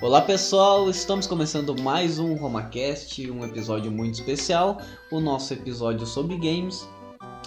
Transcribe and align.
Olá 0.00 0.22
pessoal, 0.22 0.88
estamos 0.88 1.26
começando 1.26 1.74
mais 1.82 2.20
um 2.20 2.34
RomaCast, 2.34 3.28
um 3.32 3.44
episódio 3.44 3.90
muito 3.90 4.14
especial, 4.14 4.80
o 5.10 5.18
nosso 5.18 5.52
episódio 5.52 6.06
sobre 6.06 6.36
games. 6.36 6.88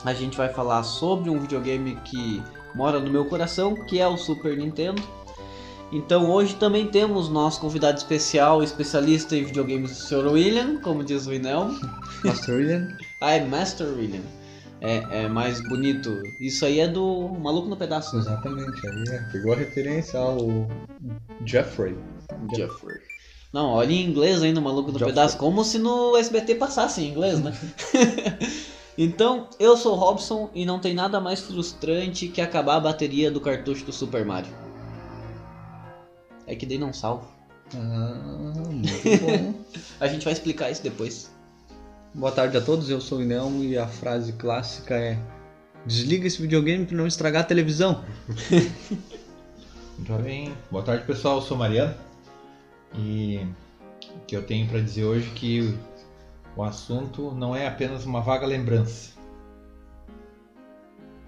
A 0.04 0.13
gente 0.13 0.35
vai 0.35 0.49
falar 0.49 0.84
sobre 0.84 1.29
um 1.29 1.39
videogame 1.39 1.95
que 2.03 2.43
mora 2.75 2.99
no 2.99 3.09
meu 3.09 3.23
coração, 3.23 3.73
que 3.85 4.02
é 4.02 4.07
o 4.07 4.17
Super 4.17 4.57
Nintendo. 4.57 5.02
Então 5.93 6.29
hoje 6.29 6.55
também 6.55 6.88
temos 6.88 7.29
nosso 7.29 7.61
convidado 7.61 7.98
especial, 7.98 8.61
especialista 8.61 9.33
em 9.33 9.45
videogames, 9.45 9.91
o 9.91 10.07
Sr. 10.07 10.27
William, 10.33 10.81
como 10.81 11.05
diz 11.05 11.27
o 11.27 11.33
Inel. 11.33 11.70
Master 12.21 12.55
William. 12.55 12.97
Ah, 13.21 13.31
é 13.31 13.45
Master 13.45 13.88
William. 13.88 14.23
É, 14.81 15.26
é 15.26 15.29
mais 15.29 15.62
bonito. 15.70 16.21
Isso 16.40 16.65
aí 16.65 16.81
é 16.81 16.88
do 16.88 17.29
Maluco 17.40 17.70
no 17.70 17.77
Pedaço. 17.77 18.15
né? 18.15 18.23
Exatamente, 18.23 18.88
aí 18.88 19.04
é, 19.09 19.20
pegou 19.31 19.54
a 19.54 19.55
referência 19.55 20.20
ao 20.20 20.68
Jeffrey. 21.45 21.95
Jeffrey. 22.55 22.99
Não, 23.53 23.71
olha 23.71 23.91
em 23.91 24.05
inglês 24.05 24.41
ainda, 24.41 24.59
o 24.59 24.63
Maluco 24.63 24.91
no 24.91 24.99
Jeffrey. 24.99 25.13
Pedaço, 25.13 25.38
como 25.38 25.63
se 25.63 25.77
no 25.77 26.16
SBT 26.16 26.55
passasse 26.55 27.02
em 27.02 27.09
inglês, 27.09 27.40
né? 27.40 27.54
então, 28.98 29.49
eu 29.59 29.76
sou 29.76 29.94
o 29.94 29.99
Robson 29.99 30.49
e 30.54 30.66
não 30.66 30.80
tem 30.80 30.94
nada 30.94 31.20
mais 31.20 31.41
frustrante 31.41 32.30
que 32.30 32.40
acabar 32.40 32.77
a 32.77 32.80
bateria 32.80 33.30
do 33.30 33.41
cartucho 33.41 33.85
do 33.85 33.91
Super 33.91 34.26
Mario. 34.26 34.54
É 36.48 36.55
que 36.55 36.66
daí 36.66 36.77
não 36.77 36.94
salvo. 36.94 37.27
Ah, 37.76 38.66
muito 38.70 38.93
bom. 39.21 39.54
A 39.99 40.07
gente 40.07 40.23
vai 40.23 40.34
explicar 40.34 40.71
isso 40.71 40.82
depois. 40.82 41.29
Boa 42.13 42.32
tarde 42.32 42.57
a 42.57 42.62
todos, 42.62 42.90
eu 42.90 42.99
sou 43.02 43.20
o 43.20 43.21
Inelmo 43.21 43.63
e 43.63 43.77
a 43.77 43.88
frase 43.88 44.34
clássica 44.34 44.95
é 44.95 45.18
Desliga 45.85 46.27
esse 46.27 46.41
videogame 46.41 46.85
pra 46.85 46.96
não 46.96 47.07
estragar 47.07 47.41
a 47.41 47.46
televisão. 47.46 48.04
Jovem, 50.05 50.54
boa 50.70 50.84
tarde 50.84 51.05
pessoal, 51.05 51.37
eu 51.37 51.41
sou 51.41 51.57
Mariano 51.57 52.10
e 52.95 53.45
o 54.15 54.25
que 54.25 54.35
eu 54.35 54.45
tenho 54.45 54.67
para 54.67 54.79
dizer 54.79 55.05
hoje 55.05 55.29
é 55.29 55.34
que 55.34 55.77
o 56.55 56.63
assunto 56.63 57.31
não 57.31 57.55
é 57.55 57.67
apenas 57.67 58.05
uma 58.05 58.21
vaga 58.21 58.45
lembrança. 58.45 59.11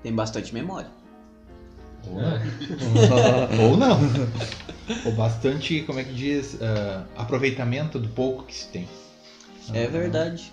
Tem 0.01 0.13
bastante 0.13 0.53
memória. 0.53 0.89
Ou 2.07 2.15
não. 2.15 3.69
Ou 3.71 3.77
não. 3.77 3.99
Ou 5.05 5.11
bastante, 5.13 5.81
como 5.83 5.99
é 5.99 6.03
que 6.03 6.13
diz, 6.13 6.57
ah, 6.61 7.05
aproveitamento 7.15 7.97
do 7.97 8.09
pouco 8.09 8.43
que 8.43 8.53
se 8.53 8.67
tem. 8.67 8.87
É 9.73 9.87
verdade. 9.87 10.51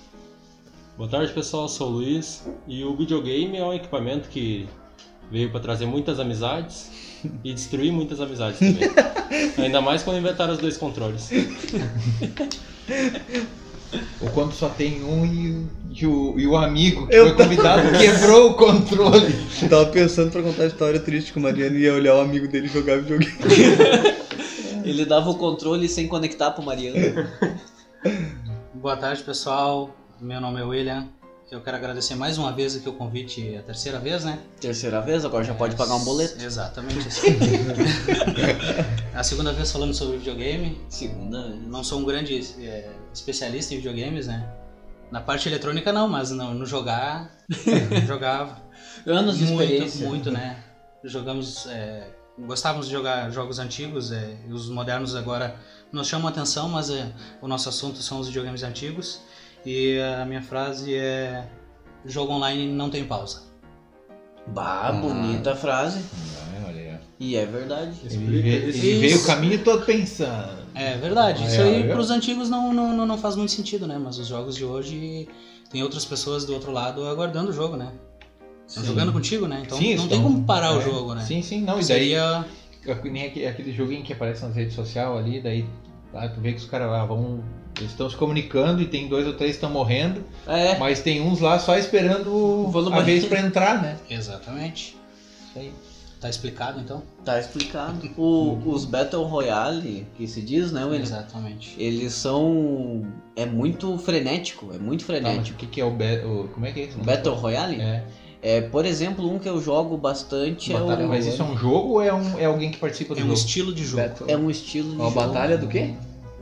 Boa 0.97 1.09
tarde 1.09 1.33
pessoal, 1.33 1.65
eu 1.65 1.69
sou 1.69 1.89
o 1.89 1.91
Luiz 1.93 2.47
e 2.69 2.85
o 2.85 2.97
videogame 2.97 3.57
é 3.57 3.65
um 3.65 3.73
equipamento 3.73 4.29
que 4.29 4.69
veio 5.31 5.51
para 5.51 5.61
trazer 5.61 5.87
muitas 5.87 6.21
amizades 6.21 7.10
e 7.45 7.53
destruir 7.55 7.93
muitas 7.93 8.21
amizades 8.21 8.59
também. 8.59 8.91
Ainda 9.59 9.81
mais 9.81 10.03
quando 10.03 10.19
inventaram 10.19 10.53
os 10.53 10.59
dois 10.59 10.77
controles. 10.77 11.31
Ou 14.21 14.29
quando 14.31 14.53
só 14.53 14.69
tem 14.69 15.03
um 15.03 15.25
e, 15.27 15.51
o- 15.51 15.69
e 15.91 16.07
o, 16.07 16.39
e 16.41 16.47
o 16.47 16.57
amigo 16.57 17.07
que 17.09 17.17
Eu 17.17 17.27
foi 17.35 17.35
convidado 17.45 17.83
quebrou 17.99 18.51
o 18.51 18.55
controle. 18.55 19.35
Tava 19.69 19.87
pensando 19.87 20.31
pra 20.31 20.43
contar 20.43 20.63
a 20.65 20.67
história 20.67 21.01
triste 21.01 21.33
que 21.33 21.39
o 21.39 21.43
Mariano 21.43 21.77
ia 21.77 21.93
olhar 21.95 22.15
o 22.15 22.21
amigo 22.21 22.47
dele 22.47 22.69
jogar 22.69 22.99
videogame. 23.01 23.33
Ele 24.85 25.05
dava 25.05 25.31
o 25.31 25.35
controle 25.37 25.89
sem 25.89 26.07
conectar 26.07 26.53
pro 26.53 26.63
Mariano. 26.65 27.27
Boa 28.75 28.97
tarde, 28.97 29.23
pessoal. 29.23 29.91
Meu 30.21 30.41
nome 30.41 30.61
é 30.61 30.65
William. 30.65 31.09
Eu 31.51 31.61
quero 31.61 31.77
agradecer 31.77 32.15
mais 32.15 32.39
uma 32.39 32.53
vez 32.53 32.77
aqui 32.77 32.89
o 32.89 32.93
convite, 32.93 33.57
a 33.57 33.63
terceira 33.63 33.99
vez, 33.99 34.25
né? 34.25 34.39
Terceira 34.61 35.01
vez, 35.01 35.25
agora 35.25 35.43
já 35.43 35.53
pode 35.53 35.75
pagar 35.75 35.97
um 35.97 36.05
boleto. 36.05 36.41
Exatamente. 36.41 37.09
a 39.13 39.25
segunda 39.25 39.53
vez 39.53 39.73
falando 39.73 39.93
sobre 39.93 40.19
videogame. 40.19 40.81
Segunda. 40.89 41.49
Não 41.49 41.83
sou 41.83 41.99
um 41.99 42.05
grande 42.05 42.39
é, 42.61 42.89
especialista 43.13 43.75
em 43.75 43.79
videogames, 43.79 44.29
né? 44.29 44.49
Na 45.11 45.21
parte 45.21 45.49
eletrônica 45.49 45.93
não, 45.93 46.09
mas 46.09 46.31
no, 46.31 46.55
no 46.55 46.65
jogar, 46.65 47.29
jogava. 48.07 48.63
Anos 49.05 49.37
de 49.37 49.47
muito, 49.47 49.63
experiência. 49.63 50.09
muito, 50.09 50.31
né? 50.31 50.63
Jogamos, 51.03 51.67
é, 51.67 52.11
gostávamos 52.39 52.87
de 52.87 52.93
jogar 52.93 53.29
jogos 53.31 53.59
antigos, 53.59 54.13
é, 54.13 54.37
os 54.49 54.69
modernos 54.69 55.17
agora 55.17 55.57
nos 55.91 56.07
chamam 56.07 56.29
a 56.29 56.31
atenção, 56.31 56.69
mas 56.69 56.91
é, 56.91 57.11
o 57.43 57.49
nosso 57.49 57.69
assunto 57.69 58.01
são 58.01 58.21
os 58.21 58.29
videogames 58.29 58.63
antigos. 58.63 59.21
E 59.65 59.99
a 60.01 60.25
minha 60.25 60.43
frase 60.43 60.95
é: 60.95 61.47
jogo 62.05 62.33
online 62.33 62.67
não 62.73 62.91
tem 62.91 63.05
pausa. 63.05 63.43
Bah, 64.47 64.93
bonita 64.93 65.55
frase. 65.55 66.03
Ah, 66.39 66.65
olha 66.69 66.81
aí. 66.81 66.99
E 67.19 67.37
é 67.37 67.45
verdade. 67.45 67.93
Ele, 68.05 68.39
ele 68.49 68.73
veio 68.73 69.19
o 69.19 69.27
caminho 69.27 69.63
todo 69.63 69.85
pensando. 69.85 70.61
É 70.75 70.97
verdade, 70.97 71.45
isso 71.45 71.61
é, 71.61 71.65
aí 71.65 71.83
é. 71.83 71.89
para 71.89 72.01
os 72.01 72.11
antigos 72.11 72.49
não, 72.49 72.73
não, 72.73 73.07
não, 73.07 73.19
faz 73.19 73.37
muito 73.37 73.53
sentido, 73.53 73.87
né? 73.87 73.99
Mas 73.99 74.19
os 74.19 74.29
jogos 74.29 74.55
de 74.55 74.65
hoje 74.65 75.29
tem 75.71 75.83
outras 75.83 76.05
pessoas 76.05 76.45
do 76.45 76.55
outro 76.55 76.71
lado 76.71 77.07
aguardando 77.07 77.51
o 77.51 77.53
jogo, 77.53 77.77
né? 77.77 77.93
Estão 78.67 78.85
jogando 78.85 79.13
contigo, 79.13 79.49
né? 79.49 79.63
Então 79.67 79.77
Sim, 79.77 79.97
não 79.97 80.09
tem 80.09 80.23
como 80.23 80.45
parar 80.45 80.77
o 80.77 80.81
é. 80.81 80.85
jogo, 80.85 81.15
né? 81.15 81.25
Sim, 81.25 81.43
sim, 81.43 81.63
não. 81.63 81.75
E 81.75 81.77
daí 81.77 81.85
Seria. 81.85 82.45
Nem 83.05 83.27
aquele, 83.27 83.47
aquele 83.47 83.73
joguinho 83.73 84.03
que 84.03 84.13
aparece 84.13 84.43
nas 84.43 84.55
redes 84.55 84.75
sociais 84.75 85.15
ali, 85.19 85.41
daí 85.41 85.67
tá, 86.13 86.29
tu 86.29 86.41
vê 86.41 86.53
que 86.53 86.59
os 86.59 86.67
caras 86.67 86.91
lá 86.91 87.05
vão. 87.05 87.41
Eles 87.79 87.93
estão 87.93 88.11
se 88.11 88.17
comunicando 88.17 88.83
e 88.83 88.87
tem 88.87 89.09
dois 89.09 89.27
ou 89.27 89.33
três 89.35 89.53
que 89.53 89.57
estão 89.57 89.71
morrendo, 89.71 90.23
É. 90.47 90.77
mas 90.79 91.01
tem 91.01 91.21
uns 91.23 91.41
lá 91.41 91.59
só 91.59 91.79
esperando 91.79 92.29
no 92.31 92.95
a 92.95 93.01
vez 93.01 93.25
pra 93.25 93.41
entrar, 93.41 93.81
né? 93.81 93.97
Exatamente. 94.11 94.97
Isso 95.49 95.59
aí. 95.59 95.73
Tá 96.21 96.29
explicado 96.29 96.79
então? 96.81 97.03
Tá 97.25 97.39
explicado. 97.41 97.97
O- 98.19 98.59
os 98.67 98.85
Battle 98.85 99.25
Royale, 99.25 100.07
que 100.19 100.29
se 100.29 100.43
diz, 100.43 100.71
né, 100.71 100.85
William? 100.85 101.01
Exatamente. 101.03 101.75
Eles 101.79 102.13
são. 102.13 103.07
É 103.35 103.47
muito 103.47 103.97
frenético, 103.97 104.71
é 104.75 104.79
muito 104.79 105.07
Tá, 105.07 105.15
mas 105.15 105.23
frenético. 105.23 105.57
o 105.57 105.59
que, 105.61 105.67
que 105.67 105.81
é 105.81 105.85
o, 105.85 105.89
o- 105.89 106.49
Como 106.49 106.67
é 106.67 106.73
que 106.73 106.81
é 106.81 106.85
isso? 106.85 106.99
Battle 106.99 107.35
Royale? 107.35 107.81
É. 107.81 108.05
É, 108.43 108.61
por 108.63 108.87
exemplo, 108.87 109.31
um 109.31 109.39
que 109.39 109.49
eu 109.49 109.61
jogo 109.61 109.97
bastante 109.99 110.73
é 110.73 110.79
Batalha, 110.79 111.05
o. 111.05 111.09
mas 111.09 111.27
isso 111.27 111.43
é 111.43 111.45
um 111.45 111.57
jogo 111.57 111.93
ou 111.95 112.03
é, 112.03 112.13
um, 112.13 112.39
é 112.39 112.47
alguém 112.47 112.71
que 112.71 112.79
participa 112.79 113.15
do 113.15 113.21
É 113.21 113.23
um 113.23 113.27
jogo? 113.27 113.39
estilo 113.39 113.73
de 113.75 113.85
jogo. 113.85 114.03
Battle. 114.03 114.31
É 114.31 114.37
um 114.37 114.51
estilo 114.51 114.91
de 114.93 114.97
Uma 114.97 115.11
jogo. 115.11 115.27
batalha 115.27 115.59
do 115.59 115.67
quê? 115.69 115.91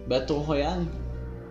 Battle 0.06 0.38
Royale. 0.40 0.86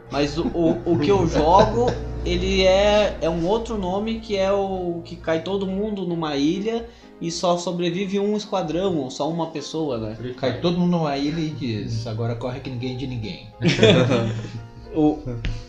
Mas 0.09 0.37
o, 0.37 0.47
o, 0.47 0.93
o 0.93 0.99
que 0.99 1.11
eu 1.11 1.27
jogo, 1.27 1.87
ele 2.25 2.63
é, 2.63 3.17
é 3.19 3.29
um 3.29 3.45
outro 3.45 3.77
nome 3.77 4.19
que 4.19 4.37
é 4.37 4.49
o 4.49 5.01
que 5.03 5.17
cai 5.17 5.41
todo 5.41 5.67
mundo 5.67 6.05
numa 6.05 6.37
ilha 6.37 6.85
e 7.19 7.29
só 7.29 7.57
sobrevive 7.57 8.17
um 8.17 8.37
esquadrão 8.37 8.95
ou 8.99 9.09
só 9.11 9.29
uma 9.29 9.47
pessoa, 9.47 9.97
né? 9.97 10.17
Cai 10.37 10.61
todo 10.61 10.77
mundo 10.79 10.91
numa 10.91 11.17
ilha 11.17 11.41
e 11.41 11.49
diz: 11.49 12.07
agora 12.07 12.35
corre 12.35 12.61
que 12.61 12.69
ninguém 12.69 12.93
é 12.93 12.97
de 12.97 13.05
ninguém. 13.07 13.47
O, 14.97 15.19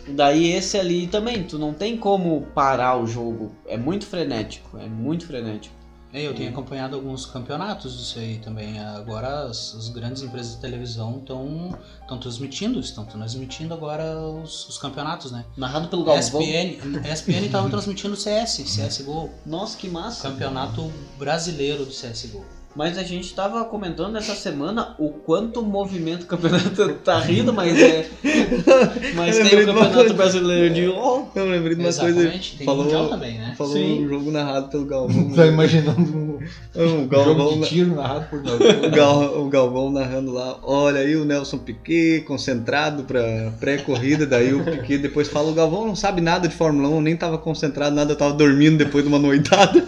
daí 0.07 0.51
esse 0.51 0.75
ali 0.77 1.05
também, 1.05 1.43
tu 1.43 1.59
não 1.59 1.71
tem 1.71 1.95
como 1.95 2.47
parar 2.55 2.97
o 2.97 3.05
jogo. 3.05 3.51
É 3.67 3.77
muito 3.77 4.07
frenético, 4.07 4.77
é 4.79 4.87
muito 4.87 5.27
frenético. 5.27 5.75
É, 6.11 6.25
eu 6.25 6.33
tenho 6.33 6.49
acompanhado 6.49 6.95
alguns 6.95 7.27
campeonatos 7.27 7.95
disso 7.95 8.17
aí 8.17 8.39
também. 8.39 8.79
Agora 8.79 9.43
as, 9.43 9.75
as 9.75 9.89
grandes 9.89 10.23
empresas 10.23 10.55
de 10.55 10.61
televisão 10.61 11.19
estão 11.19 12.17
transmitindo, 12.19 12.79
estão 12.79 13.05
transmitindo 13.05 13.71
agora 13.75 14.17
os, 14.17 14.67
os 14.67 14.79
campeonatos, 14.79 15.31
né? 15.31 15.45
Narrado 15.55 15.87
pelo 15.87 16.03
Galvão. 16.03 16.41
ESPN, 16.41 17.07
ESPN 17.07 17.45
estava 17.45 17.69
transmitindo 17.69 18.15
CS, 18.15 18.63
CSGO. 18.63 19.29
Nossa, 19.45 19.77
que 19.77 19.87
massa. 19.87 20.27
Campeonato 20.27 20.91
brasileiro 21.19 21.85
de 21.85 21.91
CSGO. 21.91 22.43
Mas 22.75 22.97
a 22.99 23.03
gente 23.03 23.33
tava 23.33 23.65
comentando 23.65 24.15
essa 24.15 24.35
semana 24.35 24.95
o 24.99 25.09
quanto 25.09 25.59
o 25.59 25.65
movimento 25.65 26.19
do 26.21 26.25
campeonato 26.27 26.89
tá 27.03 27.19
rindo, 27.19 27.51
mas 27.51 27.77
é. 27.81 28.07
Mas 29.15 29.37
Eu 29.39 29.49
tem 29.49 29.59
o 29.63 29.65
campeonato 29.65 29.93
coisa. 29.95 30.13
brasileiro 30.13 30.73
de 30.73 30.85
LOL. 30.87 31.31
Eu 31.35 31.45
lembrei 31.45 31.75
de 31.75 31.81
uma 31.81 31.89
Exatamente, 31.89 32.21
coisa. 32.23 32.57
tem 32.57 32.65
falou 32.65 32.83
mundial 32.83 33.09
também, 33.09 33.37
né? 33.39 33.55
falou 33.57 33.73
Sim. 33.73 34.05
um 34.05 34.09
jogo 34.09 34.31
narrado 34.31 34.69
pelo 34.69 34.85
Galvão. 34.89 35.31
Tá 35.31 35.45
imaginando 35.47 35.99
um 35.99 36.39
o, 36.75 36.87
jogo 36.87 37.07
Galvão 37.07 37.59
de 37.59 37.67
tiro 37.67 37.95
narrado 37.95 38.27
por 38.29 38.41
Galvão. 38.41 38.67
o, 38.67 38.91
Gal, 38.91 39.41
o 39.41 39.49
Galvão 39.49 39.91
narrando 39.91 40.31
lá. 40.31 40.57
Olha 40.61 40.99
aí 41.01 41.15
o 41.15 41.25
Nelson 41.25 41.57
Piquet 41.57 42.21
concentrado 42.27 43.03
pra 43.03 43.51
pré-corrida. 43.59 44.25
Daí 44.27 44.53
o 44.53 44.63
Piquet 44.63 44.99
depois 44.99 45.27
fala: 45.27 45.49
o 45.49 45.53
Galvão 45.53 45.87
não 45.87 45.95
sabe 45.95 46.21
nada 46.21 46.47
de 46.47 46.55
Fórmula 46.55 46.87
1, 46.89 47.01
nem 47.01 47.17
tava 47.17 47.37
concentrado, 47.39 47.95
nada, 47.95 48.15
tava 48.15 48.33
dormindo 48.33 48.77
depois 48.77 49.03
de 49.03 49.09
uma 49.09 49.19
noitada. 49.19 49.83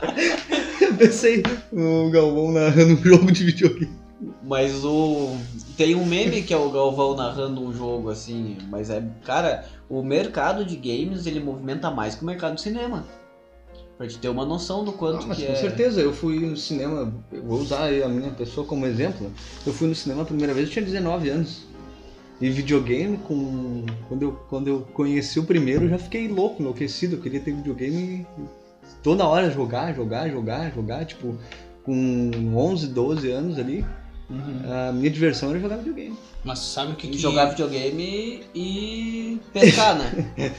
Eu 0.80 0.94
pensei, 0.94 1.42
o 1.72 2.10
Galvão 2.10 2.52
narrando 2.52 2.94
um 2.94 3.02
jogo 3.02 3.30
de 3.30 3.44
videogame. 3.44 4.00
Mas 4.42 4.84
o. 4.84 5.36
Tem 5.76 5.94
um 5.94 6.04
meme 6.04 6.42
que 6.42 6.52
é 6.52 6.56
o 6.56 6.70
Galvão 6.70 7.14
narrando 7.14 7.62
um 7.62 7.72
jogo 7.72 8.10
assim, 8.10 8.58
mas 8.68 8.90
é. 8.90 9.02
Cara, 9.24 9.64
o 9.88 10.02
mercado 10.02 10.64
de 10.64 10.76
games 10.76 11.26
ele 11.26 11.40
movimenta 11.40 11.90
mais 11.90 12.14
que 12.14 12.22
o 12.22 12.26
mercado 12.26 12.56
de 12.56 12.60
cinema. 12.60 13.06
Pra 13.96 14.06
te 14.08 14.18
ter 14.18 14.28
uma 14.28 14.46
noção 14.46 14.84
do 14.84 14.92
quanto 14.92 15.24
Ah, 15.24 15.28
mas 15.28 15.38
que 15.38 15.46
com 15.46 15.52
é. 15.52 15.56
certeza, 15.56 16.00
eu 16.00 16.12
fui 16.12 16.40
no 16.40 16.56
cinema, 16.56 17.12
eu 17.30 17.42
vou 17.42 17.60
usar 17.60 17.84
aí 17.84 18.02
a 18.02 18.08
minha 18.08 18.30
pessoa 18.30 18.66
como 18.66 18.86
exemplo. 18.86 19.30
Eu 19.66 19.72
fui 19.72 19.88
no 19.88 19.94
cinema 19.94 20.22
a 20.22 20.24
primeira 20.24 20.54
vez, 20.54 20.68
eu 20.68 20.72
tinha 20.72 20.84
19 20.84 21.28
anos. 21.28 21.62
E 22.40 22.48
videogame, 22.48 23.18
com 23.18 23.84
quando 24.08 24.22
eu, 24.22 24.32
quando 24.48 24.68
eu 24.68 24.80
conheci 24.94 25.38
o 25.38 25.44
primeiro, 25.44 25.84
eu 25.84 25.90
já 25.90 25.98
fiquei 25.98 26.26
louco, 26.28 26.62
enlouquecido. 26.62 27.16
Eu 27.16 27.20
queria 27.20 27.40
ter 27.40 27.52
videogame 27.52 28.26
e 28.38 28.59
toda 29.02 29.26
hora 29.26 29.50
jogar, 29.50 29.94
jogar, 29.94 30.30
jogar, 30.30 30.72
jogar. 30.72 31.04
Tipo, 31.04 31.36
com 31.84 32.30
11, 32.54 32.88
12 32.88 33.30
anos 33.30 33.58
ali. 33.58 33.84
A 34.88 34.92
minha 34.92 35.10
diversão 35.10 35.50
era 35.50 35.58
jogar 35.58 35.76
videogame. 35.78 36.16
Mas 36.44 36.60
sabe 36.60 36.92
o 36.92 36.96
que, 36.96 37.08
que... 37.08 37.18
jogar 37.18 37.46
videogame 37.46 38.44
e 38.54 39.40
pescar, 39.52 39.98
né? 39.98 40.26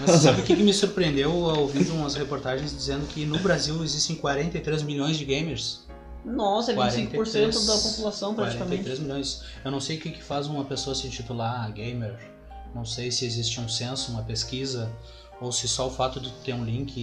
Mas 0.00 0.10
sabe 0.20 0.40
o 0.40 0.44
que, 0.44 0.56
que 0.56 0.62
me 0.62 0.72
surpreendeu 0.72 1.30
ouvindo 1.30 1.92
umas 1.94 2.14
reportagens 2.14 2.74
dizendo 2.74 3.06
que 3.06 3.24
no 3.26 3.38
Brasil 3.38 3.84
existem 3.84 4.16
43 4.16 4.82
milhões 4.82 5.16
de 5.16 5.24
gamers? 5.24 5.84
Nossa, 6.24 6.72
é 6.72 6.74
25% 6.74 7.10
43, 7.10 7.66
da 7.66 7.76
população 7.76 8.34
praticamente. 8.34 8.82
43 8.84 8.98
milhões. 9.00 9.42
Eu 9.64 9.70
não 9.70 9.80
sei 9.80 9.98
o 9.98 10.00
que, 10.00 10.10
que 10.10 10.22
faz 10.22 10.46
uma 10.46 10.64
pessoa 10.64 10.94
se 10.94 11.08
titular 11.10 11.70
gamer. 11.72 12.18
Não 12.74 12.84
sei 12.84 13.12
se 13.12 13.24
existe 13.26 13.60
um 13.60 13.68
censo, 13.68 14.10
uma 14.10 14.22
pesquisa, 14.22 14.90
ou 15.44 15.52
se 15.52 15.68
só 15.68 15.86
o 15.86 15.90
fato 15.90 16.18
de 16.18 16.30
ter 16.44 16.54
um 16.54 16.64
link 16.64 16.96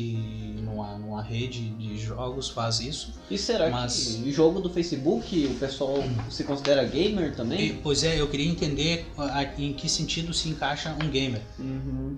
numa, 0.64 0.98
numa 0.98 1.22
rede 1.22 1.70
de 1.70 1.98
jogos 1.98 2.50
faz 2.50 2.80
isso. 2.80 3.14
E 3.30 3.38
será 3.38 3.70
Mas- 3.70 4.16
que 4.24 4.32
jogo 4.32 4.60
do 4.60 4.70
Facebook 4.70 5.46
o 5.46 5.54
pessoal 5.56 5.96
se 6.30 6.44
considera 6.44 6.84
gamer 6.84 7.32
E, 7.32 7.36
também? 7.36 7.80
pois 7.84 8.04
é, 8.04 8.20
eu 8.20 8.28
queria 8.28 8.50
entender 8.50 9.06
a- 9.18 9.44
em 9.58 9.74
que 9.74 9.88
sentido 9.88 10.34
se 10.34 10.50
encaixa 10.50 10.96
um 11.02 11.10
gamer. 11.10 11.42
Uhum. 11.60 12.18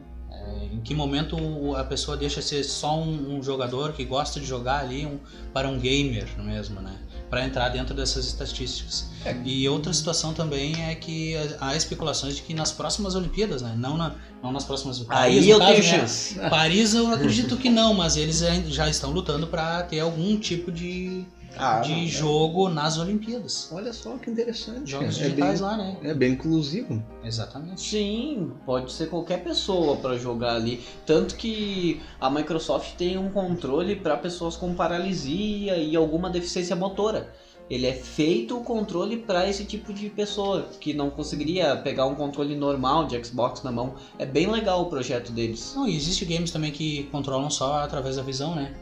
Em 0.72 0.80
que 0.81 0.94
momento 0.94 1.38
a 1.75 1.84
pessoa 1.84 2.18
deixa 2.18 2.40
de 2.42 2.48
ser 2.48 2.63
só 2.63 3.00
um, 3.00 3.38
um 3.38 3.44
jogador 3.44 3.94
que 3.94 4.04
gosta 4.04 4.40
de 4.40 4.45
jogar 4.45 4.80
ali 4.80 5.06
um- 5.06 5.19
para 5.54 5.68
um 5.69 5.80
gamer 5.80 6.28
mesmo, 6.40 6.81
né? 6.81 6.98
Para 7.30 7.45
entrar 7.45 7.69
dentro 7.69 7.94
dessas 7.95 8.25
estatísticas. 8.25 9.07
É. 9.25 9.36
E 9.45 9.68
outra 9.69 9.92
situação 9.94 10.34
também 10.34 10.84
é 10.84 10.94
que 10.95 11.36
há 11.60 11.75
especulações 11.75 12.36
de 12.36 12.42
que 12.42 12.54
nas 12.54 12.72
próximas 12.72 13.16
Olimpíadas, 13.16 13.62
né? 13.62 13.74
Não, 13.78 13.95
na, 13.98 14.16
não 14.42 14.51
nas 14.51 14.63
próximas. 14.66 15.00
Aí 15.01 15.06
Paris, 15.07 15.48
eu 15.48 15.60
no 15.60 15.66
caso, 15.66 15.74
tenho 15.81 15.84
né? 15.94 16.00
chance. 16.00 16.40
Paris 16.50 16.94
eu 16.94 17.07
acredito 17.13 17.57
que 17.57 17.69
não, 17.69 17.94
mas 17.94 18.18
eles 18.18 18.39
já 18.68 18.89
estão 18.89 19.12
lutando 19.12 19.48
para 19.48 19.84
ter 19.84 20.00
algum 20.00 20.38
tipo 20.38 20.72
de, 20.72 21.25
Ah, 21.57 21.79
de 21.79 21.91
não. 21.91 22.07
jogo 22.07 22.69
nas 22.69 22.97
Olimpíadas. 22.97 23.69
Olha 23.71 23.94
só 23.94 24.17
que 24.17 24.29
interessante. 24.29 24.91
Jogos 24.91 25.19
é, 25.19 25.23
digitais 25.23 25.59
bem, 25.59 25.69
lá, 25.69 25.77
né? 25.77 25.97
é 26.03 26.13
bem 26.13 26.33
inclusivo. 26.33 27.03
Exatamente. 27.23 27.81
Sim, 27.81 28.51
pode 28.65 28.91
ser 28.91 29.09
qualquer 29.09 29.44
pessoa 29.44 29.97
para 29.97 30.17
jogar 30.17 30.55
ali. 30.55 30.83
Tanto 31.05 31.35
que 31.35 32.01
a 32.19 32.29
Microsoft 32.29 32.95
tem 32.95 33.17
um 33.17 33.29
controle 33.29 33.95
para 33.95 34.17
pessoas 34.17 34.55
com 34.55 34.73
paralisia 34.73 35.77
e 35.77 35.95
alguma 35.95 36.29
deficiência 36.29 36.75
motora. 36.75 37.31
Ele 37.69 37.88
é 37.88 37.94
feito 37.94 38.57
o 38.57 38.63
controle 38.63 39.17
para 39.17 39.50
esse 39.50 39.63
tipo 39.63 39.94
de 39.94 40.09
pessoa 40.09 40.67
que 40.79 40.94
não 40.94 41.09
conseguiria 41.09 41.75
pegar 41.77 42.05
um 42.05 42.13
controle 42.13 42.55
normal 42.55 43.07
de 43.07 43.23
Xbox 43.23 43.63
na 43.63 43.71
mão. 43.71 43.95
É 44.19 44.25
bem 44.25 44.47
legal 44.51 44.81
o 44.81 44.85
projeto 44.88 45.31
deles. 45.31 45.73
Não, 45.75 45.88
e 45.88 45.95
existe 45.95 46.25
games 46.25 46.51
também 46.51 46.71
que 46.71 47.03
controlam 47.03 47.50
só 47.50 47.77
através 47.77 48.17
da 48.17 48.21
visão, 48.21 48.53
né? 48.53 48.73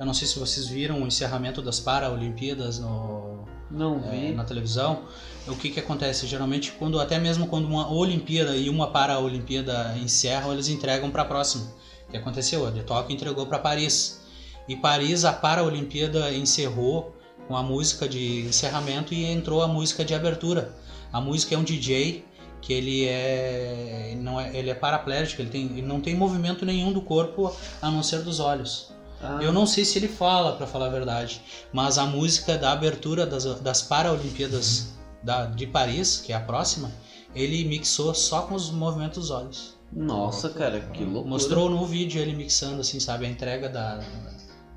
Eu 0.00 0.06
não 0.06 0.14
sei 0.14 0.26
se 0.26 0.38
vocês 0.38 0.66
viram 0.66 1.02
o 1.02 1.06
encerramento 1.06 1.60
das 1.60 1.78
Paralimpíadas 1.78 2.78
no, 2.78 3.44
Não 3.70 4.02
é, 4.06 4.28
vi. 4.28 4.32
na 4.32 4.44
televisão. 4.44 5.02
O 5.46 5.54
que 5.54 5.68
que 5.68 5.78
acontece? 5.78 6.26
Geralmente, 6.26 6.72
quando 6.72 6.98
até 6.98 7.18
mesmo 7.18 7.46
quando 7.46 7.66
uma 7.66 7.92
Olimpíada 7.92 8.56
e 8.56 8.70
uma 8.70 8.90
Paralimpíada 8.90 9.94
encerram, 9.98 10.54
eles 10.54 10.68
entregam 10.68 11.10
para 11.10 11.20
a 11.20 11.26
próxima. 11.26 11.66
O 12.08 12.10
que 12.10 12.16
aconteceu? 12.16 12.66
A 12.66 12.70
de 12.70 12.82
Tóquio 12.82 13.14
entregou 13.14 13.44
para 13.44 13.58
Paris. 13.58 14.22
E 14.66 14.74
Paris, 14.74 15.26
a 15.26 15.34
Paralimpíada 15.34 16.32
encerrou 16.32 17.14
com 17.46 17.54
a 17.54 17.62
música 17.62 18.08
de 18.08 18.46
encerramento 18.46 19.12
e 19.12 19.26
entrou 19.26 19.60
a 19.60 19.68
música 19.68 20.02
de 20.02 20.14
abertura. 20.14 20.74
A 21.12 21.20
música 21.20 21.54
é 21.54 21.58
um 21.58 21.64
DJ 21.64 22.24
que 22.62 22.72
ele 22.72 23.04
é 23.04 24.16
não 24.18 24.40
é 24.40 24.56
ele 24.56 24.70
é 24.70 24.74
paraplégico, 24.74 25.42
ele 25.42 25.50
tem 25.50 25.66
ele 25.66 25.82
não 25.82 26.00
tem 26.00 26.14
movimento 26.14 26.64
nenhum 26.64 26.90
do 26.90 27.02
corpo 27.02 27.54
a 27.82 27.90
não 27.90 28.02
ser 28.02 28.22
dos 28.22 28.40
olhos. 28.40 28.98
Ah, 29.22 29.38
Eu 29.42 29.52
não 29.52 29.66
sei 29.66 29.84
se 29.84 29.98
ele 29.98 30.08
fala, 30.08 30.56
pra 30.56 30.66
falar 30.66 30.86
a 30.86 30.90
verdade, 30.90 31.42
mas 31.72 31.98
a 31.98 32.06
música 32.06 32.56
da 32.56 32.72
abertura 32.72 33.26
das, 33.26 33.44
das 33.60 33.82
Paralimpíadas 33.82 34.94
da, 35.22 35.46
de 35.46 35.66
Paris, 35.66 36.16
que 36.24 36.32
é 36.32 36.36
a 36.36 36.40
próxima, 36.40 36.90
ele 37.34 37.64
mixou 37.64 38.14
só 38.14 38.42
com 38.42 38.54
os 38.54 38.70
movimentos 38.70 39.18
dos 39.18 39.30
olhos. 39.30 39.78
Nossa, 39.92 40.48
cara, 40.50 40.80
que 40.80 41.04
loucura. 41.04 41.28
Mostrou 41.28 41.68
no 41.68 41.84
vídeo 41.84 42.20
ele 42.20 42.34
mixando, 42.34 42.80
assim, 42.80 43.00
sabe, 43.00 43.26
a 43.26 43.28
entrega 43.28 43.68
da, 43.68 44.00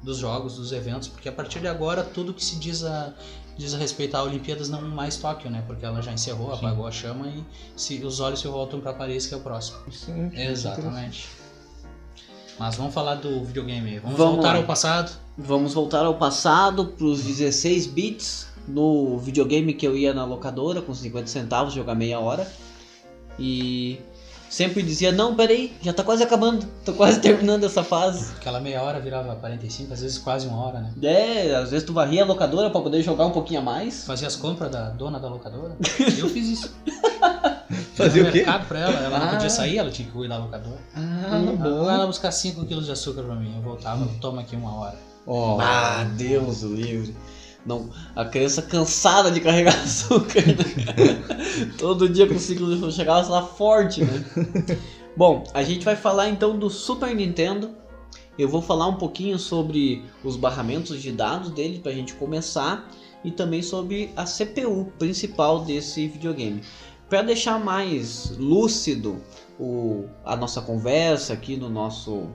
dos 0.02 0.18
jogos, 0.18 0.58
dos 0.58 0.72
eventos, 0.72 1.08
porque 1.08 1.30
a 1.30 1.32
partir 1.32 1.60
de 1.60 1.68
agora 1.68 2.04
tudo 2.04 2.34
que 2.34 2.44
se 2.44 2.58
diz 2.58 2.84
a, 2.84 3.14
diz 3.58 3.74
a 3.74 3.78
respeito 3.78 4.16
a 4.16 4.24
Olimpíadas 4.24 4.70
não 4.70 4.82
mais 4.82 5.16
Tóquio, 5.16 5.50
né? 5.50 5.64
Porque 5.66 5.86
ela 5.86 6.02
já 6.02 6.12
encerrou, 6.12 6.52
Sim. 6.52 6.58
apagou 6.66 6.88
a 6.88 6.92
chama 6.92 7.28
e 7.28 7.44
se, 7.76 8.04
os 8.04 8.20
olhos 8.20 8.40
se 8.40 8.48
voltam 8.48 8.82
pra 8.82 8.94
Paris, 8.94 9.26
que 9.28 9.34
é 9.34 9.38
o 9.38 9.42
próximo. 9.42 9.80
Sim, 9.92 10.32
Exatamente. 10.34 11.30
Mas 12.60 12.76
vamos 12.76 12.94
falar 12.94 13.16
do 13.16 13.44
videogame. 13.44 14.00
Vamos, 14.00 14.18
Vamos 14.18 14.36
voltar 14.36 14.54
lá. 14.54 14.58
ao 14.58 14.64
passado. 14.64 15.12
Vamos 15.38 15.74
voltar 15.74 16.06
ao 16.06 16.16
passado, 16.16 16.86
para 16.86 17.06
os 17.06 17.24
16 17.24 17.88
bits, 17.88 18.48
no 18.68 19.18
videogame 19.18 19.74
que 19.74 19.86
eu 19.88 19.98
ia 19.98 20.14
na 20.14 20.24
locadora 20.26 20.82
com 20.82 20.94
50 20.94 21.28
centavos, 21.28 21.74
jogar 21.74 21.96
meia 21.96 22.20
hora. 22.20 22.48
E 23.40 24.00
sempre 24.54 24.84
dizia, 24.84 25.12
não, 25.12 25.34
peraí, 25.36 25.74
já 25.82 25.92
tá 25.92 26.04
quase 26.04 26.22
acabando, 26.24 26.66
tô 26.86 26.94
quase 26.94 27.20
terminando 27.22 27.64
essa 27.64 27.84
fase. 27.84 28.32
Aquela 28.36 28.60
meia 28.60 28.82
hora 28.84 29.00
virava 29.00 29.36
45, 29.36 29.92
às 29.94 30.02
vezes 30.02 30.18
quase 30.20 30.48
uma 30.48 30.64
hora, 30.64 30.80
né? 30.80 30.94
É, 31.02 31.56
às 31.56 31.72
vezes 31.72 31.86
tu 31.86 31.92
varria 31.94 32.22
a 32.24 32.26
locadora 32.26 32.70
para 32.70 32.80
poder 32.82 33.02
jogar 33.02 33.26
um 33.26 33.32
pouquinho 33.32 33.62
a 33.62 33.64
mais. 33.64 34.06
Fazia 34.06 34.28
as 34.28 34.36
compras 34.36 34.70
da 34.72 34.90
dona 34.92 35.20
da 35.20 35.28
locadora. 35.28 35.76
Eu 36.18 36.30
fiz 36.30 36.48
isso. 36.50 36.76
Fazia 37.96 38.24
o 38.24 38.32
quê? 38.32 38.40
mercado 38.40 38.68
pra 38.68 38.80
ela, 38.80 39.00
ela 39.00 39.20
não 39.20 39.28
Ah. 39.28 39.32
podia 39.32 39.50
sair, 39.50 39.78
ela 39.78 39.90
tinha 39.92 40.08
que 40.08 40.14
cuidar 40.14 40.38
da 40.38 40.44
locadora. 40.44 40.78
Ah, 40.96 41.38
Ela 41.38 41.52
bom. 41.54 41.90
ela 41.90 42.06
buscar 42.08 42.32
5 42.32 42.66
quilos 42.66 42.86
de 42.86 42.92
açúcar 42.92 43.24
pra 43.24 43.36
mim. 43.36 43.54
Eu 43.56 43.62
voltava, 43.62 44.08
toma 44.20 44.42
aqui 44.42 44.56
uma 44.56 44.76
hora. 44.80 44.96
Ó, 45.26 45.60
Ah, 45.62 46.04
Deus 46.18 46.64
o 46.64 46.74
livre. 46.74 47.16
Não, 47.66 47.90
a 48.16 48.26
criança 48.26 48.62
cansada 48.62 49.32
de 49.32 49.40
carregar 49.40 49.76
açúcar. 49.84 50.42
né? 50.46 51.74
Todo 51.78 52.10
dia 52.10 52.28
com 52.28 52.36
o 52.36 52.40
ciclo 52.40 52.76
de 52.76 52.92
chegava 52.92 53.28
lá 53.30 53.44
forte, 53.46 54.04
né? 54.04 54.26
Bom, 55.16 55.44
a 55.54 55.64
gente 55.64 55.86
vai 55.86 55.96
falar 55.96 56.30
então 56.30 56.58
do 56.58 56.70
Super 56.70 57.16
Nintendo. 57.16 57.72
Eu 58.38 58.50
vou 58.50 58.62
falar 58.62 58.88
um 58.88 58.96
pouquinho 58.96 59.38
sobre 59.38 60.04
os 60.24 60.36
barramentos 60.36 61.02
de 61.02 61.12
dados 61.12 61.52
dele 61.52 61.80
pra 61.80 61.92
gente 61.92 62.16
começar 62.16 62.90
e 63.24 63.32
também 63.32 63.62
sobre 63.62 64.12
a 64.16 64.26
CPU 64.26 64.92
principal 64.98 65.64
desse 65.64 66.08
videogame. 66.08 66.62
Para 67.08 67.22
deixar 67.22 67.60
mais 67.60 68.36
lúcido 68.38 69.22
o, 69.60 70.06
a 70.26 70.36
nossa 70.36 70.62
conversa 70.62 71.34
aqui 71.34 71.56
no 71.56 71.70
nosso 71.70 72.28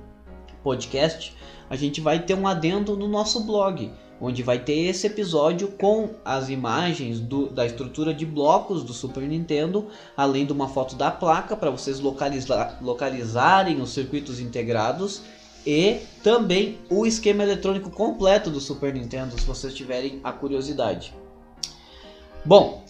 podcast, 0.63 1.35
a 1.69 1.75
gente 1.75 2.01
vai 2.01 2.21
ter 2.21 2.35
um 2.35 2.47
adendo 2.47 2.97
no 2.97 3.09
nosso 3.09 3.45
blog, 3.45 3.91
onde 4.21 4.43
vai 4.43 4.59
ter 4.59 4.87
esse 4.87 5.07
episódio 5.07 5.69
com 5.69 6.11
as 6.25 6.49
imagens 6.49 7.21
do- 7.21 7.49
da 7.49 7.65
estrutura 7.65 8.13
de 8.13 8.27
blocos 8.27 8.83
do 8.83 8.93
Super 8.93 9.23
Nintendo, 9.23 9.87
além 10.17 10.45
de 10.45 10.53
uma 10.53 10.69
foto 10.69 10.97
da 10.97 11.11
placa 11.11 11.57
para 11.57 11.71
vocês 11.71 12.01
localizar, 12.01 12.79
localizarem 12.83 13.81
os 13.81 13.91
circuitos 13.91 14.41
integrados 14.41 15.23
e 15.67 15.99
também 16.23 16.79
o 16.91 17.07
esquema 17.07 17.43
eletrônico 17.43 17.91
completo 17.91 18.51
do 18.51 18.61
Super 18.61 18.93
Nintendo, 18.93 19.39
se 19.39 19.47
vocês 19.47 19.75
tiverem 19.75 20.21
a 20.25 20.33
curiosidade. 20.33 21.15
Bom, 22.45 22.85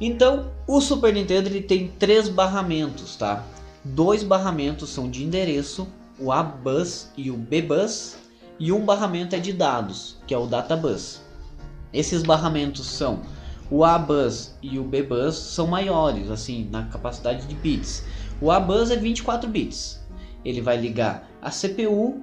então 0.00 0.50
o 0.66 0.80
Super 0.80 1.12
Nintendo 1.12 1.48
ele 1.48 1.62
tem 1.62 1.88
três 1.98 2.28
barramentos, 2.28 3.16
tá? 3.16 3.44
Dois 3.84 4.22
barramentos 4.22 4.90
são 4.90 5.10
de 5.10 5.22
endereço, 5.22 5.86
o 6.18 6.32
A-Bus 6.32 7.08
e 7.16 7.30
o 7.30 7.36
B-Bus, 7.36 8.16
e 8.58 8.72
um 8.72 8.84
barramento 8.84 9.34
é 9.34 9.38
de 9.38 9.52
dados, 9.52 10.16
que 10.26 10.34
é 10.34 10.38
o 10.38 10.46
Databus. 10.46 11.20
Esses 11.92 12.22
barramentos 12.22 12.86
são 12.86 13.22
o 13.70 13.84
A-Bus 13.84 14.54
e 14.62 14.78
o 14.78 14.84
B-Bus 14.84 15.36
são 15.36 15.66
maiores, 15.66 16.30
assim, 16.30 16.68
na 16.70 16.84
capacidade 16.84 17.46
de 17.46 17.54
bits. 17.54 18.04
O 18.40 18.50
A-Bus 18.50 18.90
é 18.90 18.96
24 18.96 19.48
bits. 19.48 20.04
Ele 20.44 20.60
vai 20.60 20.76
ligar 20.76 21.28
a 21.40 21.50
CPU, 21.50 22.22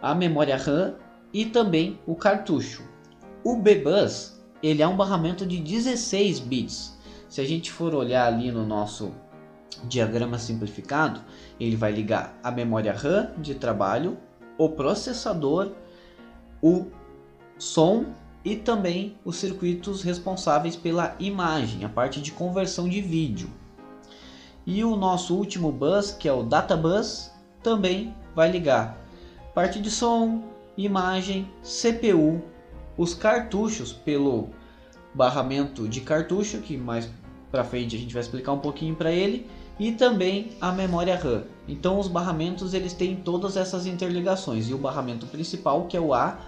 a 0.00 0.14
memória 0.14 0.56
RAM 0.56 0.94
e 1.32 1.46
também 1.46 1.98
o 2.06 2.14
cartucho. 2.14 2.82
O 3.42 3.56
B-Bus, 3.56 4.40
ele 4.62 4.82
é 4.82 4.86
um 4.86 4.96
barramento 4.96 5.46
de 5.46 5.58
16 5.58 6.40
bits. 6.40 6.98
Se 7.28 7.40
a 7.40 7.44
gente 7.44 7.72
for 7.72 7.94
olhar 7.94 8.26
ali 8.26 8.52
no 8.52 8.66
nosso 8.66 9.12
diagrama 9.84 10.38
simplificado, 10.38 11.20
ele 11.58 11.76
vai 11.76 11.92
ligar 11.92 12.38
a 12.42 12.50
memória 12.50 12.92
RAM 12.92 13.32
de 13.38 13.54
trabalho, 13.54 14.18
o 14.58 14.68
processador, 14.68 15.72
o 16.62 16.86
som 17.58 18.06
e 18.44 18.56
também 18.56 19.16
os 19.24 19.36
circuitos 19.36 20.02
responsáveis 20.02 20.76
pela 20.76 21.14
imagem, 21.18 21.84
a 21.84 21.88
parte 21.88 22.20
de 22.20 22.32
conversão 22.32 22.88
de 22.88 23.00
vídeo. 23.00 23.48
E 24.66 24.84
o 24.84 24.96
nosso 24.96 25.34
último 25.36 25.72
bus, 25.72 26.12
que 26.12 26.28
é 26.28 26.32
o 26.32 26.42
data 26.42 26.76
bus, 26.76 27.30
também 27.62 28.14
vai 28.34 28.50
ligar 28.50 29.02
parte 29.54 29.80
de 29.80 29.90
som, 29.90 30.42
imagem, 30.76 31.48
CPU, 31.62 32.42
os 32.96 33.14
cartuchos 33.14 33.92
pelo 33.92 34.48
barramento 35.14 35.88
de 35.88 36.00
cartucho, 36.00 36.58
que 36.58 36.76
mais 36.76 37.10
para 37.50 37.64
frente 37.64 37.94
a 37.94 37.98
gente 37.98 38.14
vai 38.14 38.22
explicar 38.22 38.52
um 38.52 38.58
pouquinho 38.58 38.94
para 38.94 39.12
ele, 39.12 39.46
e 39.78 39.92
também 39.92 40.52
a 40.60 40.72
memória 40.72 41.16
RAM. 41.16 41.44
Então 41.68 41.98
os 41.98 42.08
barramentos 42.08 42.74
eles 42.74 42.92
têm 42.92 43.16
todas 43.16 43.56
essas 43.56 43.86
interligações 43.86 44.68
e 44.68 44.74
o 44.74 44.78
barramento 44.78 45.26
principal, 45.26 45.86
que 45.86 45.96
é 45.96 46.00
o 46.00 46.12
A, 46.12 46.38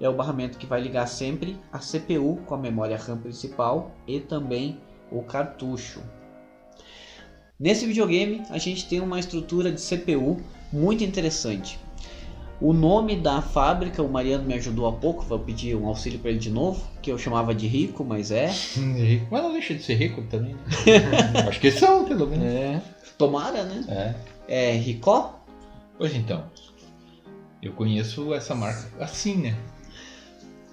é 0.00 0.08
o 0.08 0.14
barramento 0.14 0.58
que 0.58 0.66
vai 0.66 0.80
ligar 0.80 1.06
sempre 1.06 1.56
a 1.72 1.78
CPU 1.78 2.40
com 2.46 2.54
a 2.54 2.58
memória 2.58 2.96
RAM 2.96 3.18
principal 3.18 3.92
e 4.06 4.20
também 4.20 4.78
o 5.10 5.22
cartucho. 5.22 6.02
Nesse 7.58 7.86
videogame 7.86 8.42
a 8.50 8.58
gente 8.58 8.88
tem 8.88 9.00
uma 9.00 9.20
estrutura 9.20 9.70
de 9.70 9.80
CPU 9.80 10.40
muito 10.72 11.04
interessante. 11.04 11.78
O 12.60 12.72
nome 12.72 13.16
da 13.16 13.42
fábrica, 13.42 14.02
o 14.02 14.08
Mariano 14.08 14.44
me 14.44 14.54
ajudou 14.54 14.86
há 14.86 14.92
pouco, 14.92 15.24
vou 15.24 15.38
pedir 15.38 15.76
um 15.76 15.86
auxílio 15.86 16.18
para 16.18 16.30
ele 16.30 16.38
de 16.38 16.50
novo, 16.50 16.82
que 17.02 17.10
eu 17.10 17.18
chamava 17.18 17.54
de 17.54 17.66
rico, 17.66 18.04
mas 18.04 18.30
é. 18.30 18.46
Rico. 18.96 19.26
Mas 19.30 19.42
não 19.42 19.52
deixa 19.52 19.74
de 19.74 19.82
ser 19.82 19.94
rico 19.94 20.22
também. 20.30 20.54
Né? 20.54 21.40
Acho 21.48 21.60
que 21.60 21.70
são, 21.70 22.04
pelo 22.04 22.26
menos. 22.26 22.44
É. 22.46 22.80
Tomara, 23.18 23.64
né? 23.64 23.84
É. 23.88 24.33
É 24.48 24.72
Ricó? 24.72 25.40
Pois 25.96 26.14
então, 26.14 26.44
eu 27.62 27.72
conheço 27.72 28.34
essa 28.34 28.54
marca 28.54 28.90
assim, 29.00 29.36
né? 29.36 29.56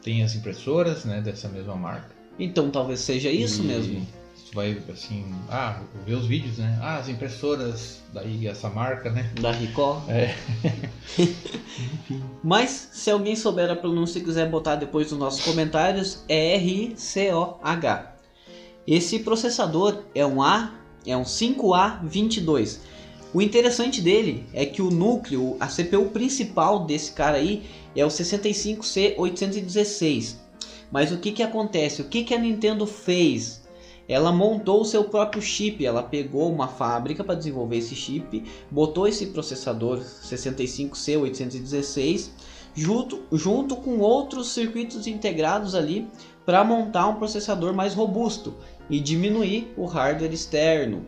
Tem 0.03 0.23
as 0.23 0.35
impressoras, 0.35 1.05
né, 1.05 1.21
dessa 1.21 1.47
mesma 1.47 1.75
marca. 1.75 2.09
Então 2.39 2.69
talvez 2.69 2.99
seja 2.99 3.29
isso 3.29 3.61
E 3.61 3.65
mesmo. 3.65 4.07
Tu 4.49 4.55
vai 4.55 4.77
assim, 4.91 5.23
ah, 5.49 5.79
ver 6.05 6.15
os 6.15 6.25
vídeos, 6.25 6.57
né? 6.57 6.77
Ah, 6.81 6.97
as 6.97 7.07
impressoras, 7.07 8.01
daí 8.13 8.47
essa 8.47 8.69
marca, 8.69 9.09
né? 9.09 9.31
Da 9.39 9.51
Ricó. 9.51 10.03
É. 10.09 10.35
Mas 12.43 12.89
se 12.91 13.09
alguém 13.09 13.35
souber 13.35 13.69
a 13.69 13.75
pronúncia 13.75 14.19
e 14.19 14.23
quiser 14.23 14.49
botar 14.49 14.75
depois 14.75 15.09
nos 15.11 15.19
nossos 15.19 15.45
comentários, 15.45 16.25
é 16.27 16.55
R-I-C-O-H. 16.55 18.15
Esse 18.85 19.19
processador 19.19 20.03
é 20.13 20.25
um 20.25 20.41
A, 20.41 20.73
é 21.05 21.15
um 21.15 21.23
5A22. 21.23 22.79
O 23.33 23.41
interessante 23.41 24.01
dele 24.01 24.45
é 24.53 24.65
que 24.65 24.81
o 24.81 24.91
núcleo, 24.91 25.55
a 25.57 25.67
CPU 25.67 26.07
principal 26.07 26.85
desse 26.85 27.13
cara 27.13 27.37
aí 27.37 27.63
é 27.95 28.05
o 28.05 28.09
65C816. 28.09 30.35
Mas 30.91 31.13
o 31.13 31.17
que 31.17 31.31
que 31.31 31.41
acontece? 31.41 32.01
O 32.01 32.09
que 32.09 32.25
que 32.25 32.33
a 32.33 32.39
Nintendo 32.39 32.85
fez? 32.85 33.61
Ela 34.07 34.31
montou 34.33 34.81
o 34.81 34.85
seu 34.85 35.03
próprio 35.05 35.41
chip, 35.41 35.83
ela 35.85 36.03
pegou 36.03 36.51
uma 36.51 36.67
fábrica 36.67 37.23
para 37.23 37.35
desenvolver 37.35 37.77
esse 37.77 37.95
chip, 37.95 38.43
botou 38.69 39.07
esse 39.07 39.27
processador 39.27 39.99
65C816 39.99 42.31
junto, 42.75 43.21
junto 43.31 43.77
com 43.77 43.99
outros 43.99 44.49
circuitos 44.49 45.07
integrados 45.07 45.73
ali 45.75 46.05
para 46.45 46.65
montar 46.65 47.07
um 47.07 47.15
processador 47.15 47.73
mais 47.73 47.93
robusto 47.93 48.53
e 48.89 48.99
diminuir 48.99 49.71
o 49.77 49.85
hardware 49.85 50.33
externo. 50.33 51.07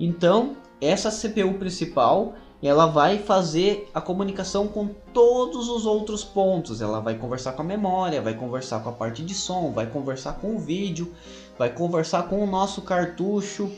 Então, 0.00 0.56
essa 0.80 1.10
CPU 1.10 1.54
principal, 1.54 2.34
ela 2.62 2.86
vai 2.86 3.18
fazer 3.18 3.88
a 3.92 4.00
comunicação 4.00 4.66
com 4.66 4.88
todos 5.12 5.68
os 5.68 5.86
outros 5.86 6.24
pontos. 6.24 6.80
Ela 6.80 7.00
vai 7.00 7.16
conversar 7.16 7.52
com 7.52 7.62
a 7.62 7.64
memória, 7.64 8.22
vai 8.22 8.34
conversar 8.34 8.80
com 8.80 8.88
a 8.88 8.92
parte 8.92 9.22
de 9.22 9.34
som, 9.34 9.72
vai 9.72 9.86
conversar 9.86 10.34
com 10.34 10.56
o 10.56 10.58
vídeo, 10.58 11.12
vai 11.58 11.70
conversar 11.70 12.24
com 12.24 12.42
o 12.42 12.46
nosso 12.46 12.82
cartucho. 12.82 13.70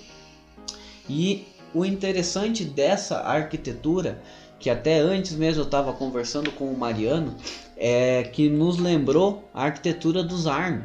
E 1.08 1.46
o 1.74 1.84
interessante 1.84 2.64
dessa 2.64 3.20
arquitetura, 3.20 4.22
que 4.58 4.70
até 4.70 4.98
antes 4.98 5.32
mesmo 5.32 5.62
eu 5.62 5.66
estava 5.66 5.92
conversando 5.92 6.50
com 6.52 6.66
o 6.66 6.78
Mariano, 6.78 7.34
é 7.76 8.22
que 8.24 8.48
nos 8.48 8.78
lembrou 8.78 9.48
a 9.52 9.64
arquitetura 9.64 10.22
dos 10.22 10.46
ARM. 10.46 10.82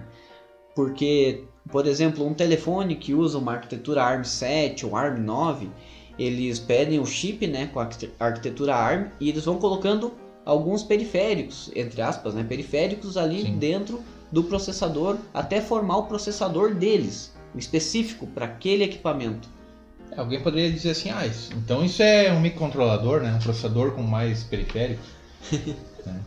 Porque, 0.75 1.43
por 1.71 1.85
exemplo, 1.85 2.25
um 2.25 2.33
telefone 2.33 2.95
que 2.95 3.13
usa 3.13 3.37
uma 3.37 3.53
arquitetura 3.53 4.01
ARM7 4.01 4.85
ou 4.85 4.91
ARM9, 4.91 5.69
eles 6.17 6.59
pedem 6.59 6.99
o 6.99 7.05
chip 7.05 7.45
né, 7.47 7.67
com 7.73 7.79
a 7.79 7.83
arquite- 7.83 8.11
arquitetura 8.19 8.75
ARM 8.75 9.07
e 9.19 9.29
eles 9.29 9.45
vão 9.45 9.57
colocando 9.57 10.13
alguns 10.45 10.83
periféricos, 10.83 11.71
entre 11.75 12.01
aspas, 12.01 12.33
né, 12.33 12.43
periféricos 12.43 13.17
ali 13.17 13.41
Sim. 13.43 13.57
dentro 13.57 14.03
do 14.31 14.43
processador 14.43 15.17
até 15.33 15.61
formar 15.61 15.97
o 15.97 16.03
processador 16.03 16.73
deles, 16.75 17.33
específico 17.55 18.27
para 18.27 18.45
aquele 18.45 18.83
equipamento. 18.83 19.47
É, 20.11 20.19
Alguém 20.19 20.41
poderia 20.41 20.71
dizer 20.71 20.91
assim, 20.91 21.09
ah, 21.11 21.25
isso- 21.25 21.51
então 21.53 21.83
isso 21.83 22.01
é 22.03 22.31
um 22.33 22.41
microcontrolador, 22.41 23.21
né? 23.21 23.33
Um 23.33 23.39
processador 23.39 23.91
com 23.91 24.01
mais 24.03 24.43
periféricos. 24.43 25.05
né? 26.05 26.19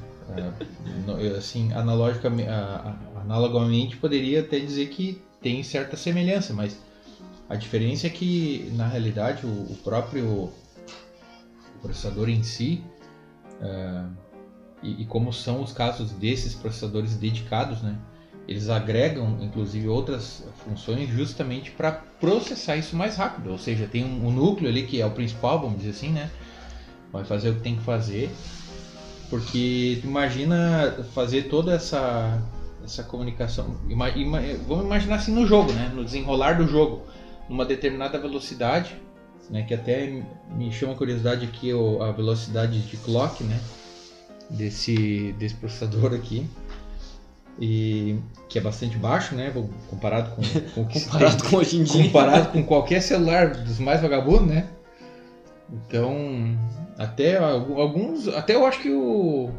É, 1.18 1.28
assim, 1.36 1.72
analogicamente, 1.72 2.48
analogamente 3.20 3.96
poderia 3.96 4.40
até 4.40 4.58
dizer 4.58 4.88
que 4.88 5.20
tem 5.40 5.62
certa 5.62 5.96
semelhança, 5.96 6.52
mas 6.52 6.76
a 7.48 7.56
diferença 7.56 8.06
é 8.06 8.10
que 8.10 8.70
na 8.74 8.86
realidade 8.86 9.46
o, 9.46 9.48
o 9.48 9.76
próprio 9.84 10.50
processador 11.80 12.28
em 12.28 12.42
si 12.42 12.82
é, 13.60 14.02
e, 14.82 15.02
e 15.02 15.04
como 15.06 15.32
são 15.32 15.62
os 15.62 15.72
casos 15.72 16.10
desses 16.12 16.54
processadores 16.54 17.14
dedicados, 17.16 17.82
né? 17.82 17.96
Eles 18.48 18.68
agregam, 18.68 19.38
inclusive, 19.40 19.88
outras 19.88 20.44
funções 20.64 21.08
justamente 21.08 21.72
para 21.72 21.90
processar 22.20 22.76
isso 22.76 22.94
mais 22.94 23.16
rápido. 23.16 23.50
Ou 23.50 23.58
seja, 23.58 23.88
tem 23.88 24.04
um, 24.04 24.28
um 24.28 24.30
núcleo 24.30 24.68
ali 24.68 24.84
que 24.84 25.00
é 25.00 25.06
o 25.06 25.10
principal, 25.10 25.60
vamos 25.60 25.78
dizer 25.78 25.90
assim, 25.90 26.10
né? 26.10 26.30
Vai 27.12 27.24
fazer 27.24 27.50
o 27.50 27.54
que 27.56 27.62
tem 27.62 27.74
que 27.74 27.82
fazer. 27.82 28.30
Porque 29.28 30.00
imagina 30.04 31.04
fazer 31.12 31.44
toda 31.48 31.72
essa, 31.72 32.40
essa 32.84 33.02
comunicação. 33.02 33.76
Ima- 33.88 34.10
ima- 34.10 34.40
vamos 34.68 34.84
imaginar 34.84 35.16
assim 35.16 35.32
no 35.32 35.44
jogo, 35.44 35.72
né? 35.72 35.90
No 35.92 36.04
desenrolar 36.04 36.52
do 36.52 36.68
jogo. 36.68 37.02
Numa 37.48 37.64
determinada 37.64 38.18
velocidade, 38.18 38.96
né? 39.50 39.62
Que 39.62 39.74
até 39.74 40.22
me 40.50 40.72
chama 40.72 40.92
a 40.92 40.96
curiosidade 40.96 41.44
aqui 41.46 41.70
a 42.00 42.10
velocidade 42.12 42.80
de 42.80 42.96
clock, 42.98 43.42
né? 43.44 43.58
Desse, 44.50 45.32
desse 45.38 45.54
processador 45.56 46.14
aqui 46.14 46.46
e 47.58 48.16
que 48.48 48.58
é 48.58 48.60
bastante 48.60 48.96
baixo, 48.96 49.34
né? 49.34 49.52
Comparado 49.88 50.30
com, 50.36 50.42
com 50.74 50.82
o 50.82 50.86
que 50.86 50.98
se 51.00 51.06
Comparado 51.06 51.44
com 51.48 51.56
hoje 51.56 51.78
em 51.78 51.84
dia. 51.84 52.04
comparado 52.04 52.52
com 52.52 52.62
qualquer 52.64 53.00
celular 53.00 53.50
dos 53.50 53.78
mais 53.78 54.00
vagabundos, 54.00 54.46
né? 54.48 54.68
Então, 55.72 56.56
até 56.96 57.38
algu- 57.38 57.80
alguns, 57.80 58.28
até 58.28 58.54
eu 58.54 58.64
acho 58.66 58.80
que 58.80 58.90
o 58.90 59.50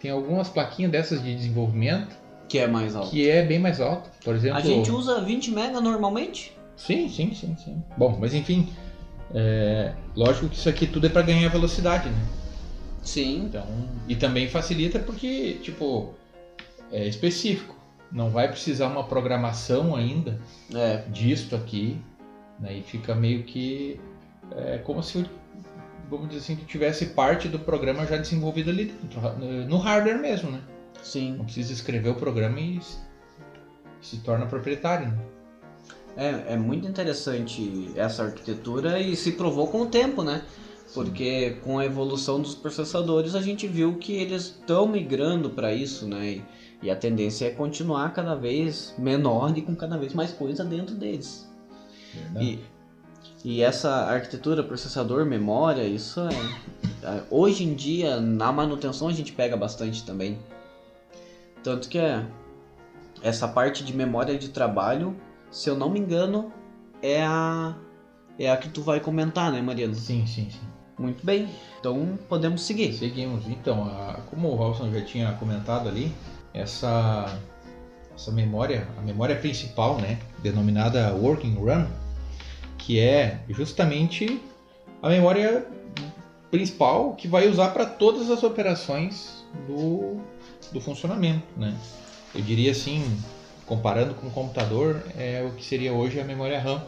tem 0.00 0.10
algumas 0.10 0.48
plaquinhas 0.48 0.90
dessas 0.92 1.22
de 1.22 1.34
desenvolvimento 1.34 2.16
Que 2.48 2.58
é 2.60 2.66
mais 2.68 2.94
alto. 2.94 3.10
que 3.10 3.28
é 3.28 3.44
bem 3.44 3.58
mais 3.58 3.80
alto. 3.80 4.08
Por 4.24 4.34
exemplo, 4.34 4.56
A 4.58 4.60
gente 4.60 4.90
usa 4.90 5.20
20 5.20 5.50
mega 5.50 5.80
normalmente? 5.80 6.56
Sim, 6.78 7.08
sim, 7.08 7.34
sim, 7.34 7.56
sim. 7.56 7.82
Bom, 7.96 8.16
mas 8.20 8.32
enfim, 8.32 8.68
é, 9.34 9.92
lógico 10.14 10.48
que 10.48 10.56
isso 10.56 10.68
aqui 10.68 10.86
tudo 10.86 11.06
é 11.06 11.10
para 11.10 11.22
ganhar 11.22 11.48
velocidade, 11.50 12.08
né? 12.08 12.26
Sim. 13.02 13.44
Então, 13.46 13.66
e 14.06 14.14
também 14.16 14.48
facilita 14.48 14.98
porque, 15.00 15.58
tipo, 15.62 16.14
é 16.90 17.06
específico. 17.06 17.76
Não 18.10 18.30
vai 18.30 18.48
precisar 18.48 18.86
uma 18.86 19.04
programação 19.04 19.94
ainda 19.94 20.40
É, 20.74 21.02
disto 21.08 21.54
aqui, 21.56 22.00
né? 22.58 22.74
E 22.78 22.82
fica 22.82 23.14
meio 23.14 23.42
que 23.42 24.00
é, 24.56 24.78
como 24.78 25.02
se, 25.02 25.26
vamos 26.08 26.28
dizer 26.28 26.40
assim, 26.40 26.56
que 26.56 26.64
tivesse 26.64 27.06
parte 27.06 27.48
do 27.48 27.58
programa 27.58 28.06
já 28.06 28.16
desenvolvido 28.16 28.70
ali 28.70 28.86
dentro, 28.86 29.20
no 29.66 29.78
hardware 29.78 30.18
mesmo, 30.18 30.50
né? 30.50 30.62
sim. 31.02 31.36
Não 31.36 31.44
precisa 31.44 31.72
escrever 31.72 32.08
o 32.10 32.14
programa 32.14 32.60
e 32.60 32.80
se, 32.82 32.98
se 34.00 34.18
torna 34.18 34.46
proprietário. 34.46 35.08
Né? 35.08 35.18
É, 36.18 36.54
é 36.54 36.56
muito 36.56 36.84
interessante 36.88 37.92
essa 37.94 38.24
arquitetura 38.24 38.98
e 38.98 39.14
se 39.14 39.30
provou 39.32 39.68
com 39.68 39.82
o 39.82 39.86
tempo, 39.86 40.24
né? 40.24 40.42
Porque 40.92 41.58
com 41.62 41.78
a 41.78 41.84
evolução 41.84 42.42
dos 42.42 42.56
processadores 42.56 43.36
a 43.36 43.40
gente 43.40 43.68
viu 43.68 43.94
que 43.98 44.14
eles 44.14 44.46
estão 44.46 44.88
migrando 44.88 45.50
para 45.50 45.72
isso, 45.72 46.08
né? 46.08 46.28
E, 46.28 46.44
e 46.82 46.90
a 46.90 46.96
tendência 46.96 47.46
é 47.46 47.50
continuar 47.50 48.12
cada 48.12 48.34
vez 48.34 48.92
menor 48.98 49.56
e 49.56 49.62
com 49.62 49.76
cada 49.76 49.96
vez 49.96 50.12
mais 50.12 50.32
coisa 50.32 50.64
dentro 50.64 50.96
deles. 50.96 51.48
Verdade. 52.12 52.58
E, 53.44 53.58
e 53.58 53.62
essa 53.62 53.88
arquitetura, 53.88 54.64
processador, 54.64 55.24
memória, 55.24 55.84
isso 55.84 56.18
é, 56.20 57.06
é- 57.06 57.22
Hoje 57.30 57.62
em 57.62 57.74
dia, 57.74 58.20
na 58.20 58.50
manutenção, 58.50 59.06
a 59.06 59.12
gente 59.12 59.30
pega 59.30 59.56
bastante 59.56 60.04
também. 60.04 60.36
Tanto 61.62 61.88
que 61.88 61.98
é, 61.98 62.26
essa 63.22 63.46
parte 63.46 63.84
de 63.84 63.94
memória 63.94 64.36
de 64.36 64.48
trabalho, 64.48 65.14
se 65.50 65.68
eu 65.68 65.76
não 65.76 65.90
me 65.90 65.98
engano, 65.98 66.52
é 67.02 67.22
a, 67.22 67.74
é 68.38 68.50
a 68.50 68.56
que 68.56 68.68
tu 68.68 68.82
vai 68.82 69.00
comentar, 69.00 69.50
né, 69.52 69.60
Mariano? 69.62 69.94
Sim, 69.94 70.26
sim, 70.26 70.48
sim. 70.50 70.60
Muito 70.98 71.24
bem, 71.24 71.48
então 71.78 72.18
podemos 72.28 72.62
seguir. 72.62 72.92
Seguimos. 72.92 73.46
Então, 73.46 73.84
a- 73.84 74.20
como 74.30 74.48
o 74.48 74.54
Robson 74.56 74.90
já 74.92 75.00
tinha 75.02 75.32
comentado 75.34 75.88
ali, 75.88 76.12
essa, 76.52 77.38
essa 78.14 78.32
memória, 78.32 78.88
a 78.98 79.00
memória 79.02 79.36
principal, 79.36 79.98
né, 79.98 80.18
denominada 80.42 81.14
Working 81.14 81.54
Run, 81.54 81.86
que 82.76 82.98
é 82.98 83.40
justamente 83.48 84.42
a 85.00 85.08
memória 85.08 85.66
principal 86.50 87.14
que 87.14 87.28
vai 87.28 87.46
usar 87.48 87.68
para 87.68 87.86
todas 87.86 88.30
as 88.30 88.42
operações 88.42 89.44
do, 89.68 90.16
do 90.72 90.80
funcionamento, 90.80 91.46
né? 91.56 91.76
Eu 92.34 92.42
diria 92.42 92.72
assim, 92.72 93.04
comparando 93.68 94.14
com 94.14 94.26
o 94.26 94.30
computador, 94.30 95.02
é 95.16 95.42
o 95.42 95.54
que 95.54 95.64
seria 95.64 95.92
hoje 95.92 96.18
a 96.18 96.24
memória 96.24 96.58
RAM 96.58 96.82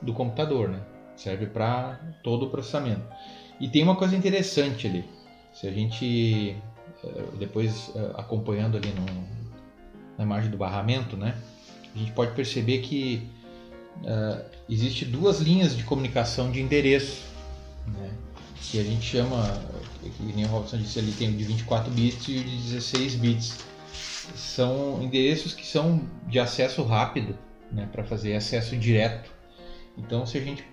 do 0.00 0.12
computador, 0.12 0.68
né? 0.68 0.80
Serve 1.16 1.46
para 1.46 2.00
todo 2.22 2.46
o 2.46 2.50
processamento. 2.50 3.02
E 3.60 3.68
tem 3.68 3.82
uma 3.82 3.96
coisa 3.96 4.16
interessante 4.16 4.86
ali. 4.86 5.04
Se 5.52 5.66
a 5.66 5.72
gente 5.72 6.56
eh, 7.04 7.24
depois 7.38 7.90
eh, 7.94 8.10
acompanhando 8.14 8.76
ali 8.76 8.88
no, 8.88 9.04
na 10.16 10.24
imagem 10.24 10.50
do 10.50 10.56
barramento, 10.56 11.16
né, 11.16 11.36
a 11.94 11.98
gente 11.98 12.12
pode 12.12 12.34
perceber 12.34 12.78
que 12.78 13.28
uh, 14.02 14.44
existe 14.68 15.04
duas 15.04 15.38
linhas 15.40 15.76
de 15.76 15.84
comunicação 15.84 16.50
de 16.50 16.60
endereço, 16.60 17.22
né, 17.86 18.10
que 18.60 18.80
a 18.80 18.82
gente 18.82 19.02
chama, 19.02 19.60
que 20.02 20.22
nem 20.22 20.44
o 20.44 20.48
Robson 20.48 20.78
disse 20.78 20.98
ali, 20.98 21.12
tem 21.12 21.28
o 21.28 21.32
de 21.32 21.44
24 21.44 21.92
bits 21.92 22.28
e 22.28 22.38
o 22.38 22.44
de 22.44 22.56
16 22.56 23.14
bits. 23.14 23.73
São 24.34 25.02
endereços 25.02 25.54
que 25.54 25.66
são 25.66 26.00
de 26.26 26.38
acesso 26.38 26.82
rápido, 26.82 27.36
né, 27.70 27.88
para 27.90 28.04
fazer 28.04 28.34
acesso 28.34 28.76
direto. 28.76 29.30
Então, 29.96 30.26
se 30.26 30.38
a 30.38 30.40
gente 30.40 30.64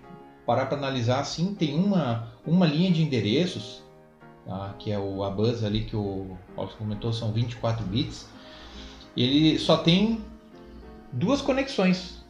parar 0.46 0.65
para 0.65 0.77
analisar 0.77 1.20
assim, 1.20 1.53
tem 1.53 1.75
uma, 1.75 2.31
uma 2.46 2.65
linha 2.65 2.91
de 2.91 3.01
endereços, 3.01 3.84
tá, 4.46 4.75
que 4.79 4.91
é 4.91 5.00
o 5.00 5.24
ABUS 5.24 5.63
ali 5.63 5.86
que 5.86 5.96
o 5.96 6.38
Robson 6.55 6.77
comentou, 6.77 7.13
são 7.13 7.31
24 7.31 7.86
bits. 7.86 8.27
Ele 9.15 9.58
só 9.60 9.77
tem 9.77 10.22
duas 11.12 11.41
conexões. 11.41 12.24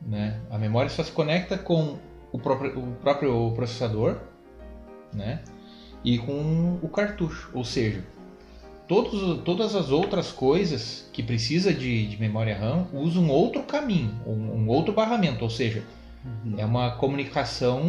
Né? 0.00 0.40
A 0.50 0.58
memória 0.58 0.90
só 0.90 1.02
se 1.02 1.12
conecta 1.12 1.58
com 1.58 1.98
o 2.32 2.38
próprio, 2.38 2.78
o 2.78 2.94
próprio 2.96 3.50
processador 3.52 4.18
né? 5.12 5.42
e 6.04 6.18
com 6.18 6.78
o 6.82 6.88
cartucho. 6.88 7.50
Ou 7.54 7.64
seja, 7.64 8.04
todos, 8.88 9.42
todas 9.42 9.74
as 9.74 9.90
outras 9.90 10.30
coisas 10.30 11.08
que 11.12 11.22
precisa 11.22 11.72
de, 11.72 12.06
de 12.06 12.16
memória 12.18 12.56
RAM 12.56 12.86
usam 12.92 13.28
outro 13.28 13.62
caminho, 13.62 14.14
um, 14.26 14.32
um 14.32 14.68
outro 14.68 14.92
barramento. 14.92 15.42
Ou 15.42 15.50
seja, 15.50 15.82
uhum. 16.24 16.54
é 16.56 16.64
uma 16.64 16.92
comunicação, 16.92 17.86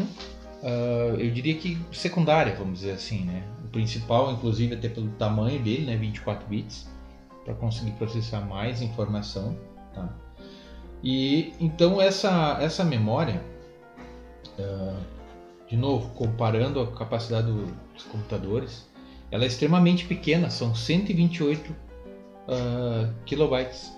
uh, 0.63 1.15
eu 1.19 1.31
diria 1.31 1.55
que 1.55 1.77
secundária, 1.91 2.55
vamos 2.55 2.79
dizer 2.79 2.91
assim. 2.91 3.25
Né? 3.25 3.43
O 3.63 3.67
principal, 3.67 4.31
inclusive, 4.31 4.75
até 4.75 4.89
pelo 4.89 5.09
tamanho 5.11 5.61
dele, 5.61 5.85
né? 5.85 5.95
24 5.95 6.47
bits, 6.47 6.87
para 7.45 7.53
conseguir 7.53 7.91
processar 7.91 8.41
mais 8.41 8.81
informação. 8.81 9.55
Tá? 9.93 10.09
E 11.03 11.53
então 11.59 12.01
essa, 12.01 12.57
essa 12.59 12.83
memória, 12.83 13.41
uh, 14.57 14.97
de 15.67 15.77
novo, 15.77 16.09
comparando 16.15 16.79
a 16.79 16.91
capacidade 16.91 17.47
do, 17.47 17.65
dos 17.93 18.03
computadores, 18.05 18.87
ela 19.31 19.43
é 19.43 19.47
extremamente 19.47 20.05
pequena, 20.05 20.49
são 20.49 20.73
128 20.73 21.69
uh, 21.69 21.75
ah, 22.47 23.09
kilobytes. 23.25 23.91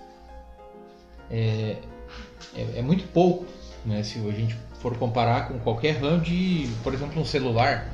É, 1.30 1.76
é, 2.56 2.78
é, 2.78 2.82
muito 2.82 3.04
pouco, 3.12 3.46
né? 3.86 4.02
Se 4.02 4.18
a 4.18 4.32
gente 4.32 4.56
for 4.80 4.96
comparar 4.96 5.48
com 5.48 5.58
qualquer 5.60 5.96
RAM 6.00 6.18
de, 6.18 6.68
por 6.82 6.92
exemplo, 6.92 7.20
um 7.20 7.24
celular. 7.24 7.88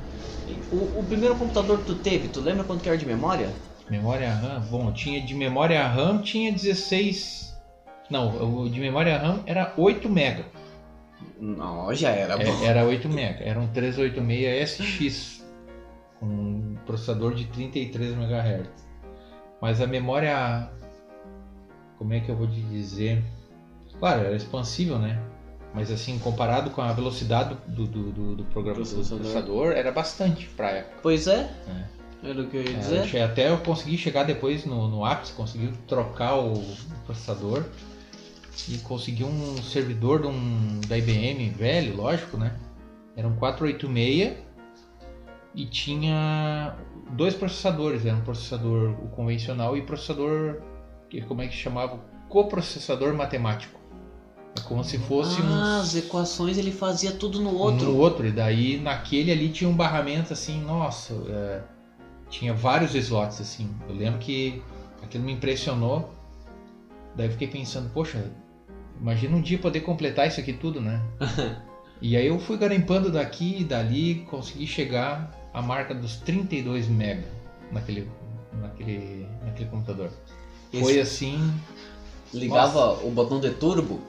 O, 0.72 1.00
o 1.00 1.04
primeiro 1.06 1.36
computador 1.36 1.78
que 1.80 1.84
tu 1.84 1.94
teve, 1.96 2.28
tu 2.28 2.40
lembra 2.40 2.64
quanto 2.64 2.82
que 2.82 2.88
era 2.88 2.96
de 2.96 3.04
memória? 3.04 3.50
Memória 3.90 4.32
RAM? 4.32 4.60
Bom, 4.70 4.92
tinha 4.92 5.20
de 5.20 5.34
memória 5.34 5.86
RAM 5.86 6.22
tinha 6.22 6.50
16 6.50 7.46
não, 8.08 8.62
o 8.64 8.70
de 8.70 8.78
memória 8.80 9.18
RAM 9.18 9.42
era 9.46 9.72
8 9.76 10.08
MB. 10.08 10.44
Não, 11.40 11.92
já 11.94 12.10
era 12.10 12.34
é, 12.34 12.44
bom. 12.44 12.64
Era 12.64 12.84
8 12.84 13.08
MB. 13.08 13.36
Era 13.40 13.58
um 13.58 13.66
386 13.68 14.70
SX 14.70 15.35
com 16.20 16.26
um 16.26 16.76
processador 16.86 17.34
de 17.34 17.46
33 17.46 18.12
MHz. 18.12 18.68
Mas 19.60 19.80
a 19.80 19.86
memória 19.86 20.70
como 21.98 22.12
é 22.12 22.20
que 22.20 22.28
eu 22.28 22.36
vou 22.36 22.46
te 22.46 22.60
dizer? 22.60 23.22
Claro, 23.98 24.20
era 24.20 24.36
expansível, 24.36 24.98
né? 24.98 25.20
Mas 25.74 25.90
assim, 25.90 26.18
comparado 26.18 26.70
com 26.70 26.80
a 26.80 26.92
velocidade 26.92 27.56
do, 27.66 27.86
do, 27.86 28.12
do, 28.12 28.36
do 28.36 28.44
programa 28.44 28.76
processador. 28.76 29.18
do 29.18 29.22
processador, 29.22 29.72
era 29.72 29.92
bastante 29.92 30.46
pra 30.48 30.70
época. 30.70 30.98
Pois 31.02 31.26
é. 31.26 31.50
é. 31.68 32.30
Era 32.30 32.40
o 32.40 32.48
que 32.48 32.56
eu 32.56 32.62
ia 32.62 32.74
dizer. 32.78 33.14
É, 33.14 33.22
até 33.22 33.50
eu 33.50 33.58
consegui 33.58 33.98
chegar 33.98 34.24
depois 34.24 34.64
no, 34.64 34.88
no 34.88 35.04
ápice, 35.04 35.32
consegui 35.32 35.70
trocar 35.86 36.36
o 36.36 36.62
processador 37.04 37.64
e 38.68 38.78
consegui 38.78 39.22
um 39.22 39.62
servidor 39.62 40.22
de 40.22 40.28
um, 40.28 40.80
da 40.88 40.96
IBM 40.96 41.50
velho, 41.50 41.94
lógico, 41.94 42.38
né? 42.38 42.56
Era 43.14 43.28
um 43.28 43.36
486 43.36 44.34
e 45.56 45.66
tinha 45.66 46.76
dois 47.10 47.34
processadores, 47.34 48.06
era 48.06 48.16
um 48.16 48.20
processador 48.20 48.90
o 49.02 49.08
convencional 49.08 49.76
e 49.76 49.82
processador 49.82 50.60
que 51.10 51.20
como 51.22 51.42
é 51.42 51.48
que 51.48 51.56
chamava, 51.56 51.98
coprocessador 52.28 53.14
matemático. 53.14 53.80
É 54.56 54.60
como 54.60 54.84
se 54.84 54.98
fosse 54.98 55.40
ah, 55.42 55.44
um... 55.44 55.80
as 55.80 55.96
equações 55.96 56.56
ele 56.58 56.70
fazia 56.70 57.12
tudo 57.12 57.40
no 57.40 57.54
outro. 57.56 57.86
No 57.86 57.96
outro, 57.96 58.26
e 58.26 58.30
daí 58.30 58.78
naquele 58.78 59.32
ali 59.32 59.48
tinha 59.48 59.68
um 59.68 59.74
barramento 59.74 60.32
assim, 60.32 60.62
nossa, 60.62 61.14
é... 61.28 61.62
tinha 62.30 62.54
vários 62.54 62.94
slots 62.94 63.40
assim. 63.40 63.68
Eu 63.88 63.94
lembro 63.94 64.20
que 64.20 64.62
aquilo 65.02 65.24
me 65.24 65.32
impressionou. 65.32 66.14
Daí 67.14 67.26
eu 67.26 67.32
fiquei 67.32 67.48
pensando, 67.48 67.90
poxa, 67.90 68.30
Imagina 69.00 69.36
um 69.36 69.40
dia 69.40 69.58
poder 69.58 69.80
completar 69.80 70.26
isso 70.26 70.40
aqui 70.40 70.52
tudo, 70.52 70.80
né? 70.80 71.02
e 72.00 72.16
aí 72.16 72.26
eu 72.26 72.38
fui 72.38 72.56
garimpando 72.56 73.10
daqui 73.10 73.60
e 73.60 73.64
dali, 73.64 74.26
consegui 74.30 74.66
chegar 74.66 75.30
à 75.56 75.62
marca 75.62 75.94
dos 75.94 76.16
32 76.16 76.86
MB 76.86 77.24
naquele, 77.72 78.10
naquele, 78.60 79.26
naquele 79.42 79.70
computador. 79.70 80.10
Esse 80.70 80.82
Foi 80.82 81.00
assim. 81.00 81.50
Ligava 82.34 82.88
Nossa. 82.88 83.06
o 83.06 83.10
botão 83.10 83.40
de 83.40 83.50
turbo? 83.52 84.02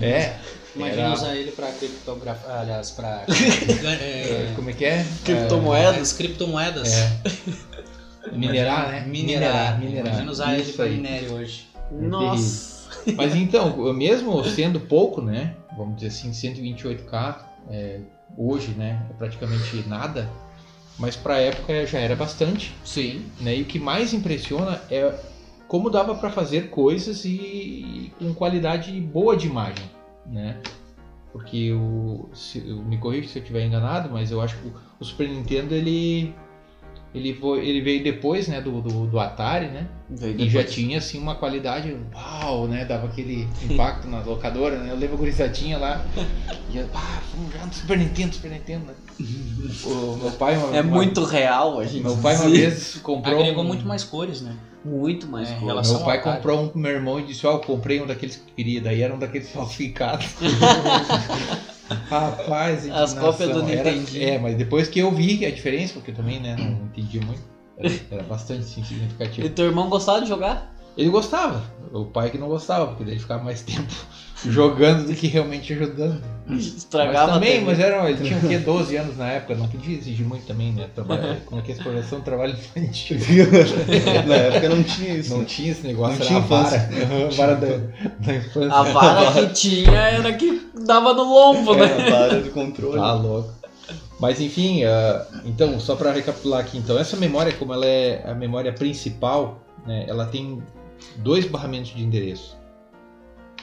é. 0.00 0.38
Imagina 0.74 1.02
era... 1.02 1.12
usar 1.12 1.36
ele 1.36 1.52
para 1.52 1.70
criptografar, 1.70 2.60
aliás, 2.60 2.90
para. 2.92 3.26
é... 4.00 4.52
Como 4.56 4.70
é 4.70 4.72
que 4.72 4.86
é? 4.86 5.06
Criptomoedas? 5.24 6.12
É, 6.12 6.16
criptomoedas. 6.16 6.92
É. 6.92 7.20
Minerar, 8.32 8.90
né? 8.90 9.04
Minerar. 9.06 9.78
Minerar. 9.78 10.06
Imagina 10.06 10.32
usar 10.32 10.58
Isso 10.58 10.70
ele 10.70 10.76
para 10.76 10.86
minério 10.86 11.34
hoje. 11.34 11.68
Nossa. 11.92 12.88
Mas 13.14 13.36
então, 13.36 13.76
mesmo 13.92 14.42
sendo 14.44 14.80
pouco, 14.80 15.20
né? 15.20 15.54
Vamos 15.76 15.96
dizer 15.96 16.08
assim, 16.08 16.30
128k 16.30 17.36
é, 17.68 18.00
hoje, 18.36 18.70
né? 18.70 19.06
É 19.10 19.12
praticamente 19.12 19.84
nada. 19.86 20.30
Mas 20.98 21.16
para 21.16 21.34
a 21.34 21.40
época 21.40 21.86
já 21.86 21.98
era 21.98 22.14
bastante. 22.14 22.74
Sim. 22.84 23.26
Né? 23.40 23.56
E 23.56 23.62
o 23.62 23.64
que 23.64 23.78
mais 23.78 24.12
impressiona 24.12 24.80
é 24.90 25.12
como 25.66 25.90
dava 25.90 26.14
para 26.14 26.30
fazer 26.30 26.70
coisas 26.70 27.24
e, 27.24 27.30
e, 27.30 28.12
com 28.18 28.32
qualidade 28.34 28.92
boa 29.00 29.36
de 29.36 29.46
imagem, 29.46 29.90
né? 30.26 30.60
Porque 31.32 31.72
o, 31.72 32.28
se, 32.32 32.58
eu 32.68 32.76
me 32.76 32.96
corrija 32.96 33.28
se 33.28 33.38
eu 33.38 33.42
estiver 33.42 33.64
enganado, 33.66 34.08
mas 34.08 34.30
eu 34.30 34.40
acho 34.40 34.56
que 34.58 34.72
o 35.00 35.04
Super 35.04 35.28
Nintendo 35.28 35.74
ele 35.74 36.32
ele, 37.14 37.32
foi, 37.34 37.66
ele 37.66 37.80
veio 37.80 38.02
depois, 38.02 38.48
né, 38.48 38.60
do, 38.60 38.80
do, 38.80 39.06
do 39.06 39.20
Atari, 39.20 39.68
né? 39.68 39.88
E 40.38 40.48
já 40.48 40.64
tinha, 40.64 40.98
assim, 40.98 41.18
uma 41.18 41.34
qualidade, 41.34 41.96
uau, 42.14 42.68
né? 42.68 42.84
Dava 42.84 43.06
aquele 43.06 43.48
impacto 43.62 44.06
na 44.08 44.20
locadora, 44.20 44.78
né? 44.78 44.90
Eu 44.90 44.96
lembro 44.96 45.16
a 45.16 45.18
gurizadinha 45.18 45.78
lá, 45.78 46.04
e 46.70 46.78
eu, 46.78 46.88
ah, 46.94 47.20
vamos 47.34 47.52
já 47.52 47.66
no 47.66 47.72
Super 47.72 47.98
Nintendo, 47.98 48.34
Super 48.34 48.50
Nintendo, 48.50 48.86
né? 48.86 48.94
O 49.84 50.16
meu 50.16 50.30
pai... 50.32 50.56
Uma, 50.56 50.76
é 50.76 50.80
uma, 50.80 50.94
muito 50.94 51.24
real, 51.24 51.80
a 51.80 51.84
gente 51.84 52.02
Meu 52.02 52.16
pai 52.16 52.36
uma 52.36 52.48
vez 52.48 52.96
comprou... 53.02 53.40
Agregou 53.40 53.64
um... 53.64 53.66
muito 53.66 53.86
mais 53.86 54.04
cores, 54.04 54.40
né? 54.40 54.56
Muito 54.84 55.26
mais 55.26 55.50
é, 55.50 55.54
cores. 55.54 55.90
Meu 55.90 56.00
pai 56.00 56.22
comprou 56.22 56.62
um 56.62 56.68
pro 56.68 56.78
meu 56.78 56.92
irmão 56.92 57.18
e 57.18 57.24
disse, 57.24 57.46
ó, 57.46 57.52
oh, 57.52 57.54
eu 57.54 57.60
comprei 57.60 58.00
um 58.00 58.06
daqueles 58.06 58.36
que 58.36 58.52
queria, 58.52 58.80
daí 58.80 59.02
era 59.02 59.14
um 59.14 59.18
daqueles 59.18 59.50
falsificados. 59.50 60.26
Rapaz, 62.08 62.88
as 62.90 63.14
cópias 63.14 63.50
do 63.50 63.62
Nintendo. 63.62 64.06
É, 64.16 64.38
mas 64.38 64.56
depois 64.56 64.88
que 64.88 64.98
eu 64.98 65.10
vi 65.10 65.44
a 65.44 65.50
diferença, 65.50 65.94
porque 65.94 66.10
eu 66.10 66.14
também 66.14 66.40
né, 66.40 66.56
não 66.58 66.86
entendi 66.86 67.20
muito, 67.20 67.42
era, 67.76 67.92
era 68.10 68.22
bastante 68.22 68.64
significativo. 68.64 69.46
E 69.46 69.50
teu 69.50 69.66
irmão 69.66 69.88
gostava 69.88 70.20
de 70.20 70.28
jogar? 70.28 70.74
Ele 70.96 71.10
gostava. 71.10 71.62
O 71.92 72.04
pai 72.04 72.30
que 72.30 72.38
não 72.38 72.48
gostava, 72.48 72.88
porque 72.88 73.02
ele 73.02 73.18
ficava 73.18 73.42
mais 73.42 73.62
tempo 73.62 73.92
jogando 74.44 75.06
do 75.06 75.14
que 75.14 75.26
realmente 75.26 75.72
ajudando. 75.72 76.22
Estragava 76.50 77.32
mas 77.32 77.34
também, 77.34 77.64
mas 77.64 77.80
era, 77.80 78.10
ele 78.10 78.22
tinha 78.22 78.38
o 78.38 78.48
quê? 78.48 78.58
12 78.58 78.96
anos 78.96 79.16
na 79.16 79.30
época, 79.30 79.54
não 79.54 79.66
podia 79.68 79.96
exigir 79.96 80.26
muito 80.26 80.46
também, 80.46 80.72
né? 80.72 80.88
Trabalho, 80.94 81.40
como 81.46 81.60
é 81.60 81.64
que 81.64 81.72
é 81.72 81.74
exploração 81.74 82.20
trabalho 82.20 82.52
infantil. 82.52 83.16
na 84.26 84.34
época 84.34 84.68
não 84.68 84.82
tinha 84.82 85.14
isso. 85.14 85.30
Não 85.30 85.38
né? 85.38 85.44
tinha 85.44 85.72
esse 85.72 85.86
negócio, 85.86 86.18
não 86.18 86.26
tinha 86.26 86.40
vara. 86.40 86.88
vara 87.36 87.54
da, 87.54 87.68
da 88.18 88.34
infância. 88.36 88.72
A 88.72 88.82
vara 88.82 89.32
que 89.32 89.54
tinha 89.54 89.98
era 89.98 90.32
que 90.32 90.68
dava 90.84 91.14
no 91.14 91.24
lombo, 91.24 91.74
né? 91.74 91.86
É, 91.86 92.06
a 92.06 92.10
vara 92.10 92.42
de 92.42 92.50
controle. 92.50 92.98
Tá 92.98 93.12
louco. 93.14 93.63
Mas 94.18 94.40
enfim, 94.40 94.84
uh, 94.84 95.42
então, 95.44 95.78
só 95.80 95.96
para 95.96 96.12
recapitular 96.12 96.60
aqui, 96.60 96.78
então, 96.78 96.98
essa 96.98 97.16
memória, 97.16 97.52
como 97.52 97.72
ela 97.72 97.86
é 97.86 98.22
a 98.28 98.34
memória 98.34 98.72
principal, 98.72 99.60
né, 99.86 100.04
ela 100.08 100.26
tem 100.26 100.62
dois 101.16 101.46
barramentos 101.46 101.94
de 101.94 102.02
endereço. 102.02 102.56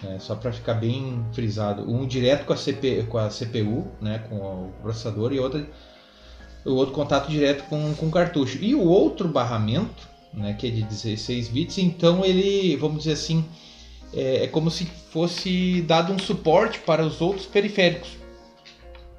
Né, 0.03 0.17
só 0.19 0.35
para 0.35 0.51
ficar 0.51 0.75
bem 0.75 1.23
frisado. 1.31 1.89
Um 1.89 2.05
direto 2.05 2.45
com 2.45 2.53
a, 2.53 2.57
CP, 2.57 3.03
com 3.07 3.17
a 3.17 3.29
CPU, 3.29 3.87
né, 4.01 4.19
com 4.29 4.35
o 4.35 4.73
processador, 4.81 5.31
e 5.31 5.39
o 5.39 5.43
outro 5.43 6.93
contato 6.93 7.29
direto 7.29 7.63
com, 7.69 7.93
com 7.93 8.07
o 8.07 8.11
cartucho. 8.11 8.57
E 8.61 8.75
o 8.75 8.83
outro 8.83 9.27
barramento, 9.27 10.07
né, 10.33 10.53
que 10.53 10.67
é 10.67 10.69
de 10.69 10.83
16 10.83 11.47
bits, 11.47 11.77
então 11.77 12.25
ele, 12.25 12.75
vamos 12.75 12.99
dizer 12.99 13.13
assim, 13.13 13.45
é, 14.13 14.43
é 14.43 14.47
como 14.47 14.69
se 14.69 14.85
fosse 14.85 15.81
dado 15.83 16.11
um 16.11 16.19
suporte 16.19 16.79
para 16.79 17.05
os 17.05 17.21
outros 17.21 17.45
periféricos, 17.45 18.20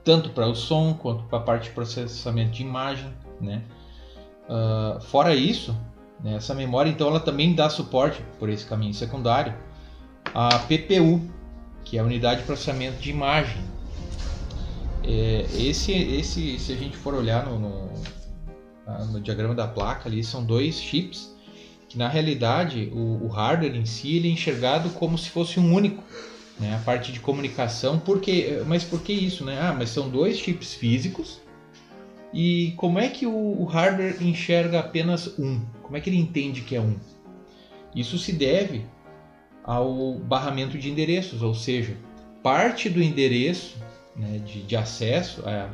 tanto 0.04 0.30
para 0.30 0.46
o 0.46 0.54
som 0.54 0.94
quanto 0.94 1.24
para 1.24 1.38
a 1.38 1.42
parte 1.42 1.64
de 1.64 1.70
processamento 1.70 2.52
de 2.52 2.62
imagem, 2.62 3.12
né? 3.40 3.62
Ah, 4.48 4.98
fora 5.00 5.34
isso, 5.34 5.74
né, 6.22 6.34
essa 6.34 6.54
memória 6.54 6.90
então 6.90 7.08
ela 7.08 7.20
também 7.20 7.54
dá 7.54 7.70
suporte 7.70 8.22
por 8.38 8.48
esse 8.48 8.66
caminho 8.66 8.94
secundário 8.94 9.54
à 10.34 10.58
PPU, 10.58 11.20
que 11.84 11.96
é 11.96 12.00
a 12.00 12.04
unidade 12.04 12.40
de 12.40 12.46
processamento 12.46 12.98
de 13.00 13.10
imagem. 13.10 13.62
É, 15.04 15.46
esse, 15.54 15.92
esse, 15.92 16.58
se 16.58 16.72
a 16.72 16.76
gente 16.76 16.96
for 16.96 17.14
olhar 17.14 17.44
no, 17.44 17.58
no, 17.58 17.92
ah, 18.86 19.04
no 19.06 19.20
diagrama 19.20 19.54
da 19.54 19.66
placa 19.66 20.08
ali, 20.08 20.22
são 20.22 20.44
dois 20.44 20.76
chips 20.76 21.34
que 21.88 21.98
na 21.98 22.08
realidade 22.08 22.90
o, 22.94 23.24
o 23.24 23.28
hardware 23.28 23.74
em 23.74 23.84
si 23.84 24.16
ele 24.16 24.28
é 24.28 24.32
enxergado 24.32 24.90
como 24.90 25.18
se 25.18 25.28
fosse 25.28 25.58
um 25.58 25.74
único, 25.74 26.02
né? 26.62 26.74
A 26.74 26.78
parte 26.78 27.12
de 27.12 27.20
comunicação, 27.20 27.98
porque, 27.98 28.62
mas 28.66 28.84
por 28.84 29.02
que 29.02 29.12
isso, 29.12 29.44
né? 29.44 29.58
Ah, 29.60 29.74
mas 29.76 29.90
são 29.90 30.08
dois 30.08 30.38
chips 30.38 30.72
físicos 30.72 31.42
e 32.32 32.72
como 32.76 32.98
é 32.98 33.08
que 33.08 33.26
o, 33.26 33.60
o 33.60 33.64
hardware 33.64 34.16
enxerga 34.22 34.80
apenas 34.80 35.38
um? 35.38 35.60
Como 35.82 35.96
é 35.96 36.00
que 36.00 36.08
ele 36.08 36.16
entende 36.16 36.62
que 36.62 36.74
é 36.74 36.80
um? 36.80 36.96
Isso 37.94 38.18
se 38.18 38.32
deve 38.32 38.86
ao 39.62 40.14
barramento 40.14 40.78
de 40.78 40.90
endereços, 40.90 41.42
ou 41.42 41.54
seja, 41.54 41.96
parte 42.42 42.88
do 42.88 43.02
endereço 43.02 43.76
né, 44.16 44.38
de, 44.38 44.62
de 44.62 44.76
acesso 44.76 45.42
a, 45.46 45.68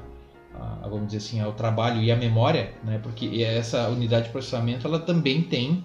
a, 0.55 0.89
vamos 0.89 1.07
dizer 1.07 1.19
assim, 1.19 1.41
ao 1.41 1.53
trabalho 1.53 2.03
e 2.03 2.11
à 2.11 2.17
memória, 2.17 2.73
né, 2.85 2.99
porque 3.03 3.43
essa 3.43 3.89
unidade 3.89 4.27
de 4.27 4.33
processamento 4.33 4.87
ela 4.87 4.99
também 4.99 5.43
tem 5.43 5.85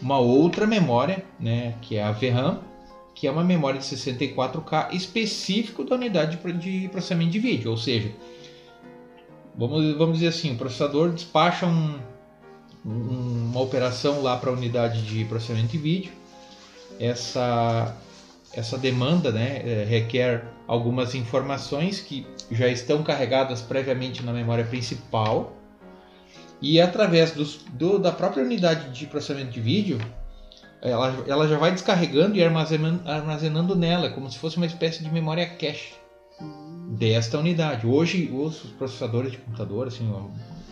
uma 0.00 0.18
outra 0.18 0.66
memória, 0.66 1.24
né, 1.40 1.74
que 1.80 1.96
é 1.96 2.02
a 2.02 2.12
VRAM, 2.12 2.60
que 3.14 3.26
é 3.26 3.30
uma 3.30 3.44
memória 3.44 3.78
de 3.78 3.86
64K 3.86 4.94
específico 4.94 5.84
da 5.84 5.96
unidade 5.96 6.36
de 6.36 6.88
processamento 6.88 7.30
de 7.30 7.38
vídeo, 7.38 7.70
ou 7.70 7.76
seja, 7.76 8.10
vamos, 9.56 9.96
vamos 9.96 10.14
dizer 10.18 10.28
assim, 10.28 10.52
o 10.52 10.56
processador 10.56 11.10
despacha 11.10 11.66
um, 11.66 11.98
um, 12.84 13.50
uma 13.50 13.60
operação 13.60 14.22
lá 14.22 14.36
para 14.36 14.50
a 14.50 14.52
unidade 14.52 15.02
de 15.02 15.24
processamento 15.24 15.68
de 15.68 15.78
vídeo, 15.78 16.12
essa 16.98 17.96
essa 18.52 18.76
demanda 18.76 19.30
né, 19.30 19.62
é, 19.64 19.84
requer 19.84 20.44
algumas 20.66 21.14
informações 21.14 22.00
que 22.00 22.26
já 22.50 22.68
estão 22.68 23.02
carregadas 23.02 23.60
previamente 23.60 24.22
na 24.22 24.32
memória 24.32 24.64
principal. 24.64 25.56
E 26.60 26.80
através 26.80 27.30
dos, 27.30 27.60
do, 27.72 27.98
da 27.98 28.12
própria 28.12 28.42
unidade 28.42 28.90
de 28.90 29.06
processamento 29.06 29.52
de 29.52 29.60
vídeo 29.60 29.98
ela, 30.82 31.24
ela 31.26 31.48
já 31.48 31.58
vai 31.58 31.72
descarregando 31.72 32.36
e 32.36 32.42
armazenando, 32.42 33.08
armazenando 33.08 33.76
nela 33.76 34.10
como 34.10 34.30
se 34.30 34.38
fosse 34.38 34.56
uma 34.56 34.66
espécie 34.66 35.02
de 35.02 35.10
memória 35.10 35.46
cache 35.46 35.94
desta 36.90 37.38
unidade. 37.38 37.86
Hoje 37.86 38.30
os 38.32 38.56
processadores 38.78 39.32
de 39.32 39.38
computador, 39.38 39.88
assim, 39.88 40.10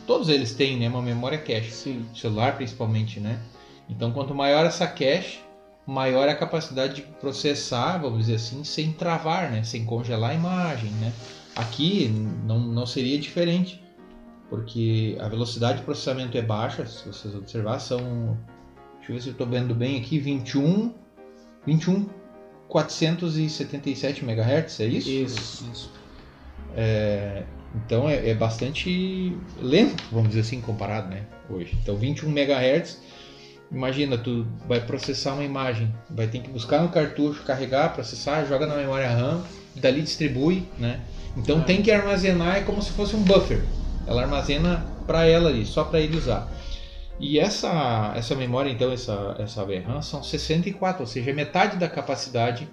todos 0.06 0.28
eles 0.28 0.54
têm 0.54 0.78
né, 0.78 0.88
uma 0.88 1.02
memória 1.02 1.38
cache, 1.38 1.70
Sim. 1.70 2.06
celular 2.14 2.56
principalmente, 2.56 3.20
né? 3.20 3.38
Então 3.88 4.12
quanto 4.12 4.34
maior 4.34 4.64
essa 4.66 4.86
cache 4.86 5.40
maior 5.88 6.28
a 6.28 6.34
capacidade 6.34 6.96
de 6.96 7.02
processar, 7.02 7.96
vamos 7.96 8.18
dizer 8.18 8.34
assim, 8.34 8.62
sem 8.62 8.92
travar, 8.92 9.50
né? 9.50 9.64
sem 9.64 9.86
congelar 9.86 10.32
a 10.32 10.34
imagem. 10.34 10.90
Né? 10.90 11.10
Aqui 11.56 12.08
não, 12.44 12.58
não 12.60 12.84
seria 12.84 13.18
diferente, 13.18 13.82
porque 14.50 15.16
a 15.18 15.26
velocidade 15.28 15.78
de 15.78 15.84
processamento 15.84 16.36
é 16.36 16.42
baixa, 16.42 16.84
se 16.86 17.08
vocês 17.08 17.34
observar, 17.34 17.78
são. 17.78 18.36
Deixa 19.08 19.10
eu 19.10 19.14
ver 19.14 19.22
se 19.22 19.28
eu 19.28 19.32
estou 19.32 19.46
vendo 19.46 19.74
bem 19.74 19.98
aqui, 19.98 20.18
21. 20.18 20.92
21 21.66 22.06
477 22.68 24.22
MHz, 24.22 24.80
é 24.80 24.86
isso? 24.86 25.08
Isso. 25.08 25.70
isso. 25.72 25.92
É, 26.76 27.44
então 27.74 28.08
é, 28.08 28.28
é, 28.28 28.34
bastante 28.34 29.34
lento, 29.60 30.04
vamos 30.12 30.28
dizer 30.28 30.40
assim, 30.40 30.60
comparado 30.60 31.08
né, 31.08 31.24
hoje. 31.48 31.76
Então 31.82 31.96
21 31.96 32.28
MHz 32.28 33.00
Imagina, 33.70 34.16
tu 34.16 34.46
vai 34.66 34.80
processar 34.80 35.34
uma 35.34 35.44
imagem, 35.44 35.94
vai 36.08 36.26
ter 36.26 36.40
que 36.40 36.48
buscar 36.48 36.82
no 36.82 36.88
cartucho, 36.88 37.42
carregar, 37.42 37.92
processar, 37.92 38.46
joga 38.46 38.66
na 38.66 38.74
memória 38.74 39.08
RAM, 39.10 39.42
dali 39.76 40.00
distribui, 40.00 40.66
né? 40.78 41.00
Então 41.36 41.60
é. 41.60 41.64
tem 41.64 41.82
que 41.82 41.90
armazenar, 41.90 42.56
é 42.56 42.60
como 42.62 42.80
se 42.80 42.90
fosse 42.92 43.14
um 43.14 43.22
buffer. 43.22 43.62
Ela 44.06 44.22
armazena 44.22 44.86
para 45.06 45.26
ela 45.26 45.50
ali, 45.50 45.66
só 45.66 45.84
para 45.84 46.00
ele 46.00 46.16
usar. 46.16 46.50
E 47.20 47.38
essa, 47.38 48.12
essa 48.16 48.34
memória, 48.34 48.70
então, 48.70 48.92
essa, 48.92 49.34
essa 49.38 49.64
VRAM 49.64 50.00
são 50.02 50.22
64, 50.22 51.00
ou 51.00 51.06
seja, 51.06 51.32
metade 51.32 51.76
da 51.76 51.88
capacidade. 51.88 52.68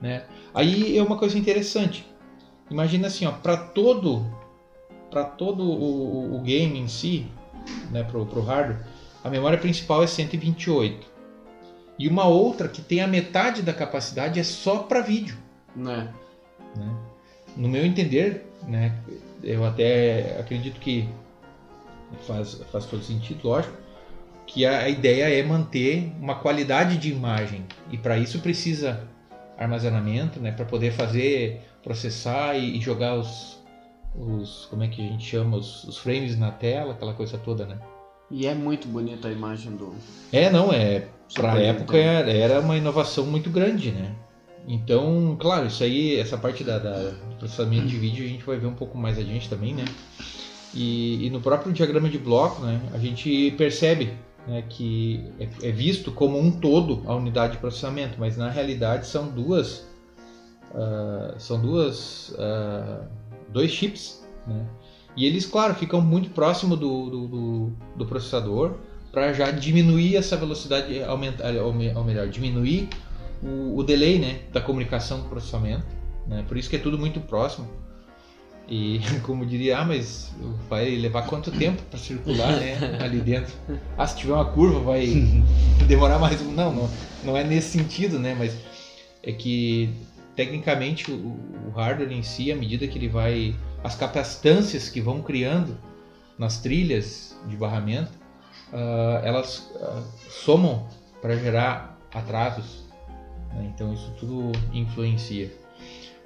Né? 0.00 0.24
Aí 0.52 0.96
é 0.96 1.02
uma 1.02 1.16
coisa 1.16 1.38
interessante. 1.38 2.04
Imagina 2.70 3.06
assim, 3.06 3.30
para 3.42 3.56
todo, 3.56 4.26
para 5.10 5.24
todo 5.24 5.62
o, 5.62 6.36
o, 6.36 6.40
game 6.40 6.78
em 6.78 6.88
si, 6.88 7.26
né, 7.90 8.02
para 8.02 8.18
o 8.18 8.42
hardware, 8.42 8.84
a 9.22 9.30
memória 9.30 9.58
principal 9.58 10.02
é 10.02 10.06
128. 10.06 11.06
E 11.98 12.08
uma 12.08 12.26
outra 12.26 12.68
que 12.68 12.82
tem 12.82 13.00
a 13.00 13.06
metade 13.06 13.62
da 13.62 13.72
capacidade 13.72 14.38
é 14.38 14.44
só 14.44 14.78
para 14.80 15.00
vídeo. 15.00 15.36
Né? 15.74 16.12
né? 16.76 16.94
No 17.56 17.68
meu 17.68 17.84
entender, 17.84 18.46
né, 18.66 18.94
eu 19.42 19.64
até 19.64 20.38
acredito 20.38 20.78
que 20.80 21.08
faz, 22.26 22.54
faz 22.70 22.86
todo 22.86 23.02
sentido, 23.02 23.48
lógico, 23.48 23.76
que 24.46 24.64
a, 24.64 24.80
a 24.80 24.88
ideia 24.88 25.28
é 25.28 25.42
manter 25.42 26.12
uma 26.20 26.36
qualidade 26.36 26.96
de 26.96 27.10
imagem. 27.10 27.64
E 27.90 27.98
para 27.98 28.18
isso 28.18 28.40
precisa 28.40 29.06
armazenamento, 29.56 30.38
né, 30.40 30.52
para 30.52 30.64
poder 30.64 30.92
fazer, 30.92 31.60
processar 31.82 32.56
e, 32.56 32.78
e, 32.78 32.80
jogar 32.80 33.16
os, 33.16 33.58
os, 34.14 34.66
como 34.66 34.84
é 34.84 34.88
que 34.88 35.04
a 35.04 35.10
gente 35.10 35.24
chama, 35.24 35.56
os, 35.56 35.84
os 35.84 35.98
frames 35.98 36.38
na 36.38 36.50
tela, 36.50 36.92
aquela 36.92 37.12
coisa 37.12 37.36
toda, 37.36 37.66
né? 37.66 37.78
E 38.30 38.46
é 38.46 38.54
muito 38.54 38.86
bonita 38.86 39.28
a 39.28 39.32
imagem 39.32 39.74
do. 39.74 39.94
É, 40.32 40.50
não, 40.50 40.72
é. 40.72 41.08
Pra 41.34 41.54
a 41.54 41.62
época 41.62 41.96
era, 41.96 42.30
era 42.30 42.60
uma 42.60 42.76
inovação 42.76 43.26
muito 43.26 43.50
grande, 43.50 43.90
né? 43.90 44.14
Então, 44.66 45.36
claro, 45.40 45.66
isso 45.66 45.82
aí, 45.82 46.18
essa 46.18 46.36
parte 46.36 46.62
da, 46.62 46.78
da, 46.78 47.10
do 47.10 47.36
processamento 47.38 47.86
de 47.86 47.96
vídeo 47.96 48.24
a 48.24 48.28
gente 48.28 48.44
vai 48.44 48.58
ver 48.58 48.66
um 48.66 48.74
pouco 48.74 48.98
mais 48.98 49.18
adiante 49.18 49.48
também, 49.48 49.74
né? 49.74 49.84
E, 50.74 51.26
e 51.26 51.30
no 51.30 51.40
próprio 51.40 51.72
diagrama 51.72 52.08
de 52.08 52.18
bloco, 52.18 52.62
né, 52.62 52.80
a 52.92 52.98
gente 52.98 53.52
percebe 53.52 54.12
né, 54.46 54.62
que 54.68 55.30
é, 55.38 55.68
é, 55.68 55.72
visto 55.72 56.12
como 56.12 56.38
um 56.38 56.50
todo 56.50 57.02
a 57.06 57.14
unidade 57.14 57.52
de 57.54 57.58
processamento, 57.58 58.18
mas 58.18 58.36
na 58.36 58.50
realidade 58.50 59.06
são 59.06 59.28
duas, 59.28 59.86
uh, 60.72 61.38
são 61.38 61.60
duas, 61.60 62.30
uh, 62.30 63.06
dois 63.50 63.70
chips, 63.70 64.26
né? 64.46 64.66
E 65.16 65.26
eles, 65.26 65.44
claro, 65.46 65.74
ficam 65.74 66.00
muito 66.00 66.30
próximo 66.30 66.76
do, 66.76 67.10
do, 67.10 67.26
do, 67.26 67.72
do 67.96 68.06
processador 68.06 68.76
para 69.10 69.32
já 69.32 69.50
diminuir 69.50 70.14
essa 70.14 70.36
velocidade, 70.36 71.02
aumentar, 71.02 71.52
ou 71.56 71.74
melhor, 71.74 72.28
diminuir 72.28 72.88
o, 73.42 73.76
o 73.76 73.82
delay 73.82 74.18
né, 74.20 74.42
da 74.52 74.60
comunicação 74.60 75.20
do 75.20 75.28
processamento. 75.28 75.84
Né? 76.24 76.44
Por 76.46 76.56
isso 76.56 76.70
que 76.70 76.76
é 76.76 76.78
tudo 76.78 76.96
muito 76.96 77.20
próximo. 77.20 77.68
E 78.68 79.00
como 79.24 79.46
diria, 79.46 79.78
ah, 79.78 79.84
mas 79.84 80.30
vai 80.68 80.90
levar 80.96 81.22
quanto 81.22 81.50
tempo 81.50 81.82
para 81.84 81.98
circular 81.98 82.52
né, 82.52 82.98
ali 83.00 83.20
dentro? 83.20 83.54
Ah, 83.96 84.06
se 84.06 84.16
tiver 84.16 84.34
uma 84.34 84.44
curva 84.44 84.80
vai 84.80 85.06
demorar 85.88 86.18
mais. 86.18 86.40
Não, 86.42 86.72
não, 86.72 86.90
não 87.24 87.36
é 87.36 87.44
nesse 87.44 87.78
sentido, 87.78 88.18
né? 88.18 88.36
Mas 88.38 88.56
é 89.22 89.32
que 89.32 89.90
tecnicamente 90.36 91.10
o, 91.10 91.36
o 91.66 91.70
hardware 91.74 92.12
em 92.12 92.22
si, 92.22 92.52
à 92.52 92.56
medida 92.56 92.86
que 92.86 92.98
ele 92.98 93.08
vai 93.08 93.56
as 93.82 93.94
capacitâncias 93.94 94.88
que 94.88 95.00
vão 95.00 95.22
criando 95.22 95.76
nas 96.38 96.60
trilhas 96.60 97.36
de 97.46 97.56
barramento, 97.56 98.12
uh, 98.72 99.24
elas 99.24 99.70
uh, 99.74 100.04
somam 100.28 100.86
para 101.20 101.36
gerar 101.36 101.98
atrasos. 102.12 102.84
Né? 103.52 103.70
Então 103.74 103.92
isso 103.94 104.12
tudo 104.18 104.52
influencia. 104.72 105.52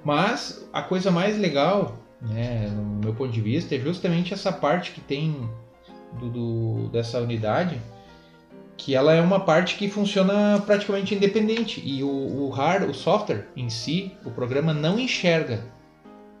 Mas 0.03 0.67
a 0.73 0.81
coisa 0.81 1.09
mais 1.09 1.37
legal, 1.39 1.97
né, 2.23 2.69
no 2.69 2.99
meu 2.99 3.13
ponto 3.13 3.31
de 3.31 3.41
vista, 3.41 3.75
é 3.75 3.79
justamente 3.79 4.33
essa 4.33 4.51
parte 4.51 4.91
que 4.91 5.01
tem 5.01 5.49
do, 6.13 6.29
do, 6.29 6.89
dessa 6.89 7.19
unidade, 7.19 7.79
que 8.77 8.95
ela 8.95 9.13
é 9.13 9.21
uma 9.21 9.39
parte 9.39 9.75
que 9.75 9.89
funciona 9.89 10.61
praticamente 10.65 11.13
independente 11.13 11.81
e 11.85 12.03
o, 12.03 12.07
o 12.07 12.49
hard, 12.49 12.89
o 12.89 12.93
software 12.93 13.47
em 13.55 13.69
si, 13.69 14.11
o 14.25 14.31
programa 14.31 14.73
não 14.73 14.99
enxerga 14.99 15.73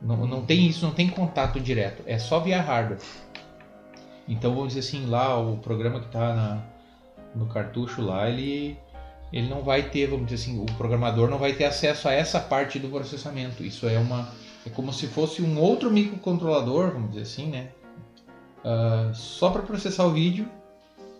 não, 0.03 0.27
não 0.27 0.45
tem 0.45 0.67
isso, 0.67 0.85
não 0.85 0.93
tem 0.93 1.07
contato 1.07 1.59
direto, 1.59 2.03
é 2.05 2.19
só 2.19 2.39
via 2.39 2.61
hardware. 2.61 2.99
Então 4.27 4.53
vamos 4.53 4.73
dizer 4.73 4.81
assim, 4.81 5.05
lá 5.05 5.39
o 5.39 5.57
programa 5.57 5.99
que 5.99 6.07
está 6.07 6.61
no 7.33 7.45
cartucho 7.47 8.01
lá, 8.01 8.29
ele, 8.29 8.77
ele 9.31 9.47
não 9.47 9.63
vai 9.63 9.83
ter, 9.83 10.07
vamos 10.07 10.25
dizer 10.27 10.43
assim, 10.43 10.61
o 10.61 10.65
programador 10.77 11.29
não 11.29 11.37
vai 11.37 11.53
ter 11.53 11.65
acesso 11.65 12.07
a 12.09 12.13
essa 12.13 12.39
parte 12.39 12.79
do 12.79 12.89
processamento. 12.89 13.63
Isso 13.63 13.87
é 13.87 13.97
uma 13.97 14.29
é 14.65 14.69
como 14.69 14.93
se 14.93 15.07
fosse 15.07 15.41
um 15.41 15.59
outro 15.59 15.91
microcontrolador, 15.91 16.91
vamos 16.91 17.09
dizer 17.09 17.23
assim, 17.23 17.47
né? 17.47 17.69
Uh, 18.63 19.13
só 19.13 19.49
para 19.49 19.61
processar 19.61 20.05
o 20.05 20.11
vídeo 20.11 20.47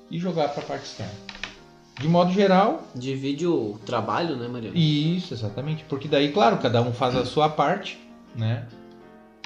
e 0.09 0.17
jogar 0.17 0.49
para 0.49 0.63
a 0.63 0.65
parte 0.65 0.85
externa. 0.85 1.13
De 1.99 2.07
modo 2.07 2.31
geral. 2.31 2.83
Divide 2.95 3.45
o 3.45 3.77
trabalho, 3.85 4.35
né, 4.35 4.47
Mariano? 4.47 4.75
Isso, 4.77 5.33
exatamente. 5.33 5.83
Porque 5.83 6.07
daí, 6.07 6.31
claro, 6.31 6.57
cada 6.57 6.81
um 6.81 6.93
faz 6.93 7.15
a 7.15 7.25
sua 7.25 7.49
parte 7.49 7.99
né? 8.35 8.67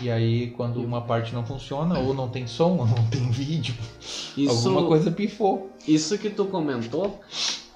E 0.02 0.12
aí, 0.12 0.52
quando 0.52 0.82
uma 0.82 1.02
parte 1.02 1.34
não 1.34 1.46
funciona, 1.46 1.98
ou 1.98 2.14
não 2.14 2.30
tem 2.30 2.46
som, 2.46 2.78
ou 2.78 2.86
não 2.86 3.04
tem 3.10 3.30
vídeo, 3.32 3.76
Isso, 4.38 4.68
alguma 4.68 4.88
coisa 4.88 5.12
pifou. 5.12 5.72
isso 5.88 6.18
que 6.18 6.30
tu 6.30 6.46
comentou 6.46 7.20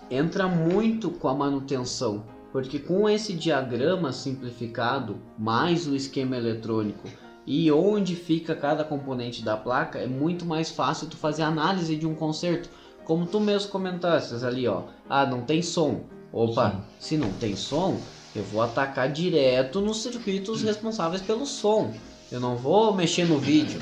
entra 0.09 0.47
muito 0.47 1.09
com 1.09 1.27
a 1.27 1.33
manutenção. 1.33 2.23
Porque 2.51 2.79
com 2.79 3.07
esse 3.09 3.33
diagrama 3.33 4.11
simplificado, 4.11 5.17
mais 5.37 5.87
o 5.87 5.95
esquema 5.95 6.35
eletrônico 6.35 7.07
e 7.47 7.71
onde 7.71 8.15
fica 8.15 8.53
cada 8.55 8.83
componente 8.83 9.43
da 9.43 9.57
placa, 9.57 9.99
é 9.99 10.05
muito 10.05 10.45
mais 10.45 10.69
fácil 10.69 11.07
tu 11.07 11.17
fazer 11.17 11.43
análise 11.43 11.95
de 11.95 12.05
um 12.05 12.13
conserto. 12.13 12.69
Como 13.05 13.25
tu 13.25 13.39
mesmo 13.39 13.71
comentaste 13.71 14.33
ali, 14.45 14.67
ó. 14.67 14.83
Ah, 15.09 15.25
não 15.25 15.41
tem 15.41 15.61
som. 15.61 16.01
Opa, 16.31 16.71
Sim. 16.71 16.77
se 16.99 17.17
não 17.17 17.31
tem 17.33 17.55
som, 17.55 17.99
eu 18.35 18.43
vou 18.43 18.61
atacar 18.61 19.11
direto 19.11 19.81
nos 19.81 20.01
circuitos 20.01 20.61
responsáveis 20.61 21.21
pelo 21.21 21.45
som. 21.45 21.93
Eu 22.31 22.39
não 22.39 22.55
vou 22.55 22.93
mexer 22.93 23.25
no 23.25 23.37
vídeo. 23.37 23.79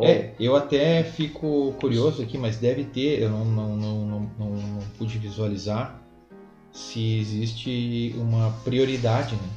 É, 0.00 0.32
eu 0.38 0.54
até 0.54 1.02
fico 1.02 1.74
curioso 1.80 2.22
aqui, 2.22 2.38
mas 2.38 2.56
deve 2.56 2.84
ter, 2.84 3.20
eu 3.20 3.30
não, 3.30 3.44
não, 3.44 3.76
não, 3.76 4.30
não, 4.38 4.50
não 4.50 4.78
pude 4.96 5.18
visualizar 5.18 6.00
se 6.72 7.18
existe 7.18 8.14
uma 8.18 8.50
prioridade, 8.64 9.34
né? 9.34 9.48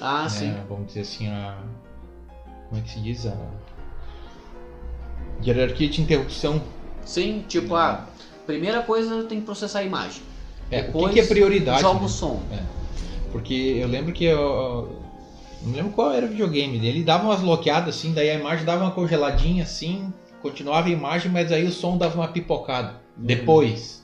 Ah, 0.00 0.22
né? 0.24 0.28
sim. 0.28 0.54
Vamos 0.68 0.88
dizer 0.88 1.00
assim, 1.00 1.28
a. 1.28 1.58
Como 2.68 2.80
é 2.80 2.84
que 2.84 2.90
se 2.90 3.00
diz? 3.00 3.26
A 3.26 3.36
hierarquia 5.44 5.88
de 5.88 6.00
interrupção. 6.00 6.62
Sim, 7.04 7.44
tipo, 7.48 7.74
ah, 7.74 8.06
primeira 8.46 8.82
coisa 8.82 9.24
tem 9.24 9.40
que 9.40 9.44
processar 9.44 9.80
a 9.80 9.84
imagem. 9.84 10.22
É, 10.70 10.80
o 10.80 10.80
que 10.80 10.86
Depois, 10.86 11.14
que, 11.14 11.20
é 11.20 11.26
prioridade? 11.26 11.82
Joga 11.82 12.00
né? 12.00 12.06
o 12.06 12.08
som. 12.08 12.42
Porque 13.30 13.54
eu 13.54 13.88
lembro 13.88 14.12
que 14.12 14.24
eu. 14.24 15.00
Não 15.62 15.72
lembro 15.72 15.92
qual 15.92 16.12
era 16.12 16.26
o 16.26 16.28
videogame 16.28 16.78
dele. 16.78 16.98
Ele 16.98 17.04
dava 17.04 17.24
umas 17.24 17.40
bloqueadas 17.40 17.96
assim, 17.96 18.12
daí 18.12 18.30
a 18.30 18.34
imagem 18.34 18.64
dava 18.64 18.82
uma 18.82 18.90
congeladinha 18.90 19.62
assim, 19.62 20.12
continuava 20.40 20.88
a 20.88 20.90
imagem, 20.90 21.30
mas 21.30 21.52
aí 21.52 21.64
o 21.64 21.70
som 21.70 21.96
dava 21.96 22.16
uma 22.16 22.28
pipocada. 22.28 23.00
Depois. 23.16 24.02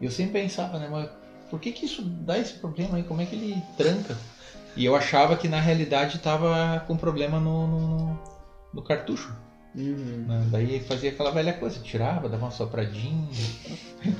E 0.00 0.04
eu 0.04 0.10
sempre 0.10 0.40
pensava, 0.40 0.78
né, 0.78 0.88
mas 0.90 1.10
por 1.56 1.60
que 1.60 1.72
que 1.72 1.86
isso 1.86 2.02
dá 2.02 2.38
esse 2.38 2.52
problema 2.52 2.98
aí? 2.98 3.02
Como 3.02 3.22
é 3.22 3.24
que 3.24 3.34
ele 3.34 3.62
tranca? 3.78 4.14
E 4.76 4.84
eu 4.84 4.94
achava 4.94 5.38
que 5.38 5.48
na 5.48 5.58
realidade 5.58 6.18
tava 6.18 6.84
com 6.86 6.98
problema 6.98 7.40
no, 7.40 7.66
no, 7.66 8.18
no 8.74 8.82
cartucho. 8.82 9.34
Uhum. 9.74 10.26
né? 10.28 10.46
Daí 10.50 10.80
fazia 10.80 11.08
aquela 11.08 11.30
velha 11.30 11.54
coisa, 11.54 11.80
tirava, 11.80 12.28
dava 12.28 12.44
uma 12.44 12.50
sopradinha, 12.50 13.26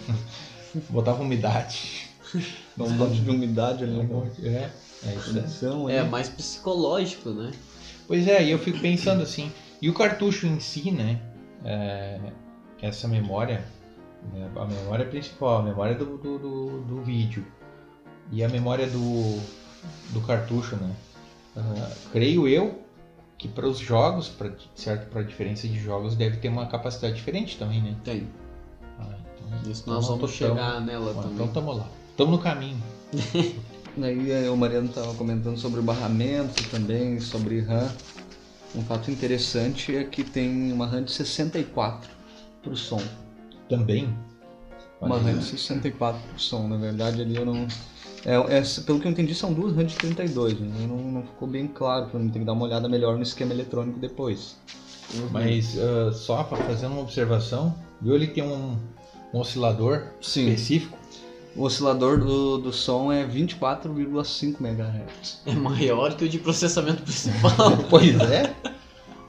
botava 0.88 1.22
umidade. 1.22 2.08
Dá 2.74 2.84
um 2.84 2.90
monte 2.90 3.20
de 3.20 3.30
umidade 3.30 3.84
ali 3.84 4.02
na 4.02 4.18
É, 4.42 4.70
é 5.04 5.14
isso. 5.14 5.88
É 5.90 6.00
ali. 6.00 6.08
mais 6.08 6.30
psicológico, 6.30 7.30
né? 7.30 7.52
Pois 8.06 8.26
é, 8.26 8.42
e 8.42 8.50
eu 8.50 8.58
fico 8.58 8.78
pensando 8.80 9.22
assim, 9.22 9.52
e 9.80 9.90
o 9.90 9.94
cartucho 9.94 10.46
em 10.46 10.58
si, 10.58 10.90
né? 10.90 11.20
é, 11.66 12.18
essa 12.80 13.08
memória, 13.08 13.64
né, 14.32 14.50
a 14.56 14.64
memória 14.64 15.04
principal, 15.06 15.58
a 15.58 15.62
memória 15.62 15.94
do, 15.94 16.16
do, 16.16 16.38
do, 16.38 16.80
do 16.82 17.02
vídeo 17.02 17.44
e 18.32 18.42
a 18.42 18.48
memória 18.48 18.86
do, 18.86 19.40
do 20.12 20.20
cartucho, 20.26 20.76
né? 20.76 20.90
ah, 21.56 21.90
creio 22.12 22.46
eu 22.48 22.82
que 23.38 23.48
para 23.48 23.66
os 23.66 23.78
jogos, 23.78 24.28
pra, 24.28 24.50
certo, 24.74 25.10
para 25.10 25.20
a 25.20 25.24
diferença 25.24 25.68
de 25.68 25.78
jogos, 25.78 26.16
deve 26.16 26.38
ter 26.38 26.48
uma 26.48 26.66
capacidade 26.66 27.14
diferente 27.14 27.58
também, 27.58 27.82
né? 27.82 27.94
Tem. 28.02 28.26
Ah, 28.98 29.04
então, 29.34 29.70
Isso 29.70 29.82
então 29.82 29.94
nós 29.94 30.06
vamos 30.06 30.20
tão- 30.20 30.48
chegar 30.48 30.80
nela 30.80 31.12
Bom, 31.12 31.20
também. 31.22 31.34
Então 31.34 31.48
tamo 31.48 31.72
lá. 31.72 31.86
Tamo 32.16 32.32
no 32.32 32.38
caminho. 32.38 32.82
Aí 34.02 34.30
eh, 34.30 34.50
o 34.50 34.56
Mariano 34.56 34.88
estava 34.88 35.14
comentando 35.14 35.58
sobre 35.58 35.80
o 35.80 35.82
barramento 35.82 36.62
também, 36.70 37.18
sobre 37.20 37.60
RAM. 37.60 37.90
Um 38.74 38.82
fato 38.82 39.10
interessante 39.10 39.94
é 39.96 40.04
que 40.04 40.22
tem 40.22 40.70
uma 40.72 40.86
RAM 40.86 41.02
de 41.02 41.12
64 41.12 42.10
pro 42.62 42.76
som. 42.76 43.00
Também. 43.68 44.14
Uma 45.00 45.18
RAM 45.18 45.38
de 45.38 45.44
64 45.44 46.20
pro 46.20 46.40
som, 46.40 46.68
na 46.68 46.76
verdade 46.76 47.20
ali 47.20 47.36
eu 47.36 47.44
não. 47.44 47.66
É, 48.24 48.58
é, 48.58 48.62
pelo 48.84 48.98
que 48.98 49.06
eu 49.06 49.12
entendi, 49.12 49.34
são 49.34 49.52
duas 49.52 49.76
RAM 49.76 49.84
de 49.84 49.94
32, 49.94 50.58
né? 50.58 50.86
não, 50.88 50.96
não 50.96 51.22
ficou 51.22 51.46
bem 51.46 51.68
claro 51.68 52.06
pra 52.06 52.18
mim, 52.18 52.28
tem 52.28 52.42
que 52.42 52.46
dar 52.46 52.54
uma 52.54 52.64
olhada 52.64 52.88
melhor 52.88 53.16
no 53.16 53.22
esquema 53.22 53.52
eletrônico 53.52 54.00
depois. 54.00 54.56
Uhum. 55.14 55.28
Mas 55.30 55.78
ah, 55.78 56.12
só 56.12 56.42
para 56.42 56.58
fazer 56.64 56.86
uma 56.86 57.00
observação, 57.00 57.74
viu? 58.00 58.14
Ele 58.14 58.26
tem 58.26 58.42
um, 58.42 58.76
um 59.32 59.38
oscilador 59.38 60.06
Sim. 60.20 60.48
específico. 60.48 60.96
O 61.54 61.62
oscilador 61.62 62.18
do, 62.18 62.58
do 62.58 62.72
som 62.72 63.10
é 63.10 63.26
24,5 63.26 64.60
MHz. 64.60 65.42
É 65.46 65.54
maior 65.54 66.14
que 66.14 66.24
o 66.24 66.28
de 66.28 66.38
processamento 66.38 67.00
principal. 67.04 67.78
Pois 67.88 68.20
é. 68.20 68.54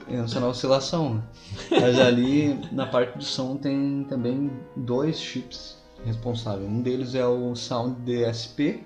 Pensa 0.08 0.40
na 0.40 0.48
oscilação. 0.48 1.14
né? 1.14 1.22
Mas 1.70 1.98
ali 1.98 2.58
na 2.72 2.86
parte 2.86 3.18
do 3.18 3.24
som 3.24 3.56
tem 3.56 4.06
também 4.08 4.50
dois 4.76 5.18
chips 5.20 5.76
responsáveis. 6.04 6.68
Um 6.68 6.80
deles 6.80 7.14
é 7.14 7.26
o 7.26 7.54
Sound 7.54 7.96
DSP 8.02 8.80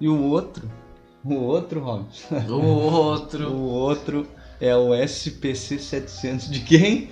e 0.00 0.08
o 0.08 0.22
outro, 0.24 0.70
o 1.24 1.34
outro, 1.34 1.80
Robson, 1.80 2.34
o 2.48 2.62
outro 2.62 3.48
o 3.52 3.62
outro 3.70 4.26
é 4.60 4.76
o 4.76 4.94
SPC 4.94 5.78
700 5.78 6.50
de 6.50 6.60
quem? 6.60 7.08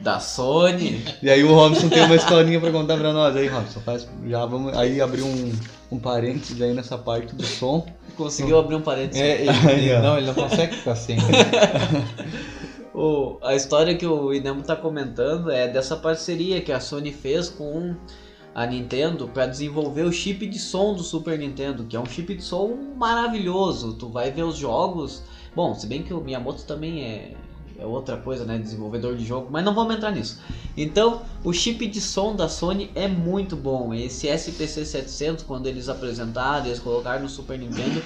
da 0.00 0.18
Sony. 0.18 1.04
E 1.22 1.28
aí 1.28 1.44
o 1.44 1.52
Robson 1.54 1.90
tem 1.90 2.02
uma 2.02 2.14
historinha 2.16 2.58
pra 2.58 2.72
contar 2.72 2.96
pra 2.96 3.12
nós. 3.12 3.36
Aí, 3.36 3.46
Robson, 3.48 3.80
faz, 3.80 4.08
já 4.26 4.46
vamos 4.46 4.74
aí 4.74 4.98
abrir 4.98 5.20
um, 5.20 5.52
um 5.92 5.98
parênteses 5.98 6.58
aí 6.62 6.72
nessa 6.72 6.96
parte 6.96 7.34
do 7.34 7.44
som. 7.44 7.86
Conseguiu 8.16 8.58
abrir 8.58 8.76
um 8.76 8.80
parênteses. 8.80 9.20
É, 9.20 9.42
ele- 9.76 9.92
ó. 9.94 10.00
não, 10.00 10.16
ele 10.16 10.26
não 10.26 10.32
consegue 10.32 10.74
ficar 10.74 10.96
sem. 10.96 11.18
O- 12.92 13.38
a 13.42 13.54
história 13.54 13.96
que 13.96 14.06
o 14.06 14.32
Inemo 14.32 14.62
tá 14.62 14.74
comentando 14.74 15.50
é 15.50 15.68
dessa 15.68 15.96
parceria 15.96 16.60
que 16.60 16.72
a 16.72 16.80
Sony 16.80 17.12
fez 17.12 17.48
com 17.48 17.94
a 18.54 18.66
Nintendo 18.66 19.28
para 19.28 19.46
desenvolver 19.46 20.02
o 20.02 20.12
chip 20.12 20.44
de 20.46 20.58
som 20.58 20.94
do 20.94 21.02
Super 21.02 21.38
Nintendo, 21.38 21.84
que 21.84 21.96
é 21.96 22.00
um 22.00 22.06
chip 22.06 22.34
de 22.34 22.42
som 22.42 22.76
maravilhoso. 22.96 23.94
Tu 23.94 24.08
vai 24.08 24.30
ver 24.32 24.42
os 24.42 24.56
jogos. 24.56 25.22
Bom, 25.54 25.74
se 25.74 25.86
bem 25.86 26.02
que 26.02 26.12
o 26.12 26.20
Miyamoto 26.20 26.64
também 26.64 27.04
é, 27.04 27.34
é 27.80 27.86
outra 27.86 28.16
coisa, 28.16 28.44
né? 28.44 28.58
Desenvolvedor 28.58 29.16
de 29.16 29.24
jogo, 29.24 29.48
mas 29.50 29.64
não 29.64 29.74
vamos 29.74 29.96
entrar 29.96 30.10
nisso. 30.10 30.40
Então, 30.76 31.22
o 31.42 31.52
chip 31.52 31.86
de 31.86 32.00
som 32.00 32.36
da 32.36 32.48
Sony 32.48 32.90
é 32.94 33.08
muito 33.08 33.56
bom. 33.56 33.94
Esse 33.94 34.28
SPC 34.28 34.84
700, 34.84 35.44
quando 35.44 35.66
eles 35.66 35.88
apresentaram, 35.88 36.66
eles 36.66 36.78
colocaram 36.78 37.22
no 37.22 37.28
Super 37.28 37.58
Nintendo, 37.58 38.02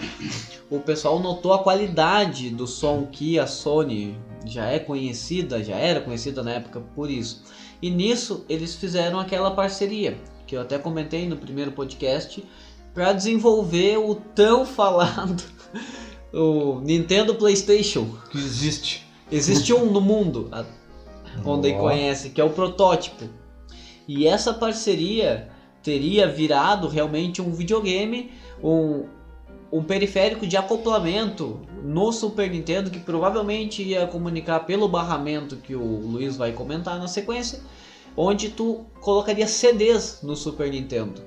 o 0.70 0.78
pessoal 0.78 1.18
notou 1.18 1.52
a 1.52 1.62
qualidade 1.62 2.50
do 2.50 2.66
som 2.66 3.06
que 3.10 3.38
a 3.38 3.46
Sony 3.46 4.16
já 4.46 4.66
é 4.66 4.78
conhecida, 4.78 5.62
já 5.62 5.76
era 5.76 6.00
conhecida 6.00 6.42
na 6.42 6.52
época 6.52 6.80
por 6.94 7.10
isso. 7.10 7.42
E 7.82 7.90
nisso 7.90 8.44
eles 8.48 8.74
fizeram 8.74 9.18
aquela 9.18 9.50
parceria 9.50 10.16
que 10.46 10.56
eu 10.56 10.60
até 10.60 10.78
comentei 10.78 11.28
no 11.28 11.36
primeiro 11.36 11.72
podcast 11.72 12.44
para 12.92 13.12
desenvolver 13.12 13.96
o 13.96 14.14
tão 14.14 14.64
falado 14.66 15.42
o 16.32 16.80
Nintendo 16.80 17.34
PlayStation. 17.34 18.06
Que 18.30 18.38
existe. 18.38 19.03
Existe 19.30 19.72
um 19.72 19.86
no 19.90 20.00
mundo, 20.00 20.48
a- 20.52 20.64
onde 21.44 21.72
Ó. 21.72 21.78
conhece, 21.78 22.30
que 22.30 22.40
é 22.40 22.44
o 22.44 22.50
protótipo. 22.50 23.24
E 24.06 24.26
essa 24.26 24.52
parceria 24.52 25.48
teria 25.82 26.28
virado 26.28 26.88
realmente 26.88 27.40
um 27.42 27.52
videogame, 27.52 28.30
um, 28.62 29.04
um 29.72 29.82
periférico 29.82 30.46
de 30.46 30.56
acoplamento 30.56 31.60
no 31.82 32.12
Super 32.12 32.50
Nintendo 32.50 32.90
que 32.90 33.00
provavelmente 33.00 33.82
ia 33.82 34.06
comunicar 34.06 34.60
pelo 34.60 34.88
barramento 34.88 35.56
que 35.56 35.74
o 35.74 35.82
Luiz 35.84 36.36
vai 36.36 36.52
comentar 36.52 36.98
na 36.98 37.08
sequência, 37.08 37.60
onde 38.16 38.50
tu 38.50 38.86
colocaria 39.00 39.46
CDs 39.46 40.20
no 40.22 40.36
Super 40.36 40.70
Nintendo. 40.70 41.20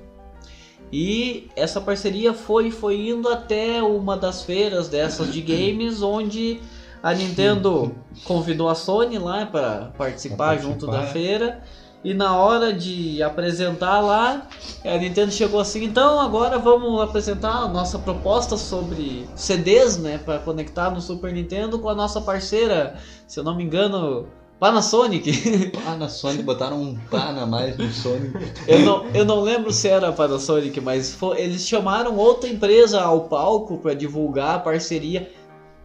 E 0.90 1.48
essa 1.54 1.80
parceria 1.80 2.32
foi 2.32 2.70
foi 2.70 3.08
indo 3.10 3.28
até 3.28 3.82
uma 3.82 4.16
das 4.16 4.42
feiras 4.42 4.88
dessas 4.88 5.32
de 5.32 5.42
games 5.42 6.00
onde 6.00 6.60
a 7.02 7.14
Nintendo 7.14 7.94
convidou 8.24 8.68
a 8.68 8.74
Sony 8.74 9.18
lá 9.18 9.46
para 9.46 9.92
participar, 9.96 10.54
Pra 10.54 10.56
junto 10.58 10.86
participar. 10.86 11.06
da 11.06 11.12
feira. 11.12 11.62
E 12.04 12.14
na 12.14 12.36
hora 12.36 12.72
de 12.72 13.20
apresentar 13.24 14.00
lá, 14.00 14.46
a 14.84 14.96
Nintendo 14.98 15.32
chegou 15.32 15.58
assim, 15.60 15.82
então 15.84 16.20
agora 16.20 16.56
vamos 16.56 17.00
apresentar 17.02 17.50
a 17.64 17.68
nossa 17.68 17.98
proposta 17.98 18.56
sobre 18.56 19.28
CDs, 19.34 19.98
né, 19.98 20.16
para 20.24 20.38
conectar 20.38 20.90
no 20.90 21.00
Super 21.00 21.32
Nintendo 21.32 21.76
com 21.80 21.88
a 21.88 21.94
nossa 21.96 22.20
parceira, 22.20 22.94
se 23.26 23.40
eu 23.40 23.42
não 23.44 23.56
me 23.56 23.64
engano, 23.64 24.28
Panasonic. 24.60 25.70
Pá 25.84 25.96
na 25.96 26.08
Sony, 26.08 26.42
botaram 26.42 26.80
um 26.80 26.96
pá 27.10 27.32
na 27.32 27.44
mais 27.46 27.76
no 27.76 27.90
Sony. 27.90 28.32
eu, 28.66 28.78
não, 28.80 29.06
eu 29.14 29.24
não 29.24 29.40
lembro 29.40 29.72
se 29.72 29.88
era 29.88 30.12
Panasonic, 30.12 30.80
mas 30.80 31.12
foi- 31.14 31.40
eles 31.40 31.66
chamaram 31.66 32.16
outra 32.16 32.48
empresa 32.48 33.00
ao 33.00 33.22
palco 33.22 33.78
para 33.78 33.94
divulgar 33.94 34.54
a 34.54 34.58
parceria 34.60 35.30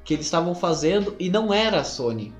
que 0.03 0.13
eles 0.13 0.25
estavam 0.25 0.53
fazendo 0.53 1.15
e 1.19 1.29
não 1.29 1.53
era 1.53 1.81
a 1.81 1.83
Sony. 1.83 2.33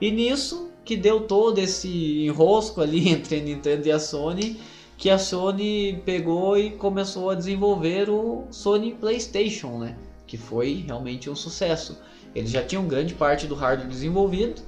E 0.00 0.10
nisso 0.10 0.70
que 0.84 0.96
deu 0.96 1.20
todo 1.20 1.58
esse 1.58 2.24
enrosco 2.26 2.80
ali 2.80 3.08
entre 3.10 3.38
a 3.38 3.42
Nintendo 3.42 3.86
e 3.86 3.92
a 3.92 3.98
Sony, 3.98 4.60
que 4.96 5.10
a 5.10 5.18
Sony 5.18 6.00
pegou 6.04 6.56
e 6.56 6.70
começou 6.70 7.30
a 7.30 7.34
desenvolver 7.34 8.08
o 8.08 8.44
Sony 8.50 8.92
PlayStation, 8.92 9.78
né? 9.78 9.96
Que 10.26 10.36
foi 10.36 10.84
realmente 10.86 11.28
um 11.28 11.34
sucesso. 11.34 11.98
Eles 12.34 12.50
já 12.50 12.62
tinham 12.62 12.86
grande 12.86 13.14
parte 13.14 13.46
do 13.46 13.54
hardware 13.54 13.88
desenvolvido 13.88 14.62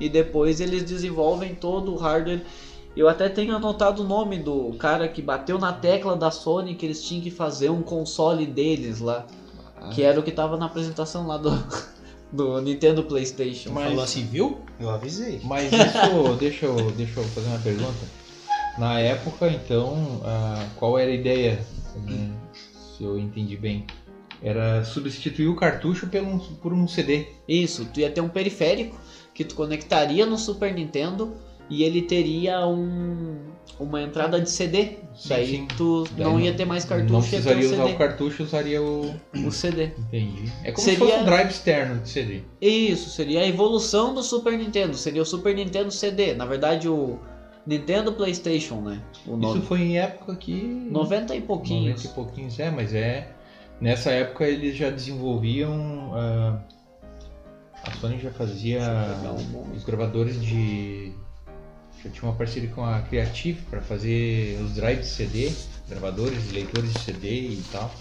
e 0.00 0.08
depois 0.08 0.60
eles 0.60 0.82
desenvolvem 0.82 1.54
todo 1.54 1.92
o 1.92 1.96
hardware. 1.96 2.42
Eu 2.96 3.08
até 3.08 3.28
tenho 3.28 3.54
anotado 3.56 4.02
o 4.02 4.06
nome 4.06 4.38
do 4.38 4.74
cara 4.74 5.08
que 5.08 5.22
bateu 5.22 5.58
na 5.58 5.72
tecla 5.72 6.14
da 6.16 6.30
Sony 6.30 6.74
que 6.74 6.84
eles 6.84 7.02
tinham 7.02 7.22
que 7.22 7.30
fazer 7.30 7.70
um 7.70 7.82
console 7.82 8.44
deles 8.44 9.00
lá, 9.00 9.26
que 9.90 10.02
era 10.02 10.18
o 10.18 10.22
que 10.22 10.30
tava 10.32 10.56
na 10.56 10.66
apresentação 10.66 11.26
lá 11.26 11.36
do, 11.36 11.50
do 12.32 12.60
Nintendo 12.62 13.02
PlayStation. 13.04 13.70
Mas- 13.72 13.88
Falou 13.88 14.04
assim, 14.04 14.24
viu? 14.26 14.60
Eu 14.80 14.90
avisei. 14.90 15.40
Mas 15.44 15.70
isso, 15.72 16.34
deixa 16.38 16.66
eu, 16.66 16.90
deixa 16.92 17.20
eu 17.20 17.24
fazer 17.24 17.48
uma 17.48 17.58
pergunta. 17.58 18.22
Na 18.78 18.98
época, 18.98 19.48
então, 19.50 20.20
ah, 20.24 20.66
qual 20.76 20.98
era 20.98 21.10
a 21.10 21.14
ideia? 21.14 21.64
né, 22.06 22.30
se 22.96 23.04
eu 23.04 23.18
entendi 23.18 23.56
bem. 23.56 23.86
Era 24.42 24.82
substituir 24.84 25.46
o 25.48 25.54
cartucho 25.54 26.06
pelo, 26.08 26.26
um- 26.28 26.38
por 26.38 26.72
um 26.72 26.88
CD. 26.88 27.26
Isso, 27.46 27.84
tu 27.92 28.00
ia 28.00 28.10
ter 28.10 28.20
um 28.20 28.28
periférico 28.28 28.98
que 29.34 29.44
tu 29.44 29.54
conectaria 29.54 30.26
no 30.26 30.36
Super 30.38 30.74
Nintendo 30.74 31.34
e 31.70 31.82
ele 31.84 32.02
teria 32.02 32.66
um, 32.66 33.36
uma 33.78 34.02
entrada 34.02 34.40
de 34.40 34.50
CD. 34.50 34.98
Sim, 35.14 35.28
Daí 35.28 35.46
sim. 35.46 35.68
tu 35.76 36.04
Daí 36.16 36.24
não 36.24 36.32
não- 36.32 36.40
ia 36.40 36.54
ter 36.54 36.64
mais 36.64 36.84
Não 36.84 36.88
cartucho, 36.90 37.22
ter 37.22 37.28
precisaria 37.42 37.66
usar 37.70 37.84
o 37.84 37.96
cartucho, 37.98 38.42
usaria 38.44 38.82
o. 38.82 39.14
O 39.46 39.50
CD. 39.50 39.90
Entendi. 39.98 40.50
É 40.64 40.72
como 40.72 40.84
Seria- 40.84 40.98
se 40.98 41.04
fosse 41.06 41.18
um 41.20 41.24
drive 41.24 41.48
externo 41.50 42.00
de 42.02 42.08
CD. 42.08 42.42
Isso, 42.60 43.10
seria 43.10 43.40
a 43.40 43.46
evolução 43.46 44.14
do 44.14 44.22
Super 44.22 44.56
Nintendo. 44.58 44.96
Seria 44.96 45.22
o 45.22 45.26
Super 45.26 45.54
Nintendo 45.54 45.90
CD. 45.90 46.34
Na 46.34 46.44
verdade, 46.46 46.88
o 46.88 47.18
Nintendo 47.66 48.12
PlayStation, 48.12 48.80
né? 48.80 49.00
O 49.26 49.30
Isso 49.32 49.36
nome. 49.36 49.62
foi 49.62 49.80
em 49.82 49.98
época 49.98 50.34
que. 50.36 50.52
90 50.90 51.34
e 51.36 51.40
pouquinhos. 51.42 52.02
90 52.02 52.06
e 52.06 52.08
pouquinhos, 52.10 52.58
é, 52.58 52.70
mas 52.70 52.94
é. 52.94 53.28
Nessa 53.80 54.10
época 54.10 54.46
eles 54.46 54.76
já 54.76 54.90
desenvolviam. 54.90 56.12
ah, 56.14 56.58
a 57.84 57.90
Sony 58.00 58.18
já 58.20 58.30
fazia 58.30 58.80
os 59.76 59.84
gravadores 59.84 60.40
de. 60.40 61.12
Já 62.04 62.10
tinha 62.10 62.24
uma 62.30 62.36
parceria 62.36 62.68
com 62.70 62.84
a 62.84 63.00
Creative 63.02 63.62
para 63.62 63.80
fazer 63.80 64.60
os 64.60 64.74
drives 64.74 65.06
de 65.06 65.12
CD, 65.12 65.52
gravadores, 65.88 66.50
leitores 66.50 66.92
de 66.92 66.98
CD 66.98 67.50
e 67.50 67.64
tal. 67.70 67.92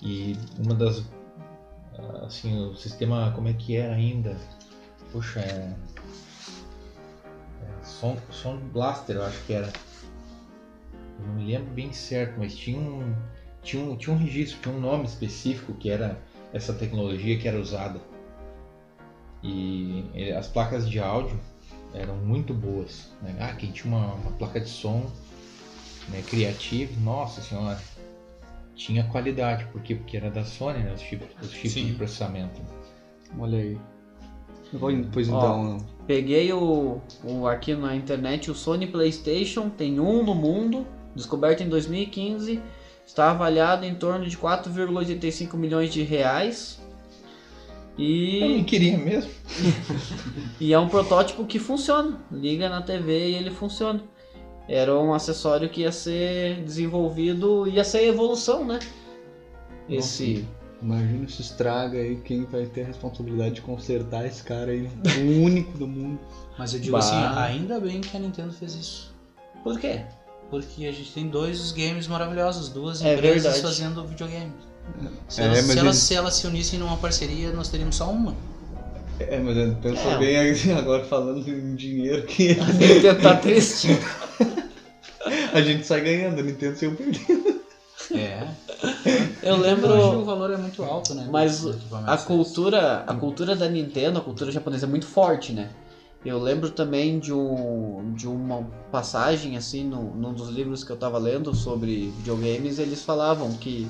E 0.00 0.36
uma 0.58 0.74
das. 0.74 1.02
Assim, 2.24 2.56
o 2.56 2.76
sistema, 2.76 3.32
como 3.34 3.48
é 3.48 3.52
que 3.52 3.76
era 3.76 3.94
ainda? 3.94 4.36
Puxa, 5.10 5.40
é. 5.40 5.74
é 7.62 7.84
som, 7.84 8.16
som 8.30 8.56
Blaster, 8.72 9.16
eu 9.16 9.24
acho 9.24 9.42
que 9.44 9.52
era. 9.52 9.72
Eu 11.18 11.26
não 11.26 11.34
me 11.34 11.52
lembro 11.52 11.72
bem 11.72 11.92
certo, 11.92 12.38
mas 12.38 12.54
tinha 12.54 12.78
um, 12.78 13.16
tinha 13.62 13.82
um, 13.82 13.96
tinha 13.96 14.14
um 14.14 14.18
registro, 14.18 14.60
tinha 14.62 14.74
um 14.74 14.80
nome 14.80 15.06
específico 15.06 15.74
que 15.74 15.90
era 15.90 16.20
essa 16.52 16.72
tecnologia 16.72 17.36
que 17.36 17.48
era 17.48 17.58
usada. 17.58 18.00
E 19.42 20.04
eh, 20.14 20.36
as 20.36 20.46
placas 20.46 20.88
de 20.88 21.00
áudio 21.00 21.38
eram 21.94 22.16
muito 22.16 22.54
boas. 22.54 23.10
Né? 23.22 23.36
Ah, 23.40 23.54
quem 23.54 23.70
tinha 23.70 23.94
uma, 23.94 24.14
uma 24.14 24.30
placa 24.32 24.60
de 24.60 24.68
som 24.68 25.10
né, 26.08 26.22
Creative, 26.26 26.98
nossa 27.00 27.40
senhora, 27.40 27.78
tinha 28.74 29.04
qualidade. 29.04 29.66
Por 29.66 29.82
quê? 29.82 29.94
Porque 29.94 30.16
era 30.16 30.30
da 30.30 30.44
Sony, 30.44 30.78
né? 30.78 30.92
Os 30.94 31.00
chips, 31.00 31.28
os 31.42 31.50
chips 31.50 31.72
Sim. 31.72 31.86
de 31.86 31.94
processamento. 31.94 32.60
Olha 33.38 33.58
aí. 33.58 33.78
Eu 34.72 34.78
vou, 34.78 34.90
pois 35.12 35.28
Ó. 35.28 35.38
então. 35.38 35.86
Peguei 36.06 36.52
o, 36.52 37.00
o 37.24 37.46
aqui 37.46 37.74
na 37.74 37.94
internet 37.94 38.50
o 38.50 38.54
Sony 38.54 38.86
PlayStation, 38.86 39.68
tem 39.68 40.00
um 40.00 40.22
no 40.22 40.34
mundo, 40.34 40.86
descoberto 41.14 41.62
em 41.62 41.68
2015, 41.68 42.60
está 43.06 43.30
avaliado 43.30 43.84
em 43.84 43.94
torno 43.94 44.26
de 44.26 44.36
4,85 44.36 45.54
milhões 45.56 45.92
de 45.92 46.02
reais. 46.02 46.80
Eu 47.98 48.48
não 48.48 48.56
E, 48.58 48.64
queria 48.64 48.96
mesmo. 48.96 49.30
e 50.60 50.72
é 50.72 50.78
um 50.78 50.88
protótipo 50.88 51.44
que 51.44 51.58
funciona. 51.58 52.20
Liga 52.30 52.68
na 52.68 52.80
TV 52.82 53.30
e 53.30 53.34
ele 53.34 53.50
funciona. 53.50 54.02
Era 54.68 54.96
um 54.98 55.12
acessório 55.14 55.68
que 55.68 55.80
ia 55.80 55.90
ser 55.92 56.62
desenvolvido, 56.62 57.66
ia 57.66 57.82
ser 57.82 58.04
evolução, 58.04 58.64
né? 58.64 58.78
Esse. 59.88 60.46
Imagina 60.80 61.26
se 61.28 61.42
estraga 61.42 61.98
aí 61.98 62.16
quem 62.16 62.44
vai 62.44 62.66
ter 62.66 62.82
a 62.82 62.86
responsabilidade 62.86 63.56
de 63.56 63.60
consertar 63.62 64.24
esse 64.26 64.44
cara 64.44 64.70
aí, 64.70 64.88
o 65.26 65.42
único 65.44 65.76
do 65.76 65.88
mundo. 65.88 66.20
Mas 66.56 66.72
eu 66.74 66.78
digo 66.80 66.92
Bah. 66.92 66.98
assim, 67.00 67.16
ainda 67.16 67.80
bem 67.80 68.00
que 68.00 68.16
a 68.16 68.20
Nintendo 68.20 68.52
fez 68.52 68.74
isso. 68.76 69.14
Por 69.64 69.80
quê? 69.80 70.02
Porque 70.50 70.86
a 70.86 70.92
gente 70.92 71.12
tem 71.12 71.26
dois 71.28 71.72
games 71.72 72.06
maravilhosos, 72.06 72.68
duas 72.68 73.02
É 73.02 73.14
empresas 73.14 73.54
verdade. 73.54 73.62
fazendo 73.62 74.06
videogame. 74.06 74.52
Se, 75.28 75.40
É, 75.40 75.44
elas, 75.44 75.56
mas 75.58 75.66
se, 75.66 75.78
elas, 75.78 75.84
eles- 75.96 75.96
se 76.04 76.14
elas 76.14 76.34
se 76.34 76.46
unissem 76.46 76.78
numa 76.78 76.96
parceria, 76.96 77.50
nós 77.52 77.68
teríamos 77.68 77.96
só 77.96 78.10
uma. 78.10 78.34
É, 79.20 79.38
mas 79.38 79.56
eu 79.56 79.74
penso 79.82 80.00
É. 80.08 80.18
bem 80.18 80.50
assim, 80.50 80.72
agora 80.78 81.04
falando 81.04 81.46
em 81.48 81.74
dinheiro 81.74 82.22
que 82.24 82.52
A 82.58 82.64
Nintendo 82.64 83.20
tá 83.22 83.36
triste. 83.36 83.88
a 85.52 85.60
gente 85.60 85.84
sai 85.86 86.00
ganhando, 86.00 86.40
a 86.40 86.42
Nintendo 86.42 86.76
saiu 86.78 86.94
perdendo. 86.94 87.58
É. 88.14 88.48
Eu 89.42 89.54
Hoje 89.56 89.60
o 89.60 89.62
lembro. 89.62 90.24
valor 90.24 90.50
é 90.52 90.56
muito 90.56 90.82
alto, 90.82 91.14
né? 91.14 91.28
Mas 91.30 91.62
A 92.06 92.16
cultura, 92.16 93.04
a 93.06 93.14
cultura 93.14 93.54
da 93.54 93.68
Nintendo, 93.68 94.18
a 94.18 94.22
cultura 94.22 94.50
japonesa 94.50 94.86
é 94.86 94.88
muito 94.88 95.06
forte, 95.06 95.52
né? 95.52 95.68
Eu 96.24 96.38
lembro 96.38 96.70
também 96.70 97.18
de, 97.18 97.32
um, 97.32 98.12
de 98.16 98.26
uma 98.26 98.66
passagem, 98.90 99.56
assim, 99.56 99.84
no, 99.84 100.14
num 100.14 100.32
dos 100.32 100.48
livros 100.48 100.82
que 100.82 100.90
eu 100.90 100.96
tava 100.96 101.18
lendo 101.18 101.54
sobre 101.54 102.10
videogames, 102.16 102.78
eles 102.78 103.02
falavam 103.02 103.52
que 103.52 103.86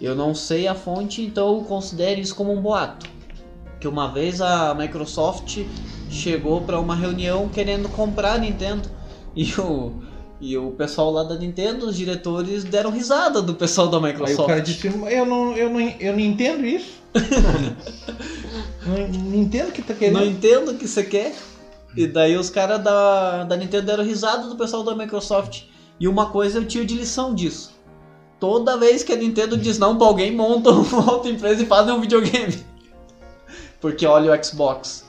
eu 0.00 0.14
não 0.14 0.34
sei 0.34 0.66
a 0.66 0.74
fonte, 0.74 1.22
então 1.22 1.62
considere 1.64 2.20
isso 2.20 2.34
como 2.34 2.52
um 2.52 2.60
boato. 2.60 3.06
Que 3.78 3.86
uma 3.86 4.08
vez 4.08 4.40
a 4.40 4.74
Microsoft 4.74 5.58
chegou 6.10 6.62
para 6.62 6.80
uma 6.80 6.94
reunião 6.94 7.48
querendo 7.48 7.88
comprar 7.88 8.34
a 8.34 8.38
Nintendo 8.38 8.88
e 9.34 9.52
o, 9.60 9.92
e 10.40 10.56
o 10.56 10.70
pessoal 10.72 11.10
lá 11.10 11.22
da 11.22 11.36
Nintendo, 11.36 11.86
os 11.86 11.96
diretores, 11.96 12.64
deram 12.64 12.90
risada 12.90 13.42
do 13.42 13.54
pessoal 13.54 13.88
da 13.88 13.98
Aí 13.98 14.04
Microsoft. 14.04 14.40
o 14.40 14.46
cara 14.46 14.60
disse, 14.60 14.86
eu 14.86 15.26
não, 15.26 15.56
eu 15.56 15.70
não, 15.70 15.80
eu 15.80 16.12
não 16.12 16.20
entendo 16.20 16.64
isso. 16.64 17.00
não, 18.86 19.08
não 19.08 19.36
entendo 19.36 19.68
o 19.68 19.72
que 19.72 19.82
tá 19.82 19.94
querendo. 19.94 20.18
Não 20.18 20.26
entendo 20.26 20.72
o 20.72 20.74
que 20.76 20.88
você 20.88 21.04
quer. 21.04 21.34
E 21.96 22.06
daí 22.06 22.36
os 22.36 22.48
caras 22.48 22.82
da, 22.82 23.44
da 23.44 23.56
Nintendo 23.56 23.86
deram 23.86 24.04
risada 24.04 24.48
do 24.48 24.56
pessoal 24.56 24.82
da 24.82 24.94
Microsoft. 24.94 25.64
E 25.98 26.08
uma 26.08 26.30
coisa 26.30 26.58
eu 26.58 26.64
tiro 26.64 26.86
de 26.86 26.94
lição 26.94 27.34
disso. 27.34 27.72
Toda 28.40 28.76
vez 28.78 29.02
que 29.04 29.12
a 29.12 29.16
Nintendo 29.16 29.56
diz 29.56 29.78
não 29.78 29.96
pra 29.98 30.06
alguém, 30.06 30.34
montam 30.34 30.80
uma 30.82 31.12
outra 31.12 31.30
empresa 31.30 31.62
e 31.62 31.66
fazem 31.66 31.92
um 31.92 32.00
videogame. 32.00 32.64
Porque 33.80 34.06
olha 34.06 34.32
o 34.32 34.44
Xbox. 34.44 35.08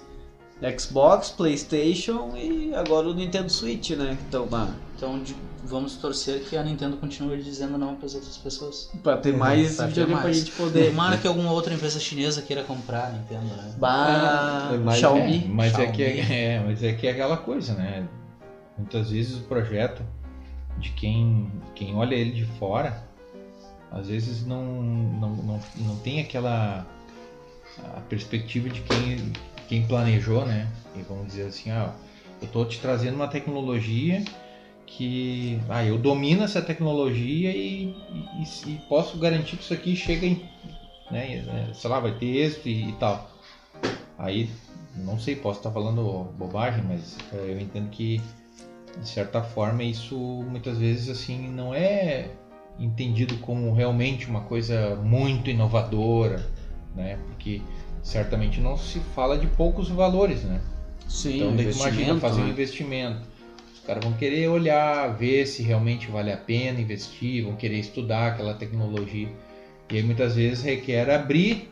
Xbox, 0.77 1.31
Playstation 1.31 2.33
e 2.37 2.71
agora 2.75 3.07
o 3.07 3.13
Nintendo 3.15 3.49
Switch, 3.49 3.91
né? 3.91 4.15
Que 4.17 4.23
estão 4.25 4.47
lá. 4.51 4.69
Então 4.95 5.19
vamos 5.63 5.95
torcer 5.95 6.41
que 6.43 6.55
a 6.55 6.61
Nintendo 6.63 6.97
continue 6.97 7.41
dizendo 7.41 7.77
não 7.79 7.95
para 7.95 8.05
as 8.05 8.13
outras 8.13 8.37
pessoas. 8.37 8.91
Pra 9.01 9.17
ter 9.17 9.35
mais 9.35 9.77
Pra 9.77 9.87
videogame 9.87 10.15
pra 10.19 10.23
mais. 10.25 10.37
gente 10.37 10.51
poder. 10.51 10.89
Tomara 10.91 11.17
que 11.17 11.27
alguma 11.27 11.51
outra 11.51 11.73
empresa 11.73 11.99
chinesa 11.99 12.41
queira 12.43 12.63
comprar 12.63 13.07
a 13.07 13.09
Nintendo, 13.09 13.45
né? 13.55 13.73
Bah, 13.77 14.69
É, 14.73 14.77
mas- 14.77 14.99
Xiaomi. 14.99 15.45
É, 15.45 15.47
mas, 15.47 15.79
é 15.79 15.87
que, 15.87 16.03
Xiaomi. 16.13 16.33
é, 16.33 16.63
mas 16.65 16.83
é 16.83 16.93
que 16.93 17.07
é 17.07 17.11
aquela 17.11 17.37
coisa, 17.37 17.73
né? 17.73 18.07
Muitas 18.77 19.09
vezes 19.09 19.37
o 19.37 19.41
projeto 19.41 20.03
de 20.77 20.91
quem, 20.91 21.51
quem 21.73 21.95
olha 21.95 22.13
ele 22.13 22.31
de 22.31 22.45
fora, 22.59 23.03
às 23.91 24.07
vezes 24.07 24.45
não, 24.45 24.81
não, 24.81 25.35
não, 25.35 25.59
não 25.77 25.95
tem 25.97 26.21
aquela 26.21 26.85
a 27.95 28.01
perspectiva 28.01 28.69
de 28.69 28.81
quem, 28.81 29.33
quem 29.67 29.87
planejou, 29.87 30.45
né? 30.45 30.71
E 30.95 31.01
vamos 31.01 31.27
dizer 31.27 31.47
assim, 31.47 31.71
ah, 31.71 31.93
eu 32.41 32.47
tô 32.47 32.65
te 32.65 32.79
trazendo 32.79 33.15
uma 33.15 33.27
tecnologia 33.27 34.23
que 34.85 35.59
ah, 35.69 35.83
eu 35.83 35.97
domino 35.97 36.43
essa 36.43 36.61
tecnologia 36.61 37.51
e, 37.51 37.95
e, 38.39 38.71
e 38.71 38.77
posso 38.89 39.17
garantir 39.17 39.57
que 39.57 39.63
isso 39.63 39.73
aqui 39.73 39.95
chega 39.95 40.25
em, 40.25 40.49
né, 41.09 41.71
sei 41.73 41.89
lá, 41.89 41.99
vai 41.99 42.17
ter 42.17 42.25
êxito 42.25 42.67
e, 42.67 42.89
e 42.89 42.93
tal. 42.93 43.29
Aí, 44.17 44.49
não 44.95 45.17
sei, 45.17 45.35
posso 45.35 45.59
estar 45.59 45.71
falando 45.71 46.31
bobagem, 46.37 46.83
mas 46.83 47.17
eh, 47.33 47.53
eu 47.53 47.59
entendo 47.59 47.89
que, 47.89 48.21
de 48.99 49.07
certa 49.07 49.41
forma, 49.41 49.83
isso 49.83 50.17
muitas 50.17 50.77
vezes 50.77 51.09
assim 51.09 51.47
não 51.49 51.73
é 51.73 52.29
entendido 52.81 53.37
como 53.37 53.71
realmente 53.73 54.27
uma 54.27 54.41
coisa 54.41 54.95
muito 54.95 55.49
inovadora, 55.49 56.43
né? 56.95 57.17
Porque 57.27 57.61
certamente 58.01 58.59
não 58.59 58.75
se 58.75 58.99
fala 58.99 59.37
de 59.37 59.45
poucos 59.47 59.87
valores, 59.89 60.43
né? 60.43 60.59
Sim, 61.07 61.35
Então, 61.35 61.55
daí 61.55 61.71
imagina 61.71 62.19
fazer 62.19 62.41
um 62.41 62.45
né? 62.45 62.49
investimento. 62.49 63.21
Os 63.73 63.79
caras 63.81 64.03
vão 64.03 64.13
querer 64.13 64.47
olhar, 64.47 65.15
ver 65.15 65.45
se 65.45 65.61
realmente 65.61 66.09
vale 66.09 66.31
a 66.31 66.37
pena 66.37 66.81
investir, 66.81 67.43
vão 67.43 67.55
querer 67.55 67.77
estudar 67.77 68.31
aquela 68.31 68.55
tecnologia. 68.55 69.29
E 69.91 69.97
aí 69.97 70.03
muitas 70.03 70.35
vezes 70.35 70.63
requer 70.63 71.09
abrir 71.09 71.71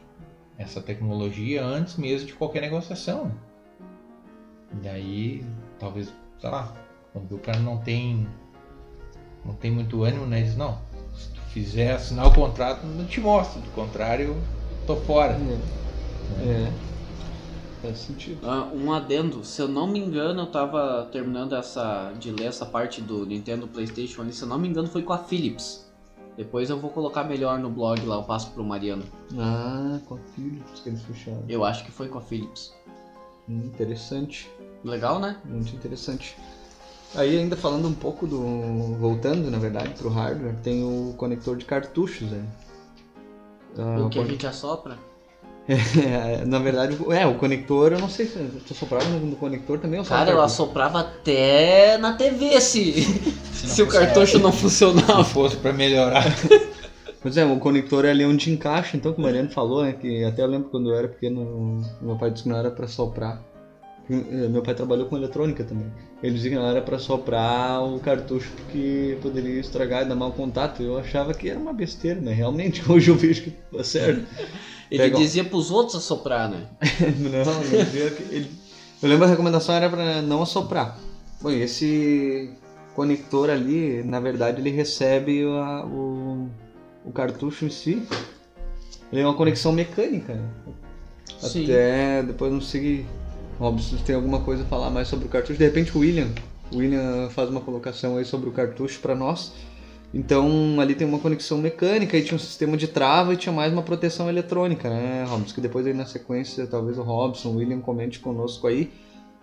essa 0.57 0.81
tecnologia 0.81 1.63
antes 1.63 1.97
mesmo 1.97 2.27
de 2.27 2.33
qualquer 2.33 2.61
negociação. 2.61 3.31
E 4.71 4.75
daí, 4.83 5.43
talvez, 5.79 6.13
sei 6.37 6.49
lá, 6.49 6.73
quando 7.13 7.35
o 7.35 7.39
cara 7.39 7.59
não 7.59 7.77
tem 7.77 8.27
não 9.45 9.53
tem 9.53 9.71
muito 9.71 10.03
ânimo, 10.03 10.25
né? 10.25 10.41
Diz, 10.41 10.55
não, 10.55 10.79
fizer 11.59 11.91
assinar 11.91 12.27
o 12.27 12.33
contrato, 12.33 12.85
não 12.85 13.05
te 13.05 13.19
mostro, 13.19 13.59
do 13.59 13.69
contrário, 13.71 14.41
tô 14.87 14.95
fora. 14.95 15.37
É. 16.39 16.71
Faz 17.81 17.99
sentido. 17.99 18.39
Ah, 18.47 18.69
um 18.73 18.93
adendo, 18.93 19.43
se 19.43 19.61
eu 19.61 19.67
não 19.67 19.85
me 19.87 19.99
engano, 19.99 20.41
eu 20.41 20.45
tava 20.47 21.07
terminando 21.11 21.55
essa 21.55 22.13
de 22.17 22.31
ler 22.31 22.45
essa 22.45 22.65
parte 22.65 23.01
do 23.01 23.25
Nintendo 23.25 23.67
PlayStation 23.67 24.21
ali, 24.21 24.31
se 24.31 24.41
eu 24.41 24.47
não 24.47 24.57
me 24.57 24.67
engano, 24.67 24.87
foi 24.87 25.03
com 25.03 25.13
a 25.13 25.17
Philips. 25.17 25.85
Depois 26.37 26.69
eu 26.69 26.79
vou 26.79 26.89
colocar 26.89 27.25
melhor 27.25 27.59
no 27.59 27.69
blog 27.69 28.01
lá, 28.05 28.15
eu 28.15 28.23
passo 28.23 28.51
pro 28.51 28.63
Mariano. 28.63 29.03
Ah, 29.37 29.99
com 30.05 30.15
a 30.15 30.19
Philips 30.33 30.79
que 30.79 30.89
eles 30.89 31.01
fecharam. 31.01 31.43
Eu 31.49 31.65
acho 31.65 31.83
que 31.83 31.91
foi 31.91 32.07
com 32.07 32.17
a 32.17 32.21
Philips. 32.21 32.73
Hum, 33.49 33.65
interessante. 33.65 34.49
Legal, 34.83 35.19
né? 35.19 35.37
Muito 35.43 35.75
interessante. 35.75 36.37
Aí 37.15 37.37
ainda 37.39 37.55
falando 37.55 37.87
um 37.87 37.93
pouco 37.93 38.27
do. 38.27 38.39
voltando, 38.99 39.49
na 39.49 39.57
verdade, 39.57 39.89
pro 39.97 40.09
hardware, 40.09 40.55
tem 40.63 40.83
o 40.83 41.13
conector 41.17 41.57
de 41.57 41.65
cartuchos, 41.65 42.29
né? 42.29 42.43
Ah, 43.77 44.03
o 44.05 44.09
que 44.09 44.19
a 44.19 44.25
gente 44.25 44.45
assopra. 44.45 44.97
É, 45.69 46.43
na 46.45 46.57
verdade, 46.57 46.97
é, 47.11 47.27
o 47.27 47.35
conector, 47.35 47.91
eu 47.91 47.99
não 47.99 48.09
sei 48.09 48.25
se 48.25 48.39
tu 48.67 48.73
soprava 48.73 49.05
no, 49.05 49.19
no 49.19 49.35
conector 49.35 49.77
também 49.77 49.99
ou 49.99 50.05
Cara, 50.05 50.31
eu 50.31 50.41
assoprava 50.41 51.01
até 51.01 51.95
na 51.99 52.13
TV 52.13 52.59
se, 52.59 53.05
não 53.61 53.69
se 53.69 53.83
o 53.83 53.87
cartucho 53.87 54.39
não 54.39 54.51
Se 54.51 54.61
funcionava. 54.61 55.23
fosse 55.23 55.57
pra 55.57 55.71
melhorar. 55.71 56.25
Pois 57.21 57.35
é, 57.35 57.45
o 57.45 57.59
conector 57.59 58.05
é 58.05 58.11
ali 58.11 58.25
onde 58.25 58.49
encaixa, 58.49 58.95
então, 58.95 59.11
que 59.11 59.19
o 59.19 59.21
Mariano 59.21 59.49
falou, 59.49 59.83
né, 59.83 59.91
que 59.91 60.23
até 60.23 60.41
eu 60.41 60.47
lembro 60.47 60.69
quando 60.69 60.89
eu 60.89 60.95
era 60.95 61.07
pequeno, 61.09 61.81
meu 62.01 62.15
pai 62.15 62.31
disse 62.31 62.43
que 62.43 62.49
não 62.49 62.55
era 62.57 62.71
pra 62.71 62.87
soprar. 62.87 63.43
Meu 64.07 64.61
pai 64.63 64.73
trabalhou 64.73 65.05
com 65.05 65.17
eletrônica 65.17 65.63
também. 65.65 65.91
Ele 66.21 66.33
dizia 66.33 66.49
que 66.51 66.55
não 66.57 66.67
era 66.67 66.81
pra 66.81 66.99
soprar 66.99 67.81
o 67.81 67.97
cartucho 67.99 68.51
porque 68.57 69.17
poderia 69.21 69.59
estragar 69.59 70.03
e 70.03 70.09
dar 70.09 70.15
mau 70.15 70.31
contato. 70.33 70.83
Eu 70.83 70.97
achava 70.97 71.33
que 71.33 71.49
era 71.49 71.57
uma 71.57 71.71
besteira, 71.71 72.19
né? 72.19 72.33
Realmente, 72.33 72.83
hoje 72.91 73.09
eu 73.09 73.15
vejo 73.15 73.43
que 73.43 73.51
tá 73.51 73.83
certo. 73.83 74.25
Ele 74.91 75.03
Pega- 75.03 75.17
dizia 75.17 75.43
pros 75.45 75.71
outros 75.71 75.95
assoprar, 75.95 76.49
né? 76.49 76.67
não, 77.19 77.53
não 77.53 77.83
dizia 77.85 78.09
que 78.11 78.23
ele... 78.35 78.51
Eu 79.01 79.07
lembro 79.07 79.25
a 79.25 79.29
recomendação 79.29 79.73
era 79.75 79.89
pra 79.89 80.21
não 80.21 80.41
assoprar. 80.41 80.99
Bom, 81.41 81.51
esse 81.51 82.51
conector 82.95 83.49
ali, 83.49 84.03
na 84.03 84.19
verdade, 84.19 84.59
ele 84.59 84.71
recebe 84.71 85.43
a- 85.45 85.85
o, 85.85 86.49
o 87.05 87.11
cartucho 87.13 87.63
em 87.65 87.69
si. 87.69 88.03
Ele 89.11 89.21
é 89.21 89.25
uma 89.25 89.35
conexão 89.35 89.71
mecânica, 89.71 90.33
né? 90.33 90.49
Até 91.41 92.23
depois 92.23 92.51
não 92.51 92.59
sei, 92.59 93.05
Robson, 93.59 93.97
tem 93.97 94.15
alguma 94.15 94.39
coisa 94.39 94.63
a 94.63 94.65
falar 94.65 94.89
mais 94.89 95.07
sobre 95.07 95.25
o 95.25 95.29
cartucho. 95.29 95.59
De 95.59 95.65
repente 95.65 95.95
o 95.95 95.99
William, 95.99 96.29
o 96.71 96.77
William 96.77 97.29
faz 97.29 97.49
uma 97.49 97.59
colocação 97.59 98.17
aí 98.17 98.23
sobre 98.23 98.49
o 98.49 98.53
cartucho 98.53 98.99
para 99.01 99.13
nós. 99.13 99.51
Então 100.13 100.79
ali 100.79 100.95
tem 100.95 101.05
uma 101.05 101.19
conexão 101.19 101.57
mecânica 101.57 102.17
e 102.17 102.23
tinha 102.23 102.35
um 102.35 102.39
sistema 102.39 102.75
de 102.75 102.87
trava 102.87 103.33
e 103.33 103.37
tinha 103.37 103.53
mais 103.53 103.71
uma 103.71 103.83
proteção 103.83 104.27
eletrônica, 104.29 104.89
né, 104.89 105.25
Robson? 105.27 105.53
Que 105.53 105.61
depois 105.61 105.85
aí 105.85 105.93
na 105.93 106.05
sequência 106.05 106.65
talvez 106.65 106.97
o 106.97 107.03
Robson, 107.03 107.49
o 107.49 107.55
William 107.57 107.79
comente 107.79 108.19
conosco 108.19 108.65
aí. 108.65 108.89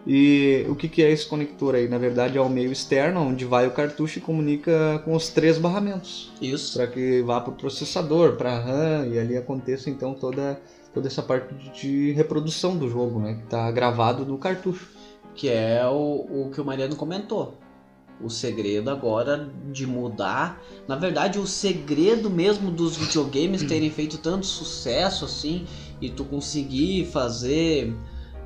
E 0.07 0.65
o 0.69 0.77
que, 0.77 0.89
que 0.89 1.03
é 1.03 1.11
esse 1.11 1.27
conector 1.27 1.75
aí? 1.75 1.89
Na 1.89 1.99
verdade 1.99 2.39
é 2.39 2.41
o 2.41 2.49
meio 2.49 2.71
externo, 2.71 3.21
onde 3.21 3.45
vai 3.45 3.67
o 3.67 3.73
cartucho 3.73 4.19
e 4.19 4.23
comunica 4.23 5.03
com 5.05 5.15
os 5.15 5.29
três 5.29 5.59
barramentos 5.59 6.33
Isso. 6.41 6.79
para 6.79 6.87
que 6.87 7.23
vá 7.23 7.41
para 7.41 7.53
o 7.53 7.57
processador, 7.57 8.37
para 8.37 8.53
a 8.53 8.59
RAM 8.59 9.09
e 9.09 9.19
ali 9.19 9.37
aconteça 9.37 9.91
então 9.91 10.15
toda 10.15 10.61
toda 10.97 11.09
essa 11.09 11.23
parte 11.23 11.55
de- 11.79 12.13
reprodução 12.13 12.75
do 12.75 12.89
jogo, 12.89 13.21
né, 13.21 13.35
que 13.35 13.45
está 13.45 13.71
gravado 13.71 14.25
no 14.25 14.39
cartucho. 14.39 14.89
Que 15.35 15.51
é 15.51 15.87
o, 15.87 16.47
o 16.47 16.51
que 16.51 16.59
o 16.59 16.65
Mariano 16.65 16.97
comentou. 16.97 17.59
O 18.19 18.31
segredo 18.31 18.89
agora 18.89 19.51
de 19.71 19.87
mudar. 19.87 20.59
Na 20.89 20.97
verdade, 20.97 21.39
o 21.39 21.47
segredo 21.47 22.31
mesmo 22.31 22.71
dos 22.71 22.97
videogames 22.97 23.63
terem 23.69 23.91
feito 23.91 24.17
tanto 24.17 24.47
sucesso 24.47 25.27
assim 25.27 25.67
e 26.01 26.09
tu 26.09 26.25
conseguir 26.25 27.05
fazer 27.05 27.95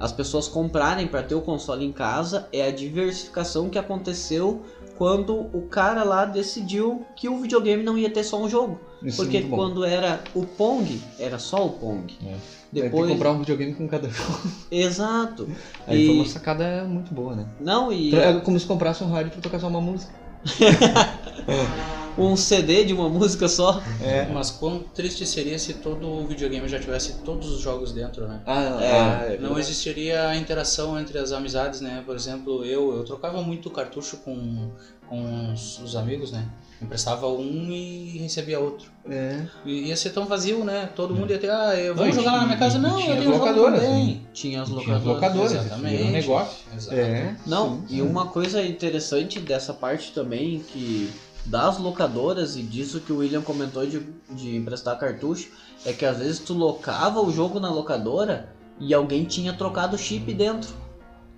as 0.01 0.11
pessoas 0.11 0.49
comprarem 0.49 1.07
para 1.07 1.23
ter 1.23 1.37
o 1.37 1.41
console 1.43 1.85
em 1.85 1.93
casa 1.93 2.49
é 2.53 2.67
a 2.67 2.73
diversificação 2.73 3.71
que 3.71 3.79
aconteceu 3.79 4.63
quando 4.99 5.49
o 5.57 5.69
cara 5.69 6.03
lá 6.03 6.25
decidiu 6.25 7.07
que 7.15 7.29
o 7.29 7.39
videogame 7.39 7.85
não 7.85 7.97
ia 7.97 8.11
ter 8.11 8.25
só 8.25 8.43
um 8.43 8.49
jogo. 8.49 8.81
Isso 9.03 9.23
é 9.23 9.25
Porque 9.25 9.41
bom. 9.43 9.57
quando 9.57 9.85
era 9.85 10.23
o 10.35 10.45
Pong, 10.45 11.01
era 11.19 11.39
só 11.39 11.65
o 11.67 11.71
Pong. 11.71 12.13
É. 12.23 12.27
Tem 12.27 12.83
que 12.83 12.89
Depois. 12.89 13.11
comprar 13.11 13.33
um 13.33 13.39
videogame 13.39 13.75
com 13.75 13.89
cada 13.89 14.09
jogo. 14.11 14.41
Exato. 14.71 15.49
Aí 15.87 16.03
E- 16.03 16.07
foi 16.07 16.15
uma 16.17 16.27
sacada 16.27 16.85
muito 16.85 17.13
boa, 17.15 17.35
né? 17.35 17.47
Não, 17.61 17.93
e 17.93 18.15
É 18.15 18.35
como 18.41 18.59
se 18.61 18.67
comprasse 18.67 19.03
um 19.03 19.11
rádio 19.11 19.33
para 19.33 19.41
tocar 19.41 19.59
só 19.59 19.69
uma 19.69 19.81
música. 19.81 20.13
um 22.19 22.37
CD 22.37 22.85
de 22.85 22.93
uma 22.93 23.09
música 23.09 23.49
só. 23.49 23.83
É. 24.03 24.27
Mas 24.33 24.51
quão 24.51 24.81
triste 24.81 25.25
seria 25.27 25.59
se 25.59 25.75
todo 25.75 26.07
o 26.07 26.27
videogame 26.27 26.69
já 26.69 26.79
tivesse 26.79 27.15
todos 27.25 27.51
os 27.51 27.61
jogos 27.61 27.93
dentro, 27.93 28.27
né? 28.29 28.41
Ah, 28.47 28.79
É, 28.81 28.93
ah, 28.93 29.25
é 29.35 29.39
Não 29.39 29.59
existiria 29.59 30.29
a 30.29 30.37
interação 30.37 30.99
entre 31.01 31.19
as 31.19 31.33
amizades, 31.33 31.81
né? 31.81 32.03
Por 32.05 32.15
exemplo, 32.15 32.65
eu, 32.65 32.97
eu 32.97 33.05
trocava 33.05 33.41
muito 33.43 33.71
cartucho 33.71 34.19
com, 34.19 34.71
com 35.09 35.53
os, 35.53 35.79
os 35.81 35.97
amigos, 35.97 36.31
né? 36.33 36.47
Emprestava 36.81 37.27
um 37.29 37.71
e 37.71 38.17
recebia 38.19 38.59
outro. 38.59 38.91
É. 39.09 39.43
E 39.67 39.89
ia 39.89 39.97
ser 39.97 40.11
tão 40.11 40.25
vazio, 40.25 40.65
né? 40.65 40.89
Todo 40.97 41.15
mundo 41.15 41.31
ia 41.31 41.39
ter, 41.39 41.51
ah, 41.51 41.75
eu 41.79 41.95
vou 41.95 42.07
Não, 42.07 42.13
jogar 42.13 42.33
lá 42.33 42.39
na 42.41 42.47
minha 42.47 42.59
casa. 42.59 42.79
tinha- 42.79 42.89
Não, 42.91 42.97
tinha 42.97 43.11
eu 43.11 43.17
tenho 43.17 43.29
um 43.31 43.33
jogo 43.35 43.45
locadoras, 43.47 43.81
também. 43.83 44.27
Tinha 44.33 44.63
as 44.63 44.69
Tinha 44.69 44.81
as 44.81 44.89
locadoras. 44.89 45.05
locadoras, 45.05 45.53
Exatamente. 45.53 46.03
um 46.03 46.11
negócio. 46.11 46.59
Exato. 46.75 46.95
É. 46.97 47.37
Não, 47.47 47.77
sim, 47.81 47.85
e 47.87 47.89
sim. 47.97 48.01
uma 48.03 48.27
coisa 48.29 48.65
interessante 48.65 49.39
dessa 49.41 49.75
parte 49.75 50.13
também, 50.13 50.61
que 50.61 51.11
das 51.45 51.79
locadoras 51.79 52.57
e 52.57 52.63
disso 52.63 53.01
que 53.01 53.13
o 53.13 53.19
William 53.19 53.43
comentou 53.43 53.85
de, 53.87 54.01
de 54.31 54.57
emprestar 54.57 54.99
cartucho, 54.99 55.51
é 55.85 55.93
que 55.93 56.05
às 56.07 56.19
vezes 56.19 56.39
tu 56.39 56.55
locava 56.55 57.21
o 57.21 57.31
jogo 57.31 57.61
na 57.61 57.71
locadora 57.71 58.49
e 58.79 58.95
alguém 58.95 59.25
tinha 59.25 59.53
trocado 59.53 59.97
o 59.97 59.99
chip 59.99 60.33
dentro. 60.33 60.71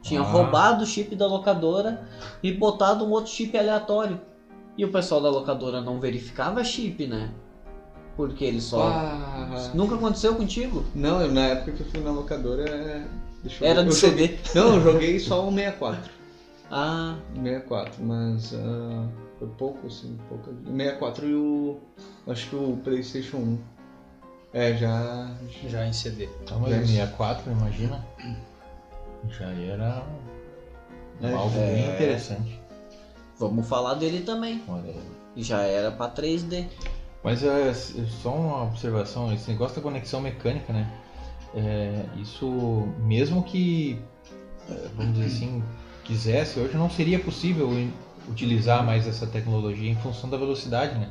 Tinha 0.02 0.20
Ah. 0.20 0.24
roubado 0.24 0.82
o 0.84 0.86
chip 0.86 1.14
da 1.16 1.26
locadora 1.26 2.00
e 2.42 2.52
botado 2.52 3.04
um 3.04 3.10
outro 3.10 3.30
chip 3.32 3.56
aleatório. 3.56 4.20
E 4.76 4.84
o 4.84 4.90
pessoal 4.92 5.20
da 5.20 5.28
locadora 5.30 5.80
não 5.80 6.00
verificava 6.00 6.64
chip, 6.64 7.06
né? 7.06 7.30
Porque 8.16 8.44
ele 8.44 8.60
só. 8.60 8.88
Ah, 8.88 9.70
Nunca 9.74 9.94
aconteceu 9.94 10.34
contigo? 10.34 10.84
não, 10.94 11.20
eu- 11.20 11.32
na 11.32 11.46
época 11.48 11.72
que 11.72 11.80
eu 11.82 11.86
fui 11.86 12.00
na 12.00 12.10
locadora. 12.10 12.68
é, 12.68 13.04
eu 13.60 13.66
Era 13.66 13.82
de 13.82 13.88
eu 13.90 13.94
joguei- 13.94 14.28
CD. 14.28 14.38
Não, 14.58 14.74
eu 14.76 14.80
joguei 14.82 15.18
só 15.18 15.46
o 15.46 15.52
64. 15.52 16.10
Ah, 16.74 17.16
64, 17.34 18.02
mas 18.02 18.54
ah, 18.54 19.06
foi 19.38 19.48
pouco, 19.58 19.86
assim, 19.88 20.16
pouco. 20.26 20.48
O 20.50 20.70
64 20.74 21.26
e 21.28 21.34
o. 21.34 21.76
Acho 22.26 22.48
que 22.48 22.56
o 22.56 22.78
PlayStation 22.82 23.36
1. 23.36 23.58
É, 24.54 24.74
já. 24.74 25.34
Já 25.68 25.86
em 25.86 25.92
CD. 25.92 26.30
Então, 26.42 26.60
mas 26.60 26.70
Já 26.70 26.76
o 26.78 26.80
isso. 26.82 26.92
64, 26.92 27.52
imagina. 27.52 28.02
Já 29.38 29.50
era 29.50 30.02
É, 31.20 31.32
algo 31.34 31.58
é. 31.58 31.74
bem 31.74 31.94
interessante. 31.94 32.61
Vamos 33.48 33.68
falar 33.68 33.94
dele 33.94 34.20
também. 34.20 34.62
Olha 34.68 34.90
aí. 34.90 35.00
E 35.36 35.42
já 35.42 35.62
era 35.62 35.90
pra 35.90 36.10
3D. 36.10 36.66
Mas 37.22 37.42
é, 37.44 37.72
só 37.72 38.34
uma 38.34 38.64
observação, 38.64 39.32
esse 39.32 39.50
negócio 39.50 39.76
da 39.76 39.82
conexão 39.82 40.20
mecânica, 40.20 40.72
né? 40.72 40.92
É, 41.54 42.04
isso, 42.16 42.46
mesmo 42.98 43.42
que, 43.42 44.00
é, 44.68 44.88
vamos 44.96 45.14
dizer 45.14 45.26
assim, 45.26 45.62
quisesse, 46.04 46.58
hoje 46.58 46.76
não 46.76 46.90
seria 46.90 47.18
possível 47.18 47.68
utilizar 48.28 48.84
mais 48.84 49.06
essa 49.06 49.26
tecnologia 49.26 49.90
em 49.90 49.94
função 49.96 50.28
da 50.28 50.36
velocidade, 50.36 50.98
né? 50.98 51.10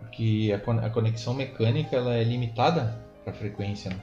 Porque 0.00 0.54
a 0.82 0.90
conexão 0.90 1.32
mecânica 1.32 1.96
ela 1.96 2.14
é 2.14 2.22
limitada 2.22 3.00
para 3.24 3.32
frequência, 3.32 3.90
né? 3.90 4.00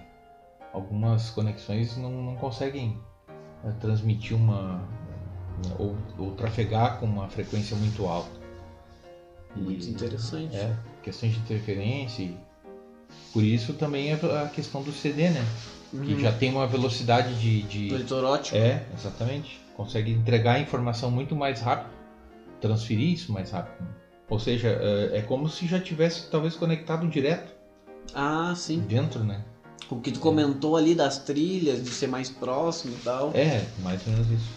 Algumas 0.74 1.30
conexões 1.30 1.96
não, 1.98 2.12
não 2.12 2.36
conseguem 2.36 3.00
é, 3.64 3.72
transmitir 3.80 4.36
uma 4.36 4.82
ou, 5.80 5.96
ou 6.18 6.32
trafegar 6.32 7.00
com 7.00 7.06
uma 7.06 7.28
frequência 7.28 7.76
muito 7.76 8.06
alta. 8.08 8.30
E- 9.56 9.60
Muito 9.60 9.88
interessante. 9.88 10.56
é, 10.56 10.76
questões 11.04 11.34
de 11.34 11.40
interferência. 11.40 12.24
e 12.24 12.38
Por 13.32 13.44
isso 13.44 13.74
também 13.74 14.12
a 14.14 14.48
questão 14.54 14.82
do 14.82 14.92
CD, 14.92 15.30
né? 15.30 15.46
Que 15.92 16.14
Uhum. 16.14 16.20
já 16.20 16.32
tem 16.32 16.50
uma 16.52 16.66
velocidade 16.66 17.40
de. 17.40 17.62
de- 17.64 17.90
Leitor 17.92 18.24
ótimo. 18.24 18.58
É, 18.58 18.84
exatamente. 18.98 19.60
Consegue 19.78 20.12
entregar 20.12 20.54
a 20.56 20.60
informação 20.60 21.12
muito 21.12 21.36
mais 21.36 21.60
rápido, 21.62 21.92
transferir 22.60 23.12
isso 23.14 23.32
mais 23.32 23.52
rápido. 23.52 23.88
Ou 24.30 24.40
seja, 24.40 24.70
é 24.70 25.20
é 25.20 25.22
como 25.22 25.48
se 25.48 25.68
já 25.68 25.80
tivesse 25.80 26.30
talvez 26.32 26.56
conectado 26.56 27.08
direto 27.08 27.52
Ah, 28.14 28.54
sim. 28.56 28.80
dentro, 28.80 29.24
né? 29.24 29.44
O 29.90 30.00
que 30.00 30.12
tu 30.12 30.20
comentou 30.20 30.76
ali 30.76 30.96
das 30.96 31.18
trilhas, 31.20 31.84
de 31.84 31.90
ser 31.92 32.08
mais 32.08 32.30
próximo 32.30 32.96
e 32.96 32.98
tal. 33.04 33.32
É, 33.36 33.64
mais 33.84 34.06
ou 34.08 34.14
menos 34.14 34.32
isso. 34.32 34.50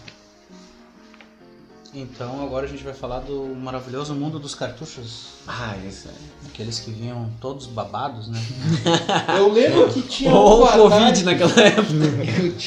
Então 1.93 2.43
agora 2.43 2.65
a 2.65 2.69
gente 2.69 2.83
vai 2.83 2.93
falar 2.93 3.19
do 3.21 3.55
maravilhoso 3.55 4.13
mundo 4.13 4.37
dos 4.37 4.53
cartuchos. 4.53 5.27
Ah, 5.47 5.75
isso 5.87 6.09
é. 6.09 6.47
Aqueles 6.47 6.79
que 6.79 6.91
vinham 6.91 7.29
todos 7.39 7.65
babados, 7.65 8.27
né? 8.27 8.39
Eu 9.37 9.51
lembro 9.51 9.87
que 9.89 10.01
tinha 10.01 10.31
Ou 10.31 10.61
um 10.61 10.63
o 10.63 10.67
Covid 10.89 10.95
Atari- 11.05 11.23
naquela 11.23 11.59
época. 11.65 11.93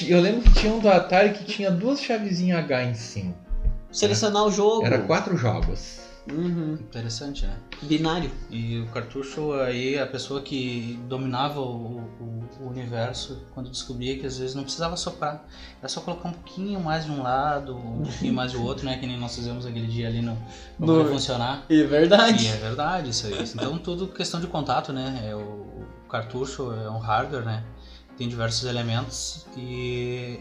eu, 0.02 0.08
eu 0.16 0.20
lembro 0.22 0.40
que 0.42 0.52
tinha 0.60 0.72
um 0.72 0.78
do 0.78 0.88
Atari 0.88 1.30
que 1.34 1.44
tinha 1.44 1.70
duas 1.70 2.00
chavezinhas 2.00 2.58
H 2.64 2.84
em 2.84 2.94
cima. 2.94 3.34
Selecionar 3.92 4.44
o 4.44 4.50
jogo. 4.50 4.84
Era 4.86 4.98
quatro 5.00 5.36
jogos. 5.36 5.98
Uhum. 6.30 6.74
Interessante, 6.74 7.44
né? 7.46 7.56
Binário. 7.82 8.30
E 8.50 8.78
o 8.80 8.86
cartucho 8.86 9.52
aí, 9.54 9.98
a 9.98 10.06
pessoa 10.06 10.40
que 10.40 10.98
dominava 11.08 11.60
o, 11.60 11.98
o- 12.20 12.40
o 12.60 12.68
universo, 12.68 13.38
quando 13.54 13.70
descobria 13.70 14.18
que 14.18 14.26
às 14.26 14.38
vezes 14.38 14.54
não 14.54 14.62
precisava 14.62 14.96
soprar, 14.96 15.44
era 15.78 15.88
só 15.88 16.00
colocar 16.00 16.28
um 16.28 16.32
pouquinho 16.32 16.78
mais 16.80 17.04
de 17.06 17.10
um 17.10 17.22
lado, 17.22 17.76
um 17.76 18.02
pouquinho 18.02 18.34
mais 18.34 18.52
do 18.52 18.62
outro, 18.62 18.84
né? 18.84 18.96
Que 18.98 19.06
nem 19.06 19.18
nós 19.18 19.34
fizemos 19.34 19.64
aquele 19.66 19.86
dia 19.86 20.08
ali 20.08 20.20
no, 20.20 20.36
no 20.78 21.04
funcionar. 21.06 21.64
É 21.68 21.82
verdade. 21.84 22.44
E 22.44 22.48
é 22.48 22.56
verdade 22.56 23.10
isso 23.10 23.26
aí. 23.26 23.34
Então 23.54 23.78
tudo 23.78 24.08
questão 24.08 24.40
de 24.40 24.46
contato, 24.46 24.92
né? 24.92 25.22
É 25.30 25.34
o, 25.34 25.38
o 25.40 26.08
cartucho 26.08 26.72
é 26.72 26.90
um 26.90 26.98
hardware, 26.98 27.44
né? 27.44 27.62
Tem 28.18 28.28
diversos 28.28 28.64
elementos 28.68 29.46
e 29.56 30.38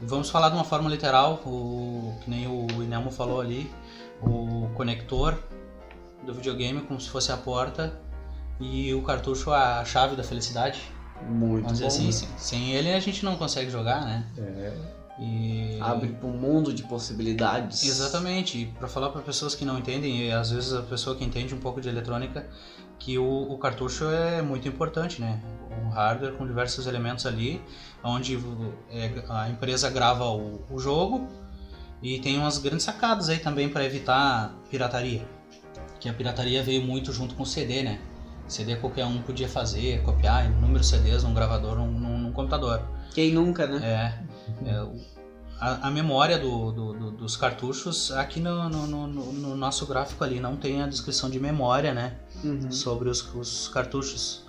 vamos 0.00 0.30
falar 0.30 0.50
de 0.50 0.54
uma 0.54 0.62
forma 0.64 0.88
literal, 0.88 1.42
o, 1.44 2.14
que 2.22 2.30
nem 2.30 2.46
o 2.46 2.66
Inelmo 2.80 3.10
falou 3.10 3.40
ali, 3.40 3.68
o 4.22 4.70
conector 4.74 5.38
do 6.24 6.34
videogame 6.34 6.80
como 6.82 7.00
se 7.00 7.08
fosse 7.08 7.32
a 7.32 7.36
porta 7.36 7.98
e 8.60 8.92
o 8.94 9.02
cartucho 9.02 9.52
a 9.52 9.84
chave 9.84 10.16
da 10.16 10.22
felicidade. 10.22 10.80
Muito 11.28 11.64
Vamos 11.64 11.80
bom. 11.80 11.86
assim, 11.86 12.12
sem, 12.12 12.28
sem 12.36 12.72
ele 12.72 12.92
a 12.92 13.00
gente 13.00 13.24
não 13.24 13.36
consegue 13.36 13.70
jogar, 13.70 14.04
né? 14.04 14.26
É, 14.36 14.72
E 15.20 15.78
Abre 15.80 16.08
para 16.10 16.28
um 16.28 16.36
mundo 16.36 16.72
de 16.72 16.84
possibilidades. 16.84 17.84
Exatamente, 17.84 18.72
para 18.78 18.86
falar 18.86 19.10
para 19.10 19.20
pessoas 19.20 19.54
que 19.54 19.64
não 19.64 19.78
entendem, 19.78 20.26
e 20.26 20.32
às 20.32 20.50
vezes 20.50 20.72
a 20.72 20.82
pessoa 20.82 21.16
que 21.16 21.24
entende 21.24 21.54
um 21.54 21.58
pouco 21.58 21.80
de 21.80 21.88
eletrônica, 21.88 22.46
que 23.00 23.18
o, 23.18 23.50
o 23.50 23.58
cartucho 23.58 24.04
é 24.04 24.42
muito 24.42 24.68
importante, 24.68 25.20
né? 25.20 25.40
Um 25.84 25.88
hardware 25.88 26.34
com 26.34 26.46
diversos 26.46 26.86
elementos 26.86 27.26
ali, 27.26 27.60
onde 28.02 28.38
é, 28.90 29.24
a 29.28 29.48
empresa 29.48 29.90
grava 29.90 30.24
o, 30.24 30.64
o 30.70 30.78
jogo 30.78 31.28
e 32.02 32.18
tem 32.20 32.38
umas 32.38 32.58
grandes 32.58 32.84
sacadas 32.84 33.28
aí 33.28 33.38
também 33.38 33.68
para 33.68 33.84
evitar 33.84 34.54
pirataria. 34.70 35.26
Que 36.00 36.08
a 36.08 36.12
pirataria 36.14 36.62
veio 36.62 36.82
muito 36.82 37.12
junto 37.12 37.34
com 37.34 37.42
o 37.42 37.46
CD, 37.46 37.82
né? 37.82 38.00
CD 38.46 38.76
qualquer 38.76 39.04
um 39.04 39.20
podia 39.20 39.48
fazer, 39.48 40.02
copiar 40.02 40.46
inúmeros 40.46 40.88
CDs 40.88 41.22
num 41.22 41.34
gravador, 41.34 41.76
num, 41.76 41.90
num- 41.90 42.18
num 42.18 42.32
computador. 42.32 42.82
Quem 43.12 43.32
nunca, 43.32 43.66
né? 43.66 44.24
É, 44.64 44.68
é, 44.70 44.86
a, 45.60 45.88
a 45.88 45.90
memória 45.90 46.38
do, 46.38 46.70
do- 46.72 46.92
do- 46.92 47.10
dos 47.10 47.36
cartuchos, 47.36 48.12
aqui 48.12 48.38
no, 48.40 48.68
no- 48.68 48.86
no- 48.86 49.06
no- 49.06 49.32
no 49.32 49.56
nosso 49.56 49.84
gráfico 49.86 50.22
ali 50.24 50.38
não 50.40 50.56
tem 50.56 50.80
a 50.80 50.86
descrição 50.86 51.28
de 51.28 51.38
memória, 51.40 51.92
né? 51.92 52.16
Uhum. 52.44 52.70
Sobre 52.70 53.08
os, 53.10 53.22
os 53.34 53.68
cartuchos. 53.68 54.46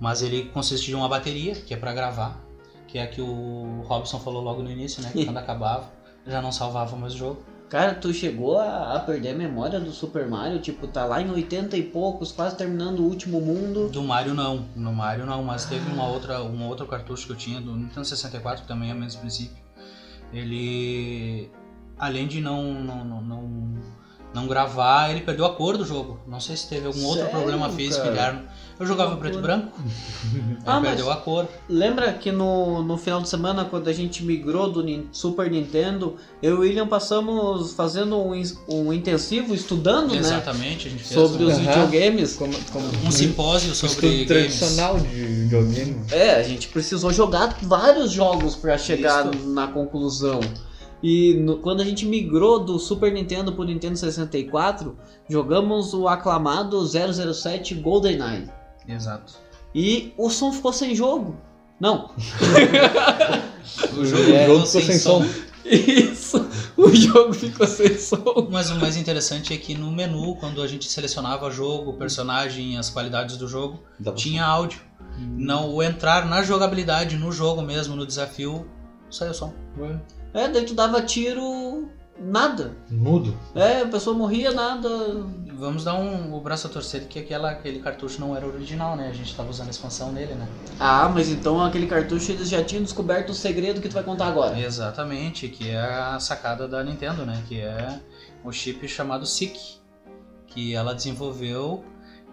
Mas 0.00 0.22
ele 0.22 0.44
consiste 0.46 0.86
de 0.86 0.94
uma 0.94 1.08
bateria, 1.08 1.54
que 1.54 1.74
é 1.74 1.76
para 1.76 1.92
gravar, 1.92 2.40
que 2.88 2.96
é 2.96 3.02
a 3.02 3.06
que 3.06 3.20
o 3.20 3.82
Robson 3.86 4.18
falou 4.20 4.42
logo 4.42 4.62
no 4.62 4.70
início, 4.70 5.02
né? 5.02 5.10
Quando 5.26 5.36
acabava, 5.36 5.90
já 6.26 6.40
não 6.40 6.52
salvava 6.52 6.96
mais 6.96 7.14
o 7.14 7.18
jogo. 7.18 7.42
Cara, 7.72 7.94
tu 7.94 8.12
chegou 8.12 8.58
a, 8.58 8.96
a 8.96 9.00
perder 9.00 9.30
a 9.30 9.34
memória 9.34 9.80
do 9.80 9.90
Super 9.92 10.28
Mario? 10.28 10.60
Tipo, 10.60 10.86
tá 10.86 11.06
lá 11.06 11.22
em 11.22 11.30
80 11.30 11.74
e 11.74 11.82
poucos, 11.82 12.30
quase 12.30 12.54
terminando 12.54 13.00
o 13.00 13.04
último 13.04 13.40
mundo. 13.40 13.88
Do 13.88 14.02
Mario 14.02 14.34
não, 14.34 14.66
no 14.76 14.92
Mario 14.92 15.24
não, 15.24 15.42
mas 15.42 15.64
teve 15.64 15.90
uma 15.90 16.06
outra, 16.06 16.42
um 16.42 16.68
outro 16.68 16.86
cartucho 16.86 17.26
que 17.26 17.32
eu 17.32 17.36
tinha 17.36 17.62
do 17.62 17.74
Nintendo 17.74 18.04
64, 18.04 18.62
que 18.62 18.68
também 18.68 18.90
é 18.90 18.92
o 18.92 18.96
mesmo 18.96 19.22
princípio. 19.22 19.56
Ele, 20.34 21.50
além 21.98 22.28
de 22.28 22.42
não, 22.42 22.74
não, 22.74 23.04
não, 23.06 23.22
não, 23.22 23.74
não 24.34 24.46
gravar, 24.46 25.10
ele 25.10 25.22
perdeu 25.22 25.46
a 25.46 25.54
cor 25.54 25.78
do 25.78 25.84
jogo. 25.86 26.20
Não 26.26 26.40
sei 26.40 26.58
se 26.58 26.68
teve 26.68 26.86
algum 26.86 27.04
outro 27.04 27.24
Sério, 27.24 27.30
problema 27.30 27.70
físico 27.70 28.06
interno. 28.06 28.42
Eu 28.80 28.86
jogava 28.86 29.16
preto 29.16 29.38
e 29.38 29.42
branco, 29.42 29.78
Ah, 30.66 30.80
mas- 30.80 30.90
perdeu 30.90 31.10
a 31.10 31.16
cor. 31.16 31.46
Lembra 31.68 32.12
que 32.12 32.32
no, 32.32 32.82
no 32.82 32.96
final 32.96 33.20
de 33.20 33.28
semana, 33.28 33.64
quando 33.64 33.88
a 33.88 33.92
gente 33.92 34.24
migrou 34.24 34.70
do 34.70 34.82
Super 35.12 35.50
Nintendo, 35.50 36.16
eu 36.42 36.54
e 36.54 36.56
o 36.56 36.60
William 36.60 36.86
passamos 36.86 37.72
fazendo 37.74 38.16
um, 38.18 38.32
um 38.68 38.92
intensivo 38.92 39.54
estudando, 39.54 40.12
né? 40.12 40.18
Exatamente, 40.18 40.88
a 40.88 40.90
gente 40.90 41.04
fez 41.04 41.20
Sobre 41.20 41.44
um, 41.44 41.48
os 41.48 41.54
Aham. 41.54 41.62
videogames. 41.86 42.34
como, 42.36 42.52
como 42.72 42.86
um 43.06 43.10
simpósio 43.10 43.74
sobre 43.74 43.94
estudo 43.94 44.10
games. 44.12 44.26
tradicional 44.58 44.98
de 44.98 45.06
videogame. 45.06 45.96
É, 46.10 46.34
a 46.36 46.42
gente 46.42 46.68
precisou 46.68 47.12
jogar 47.12 47.56
vários 47.62 48.10
jogos 48.10 48.56
pra 48.56 48.76
chegar 48.78 49.32
Isso. 49.32 49.46
na 49.48 49.66
conclusão. 49.68 50.40
E 51.02 51.34
no- 51.34 51.58
quando 51.58 51.80
a 51.80 51.84
gente 51.84 52.06
migrou 52.06 52.60
do 52.64 52.78
Super 52.78 53.12
Nintendo 53.12 53.52
pro 53.52 53.64
Nintendo 53.64 53.96
64, 53.96 54.96
jogamos 55.28 55.92
o 55.94 56.06
aclamado 56.06 56.80
007 56.86 57.74
GoldenEye. 57.74 58.48
Exato. 58.86 59.34
E 59.74 60.12
o 60.16 60.28
som 60.30 60.52
ficou 60.52 60.72
sem 60.72 60.94
jogo. 60.94 61.36
Não, 61.80 62.10
O 63.96 64.04
jogo 64.04 64.24
ficou 64.24 64.66
sem 64.66 64.82
sem 64.82 64.98
som. 64.98 65.24
isso. 65.64 66.46
O 66.76 66.94
jogo 66.94 67.32
ficou 67.32 67.66
sem 67.66 67.96
som. 67.96 68.48
Mas 68.50 68.70
o 68.70 68.76
mais 68.76 68.96
interessante 68.96 69.54
é 69.54 69.56
que 69.56 69.74
no 69.74 69.90
menu, 69.90 70.36
quando 70.36 70.62
a 70.62 70.66
gente 70.66 70.90
selecionava 70.90 71.50
jogo, 71.50 71.94
personagem, 71.94 72.78
as 72.78 72.90
qualidades 72.90 73.36
do 73.36 73.48
jogo, 73.48 73.80
tinha 74.16 74.44
áudio. 74.44 74.80
Não, 75.18 75.70
o 75.70 75.82
entrar 75.82 76.26
na 76.26 76.42
jogabilidade, 76.42 77.16
no 77.16 77.30
jogo 77.30 77.62
mesmo, 77.62 77.94
no 77.94 78.06
desafio, 78.06 78.66
saiu 79.10 79.34
som. 79.34 79.52
É, 80.32 80.48
daí 80.48 80.64
tu 80.64 80.74
dava 80.74 81.02
tiro, 81.02 81.88
nada. 82.18 82.74
Mudo. 82.90 83.36
É, 83.54 83.82
a 83.82 83.86
pessoa 83.88 84.16
morria, 84.16 84.52
nada. 84.52 84.88
Vamos 85.54 85.84
dar 85.84 85.94
um, 85.94 86.34
o 86.34 86.40
braço 86.40 86.66
a 86.66 86.70
torcer 86.70 87.06
que 87.06 87.18
aquela, 87.18 87.50
aquele 87.50 87.80
cartucho 87.80 88.20
não 88.20 88.36
era 88.36 88.46
original, 88.46 88.96
né? 88.96 89.08
A 89.08 89.12
gente 89.12 89.34
tava 89.34 89.50
usando 89.50 89.68
a 89.68 89.70
expansão 89.70 90.12
nele, 90.12 90.34
né? 90.34 90.48
Ah, 90.78 91.08
mas 91.08 91.28
então 91.28 91.62
aquele 91.62 91.86
cartucho 91.86 92.32
eles 92.32 92.48
já 92.48 92.62
tinham 92.64 92.82
descoberto 92.82 93.30
o 93.30 93.34
segredo 93.34 93.80
que 93.80 93.88
tu 93.88 93.94
vai 93.94 94.02
contar 94.02 94.26
agora. 94.26 94.58
Exatamente, 94.58 95.48
que 95.48 95.70
é 95.70 95.78
a 95.78 96.18
sacada 96.18 96.66
da 96.66 96.82
Nintendo, 96.82 97.26
né? 97.26 97.42
Que 97.48 97.60
é 97.60 98.00
o 98.42 98.50
chip 98.52 98.86
chamado 98.88 99.26
SIC, 99.26 99.80
que 100.46 100.74
ela 100.74 100.94
desenvolveu 100.94 101.84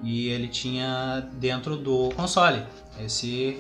e 0.02 0.30
ele 0.30 0.48
tinha 0.48 1.28
dentro 1.34 1.76
do 1.78 2.10
console. 2.16 2.64
Esse 3.00 3.60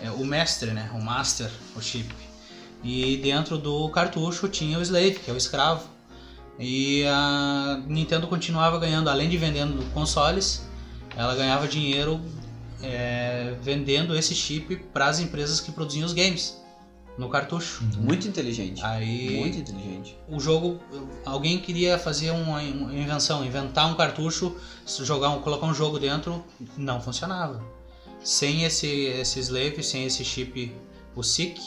é 0.00 0.10
o 0.10 0.24
mestre, 0.24 0.70
né? 0.72 0.90
O 0.94 1.02
master, 1.02 1.50
o 1.76 1.80
chip. 1.80 2.12
E 2.82 3.16
dentro 3.18 3.58
do 3.58 3.88
cartucho 3.90 4.48
tinha 4.48 4.78
o 4.78 4.82
slave, 4.82 5.20
que 5.20 5.30
é 5.30 5.34
o 5.34 5.36
escravo. 5.36 5.91
E 6.58 7.04
a 7.06 7.82
Nintendo 7.86 8.26
continuava 8.26 8.78
ganhando, 8.78 9.08
além 9.08 9.28
de 9.28 9.36
vendendo 9.36 9.84
consoles, 9.92 10.66
ela 11.16 11.34
ganhava 11.34 11.66
dinheiro 11.66 12.20
é, 12.82 13.54
vendendo 13.62 14.16
esse 14.16 14.34
chip 14.34 14.76
para 14.92 15.06
as 15.06 15.18
empresas 15.18 15.60
que 15.60 15.72
produziam 15.72 16.04
os 16.04 16.12
games 16.12 16.60
no 17.16 17.28
cartucho. 17.28 17.84
Muito 17.98 18.26
inteligente. 18.26 18.82
Aí 18.84 19.38
Muito 19.38 19.58
inteligente. 19.58 20.16
o 20.28 20.40
jogo, 20.40 20.80
alguém 21.24 21.58
queria 21.58 21.98
fazer 21.98 22.30
uma, 22.30 22.60
uma 22.60 22.94
invenção, 22.94 23.44
inventar 23.44 23.90
um 23.90 23.94
cartucho, 23.94 24.56
jogar 24.86 25.30
um, 25.30 25.40
colocar 25.40 25.66
um 25.66 25.74
jogo 25.74 25.98
dentro, 25.98 26.44
não 26.76 27.00
funcionava. 27.00 27.62
Sem 28.22 28.64
esse, 28.64 28.86
esse 28.86 29.40
slave, 29.40 29.82
sem 29.82 30.04
esse 30.04 30.24
chip, 30.24 30.72
o 31.14 31.22
SIC, 31.22 31.60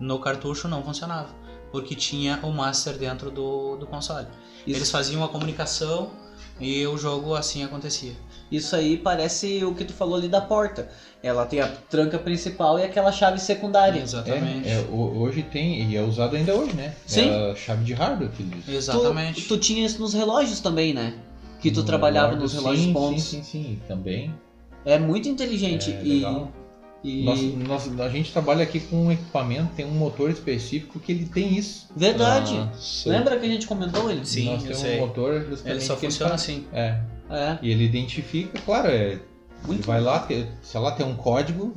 no 0.00 0.18
cartucho 0.18 0.66
não 0.66 0.82
funcionava. 0.82 1.28
Porque 1.70 1.94
tinha 1.94 2.38
o 2.42 2.50
master 2.52 2.96
dentro 2.96 3.30
do, 3.30 3.76
do 3.76 3.86
console. 3.86 4.26
Isso, 4.66 4.78
Eles 4.78 4.90
faziam 4.90 5.22
a 5.24 5.28
comunicação 5.28 6.10
e 6.60 6.86
o 6.86 6.96
jogo 6.98 7.34
assim 7.34 7.62
acontecia. 7.62 8.12
isso 8.50 8.74
aí 8.74 8.96
parece 8.96 9.62
o 9.64 9.74
que 9.74 9.84
tu 9.84 9.92
falou 9.92 10.16
ali 10.16 10.28
da 10.28 10.40
porta. 10.40 10.88
Ela 11.22 11.44
tem 11.46 11.60
a 11.60 11.68
tranca 11.68 12.18
principal 12.18 12.78
e 12.78 12.84
aquela 12.84 13.12
chave 13.12 13.38
secundária. 13.38 14.00
Exatamente. 14.00 14.68
É, 14.68 14.72
é, 14.80 14.86
ho- 14.90 15.18
hoje 15.20 15.42
tem, 15.42 15.82
e 15.90 15.96
é 15.96 16.02
usado 16.02 16.36
ainda 16.36 16.54
hoje, 16.54 16.74
né? 16.74 16.94
Sim. 17.06 17.28
É 17.28 17.50
a 17.52 17.54
chave 17.54 17.84
de 17.84 17.92
hardware 17.92 18.30
que 18.30 18.42
eles 18.42 18.68
Exatamente. 18.68 19.42
Tu, 19.42 19.48
tu 19.48 19.58
tinha 19.58 19.84
isso 19.84 20.00
nos 20.00 20.14
relógios 20.14 20.60
também, 20.60 20.94
né? 20.94 21.14
Que 21.60 21.70
tu 21.70 21.80
No 21.80 21.86
trabalhava 21.86 22.28
relógio, 22.34 22.42
nos 22.42 22.52
relógios 22.54 22.84
sim, 22.86 22.92
pontos. 22.92 23.22
Sim, 23.24 23.42
sim, 23.42 23.62
sim, 23.64 23.80
também. 23.86 24.34
É 24.84 24.98
muito 24.98 25.28
inteligente. 25.28 25.90
É, 25.92 26.02
e, 26.02 26.14
legal. 26.14 26.52
E- 27.04 27.22
Nós, 27.22 27.86
nós- 27.86 28.00
a 28.00 28.08
gente 28.08 28.32
trabalha 28.32 28.62
aqui 28.62 28.80
com 28.80 29.06
um 29.06 29.12
equipamento, 29.12 29.72
tem 29.74 29.86
um 29.86 29.90
motor 29.92 30.30
específico 30.30 30.98
que 30.98 31.12
ele 31.12 31.26
tem 31.26 31.56
isso. 31.56 31.88
Verdade. 31.96 32.54
Ah. 32.56 32.72
Lembra 33.06 33.38
que 33.38 33.46
a 33.46 33.48
gente 33.48 33.66
comentou 33.66 34.10
ele? 34.10 34.24
Sim, 34.26 34.46
nós 34.46 34.64
eu 34.64 34.74
sei. 34.74 34.96
um 34.96 35.06
motor 35.06 35.46
Ele 35.64 35.80
só 35.80 35.96
funciona 35.96 36.30
faz- 36.30 36.42
assim. 36.42 36.66
É. 36.72 37.00
É. 37.30 37.58
E 37.62 37.70
ele 37.70 37.84
identifica, 37.84 38.58
claro, 38.64 38.88
é, 38.88 39.18
ele 39.68 39.82
vai 39.82 40.00
lá, 40.00 40.26
sei 40.62 40.80
lá, 40.80 40.92
tem 40.92 41.04
um 41.06 41.14
código, 41.14 41.74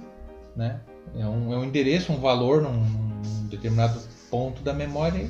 né? 0.55 0.79
É 1.17 1.25
um, 1.27 1.53
é 1.53 1.57
um 1.57 1.65
endereço, 1.65 2.11
um 2.13 2.17
valor 2.19 2.61
num, 2.61 2.71
num 2.71 3.47
determinado 3.47 3.99
ponto 4.29 4.61
da 4.61 4.73
memória. 4.73 5.29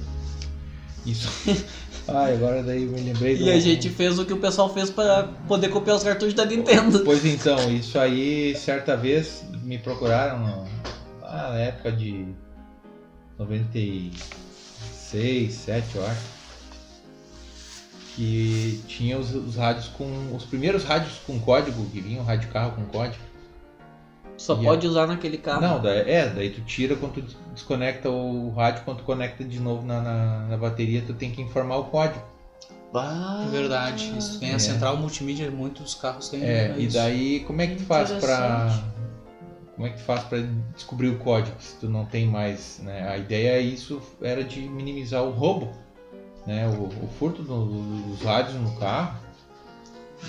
Isso. 1.05 1.27
Ai, 2.13 2.33
agora 2.33 2.61
daí 2.63 2.85
me 2.85 2.99
lembrei 3.01 3.35
do. 3.37 3.43
E 3.43 3.49
a 3.51 3.59
gente 3.59 3.89
fez 3.89 4.17
o 4.19 4.25
que 4.25 4.33
o 4.33 4.37
pessoal 4.37 4.73
fez 4.73 4.89
pra 4.89 5.29
poder 5.47 5.69
copiar 5.69 5.95
os 5.97 6.03
cartuchos 6.03 6.33
da 6.33 6.45
Nintendo. 6.45 7.01
Pois 7.05 7.25
então, 7.25 7.71
isso 7.73 7.97
aí, 7.97 8.53
certa 8.55 8.95
vez 8.97 9.43
me 9.63 9.77
procuraram 9.77 10.39
no- 10.39 10.67
na 11.21 11.57
época 11.57 11.89
de 11.91 12.25
96, 13.39 15.53
7, 15.53 15.95
eu 15.95 16.05
acho. 16.05 16.41
Que 18.15 18.81
tinha 18.87 19.17
os, 19.17 19.33
os 19.33 19.55
rádios 19.55 19.87
com. 19.87 20.35
Os 20.35 20.43
primeiros 20.43 20.83
rádios 20.83 21.13
com 21.25 21.39
código, 21.39 21.85
que 21.91 22.01
vinham 22.01 22.23
rádio 22.25 22.49
carro 22.49 22.73
com 22.75 22.83
código. 22.85 23.23
Só 24.41 24.59
E 24.59 24.63
pode 24.63 24.87
usar 24.87 25.05
naquele 25.05 25.37
carro. 25.37 25.61
Não, 25.61 25.79
daí, 25.79 25.99
é, 26.09 26.27
daí 26.27 26.49
tu 26.49 26.61
tira 26.61 26.95
quando 26.95 27.13
tu 27.21 27.21
desconecta 27.53 28.09
o 28.09 28.49
rádio, 28.55 28.81
quando 28.83 28.97
tu 28.97 29.03
conecta 29.03 29.43
de 29.43 29.59
novo 29.59 29.85
na, 29.85 30.01
na, 30.01 30.39
na 30.47 30.57
bateria, 30.57 31.03
tu 31.05 31.13
tem 31.13 31.29
que 31.29 31.39
informar 31.43 31.77
o 31.77 31.83
código. 31.85 32.23
Ah, 32.91 33.45
Verdade. 33.51 34.11
Isso 34.17 34.39
tem 34.39 34.49
a 34.51 34.55
É. 34.55 34.59
central 34.59 34.97
multimídia, 34.97 35.49
muitos 35.51 35.93
carros 35.93 36.27
têm 36.27 36.41
É, 36.43 36.73
e 36.75 36.85
isso. 36.87 36.97
daí 36.97 37.41
como 37.41 37.61
é 37.61 37.67
que 37.67 37.75
tu 37.75 37.83
faz 37.83 38.09
pra. 38.09 38.17
Interessante. 38.17 38.83
Como 39.75 39.87
é 39.87 39.89
que 39.91 39.97
tu 39.97 40.03
faz 40.03 40.23
pra 40.23 40.39
descobrir 40.75 41.09
o 41.09 41.17
código 41.19 41.55
se 41.59 41.75
tu 41.75 41.87
não 41.87 42.05
tem 42.05 42.25
mais, 42.27 42.79
né? 42.83 43.07
A 43.09 43.17
ideia 43.19 43.51
é 43.57 43.61
isso 43.61 44.01
era 44.23 44.43
de 44.43 44.59
minimizar 44.61 45.23
o 45.23 45.29
roubo, 45.29 45.69
né? 46.47 46.67
O, 46.67 46.85
o 47.05 47.07
furto 47.19 47.43
do- 47.43 47.65
dos 48.09 48.21
rádios 48.23 48.55
no 48.55 48.71
carro. 48.79 49.19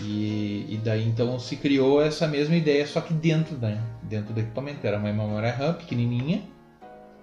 E, 0.01 0.67
e 0.69 0.81
daí 0.83 1.07
então 1.07 1.39
se 1.39 1.57
criou 1.57 2.03
essa 2.03 2.27
mesma 2.27 2.57
ideia, 2.57 2.87
só 2.87 3.01
que 3.01 3.13
dentro, 3.13 3.57
né? 3.57 3.81
Dentro 4.03 4.33
do 4.33 4.41
equipamento. 4.41 4.87
Era 4.87 4.99
uma 4.99 5.13
memória 5.13 5.53
RAM 5.53 5.75
pequenininha. 5.75 6.43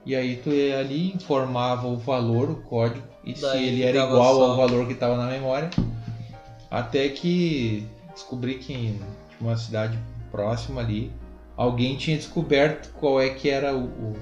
E 0.05 0.15
aí 0.15 0.37
tu 0.37 0.49
ia 0.49 0.79
ali 0.79 1.11
informava 1.13 1.87
o 1.87 1.97
valor, 1.97 2.49
o 2.49 2.55
código, 2.55 3.05
e 3.23 3.35
se 3.35 3.41
Daí 3.41 3.67
ele 3.67 3.83
era 3.83 4.05
igual 4.05 4.35
só- 4.35 4.51
ao 4.51 4.57
valor 4.57 4.87
que 4.87 4.93
estava 4.93 5.17
na 5.17 5.27
memória. 5.27 5.69
Até 6.71 7.09
que 7.09 7.85
descobri 8.13 8.55
que 8.55 8.73
em 8.73 8.99
uma 9.41 9.57
cidade 9.57 9.97
próxima 10.31 10.81
ali, 10.81 11.11
alguém 11.57 11.95
tinha 11.97 12.15
descoberto 12.15 12.91
qual 12.93 13.19
é 13.19 13.29
que 13.29 13.49
era 13.49 13.75
o, 13.75 13.85
o, 13.85 14.15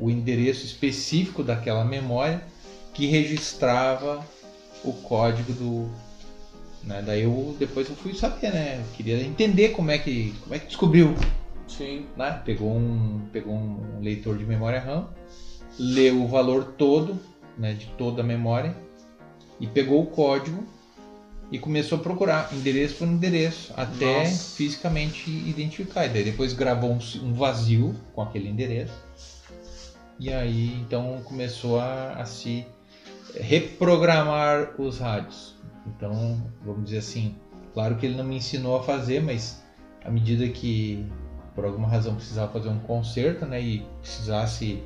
o 0.00 0.10
endereço 0.10 0.64
específico 0.64 1.42
daquela 1.42 1.84
memória 1.84 2.42
que 2.92 3.06
registrava 3.06 4.24
o 4.82 4.92
código 4.92 5.52
do. 5.52 5.90
Né? 6.86 7.02
Daí 7.04 7.22
eu 7.22 7.56
depois 7.58 7.88
eu 7.88 7.96
fui 7.96 8.14
saber, 8.14 8.52
né? 8.52 8.78
Eu 8.78 8.96
queria 8.96 9.22
entender 9.22 9.70
como 9.70 9.90
é 9.90 9.98
que, 9.98 10.34
como 10.42 10.54
é 10.54 10.58
que 10.58 10.66
descobriu 10.66 11.14
sim. 11.66 12.06
né? 12.16 12.40
Pegou 12.44 12.74
um, 12.74 13.20
pegou 13.32 13.54
um 13.54 14.00
leitor 14.00 14.36
de 14.36 14.44
memória 14.44 14.80
RAM, 14.80 15.08
leu 15.78 16.22
o 16.22 16.28
valor 16.28 16.74
todo, 16.76 17.18
né, 17.56 17.72
de 17.72 17.86
toda 17.98 18.22
a 18.22 18.24
memória 18.24 18.74
e 19.60 19.66
pegou 19.66 20.02
o 20.02 20.06
código 20.06 20.64
e 21.50 21.58
começou 21.58 21.98
a 21.98 22.00
procurar 22.00 22.52
endereço 22.52 22.96
por 22.96 23.06
endereço 23.06 23.72
até 23.76 24.24
Nossa. 24.24 24.56
fisicamente 24.56 25.30
identificar. 25.30 26.06
E 26.06 26.08
daí 26.08 26.24
depois 26.24 26.52
gravou 26.52 26.90
um, 26.90 26.98
um 27.22 27.32
vazio 27.32 27.94
com 28.12 28.22
aquele 28.22 28.48
endereço 28.48 28.94
e 30.18 30.32
aí 30.32 30.74
então 30.80 31.20
começou 31.24 31.78
a, 31.78 32.14
a 32.14 32.24
se 32.24 32.66
reprogramar 33.34 34.80
os 34.80 34.98
rádios. 34.98 35.53
Então, 35.86 36.42
vamos 36.64 36.84
dizer 36.84 36.98
assim, 36.98 37.36
claro 37.72 37.96
que 37.96 38.06
ele 38.06 38.16
não 38.16 38.24
me 38.24 38.36
ensinou 38.36 38.76
a 38.76 38.82
fazer, 38.82 39.22
mas 39.22 39.62
à 40.04 40.10
medida 40.10 40.48
que 40.48 41.06
por 41.54 41.64
alguma 41.64 41.88
razão 41.88 42.14
precisava 42.14 42.52
fazer 42.52 42.68
um 42.68 42.80
conserto, 42.80 43.46
né, 43.46 43.60
e 43.60 43.86
precisasse 44.00 44.82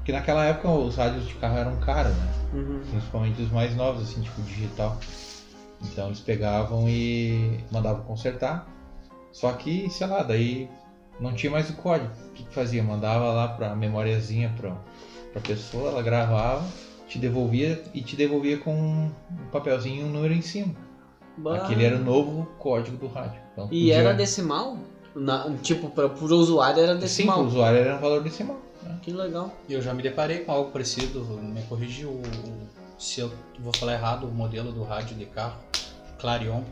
porque 0.00 0.12
naquela 0.12 0.44
época 0.44 0.68
os 0.70 0.96
rádios 0.96 1.28
de 1.28 1.34
carro 1.34 1.58
eram 1.58 1.76
caros, 1.76 2.12
né? 2.16 2.32
Uhum. 2.54 2.80
Principalmente 2.90 3.42
os 3.42 3.50
mais 3.50 3.76
novos, 3.76 4.02
assim, 4.02 4.22
tipo 4.22 4.40
digital. 4.42 4.98
Então 5.82 6.06
eles 6.06 6.20
pegavam 6.20 6.88
e 6.88 7.60
mandavam 7.70 8.02
consertar. 8.02 8.66
Só 9.30 9.52
que, 9.52 9.88
sei 9.90 10.06
lá, 10.06 10.22
daí 10.22 10.68
não 11.20 11.34
tinha 11.34 11.52
mais 11.52 11.68
o 11.68 11.74
código. 11.74 12.10
O 12.28 12.32
que, 12.32 12.44
que 12.44 12.54
fazia? 12.54 12.82
Mandava 12.82 13.30
lá 13.30 13.48
pra 13.48 13.76
memoriazinha 13.76 14.52
pra, 14.56 14.74
pra 15.32 15.42
pessoa, 15.42 15.90
ela 15.90 16.02
gravava, 16.02 16.66
te 17.10 17.18
devolvia 17.18 17.82
e 17.92 18.00
te 18.00 18.14
devolvia 18.14 18.56
com 18.58 18.72
um 18.72 19.10
papelzinho 19.50 20.02
e 20.02 20.04
um 20.08 20.12
número 20.12 20.32
em 20.32 20.40
cima. 20.42 20.72
Bah. 21.36 21.56
Aquele 21.56 21.84
era 21.84 21.96
o 21.96 22.04
novo 22.04 22.48
código 22.58 22.96
do 22.96 23.08
rádio. 23.08 23.40
Então, 23.52 23.64
E 23.66 23.68
podia- 23.68 23.96
era 23.96 24.14
decimal? 24.14 24.78
Na- 25.14 25.50
tipo, 25.60 25.90
pra, 25.90 26.08
pro 26.08 26.26
usuário 26.36 26.80
era 26.82 26.94
Sim, 26.94 27.00
decimal. 27.00 27.38
pro 27.38 27.46
usuário 27.48 27.78
era 27.80 27.96
um 27.96 28.00
valor 28.00 28.22
decimal. 28.22 28.60
né? 28.82 28.96
Que 29.02 29.10
legal. 29.12 29.52
Eu 29.68 29.82
já 29.82 29.92
me 29.92 30.02
deparei 30.02 30.38
com 30.40 30.52
algo 30.52 30.70
parecido, 30.70 31.20
me 31.42 31.60
corrigi 31.62 32.06
o, 32.06 32.10
o- 32.10 32.68
se 32.96 33.20
eu 33.20 33.30
vou 33.58 33.72
falar 33.76 33.94
errado 33.94 34.24
o 34.28 34.30
modelo 34.30 34.70
do 34.72 34.84
rádio 34.84 35.16
de 35.16 35.26
carro, 35.26 35.56
Clarion. 36.18 36.62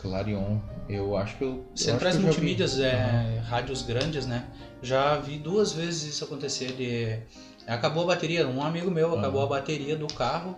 Clarion, 0.00 0.58
eu 0.88 1.16
acho 1.16 1.36
que 1.36 1.44
eu. 1.44 1.64
Centrais 1.74 2.16
multimídias, 2.16 2.78
é, 2.78 3.42
rádios 3.48 3.82
grandes, 3.82 4.24
né? 4.26 4.44
Já 4.82 5.16
vi 5.18 5.38
duas 5.38 5.72
vezes 5.72 6.04
isso 6.14 6.24
acontecer 6.24 6.72
de 6.72 7.18
acabou 7.66 8.04
a 8.04 8.06
bateria, 8.06 8.46
um 8.46 8.62
amigo 8.62 8.90
meu 8.90 9.12
Aham. 9.12 9.18
acabou 9.18 9.42
a 9.42 9.46
bateria 9.46 9.96
do 9.96 10.06
carro 10.06 10.56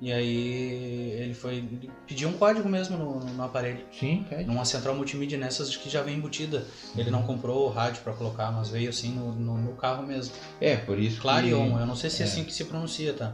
e 0.00 0.12
aí 0.12 1.12
ele 1.18 1.32
foi 1.32 1.66
pediu 2.06 2.28
um 2.28 2.34
código 2.34 2.68
mesmo 2.68 2.98
no, 2.98 3.20
no 3.20 3.42
aparelho. 3.42 3.84
Sim, 3.90 4.24
pede. 4.28 4.44
Numa 4.44 4.64
central 4.64 4.94
multimídia 4.94 5.38
nessas 5.38 5.74
que 5.74 5.88
já 5.88 6.02
vem 6.02 6.16
embutida. 6.16 6.66
Ele 6.96 7.10
não 7.10 7.22
comprou 7.22 7.66
o 7.66 7.70
rádio 7.70 8.02
pra 8.02 8.12
colocar, 8.12 8.50
mas 8.50 8.68
veio 8.68 8.90
assim 8.90 9.10
no, 9.10 9.32
no, 9.32 9.56
no 9.58 9.72
carro 9.72 10.06
mesmo. 10.06 10.34
É, 10.60 10.76
por 10.76 10.98
isso 10.98 11.20
Clarion, 11.20 11.74
que... 11.74 11.80
eu 11.80 11.86
não 11.86 11.96
sei 11.96 12.10
se 12.10 12.22
é, 12.22 12.26
é. 12.26 12.28
assim 12.28 12.44
que 12.44 12.52
se 12.52 12.64
pronuncia, 12.64 13.14
tá? 13.14 13.32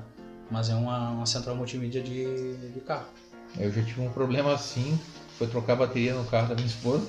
Mas 0.50 0.68
é 0.68 0.74
uma, 0.74 1.10
uma 1.10 1.26
central 1.26 1.56
multimídia 1.56 2.00
de, 2.00 2.70
de 2.72 2.80
carro. 2.80 3.06
Eu 3.58 3.72
já 3.72 3.82
tive 3.82 4.00
um 4.00 4.10
problema 4.10 4.52
assim, 4.52 4.98
foi 5.36 5.46
trocar 5.46 5.72
a 5.72 5.76
bateria 5.76 6.14
no 6.14 6.24
carro 6.24 6.48
da 6.48 6.54
minha 6.54 6.66
esposa. 6.66 7.06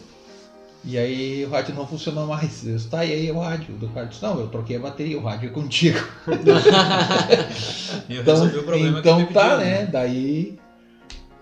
E 0.86 0.98
aí 0.98 1.46
o 1.46 1.50
rádio 1.50 1.74
não 1.76 1.88
funcionou 1.88 2.28
mais. 2.28 2.66
Eu 2.66 2.76
disse, 2.76 2.90
tá, 2.90 3.06
e 3.06 3.14
aí 3.14 3.32
o 3.32 3.40
rádio? 3.40 3.74
Do 3.76 3.88
carro 3.90 4.08
disse, 4.08 4.22
não, 4.22 4.40
eu 4.40 4.48
troquei 4.48 4.76
a 4.76 4.80
bateria, 4.80 5.18
o 5.18 5.24
rádio 5.24 5.50
é 5.50 5.52
contigo. 5.52 6.00
Eu 8.10 8.22
Então, 8.22 8.34
resolvi 8.34 8.58
o 8.58 8.64
problema 8.64 9.00
então 9.00 9.26
tá, 9.28 9.42
pediu, 9.42 9.58
né? 9.60 9.86
Daí, 9.86 10.60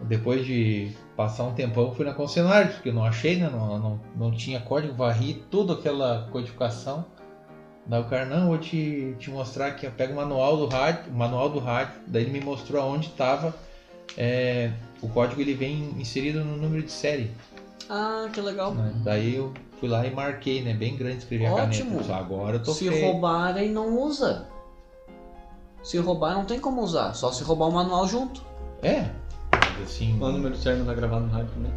depois 0.01 0.45
de 0.45 0.91
passar 1.17 1.45
um 1.45 1.53
tempão, 1.53 1.93
fui 1.95 2.05
na 2.05 2.13
concessionária, 2.13 2.71
porque 2.71 2.89
eu 2.89 2.93
não 2.93 3.03
achei, 3.03 3.37
né? 3.37 3.49
Não, 3.51 3.79
não, 3.79 3.99
não 4.15 4.31
tinha 4.31 4.59
código, 4.59 4.93
varri 4.93 5.43
toda 5.49 5.73
aquela 5.73 6.27
codificação. 6.31 7.05
Daí 7.87 7.99
o 7.99 8.05
cara, 8.05 8.25
não, 8.25 8.47
vou 8.47 8.59
te, 8.59 9.15
te 9.17 9.31
mostrar 9.31 9.67
aqui, 9.67 9.89
pega 9.89 10.13
o 10.13 10.15
manual 10.15 10.55
do 10.55 10.67
rádio, 10.67 11.11
o 11.11 11.17
manual 11.17 11.49
do 11.49 11.57
rádio, 11.57 11.99
daí 12.05 12.23
ele 12.23 12.31
me 12.31 12.41
mostrou 12.41 12.81
aonde 12.81 13.07
estava 13.07 13.55
o 15.01 15.09
código 15.09 15.41
ele 15.41 15.53
vem 15.53 15.95
inserido 15.97 16.43
no 16.43 16.57
número 16.57 16.83
de 16.83 16.91
série. 16.91 17.31
Ah, 17.89 18.27
que 18.31 18.39
legal. 18.41 18.73
né? 18.73 18.93
Daí 19.03 19.35
eu 19.35 19.51
fui 19.79 19.89
lá 19.89 20.05
e 20.05 20.11
marquei, 20.11 20.61
né? 20.61 20.73
Bem 20.73 20.95
grande, 20.95 21.17
escrevi 21.19 21.45
a 21.45 21.53
Ótimo. 21.53 21.89
caneta. 21.91 22.03
Só 22.07 22.13
agora 22.15 22.55
eu 22.57 22.63
tô 22.63 22.73
Se 22.73 22.89
feio. 22.89 23.05
roubarem, 23.11 23.69
não 23.71 23.97
usa. 23.99 24.47
Se 25.83 25.97
roubar, 25.97 26.35
não 26.35 26.45
tem 26.45 26.59
como 26.59 26.81
usar. 26.81 27.13
Só 27.13 27.31
se 27.31 27.43
roubar 27.43 27.67
o 27.67 27.71
manual 27.71 28.07
junto. 28.07 28.43
É. 28.83 29.05
Mas 29.51 29.83
Assim, 29.83 30.13
O 30.21 30.31
número 30.31 30.55
certo 30.55 30.79
não 30.79 30.85
tá 30.85 30.93
gravado 30.93 31.25
no 31.25 31.31
rádio 31.31 31.49
também. 31.53 31.71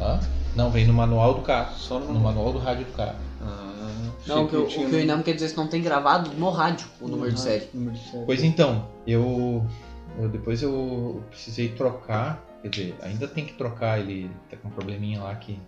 Hã? 0.00 0.20
Não, 0.54 0.70
vem 0.70 0.86
no 0.86 0.92
manual 0.94 1.34
do 1.34 1.42
carro. 1.42 1.74
Só 1.76 1.98
No 1.98 2.20
manual 2.20 2.52
do 2.52 2.58
rádio 2.58 2.84
do 2.86 2.92
carro. 2.92 3.16
Ah, 3.42 3.90
Não, 4.26 4.44
o 4.44 4.48
que, 4.48 4.56
o, 4.56 4.64
o 4.64 4.66
que 4.68 4.78
o 4.78 4.88
um- 4.96 5.00
Inam 5.00 5.22
quer 5.22 5.34
dizer 5.34 5.46
é 5.46 5.48
que 5.50 5.56
não 5.56 5.66
tem 5.68 5.82
gravado 5.82 6.30
no 6.36 6.50
rádio 6.50 6.86
o 7.00 7.08
número 7.08 7.32
de 7.32 7.40
série. 7.40 7.68
Número 7.74 7.96
de 7.96 8.08
série. 8.10 8.24
Pois 8.24 8.42
então, 8.44 8.86
eu, 9.06 9.64
eu 10.20 10.28
depois 10.28 10.62
eu 10.62 11.22
precisei 11.30 11.68
trocar, 11.70 12.44
quer 12.68 12.80
dizer, 12.80 12.96
ainda 13.02 13.26
tem 13.28 13.44
que 13.44 13.54
trocar, 13.54 13.98
ele 14.00 14.30
tá 14.50 14.56
com 14.56 14.68
um 14.68 14.70
probleminha 14.70 15.20
lá 15.20 15.34
que 15.34 15.58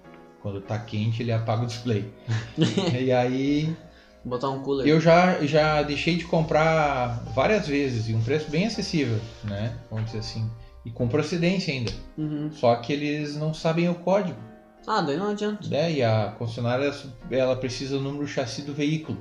quando 0.43 0.61
tá 0.61 0.79
quente 0.79 1.23
ele 1.23 1.33
apaga 1.33 1.63
o 1.65 1.67
display. 1.67 2.09
e 3.01 3.13
aí 3.13 3.75
Botar 4.25 4.51
um 4.51 4.61
cooler. 4.63 4.87
eu 4.87 5.01
já, 5.01 5.45
já 5.47 5.83
deixei 5.83 6.17
de 6.17 6.25
comprar 6.25 7.23
várias 7.35 7.67
vezes 7.67 8.09
e 8.09 8.15
um 8.15 8.23
preço 8.23 8.51
bem 8.51 8.67
acessível, 8.67 9.19
né? 9.45 9.75
Vamos 9.91 10.07
dizer 10.07 10.19
assim. 10.19 10.51
E 10.85 10.91
com 10.91 11.09
procedência 11.09 11.73
ainda. 11.75 11.93
Uhum. 12.17 12.51
Só 12.53 12.75
que 12.77 12.93
eles 12.93 13.37
não 13.37 13.53
sabem 13.53 13.89
o 13.89 13.95
código. 13.95 14.39
Ah, 14.87 15.01
daí 15.03 15.17
não 15.19 15.29
adianta. 15.29 15.69
né? 15.69 15.93
E 15.93 16.03
a 16.03 16.35
concessionária 16.39 16.91
ela 17.31 17.55
precisa 17.57 17.97
do 17.99 18.03
número 18.03 18.25
do 18.25 18.29
chassi 18.29 18.63
do 18.63 18.73
veículo 18.73 19.19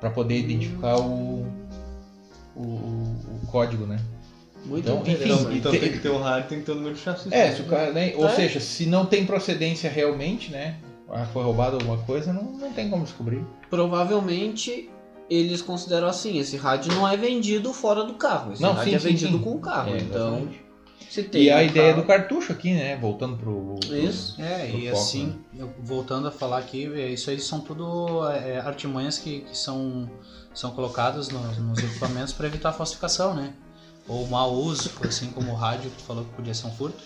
para 0.00 0.10
poder 0.10 0.38
identificar 0.38 0.96
o, 0.98 1.46
o, 2.54 2.62
o- 2.62 3.40
o 3.42 3.46
código, 3.46 3.86
né? 3.86 3.96
Muito 4.64 4.88
Então, 4.88 5.02
enfim. 5.06 5.24
Então, 5.24 5.52
então 5.52 5.70
tem- 5.72 5.80
tem 5.80 5.92
que 5.92 5.98
ter 6.00 6.08
o 6.08 6.18
rádio, 6.18 6.48
tem 6.48 6.58
que 6.60 6.64
ter 6.66 6.72
o 6.72 6.74
número 6.76 6.94
de 6.94 7.00
chassi. 7.00 7.28
É, 7.32 7.52
se 7.52 7.62
o 7.62 7.66
cara, 7.66 7.92
né? 7.92 8.12
Ou 8.16 8.26
É. 8.26 8.34
seja, 8.34 8.58
se 8.58 8.86
não 8.86 9.06
tem 9.06 9.24
procedência 9.26 9.88
realmente, 9.90 10.50
né? 10.50 10.76
Ah, 11.08 11.24
foi 11.32 11.44
roubado 11.44 11.76
alguma 11.76 11.98
coisa, 11.98 12.32
não, 12.32 12.42
não 12.42 12.72
tem 12.72 12.90
como 12.90 13.04
descobrir. 13.04 13.44
Provavelmente 13.70 14.90
eles 15.30 15.60
consideram 15.62 16.06
assim, 16.08 16.38
esse 16.38 16.56
rádio 16.56 16.92
não 16.94 17.06
é 17.06 17.16
vendido 17.16 17.72
fora 17.72 18.04
do 18.04 18.14
carro. 18.14 18.52
Esse 18.52 18.62
Não, 18.62 18.72
rádio 18.72 18.90
sim, 18.90 18.96
é 18.96 18.98
sim, 18.98 19.08
vendido 19.08 19.38
sim. 19.38 19.42
com 19.44 19.52
o 19.52 19.58
carro. 19.60 19.94
É, 19.94 19.98
então, 19.98 20.28
exatamente. 20.38 20.60
se 21.10 21.22
tem 21.24 21.42
E 21.44 21.50
a 21.50 21.58
um 21.58 21.62
ideia 21.62 21.94
do 21.94 22.02
carro- 22.02 22.20
cartucho 22.20 22.52
aqui, 22.52 22.72
né? 22.74 22.96
Voltando 22.96 23.36
pro. 23.36 23.74
pro- 23.86 23.96
Isso. 23.96 24.40
É, 24.40 24.66
pro 24.68 24.78
e 24.78 24.86
foco, 24.88 24.96
assim, 25.00 25.26
né? 25.26 25.62
eu- 25.64 25.70
voltando 25.82 26.28
a 26.28 26.30
falar 26.30 26.58
aqui, 26.58 26.86
é, 26.94 27.08
isso 27.10 27.30
aí 27.30 27.40
são 27.40 27.60
tudo 27.60 28.28
é, 28.30 28.58
artimanhas 28.58 29.18
que, 29.18 29.40
que 29.40 29.56
são, 29.56 30.08
são 30.54 30.70
colocadas 30.72 31.28
nos, 31.28 31.58
nos 31.58 31.78
equipamentos 31.78 32.32
para 32.32 32.46
evitar 32.46 32.68
a 32.70 32.72
falsificação, 32.72 33.34
né? 33.34 33.52
Ou 34.08 34.26
mau 34.26 34.54
uso, 34.54 34.90
assim 35.04 35.30
como 35.30 35.52
o 35.52 35.54
rádio, 35.54 35.90
que 35.90 35.96
tu 35.96 36.04
falou 36.04 36.24
que 36.24 36.32
podia 36.32 36.54
ser 36.54 36.66
um 36.66 36.72
furto. 36.72 37.02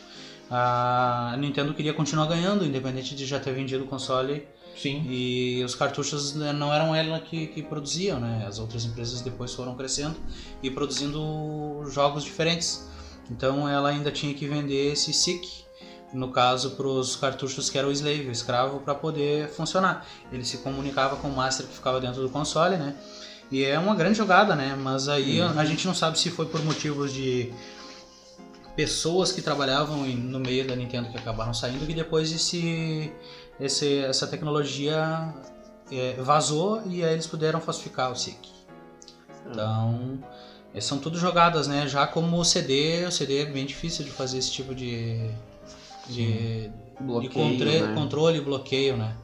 A 0.51 1.37
Nintendo 1.39 1.73
queria 1.73 1.95
continuar 1.95 2.27
ganhando, 2.27 2.65
independente 2.65 3.15
de 3.15 3.25
já 3.25 3.39
ter 3.39 3.53
vendido 3.53 3.85
o 3.85 3.87
console 3.87 4.47
Sim. 4.77 5.05
e 5.09 5.63
os 5.65 5.75
cartuchos 5.77 6.35
né, 6.35 6.53
não 6.53 6.73
eram 6.73 6.95
ela 6.95 7.21
que, 7.21 7.47
que 7.47 7.63
produziam, 7.63 8.19
né? 8.19 8.45
As 8.47 8.59
outras 8.59 8.85
empresas 8.85 9.21
depois 9.21 9.55
foram 9.55 9.77
crescendo 9.77 10.17
e 10.63 10.71
produzindo 10.71 11.85
jogos 11.89 12.25
diferentes. 12.25 12.89
Então 13.31 13.69
ela 13.69 13.91
ainda 13.91 14.11
tinha 14.11 14.35
que 14.35 14.49
vender 14.49 14.93
esse 14.93 15.13
SIC, 15.13 15.65
no 16.13 16.33
caso 16.33 16.71
para 16.71 16.87
os 16.87 17.15
cartuchos 17.15 17.71
que 17.71 17.79
era 17.79 17.87
o 17.87 17.93
slave, 17.93 18.27
o 18.27 18.33
escravo, 18.33 18.81
para 18.81 18.95
poder 18.95 19.49
funcionar. 19.51 20.05
Ele 20.33 20.45
se 20.45 20.59
comunicava 20.59 21.15
com 21.17 21.29
o 21.29 21.37
master 21.37 21.65
que 21.67 21.75
ficava 21.75 22.01
dentro 22.01 22.21
do 22.23 22.29
console, 22.29 22.77
né? 22.77 22.97
E 23.51 23.65
é 23.65 23.79
uma 23.79 23.95
grande 23.95 24.17
jogada, 24.19 24.55
né? 24.55 24.77
Mas 24.81 25.09
aí 25.09 25.41
a 25.59 25.65
gente 25.65 25.87
não 25.87 25.95
sabe 25.95 26.19
se 26.19 26.31
foi 26.31 26.47
por 26.47 26.65
motivos 26.65 27.13
de 27.13 27.53
pessoas 28.77 29.33
que 29.33 29.43
trabalhavam 29.43 29.99
no 30.07 30.39
meio 30.41 30.67
da 30.67 30.77
Nintendo 30.77 31.11
que 31.11 31.17
acabaram 31.17 31.53
saindo 31.53 31.85
que 31.87 31.93
depois 31.93 32.33
esse, 32.33 33.13
esse 33.59 33.99
essa 33.99 34.27
tecnologia 34.27 35.35
é, 35.91 36.15
vazou 36.21 36.83
e 36.87 37.05
aí 37.05 37.13
eles 37.13 37.27
puderam 37.27 37.61
falsificar 37.61 38.13
o 38.13 38.17
SIC. 38.17 38.39
Então, 39.51 40.19
eh, 40.73 40.81
são 40.81 40.99
tudo 40.99 41.19
jogadas, 41.19 41.67
né? 41.67 41.89
Já 41.89 42.07
como 42.07 42.39
o 42.39 42.45
CD, 42.45 43.05
o 43.05 43.11
CD 43.11 43.39
é 43.43 43.47
bem 43.47 43.67
difícil 43.67 44.05
de 44.05 44.11
fazer 44.13 44.39
esse 44.39 44.53
tipo 44.53 44.73
de, 44.75 45.29
de, 46.07 46.69
de 46.69 46.71
Bloqueio, 47.01 47.33
contre- 47.33 47.81
né? 47.81 47.95
controle 47.95 48.39
e 48.39 48.41
bloqueio, 48.41 48.97
né? 48.97 49.17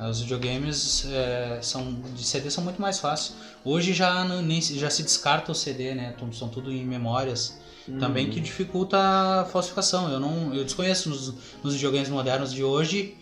Os 0.00 0.20
videogames 0.20 1.06
eh, 1.10 1.58
são, 1.62 1.94
de 2.14 2.22
CD 2.24 2.50
são 2.50 2.62
muito 2.62 2.80
mais 2.80 2.98
fáceis. 3.00 3.34
Hoje 3.64 3.92
já, 3.92 4.24
não- 4.24 4.40
nem, 4.42 4.60
se- 4.60 4.78
já 4.78 4.88
se 4.90 5.02
descarta 5.02 5.50
o 5.50 5.54
CD, 5.54 5.94
né? 5.94 6.14
São 6.32 6.48
tudo 6.48 6.70
em 6.72 6.84
memórias. 6.84 7.58
Também 7.98 8.26
Uhum. 8.26 8.32
que 8.32 8.40
dificulta 8.40 8.96
a 8.98 9.44
falsificação. 9.46 10.10
Eu 10.12 10.20
não 10.20 10.54
eu 10.54 10.62
desconheço 10.62 11.08
nos, 11.08 11.34
nos 11.64 11.74
videogames 11.74 12.08
modernos 12.10 12.52
de 12.52 12.62
hoje 12.62 13.16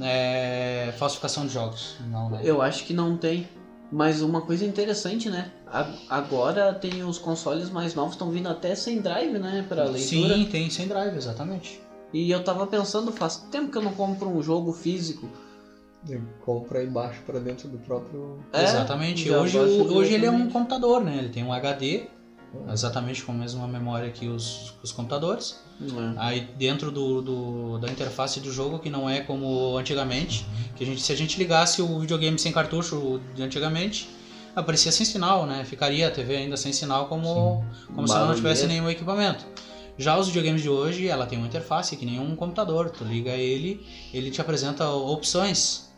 eh, 0.00 0.92
falsificação 0.98 1.46
de 1.46 1.52
jogos. 1.52 1.96
Não, 2.10 2.30
né? 2.30 2.40
Eu 2.44 2.62
acho 2.62 2.84
que 2.84 2.92
não 2.94 3.16
tem. 3.16 3.48
Mas 3.90 4.22
uma 4.22 4.40
coisa 4.40 4.64
interessante, 4.64 5.28
né? 5.28 5.50
Agora 6.08 6.72
tem 6.72 7.02
os 7.04 7.18
consoles 7.18 7.68
mais 7.68 7.94
novos 7.94 8.12
estão 8.12 8.30
vindo 8.30 8.48
até 8.48 8.74
sem 8.74 9.00
drive, 9.02 9.38
né? 9.38 9.64
Pra 9.68 9.84
leitura. 9.84 10.34
Sim, 10.36 10.44
tem 10.50 10.70
sem 10.70 10.86
drive, 10.88 11.14
exatamente. 11.16 11.80
E 12.12 12.30
eu 12.30 12.42
tava 12.42 12.66
pensando, 12.66 13.12
faz 13.12 13.36
tempo 13.50 13.70
que 13.70 13.76
eu 13.78 13.82
não 13.82 13.92
compro 13.92 14.28
um 14.30 14.42
jogo 14.42 14.72
físico. 14.72 15.28
Compra 16.44 16.82
e 16.82 16.86
baixa 16.86 17.20
pra 17.24 17.38
dentro 17.38 17.68
do 17.68 17.78
próprio. 17.78 18.38
É, 18.52 18.64
exatamente. 18.64 19.30
Hoje, 19.30 19.56
o- 19.58 19.94
hoje 19.94 20.12
ele 20.14 20.26
é 20.26 20.30
um 20.30 20.50
computador, 20.50 21.02
né? 21.02 21.16
Ele 21.18 21.28
tem 21.28 21.44
um 21.44 21.52
HD, 21.52 22.06
exatamente 22.72 23.22
com 23.22 23.32
a 23.32 23.34
mesma 23.34 23.66
memória 23.68 24.10
que 24.10 24.26
os, 24.28 24.74
os 24.82 24.90
computadores. 24.92 25.60
É. 25.80 26.14
Aí 26.16 26.40
dentro 26.56 26.90
do, 26.90 27.22
do- 27.22 27.78
da 27.78 27.88
interface 27.90 28.40
do 28.40 28.50
jogo, 28.52 28.78
que 28.78 28.90
não 28.90 29.08
é 29.08 29.20
como 29.20 29.76
antigamente, 29.76 30.44
que 30.76 30.82
a 30.84 30.86
gente, 30.86 31.00
se 31.00 31.12
a 31.12 31.16
gente 31.16 31.38
ligasse 31.38 31.80
o 31.80 31.98
videogame 32.00 32.38
sem 32.38 32.52
cartucho 32.52 33.20
de 33.34 33.42
antigamente, 33.42 34.08
aparecia 34.56 34.92
sem 34.92 35.06
sinal, 35.06 35.46
né? 35.46 35.64
Ficaria 35.64 36.08
a 36.08 36.10
TV 36.10 36.36
ainda 36.36 36.56
sem 36.56 36.72
sinal 36.72 37.06
como, 37.06 37.64
como 37.94 38.06
se 38.08 38.14
ela 38.14 38.26
não 38.26 38.34
tivesse 38.34 38.66
nenhum 38.66 38.90
equipamento. 38.90 39.46
Já 39.98 40.18
os 40.18 40.26
videogames 40.26 40.62
de 40.62 40.68
hoje, 40.68 41.06
ela 41.06 41.26
tem 41.26 41.38
uma 41.38 41.46
interface 41.46 41.96
que 41.96 42.04
nem 42.06 42.18
um 42.18 42.34
computador. 42.34 42.90
Tu 42.90 43.04
liga 43.04 43.30
ele, 43.30 43.86
ele 44.12 44.30
te 44.30 44.40
apresenta 44.40 44.88
opções 44.90 45.91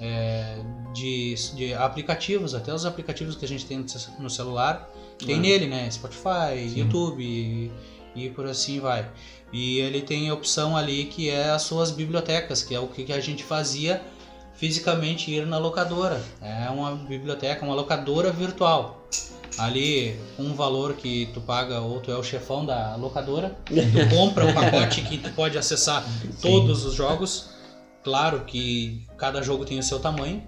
é, 0.00 0.58
de, 0.94 1.34
de 1.54 1.74
aplicativos, 1.74 2.54
até 2.54 2.72
os 2.72 2.84
aplicativos 2.86 3.34
que 3.36 3.44
a 3.44 3.48
gente 3.48 3.66
tem 3.66 3.84
no 4.18 4.30
celular, 4.30 4.88
tem 5.18 5.36
Ah. 5.36 5.40
nele, 5.40 5.66
né? 5.66 5.90
Spotify, 5.90 6.68
Sim. 6.68 6.80
YouTube 6.80 7.22
e, 7.22 7.70
e 8.14 8.30
por 8.30 8.46
assim 8.46 8.80
vai. 8.80 9.08
E 9.52 9.78
ele 9.78 10.02
tem 10.02 10.28
a 10.28 10.34
opção 10.34 10.76
ali 10.76 11.06
que 11.06 11.30
é 11.30 11.50
as 11.50 11.62
suas 11.62 11.90
bibliotecas, 11.90 12.62
que 12.62 12.74
é 12.74 12.80
o 12.80 12.86
que 12.86 13.12
a 13.12 13.20
gente 13.20 13.42
fazia 13.42 14.00
fisicamente 14.54 15.30
ir 15.30 15.46
na 15.46 15.58
locadora. 15.58 16.20
É 16.42 16.68
uma 16.70 16.94
biblioteca, 16.94 17.64
uma 17.64 17.74
locadora 17.74 18.30
virtual. 18.32 19.06
Ali, 19.56 20.14
um 20.38 20.54
valor 20.54 20.94
que 20.94 21.28
tu 21.34 21.40
paga, 21.40 21.80
ou 21.80 22.00
tu 22.00 22.12
é 22.12 22.16
o 22.16 22.22
chefão 22.22 22.64
da 22.64 22.94
locadora, 22.94 23.56
tu 23.66 23.74
compra 24.14 24.46
um 24.46 24.54
pacote 24.54 25.02
que 25.02 25.18
tu 25.18 25.30
pode 25.32 25.58
acessar 25.58 26.04
todos 26.40 26.84
os 26.84 26.94
jogos. 26.94 27.50
Claro 28.04 28.40
que 28.46 29.04
cada 29.16 29.42
jogo 29.42 29.64
tem 29.64 29.78
o 29.78 29.82
seu 29.82 29.98
tamanho. 29.98 30.42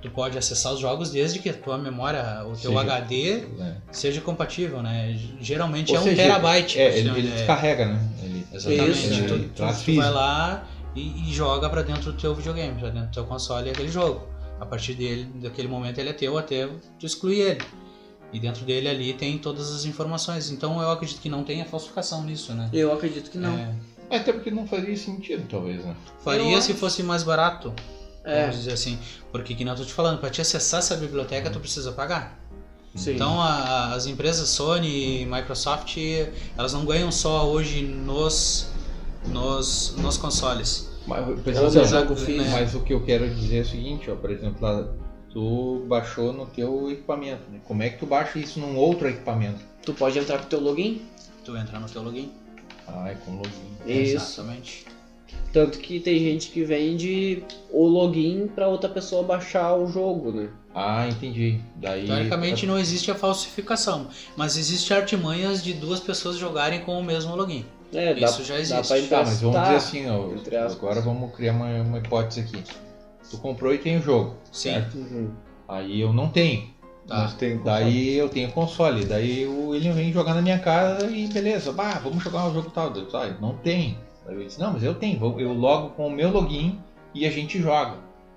Tu- 0.00 0.10
pode 0.10 0.36
acessar 0.38 0.72
os 0.72 0.80
jogos 0.80 1.10
desde 1.10 1.38
que 1.38 1.48
a 1.50 1.54
tua 1.54 1.76
memória, 1.78 2.42
o 2.44 2.56
teu 2.56 2.70
Seja- 2.72 2.80
HD 2.80 3.44
É. 3.60 3.76
seja 3.92 4.20
compatível, 4.20 4.82
né? 4.82 5.18
Geralmente 5.40 5.90
Ou 5.92 5.98
é 5.98 6.00
um 6.00 6.04
seja, 6.04 6.22
terabyte. 6.22 6.78
É, 6.80 6.98
ele, 6.98 7.08
ele 7.10 7.18
ideia. 7.20 7.34
descarrega, 7.36 7.86
né? 7.86 8.08
Ele, 8.22 8.46
Exatamente. 8.52 8.90
Isso, 8.90 9.08
tu, 9.26 9.34
ele 9.34 9.48
tu- 9.54 9.84
tu 9.84 9.94
vai 9.96 10.10
lá 10.10 10.66
e, 10.96 11.28
e 11.28 11.32
joga 11.32 11.68
pra 11.68 11.82
dentro 11.82 12.10
do 12.12 12.18
teu 12.18 12.34
videogame, 12.34 12.78
pra 12.80 12.88
dentro 12.90 13.08
do 13.08 13.12
teu 13.14 13.24
console 13.24 13.70
aquele 13.70 13.88
jogo. 13.90 14.26
A 14.58 14.66
partir 14.66 14.94
dele, 14.94 15.24
daquele 15.36 15.68
momento 15.68 15.98
ele 15.98 16.08
é 16.10 16.12
teu 16.14 16.36
até 16.38 16.66
tu 16.98 17.06
excluir 17.06 17.40
ele. 17.40 17.60
E 18.32 18.38
dentro 18.38 18.64
dele 18.64 18.88
ali 18.88 19.12
tem 19.12 19.38
todas 19.38 19.74
as 19.74 19.84
informações. 19.84 20.50
Então 20.50 20.80
eu 20.80 20.90
acredito 20.90 21.20
que 21.20 21.28
não 21.28 21.42
tenha 21.44 21.64
falsificação 21.64 22.22
nisso, 22.24 22.52
né? 22.54 22.68
Eu 22.72 22.92
acredito 22.92 23.30
que 23.30 23.38
não. 23.38 23.56
É, 23.58 23.62
É, 23.62 23.74
até 24.16 24.32
porque 24.32 24.50
não 24.50 24.66
fazia 24.66 24.96
sentido, 24.96 25.46
talvez, 25.48 25.84
né? 25.84 25.94
faria 26.24 26.42
Eu 26.56 26.60
se 26.62 26.72
acho. 26.72 26.80
fosse 26.80 27.02
mais 27.02 27.22
barato, 27.22 27.72
É, 28.24 28.42
vamos 28.42 28.56
dizer 28.56 28.72
assim. 28.72 28.98
Porque 29.32 29.54
que 29.54 29.64
não 29.64 29.72
eu 29.72 29.78
tô 29.78 29.84
te 29.84 29.92
falando, 29.92 30.18
pra 30.20 30.28
te 30.30 30.40
acessar 30.40 30.80
essa 30.80 30.96
biblioteca 30.96 31.48
tu 31.50 31.58
precisa 31.60 31.92
pagar. 31.92 32.38
sim. 32.94 33.14
Então 33.14 33.40
a- 33.40 33.94
as 33.94 34.06
empresas 34.06 34.48
Sony 34.48 35.22
e 35.22 35.26
Microsoft, 35.26 35.96
elas 36.58 36.72
não 36.72 36.84
ganham 36.84 37.10
só 37.12 37.48
hoje 37.48 37.82
nos, 37.82 38.68
nos, 39.28 39.94
nos 39.96 40.16
consoles. 40.16 40.90
Mas, 41.06 41.24
assim, 41.28 41.84
jogo 41.86 42.14
né? 42.14 42.48
mas 42.52 42.74
o 42.74 42.80
que 42.80 42.92
eu 42.92 43.04
quero 43.04 43.28
dizer 43.34 43.58
é 43.58 43.60
o 43.62 43.64
seguinte, 43.66 44.10
ó, 44.10 44.14
por 44.16 44.30
exemplo, 44.30 44.58
lá, 44.60 44.86
tu 45.32 45.84
baixou 45.88 46.32
no 46.32 46.46
teu 46.46 46.90
equipamento, 46.90 47.50
né? 47.50 47.60
Como 47.64 47.82
é 47.82 47.88
que 47.90 47.98
tu 47.98 48.06
baixa 48.06 48.38
isso 48.38 48.60
num 48.60 48.76
outro 48.76 49.08
equipamento? 49.08 49.58
Tu 49.84 49.94
pode 49.94 50.18
entrar 50.18 50.38
com 50.38 50.44
teu 50.46 50.60
login. 50.60 51.02
Tu 51.44 51.56
entra 51.56 51.78
no 51.80 51.88
teu 51.88 52.02
login. 52.02 52.30
Ah, 52.92 53.10
é 53.10 53.14
com 53.14 53.36
login. 53.36 53.50
Isso. 53.86 54.16
Exatamente. 54.16 54.86
Tanto 55.52 55.78
que 55.78 55.98
tem 56.00 56.18
gente 56.18 56.48
que 56.50 56.62
vende 56.64 57.42
o 57.70 57.86
login 57.86 58.46
pra 58.54 58.68
outra 58.68 58.88
pessoa 58.88 59.22
baixar 59.22 59.74
o 59.76 59.86
jogo, 59.88 60.30
né? 60.32 60.48
Ah, 60.74 61.08
entendi. 61.08 61.60
Daí. 61.76 62.06
Teoricamente 62.06 62.66
não 62.66 62.78
existe 62.78 63.10
a 63.10 63.14
falsificação, 63.16 64.08
mas 64.36 64.56
existe 64.56 64.92
artimanhas 64.94 65.62
de 65.62 65.72
duas 65.72 65.98
pessoas 65.98 66.36
jogarem 66.36 66.80
com 66.80 66.98
o 66.98 67.02
mesmo 67.04 67.34
login. 67.34 67.64
É, 67.92 68.14
dá, 68.14 68.26
Isso 68.28 68.44
já 68.44 68.54
dá 68.54 68.60
existe. 68.60 68.76
pra 68.76 68.88
Tá, 68.88 68.98
emprestar. 68.98 69.26
mas 69.26 69.40
vamos 69.40 69.60
dizer 69.62 69.74
assim, 69.76 70.08
ó, 70.08 70.70
agora 70.70 71.00
vamos 71.00 71.34
criar 71.34 71.52
uma, 71.52 71.82
uma 71.82 71.98
hipótese 71.98 72.40
aqui. 72.40 72.62
Tu 73.28 73.36
comprou 73.38 73.74
e 73.74 73.78
tem 73.78 73.98
o 73.98 74.02
jogo. 74.02 74.36
Sim. 74.52 74.70
certo? 74.70 74.96
Uhum. 74.96 75.30
Aí 75.68 76.00
eu 76.00 76.12
não 76.12 76.28
tenho. 76.28 76.68
Tá. 77.10 77.22
Mas 77.22 77.34
tem 77.34 77.58
Daí 77.58 78.16
eu 78.16 78.28
tenho 78.28 78.52
console. 78.52 79.04
Daí 79.04 79.44
o 79.44 79.70
William 79.70 79.92
vem 79.92 80.12
jogar 80.12 80.32
na 80.32 80.40
minha 80.40 80.60
casa 80.60 81.10
e 81.10 81.26
beleza, 81.26 81.72
bah, 81.72 82.00
vamos 82.02 82.22
jogar 82.22 82.46
um 82.46 82.54
jogo 82.54 82.70
tal. 82.70 82.94
Eu, 82.94 83.08
ah, 83.12 83.34
não 83.40 83.56
tem. 83.56 83.98
Daí 84.24 84.36
eu 84.36 84.44
disse, 84.44 84.60
não, 84.60 84.72
mas 84.72 84.84
eu 84.84 84.94
tenho. 84.94 85.20
Eu 85.40 85.52
logo 85.52 85.88
com 85.90 86.06
o 86.06 86.10
meu 86.10 86.30
login 86.30 86.78
e 87.12 87.26
a 87.26 87.30
gente 87.30 87.60
joga. 87.60 87.96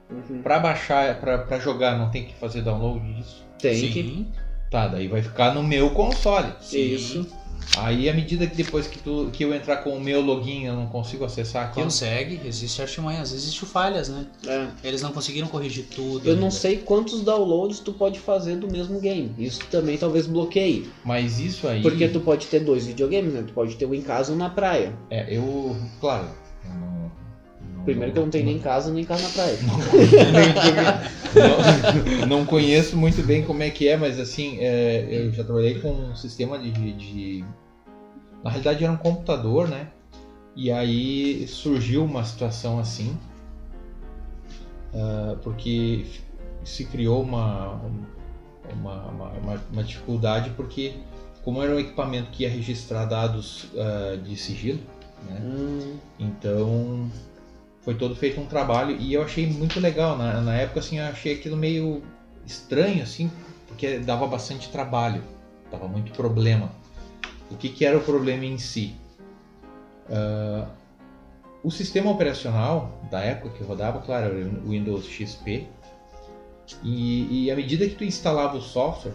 Uhum. 0.10 0.42
Pra 0.42 0.60
baixar, 0.60 1.20
pra, 1.20 1.38
pra 1.38 1.60
jogar, 1.60 2.00
não 2.00 2.10
tem 2.10 2.26
que 2.26 2.34
fazer 2.34 2.64
download 2.64 3.14
disso. 3.14 3.46
Tem 3.60 3.76
Sim. 3.76 3.92
que. 3.92 4.28
Tá, 4.72 4.88
daí 4.88 5.08
vai 5.08 5.22
ficar 5.22 5.54
no 5.54 5.62
meu 5.62 5.92
console. 5.92 6.52
Sim. 6.60 6.96
Isso. 6.96 7.28
Aí 7.78 8.10
à 8.10 8.14
medida 8.14 8.46
que 8.46 8.56
depois 8.56 8.88
que, 8.88 9.00
tu, 9.00 9.30
que 9.34 9.44
eu 9.44 9.54
entrar 9.54 9.78
com 9.78 9.96
o 9.96 10.00
meu 10.00 10.22
login 10.22 10.66
eu 10.66 10.76
não 10.76 10.88
consigo 10.88 11.26
acessar 11.26 11.68
aquilo. 11.68 11.86
Consegue, 11.86 12.42
existe 12.46 12.82
artimanhas, 12.82 13.32
existe 13.32 13.66
falhas, 13.66 14.10
né? 14.10 14.26
É. 14.46 14.68
Eles 14.84 15.02
não 15.02 15.12
conseguiram 15.12 15.48
corrigir 15.48 15.86
tudo. 15.94 16.28
Eu 16.28 16.36
não 16.36 16.52
sei 16.52 16.78
quantos 16.78 17.22
downloads 17.22 17.80
tu 17.80 17.94
pode 17.94 18.20
fazer 18.20 18.58
do 18.58 18.70
mesmo 18.70 19.00
game. 19.00 19.34
Isso 19.38 19.62
também 19.72 19.98
talvez 19.98 20.28
bloqueie. 20.28 20.90
Mas 21.04 21.40
isso 21.40 21.68
aí. 21.68 21.82
Porque 21.82 22.08
tu 22.08 22.20
pode 22.20 22.48
ter 22.48 22.60
dois 22.60 22.86
videogames, 22.86 23.34
né? 23.34 23.44
Tu 23.46 23.54
pode 23.54 23.76
ter 23.76 23.86
um 23.86 23.94
em 23.94 24.02
casa 24.02 24.32
e 24.32 24.36
um 24.36 24.38
na 24.38 24.50
praia. 24.50 24.94
É, 25.10 25.36
eu. 25.36 25.76
Claro. 26.00 26.43
Primeiro 27.84 28.14
que 28.14 28.18
eu 28.20 28.24
não 28.24 28.30
tenho 28.32 28.46
nem 28.46 28.60
casa 28.60 28.92
nem 28.94 29.04
casa 29.04 29.24
na 29.24 29.30
praia. 29.30 29.58
não, 31.36 32.28
não 32.40 32.46
conheço 32.46 32.96
muito 32.96 33.22
bem 33.24 33.44
como 33.44 33.62
é 33.64 33.70
que 33.70 33.88
é, 33.88 33.98
mas 33.98 34.20
assim, 34.20 34.58
é, 34.60 35.06
eu 35.10 35.32
já 35.32 35.44
trabalhei 35.44 35.80
com 35.80 35.90
um 35.92 36.16
sistema 36.16 36.58
de, 36.58 36.72
de- 36.72 37.44
Na 38.44 38.50
realidade 38.50 38.84
era 38.84 38.94
um 38.94 38.98
computador, 38.98 39.68
né? 39.68 39.88
E 40.56 40.72
aí 40.72 41.46
surgiu 41.48 42.06
uma 42.06 42.24
situação 42.24 42.80
assim, 42.80 43.18
ah, 44.94 45.36
porque 45.42 46.06
se 46.64 46.86
criou 46.86 47.22
uma, 47.22 47.82
uma, 48.72 49.04
uma, 49.08 49.28
uma- 49.32 49.62
uma 49.72 49.84
dificuldade, 49.84 50.52
porque 50.52 50.94
como 51.44 51.62
era 51.62 51.76
um 51.76 51.80
equipamento 51.80 52.30
que 52.32 52.44
ia 52.44 52.50
registrar 52.50 53.06
dados 53.06 53.66
ah, 53.78 54.16
de 54.16 54.36
sigilo, 54.38 54.80
né? 55.28 55.42
Hum, 55.44 55.96
Então 56.20 57.10
foi 57.84 57.96
todo 57.96 58.16
feito 58.16 58.40
um 58.40 58.46
trabalho 58.46 58.96
e 59.00 59.14
eu 59.14 59.22
achei 59.22 59.46
muito 59.46 59.80
legal. 59.80 60.18
Na, 60.18 60.42
na 60.42 60.56
época 60.56 60.80
assim, 60.80 61.00
eu 61.00 61.06
achei 61.06 61.36
aquilo 61.36 61.58
meio 61.58 62.02
estranho, 62.46 63.04
assim, 63.04 63.30
porque 63.68 64.00
dava 64.00 64.28
bastante 64.28 64.70
trabalho, 64.70 65.22
dava 65.72 65.88
muito 65.88 66.12
problema. 66.12 66.72
O 67.52 67.56
que, 67.56 67.70
que 67.70 67.86
era 67.86 67.98
o 67.98 68.02
problema 68.02 68.46
em 68.46 68.58
si? 68.58 68.96
Ah, 70.10 70.68
o 71.64 71.72
sistema 71.72 72.12
operacional 72.12 73.02
da 73.10 73.22
época 73.22 73.58
que 73.58 73.64
rodava, 73.64 74.00
claro, 74.02 74.38
era 74.38 74.50
o 74.50 74.70
Windows 74.70 75.06
XP. 75.06 75.68
E, 76.84 77.46
e 77.46 77.52
à 77.52 77.56
medida 77.56 77.88
que 77.88 77.96
tu 77.96 78.04
instalava 78.04 78.58
o 78.58 78.62
software, 78.62 79.14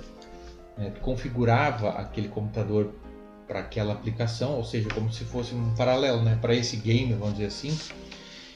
né, 0.77 0.91
tu 0.95 1.01
configurava 1.01 1.91
aquele 1.91 2.29
computador 2.29 2.95
para 3.47 3.61
aquela 3.61 3.95
aplicação, 3.95 4.57
ou 4.57 4.65
seja, 4.65 4.89
como 4.91 5.11
se 5.13 5.25
fosse 5.25 5.55
um 5.55 5.75
paralelo, 5.75 6.23
né, 6.23 6.39
para 6.41 6.55
esse 6.55 6.77
game, 6.77 7.13
vamos 7.15 7.35
dizer 7.35 7.47
assim. 7.47 7.77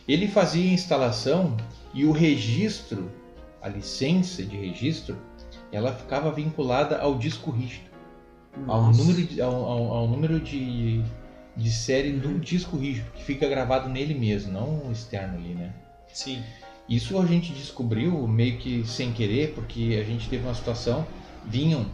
Ele 0.09 0.29
fazia 0.29 0.71
a 0.71 0.75
instalação 0.75 1.57
e 1.95 2.05
o 2.05 2.13
registro, 2.13 3.11
a 3.61 3.69
licença 3.69 4.43
de 4.43 4.57
registro, 4.57 5.17
ela 5.71 5.93
ficava 5.93 6.31
vinculada 6.33 6.99
ao 6.99 7.17
disco 7.19 7.51
rígido, 7.51 7.91
ao 8.67 8.93
número 8.93 9.25
de, 9.25 9.41
ao, 9.41 9.55
ao- 9.55 9.93
ao 9.95 10.09
número 10.09 10.41
de, 10.41 11.03
de 11.57 11.71
série 11.71 12.13
do 12.13 12.39
disco 12.39 12.77
rígido, 12.77 13.11
que 13.13 13.23
fica 13.23 13.49
gravado 13.49 13.89
nele 13.89 14.15
mesmo, 14.15 14.53
não 14.53 14.91
externo 14.91 15.37
ali, 15.39 15.55
né? 15.55 15.73
Sim. 16.13 16.43
Isso 16.89 17.19
a 17.19 17.25
gente 17.25 17.53
descobriu 17.53 18.27
meio 18.27 18.59
que 18.59 18.85
sem 18.85 19.13
querer, 19.13 19.53
porque 19.55 19.97
a 19.99 20.05
gente 20.05 20.29
teve 20.29 20.45
uma 20.45 20.55
situação, 20.55 21.07
vinham 21.47 21.87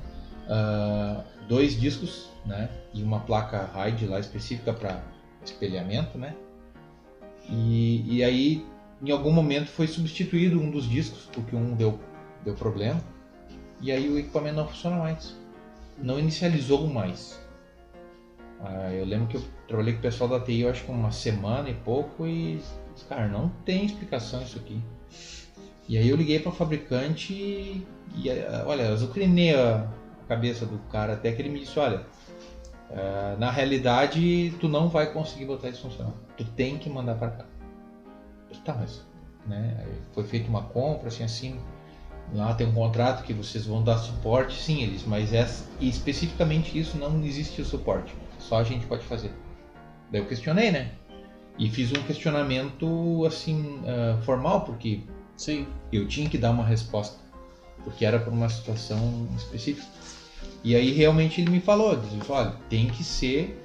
ah, 0.49 1.23
dois 1.47 1.79
discos, 1.79 2.31
né, 2.45 2.71
e 2.95 3.03
uma 3.03 3.21
placa 3.21 3.71
RAID 3.75 4.07
lá 4.07 4.19
específica 4.19 4.73
para 4.73 5.03
espelhamento, 5.45 6.17
né? 6.19 6.35
E, 7.49 8.17
e 8.17 8.25
aí, 8.25 8.65
em 9.03 9.11
algum 9.11 9.33
momento 9.33 9.69
foi 9.69 9.87
substituído 9.87 10.61
um 10.61 10.71
dos 10.71 10.89
discos, 10.89 11.29
porque 11.33 11.55
um 11.55 11.75
deu, 11.75 11.99
deu 12.45 12.55
problema, 12.55 13.01
e 13.81 13.93
aí 13.93 14.09
o 14.09 14.19
equipamento 14.19 14.57
não 14.57 14.69
funciona 14.69 14.97
mais, 14.97 15.37
não 15.97 16.19
inicializou 16.19 16.87
mais. 16.87 17.41
Ah, 18.61 18.93
eu 18.93 19.05
lembro 19.05 19.29
que 19.29 19.37
eu 19.37 19.45
trabalhei 19.69 19.93
com 19.93 20.01
o 20.01 20.03
pessoal 20.03 20.29
da 20.29 20.41
TI, 20.41 20.61
eu 20.61 20.71
acho 20.71 20.85
que 20.85 20.91
uma 20.91 21.13
semana 21.13 21.71
e 21.71 21.75
pouco, 21.75 22.27
e 22.27 22.61
cara, 23.09 23.29
não 23.29 23.49
tem 23.65 23.85
explicação 23.85 24.43
isso 24.43 24.59
aqui. 24.59 24.83
E 25.89 25.97
aí 25.97 26.09
eu 26.09 26.17
liguei 26.17 26.39
para 26.39 26.51
o 26.51 26.55
fabricante 26.55 27.33
e, 27.33 27.85
olha, 28.67 28.83
eu 28.83 28.93
azucrinei 28.93 29.55
a 29.55 29.89
cabeça 30.27 30.67
do 30.67 30.79
cara 30.91 31.15
até 31.15 31.33
que 31.33 31.41
ele 31.41 31.49
me 31.49 31.61
disse, 31.61 31.79
olha, 31.79 32.05
ah, 32.91 33.37
na 33.39 33.51
realidade 33.51 34.55
tu 34.61 34.69
não 34.69 34.89
vai 34.89 35.13
conseguir 35.13 35.45
botar 35.45 35.69
isso 35.69 35.83
funcionando. 35.83 36.17
Tu 36.37 36.45
tem 36.45 36.79
que 36.79 36.89
mandar 36.89 37.17
para 37.17 37.31
cá. 37.31 37.45
Tá, 38.65 38.75
mas 38.75 39.07
né, 39.47 39.87
foi 40.13 40.25
feita 40.25 40.49
uma 40.49 40.63
compra 40.63 41.09
assim 41.09 41.23
assim, 41.23 41.59
lá 42.35 42.55
tem 42.55 42.67
um 42.67 42.75
contrato 42.75 43.23
que 43.25 43.33
vocês 43.33 43.65
vão 43.65 43.83
dar 43.83 43.99
suporte, 43.99 44.61
sim, 44.61 44.83
eles, 44.83 45.05
mas 45.07 45.33
essa, 45.33 45.65
e 45.81 45.89
especificamente 45.89 46.79
isso 46.79 46.99
não 46.99 47.23
existe 47.25 47.61
o 47.63 47.65
suporte. 47.65 48.15
Só 48.39 48.59
a 48.59 48.65
gente 48.65 48.87
pode 48.87 49.05
fazer. 49.05 49.31
Daí 50.11 50.21
eu 50.21 50.27
questionei, 50.27 50.71
né? 50.71 50.93
E 51.59 51.69
fiz 51.71 51.91
um 51.93 52.03
questionamento 52.03 53.25
assim 53.27 53.83
ah, 53.87 54.21
formal 54.23 54.63
porque 54.63 55.03
Sim. 55.39 55.69
eu 55.93 56.07
tinha 56.09 56.29
que 56.29 56.37
dar 56.37 56.51
uma 56.51 56.65
resposta, 56.65 57.17
porque 57.85 58.05
era 58.05 58.19
por 58.19 58.33
uma 58.33 58.49
situação 58.49 59.29
específica. 59.37 59.87
E 60.65 60.75
aí 60.75 60.93
realmente 60.93 61.41
ele 61.41 61.51
me 61.51 61.61
falou, 61.61 61.97
disse, 61.97 62.19
olha, 62.31 62.55
tem 62.69 62.89
que 62.89 63.05
ser 63.05 63.59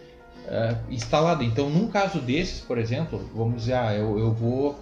eh, 0.48 0.76
instalado. 0.90 1.44
Então, 1.44 1.70
num 1.70 1.88
caso 1.88 2.20
desses, 2.20 2.60
por 2.60 2.78
exemplo, 2.78 3.30
vamos 3.34 3.62
dizer, 3.62 3.74
ah, 3.74 3.94
eu, 3.94 4.20
eu 4.20 4.32
vou, 4.32 4.80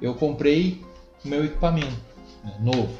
eu 0.00 0.14
comprei 0.14 0.80
meu 1.24 1.44
equipamento 1.44 1.96
né, 2.44 2.54
novo, 2.60 2.92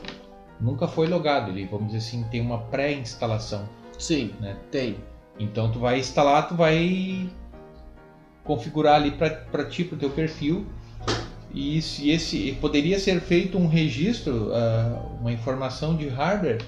nunca 0.61 0.87
foi 0.87 1.09
logado, 1.09 1.51
ele, 1.51 1.67
vamos 1.67 1.87
dizer 1.87 1.99
assim, 1.99 2.25
tem 2.31 2.41
uma 2.41 2.59
pré-instalação. 2.59 3.69
Sim, 3.99 4.33
Né? 4.41 4.57
tem. 4.71 4.97
Então, 5.39 5.73
tu 5.73 5.79
vai 5.79 5.99
instalar, 5.99 6.47
tu 6.49 6.55
vai 6.55 7.29
configurar 8.45 8.97
ali 8.97 9.13
para 9.13 9.65
ti, 9.65 9.85
pro 9.85 9.97
teu 9.97 10.11
perfil. 10.11 10.67
E 11.55 11.81
se 11.83 12.11
esse 12.11 12.53
poderia 12.61 12.99
ser 12.99 13.21
feito 13.21 13.59
um 13.59 13.67
registro, 13.67 14.51
ah, 14.53 15.03
uma 15.21 15.33
informação 15.33 15.97
de 15.97 16.09
hardware 16.09 16.59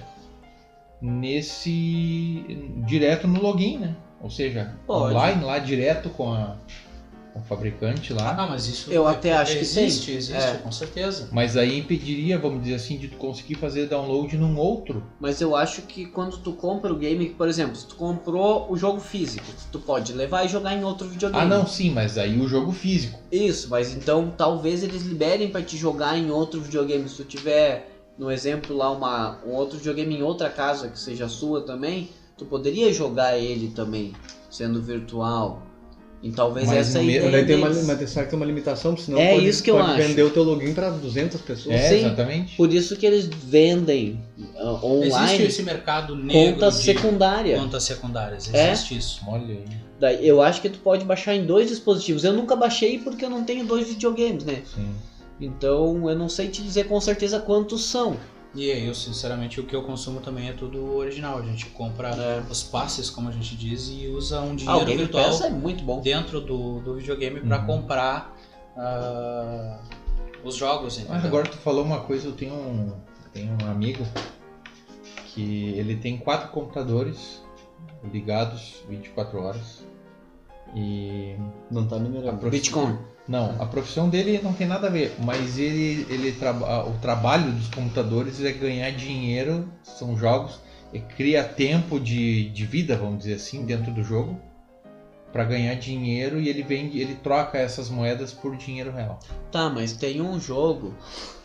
nesse 1.01 2.43
direto 2.85 3.27
no 3.27 3.41
login, 3.41 3.77
né? 3.79 3.95
Ou 4.21 4.29
seja, 4.29 4.73
Pode. 4.87 5.13
online 5.15 5.43
lá 5.43 5.59
direto 5.59 6.09
com 6.09 6.31
a, 6.33 6.55
com 7.31 7.39
o 7.39 7.43
fabricante 7.43 8.11
Ah, 8.13 8.15
lá. 8.15 8.33
não, 8.33 8.49
mas 8.49 8.65
isso 8.67 8.91
Eu 8.91 9.05
até 9.07 9.33
acho 9.33 9.53
que 9.53 9.59
existe, 9.59 10.05
tem. 10.07 10.15
existe, 10.15 10.33
É. 10.41 10.53
com 10.63 10.71
certeza. 10.71 11.29
Mas 11.31 11.55
aí 11.55 11.77
impediria, 11.77 12.39
vamos 12.39 12.63
dizer 12.63 12.75
assim, 12.75 12.97
de 12.97 13.09
tu 13.09 13.17
conseguir 13.17 13.55
fazer 13.55 13.85
download 13.87 14.35
num 14.37 14.57
outro. 14.57 15.03
Mas 15.19 15.41
eu 15.41 15.55
acho 15.55 15.83
que 15.83 16.05
quando 16.07 16.37
tu 16.37 16.53
compra 16.53 16.91
o 16.91 16.95
game, 16.95 17.29
por 17.29 17.47
exemplo, 17.47 17.75
se 17.75 17.85
tu 17.85 17.95
comprou 17.95 18.65
o 18.71 18.75
jogo 18.77 18.99
físico, 18.99 19.45
tu 19.71 19.79
pode 19.79 20.11
levar 20.13 20.43
e 20.45 20.47
jogar 20.47 20.73
em 20.75 20.83
outro 20.83 21.07
videogame. 21.07 21.43
Ah, 21.43 21.45
não, 21.47 21.67
sim, 21.67 21.91
mas 21.91 22.17
aí 22.17 22.39
o 22.39 22.47
jogo 22.47 22.71
físico. 22.71 23.19
Isso, 23.31 23.69
mas 23.69 23.93
então 23.93 24.33
talvez 24.35 24.81
eles 24.81 25.03
liberem 25.03 25.49
pra 25.49 25.61
te 25.61 25.77
jogar 25.77 26.17
em 26.17 26.31
outro 26.31 26.59
videogame. 26.61 27.07
Se 27.07 27.17
tu 27.17 27.25
tiver, 27.25 27.94
no 28.17 28.31
exemplo 28.31 28.75
lá, 28.75 28.91
uma, 28.91 29.39
um 29.45 29.51
outro 29.51 29.77
videogame 29.77 30.15
em 30.17 30.23
outra 30.23 30.49
casa 30.49 30.87
que 30.89 30.97
seja 30.99 31.27
sua 31.27 31.61
também, 31.61 32.09
tu 32.37 32.45
poderia 32.45 32.91
jogar 32.93 33.37
ele 33.37 33.69
também, 33.69 34.13
sendo 34.49 34.81
virtual. 34.81 35.61
E 36.23 36.31
talvez 36.31 36.67
Mas 36.67 36.77
essa 36.87 36.97
no 36.97 37.03
ideia 37.03 37.29
Daí 37.29 37.45
tem 37.45 37.55
uma, 37.57 37.69
mas 37.69 38.09
será 38.09 38.25
que 38.25 38.31
tem 38.31 38.39
uma 38.39 38.45
limitação? 38.47 38.93
Porque 38.93 39.05
senão 39.05 39.19
É 39.19 39.33
pode, 39.35 39.47
isso 39.47 39.61
que 39.61 39.69
eu 39.69 39.75
pode 39.75 39.91
acho. 39.91 40.07
vender 40.07 40.23
o 40.23 40.29
teu 40.31 40.41
login 40.43 40.73
para 40.73 40.89
200 40.89 41.39
pessoas. 41.41 41.75
É, 41.75 41.89
Sim. 41.89 41.95
exatamente. 42.05 42.55
Por 42.55 42.73
isso 42.73 42.95
que 42.97 43.05
eles 43.05 43.25
vendem 43.27 44.19
Existe 44.37 44.55
online 45.15 45.43
esse 45.43 45.61
mercado 45.61 46.15
negro 46.15 46.53
conta 46.55 46.71
de 46.71 46.83
secundária. 46.83 47.59
contas 47.59 47.83
secundárias. 47.83 48.51
É? 48.51 48.71
Existe 48.71 48.97
isso. 48.97 49.21
Olha 49.27 49.45
aí. 49.53 49.65
Daí, 49.99 50.27
eu 50.27 50.41
acho 50.41 50.61
que 50.61 50.69
tu 50.69 50.79
pode 50.79 51.05
baixar 51.05 51.35
em 51.35 51.45
dois 51.45 51.69
dispositivos. 51.69 52.23
Eu 52.23 52.33
nunca 52.33 52.55
baixei 52.55 52.97
porque 52.97 53.23
eu 53.23 53.29
não 53.29 53.43
tenho 53.43 53.63
dois 53.63 53.87
videogames, 53.87 54.43
né? 54.45 54.63
Sim. 54.73 54.89
Então 55.39 56.09
eu 56.09 56.17
não 56.17 56.29
sei 56.29 56.47
te 56.49 56.61
dizer 56.63 56.87
com 56.87 56.99
certeza 57.01 57.39
quantos 57.39 57.83
são. 57.85 58.15
E 58.53 58.69
eu, 58.69 58.93
sinceramente, 58.93 59.59
o 59.59 59.65
que 59.65 59.75
eu 59.75 59.83
consumo 59.83 60.21
também 60.21 60.47
é 60.47 60.53
tudo 60.53 60.95
original. 60.95 61.37
A 61.39 61.41
gente 61.41 61.65
compra 61.71 62.09
É. 62.15 62.39
os 62.49 62.63
passes, 62.63 63.09
como 63.09 63.27
a 63.27 63.31
gente 63.33 63.53
diz, 63.53 63.89
e 63.89 64.07
usa 64.07 64.39
um 64.39 64.51
Ah, 64.51 64.53
o 64.53 64.55
dinheiro 64.55 64.85
Game 64.85 64.97
virtual 64.99 65.43
é 65.43 65.49
muito 65.49 65.83
bom. 65.83 65.99
dentro 65.99 66.39
do, 66.39 66.79
do 66.79 66.95
videogame 66.95 67.41
para 67.41 67.59
Uhum. 67.59 67.65
comprar 67.65 68.33
ah, 68.77 69.81
os 70.43 70.55
jogos, 70.55 70.97
entendeu? 70.97 71.15
Ah, 71.21 71.25
agora 71.25 71.47
tu 71.49 71.57
falou 71.57 71.83
uma 71.83 71.99
coisa, 72.01 72.27
eu 72.29 72.31
tenho 72.33 72.53
um, 72.53 72.93
tenho 73.33 73.57
um 73.61 73.69
amigo 73.69 74.05
que 75.27 75.73
ele 75.77 75.97
tem 75.97 76.17
quatro 76.17 76.49
computadores 76.51 77.43
ligados 78.11 78.75
24 78.87 79.41
horas. 79.41 79.85
E 80.73 81.35
Não 81.69 81.85
tá 81.87 81.97
profi- 81.97 82.49
Bitcoin. 82.49 82.97
Não, 83.27 83.55
a 83.59 83.65
profissão 83.65 84.07
dele 84.07 84.39
não 84.43 84.53
tem 84.53 84.67
nada 84.67 84.87
a 84.87 84.89
ver, 84.89 85.15
mas 85.19 85.57
ele, 85.57 86.05
ele 86.09 86.31
traba- 86.33 86.85
o 86.87 86.93
trabalho 86.99 87.51
dos 87.51 87.67
computadores 87.69 88.43
é 88.43 88.51
ganhar 88.51 88.91
dinheiro, 88.91 89.67
são 89.83 90.15
jogos, 90.15 90.59
e 90.93 90.99
cria 90.99 91.43
tempo 91.43 91.99
de, 91.99 92.49
de 92.49 92.65
vida, 92.65 92.95
vamos 92.95 93.19
dizer 93.19 93.33
assim, 93.33 93.65
dentro 93.65 93.91
do 93.91 94.03
jogo 94.03 94.39
para 95.33 95.43
ganhar 95.43 95.73
dinheiro 95.75 96.39
e 96.39 96.47
ele 96.47 96.63
vende, 96.63 96.97
ele 97.01 97.15
troca 97.15 97.57
essas 97.57 97.89
moedas 97.89 98.31
por 98.31 98.55
dinheiro 98.55 98.93
real. 98.93 99.19
Tá, 99.51 99.69
mas 99.69 99.91
tem 99.91 100.21
um 100.21 100.39
jogo 100.39 100.93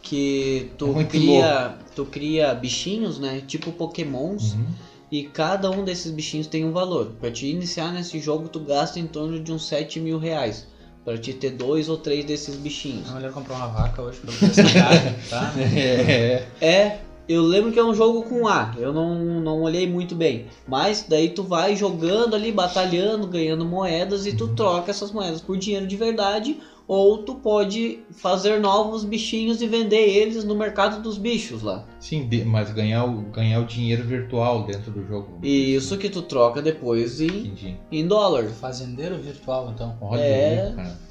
que 0.03 0.71
tu 0.79 0.87
É 0.87 0.91
muito 0.93 1.09
cria, 1.11 1.75
tu 1.97 2.05
cria 2.05 2.55
bichinhos, 2.55 3.19
né? 3.19 3.43
Tipo 3.45 3.73
Pokémons, 3.73 4.53
Uhum. 4.53 4.67
e 5.11 5.25
cada 5.25 5.69
um 5.73 5.83
desses 5.85 6.13
bichinhos 6.13 6.47
tem 6.47 6.65
um 6.65 6.71
valor. 6.71 7.15
Pra 7.19 7.33
te 7.33 7.47
iniciar 7.49 7.91
nesse 7.93 8.21
jogo, 8.21 8.49
tu 8.49 8.61
gasta 8.61 9.01
em 9.01 9.09
torno 9.09 9.41
de 9.41 9.51
uns 9.53 9.67
7 9.67 9.99
mil 9.99 10.19
reais. 10.21 10.69
Pra 11.05 11.17
te 11.17 11.33
ter 11.33 11.51
dois 11.51 11.89
ou 11.89 11.97
três 11.97 12.25
desses 12.25 12.57
bichinhos. 12.57 13.11
É 13.11 13.15
melhor 13.15 13.33
comprar 13.33 13.57
uma 13.57 13.69
vaca 13.69 14.03
hoje 14.03 14.19
pra 14.19 14.73
cara, 14.73 15.17
tá? 15.31 15.53
É, 15.75 16.45
É, 16.61 16.99
eu 17.33 17.43
lembro 17.43 17.71
que 17.73 17.79
é 17.79 17.85
um 17.85 17.95
jogo 17.95 18.23
com 18.25 18.49
A, 18.49 18.75
eu 18.79 18.93
não, 18.93 19.15
não 19.41 19.63
olhei 19.63 19.87
muito 19.89 20.15
bem. 20.15 20.47
Mas 20.67 21.05
daí 21.09 21.29
tu 21.31 21.43
vai 21.43 21.77
jogando 21.77 22.35
ali, 22.35 22.51
batalhando, 22.51 23.27
ganhando 23.27 23.65
moedas 23.65 24.27
e 24.27 24.33
tu 24.35 24.49
troca 24.49 24.91
essas 24.91 25.13
moedas 25.13 25.41
por 25.41 25.57
dinheiro 25.57 25.87
de 25.87 25.97
verdade. 25.97 26.59
Ou 26.89 27.19
tu 27.19 27.37
pode 27.37 28.01
fazer 28.11 28.59
novos 28.59 29.05
bichinhos 29.05 29.63
e 29.63 29.67
vender 29.69 30.09
eles 30.09 30.43
no 30.43 30.57
mercado 30.57 31.01
dos 31.01 31.17
bichos 31.19 31.63
lá. 31.63 31.85
sim, 32.01 32.29
mas 32.45 32.73
ganhar 32.73 33.05
o, 33.05 33.21
ganhar 33.31 33.61
o 33.61 33.65
dinheiro 33.65 34.03
virtual 34.03 34.65
dentro 34.65 34.91
do 34.91 35.07
jogo. 35.07 35.39
E 35.41 35.73
isso 35.73 35.97
que 35.97 36.11
tu 36.11 36.21
troca 36.23 36.61
depois 36.61 37.21
em, 37.21 37.27
Entendi. 37.29 37.77
em 37.93 38.09
dólar. 38.09 38.47
Fazendeiro 38.49 39.17
virtual, 39.19 39.71
então. 39.73 39.97
Olha 40.01 40.21
É. 40.21 40.67
aí, 40.69 40.75
cara. 40.75 41.10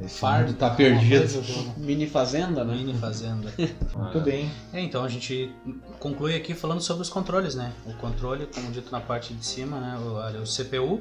Esse 0.00 0.18
Fardo 0.18 0.52
tá 0.52 0.66
alguma 0.70 0.76
perdido. 0.90 1.18
coisa 1.20 1.40
do- 1.40 1.80
Mini 1.80 2.06
fazenda, 2.06 2.62
né? 2.64 2.74
Mini 2.74 2.92
fazenda. 2.94 3.50
Muito 3.96 4.20
bem. 4.20 4.50
É, 4.72 4.80
então 4.80 5.02
a 5.02 5.08
gente 5.08 5.50
conclui 5.98 6.36
aqui 6.36 6.52
falando 6.54 6.80
sobre 6.82 7.02
os 7.02 7.08
controles, 7.08 7.54
né? 7.54 7.72
O 7.86 7.94
controle, 7.94 8.46
como 8.54 8.70
dito 8.70 8.92
na 8.92 9.00
parte 9.00 9.32
de 9.32 9.44
cima, 9.44 9.80
né? 9.80 9.98
O, 9.98 10.42
o 10.42 10.44
CPU, 10.44 11.00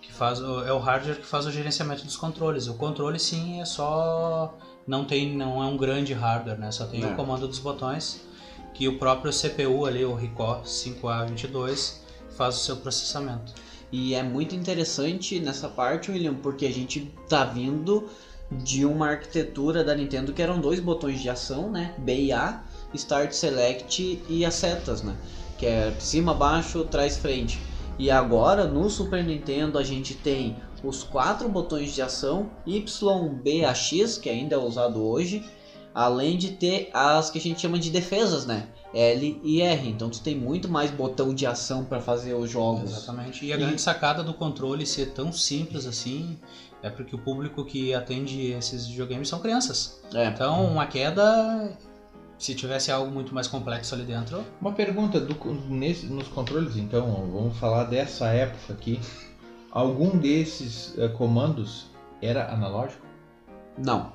que 0.00 0.12
faz 0.12 0.38
é 0.38 0.72
o 0.72 0.78
hardware 0.78 1.16
que 1.18 1.26
faz 1.26 1.44
o 1.46 1.50
gerenciamento 1.50 2.04
dos 2.04 2.16
controles. 2.16 2.68
O 2.68 2.74
controle 2.74 3.18
sim 3.18 3.60
é 3.60 3.64
só 3.64 4.56
não 4.86 5.04
tem 5.04 5.36
não 5.36 5.60
é 5.62 5.66
um 5.66 5.76
grande 5.76 6.12
hardware, 6.14 6.56
né? 6.58 6.70
Só 6.70 6.86
tem 6.86 7.02
É. 7.02 7.06
o 7.08 7.16
comando 7.16 7.48
dos 7.48 7.58
botões 7.58 8.20
que 8.74 8.86
o 8.86 8.96
próprio 8.96 9.32
CPU 9.32 9.86
ali, 9.86 10.04
o 10.04 10.14
Ricoh 10.14 10.60
5A22, 10.64 11.96
faz 12.36 12.54
o 12.54 12.58
seu 12.60 12.76
processamento. 12.76 13.52
E 13.90 14.14
é 14.14 14.22
muito 14.22 14.54
interessante 14.54 15.40
nessa 15.40 15.68
parte, 15.68 16.10
William, 16.10 16.34
porque 16.34 16.66
a 16.66 16.72
gente 16.72 17.12
tá 17.28 17.44
vindo 17.44 18.08
de 18.50 18.84
uma 18.84 19.08
arquitetura 19.10 19.84
da 19.84 19.94
Nintendo 19.94 20.32
que 20.32 20.42
eram 20.42 20.60
dois 20.60 20.80
botões 20.80 21.20
de 21.20 21.28
ação, 21.28 21.70
né? 21.70 21.94
B 21.98 22.24
e 22.24 22.32
A, 22.32 22.62
Start 22.94 23.32
Select 23.32 24.22
e 24.28 24.44
as 24.44 24.54
setas, 24.54 25.02
né? 25.02 25.16
Que 25.58 25.66
é 25.66 25.94
cima, 25.98 26.34
baixo, 26.34 26.84
trás, 26.84 27.16
frente. 27.16 27.58
E 27.98 28.10
agora 28.10 28.64
no 28.64 28.88
Super 28.88 29.24
Nintendo 29.24 29.78
a 29.78 29.82
gente 29.82 30.14
tem 30.14 30.56
os 30.82 31.02
quatro 31.02 31.48
botões 31.48 31.92
de 31.92 32.00
ação, 32.00 32.50
Y, 32.66 33.28
B, 33.42 33.64
A, 33.64 33.74
X, 33.74 34.16
que 34.16 34.30
ainda 34.30 34.54
é 34.54 34.58
usado 34.58 35.02
hoje, 35.02 35.44
além 35.94 36.38
de 36.38 36.52
ter 36.52 36.90
as 36.94 37.30
que 37.30 37.38
a 37.38 37.40
gente 37.40 37.60
chama 37.60 37.78
de 37.78 37.90
defesas, 37.90 38.46
né? 38.46 38.68
L 38.94 39.40
e 39.44 39.60
R. 39.60 39.88
Então 39.88 40.08
tu 40.08 40.20
tem 40.20 40.34
muito 40.36 40.68
mais 40.68 40.90
botão 40.90 41.34
de 41.34 41.46
ação 41.46 41.84
para 41.84 42.00
fazer 42.00 42.34
os 42.34 42.50
jogos. 42.50 42.90
Exatamente. 42.90 43.44
E 43.44 43.52
a 43.52 43.56
E- 43.56 43.58
grande 43.58 43.80
sacada 43.80 44.22
do 44.22 44.32
controle 44.34 44.86
ser 44.86 45.12
tão 45.12 45.32
simples 45.32 45.86
assim 45.86 46.38
é 46.82 46.88
porque 46.88 47.14
o 47.14 47.18
público 47.18 47.64
que 47.64 47.92
atende 47.92 48.52
esses 48.52 48.86
videogames 48.86 49.28
são 49.28 49.40
crianças. 49.40 50.00
É. 50.14 50.26
Então, 50.28 50.64
uma 50.64 50.86
queda, 50.86 51.76
se 52.38 52.54
tivesse 52.54 52.90
algo 52.92 53.10
muito 53.10 53.34
mais 53.34 53.46
complexo 53.48 53.94
ali 53.94 54.04
dentro, 54.04 54.44
Uma 54.60 54.72
pergunta 54.72 55.18
do, 55.20 55.34
nesse, 55.68 56.06
nos 56.06 56.28
controles, 56.28 56.76
então, 56.76 57.28
vamos 57.32 57.56
falar 57.58 57.84
dessa 57.84 58.26
época 58.28 58.72
aqui. 58.72 59.00
Algum 59.72 60.16
desses 60.16 60.94
eh, 60.96 61.08
comandos 61.08 61.86
era 62.22 62.50
analógico? 62.52 63.04
Não. 63.76 64.12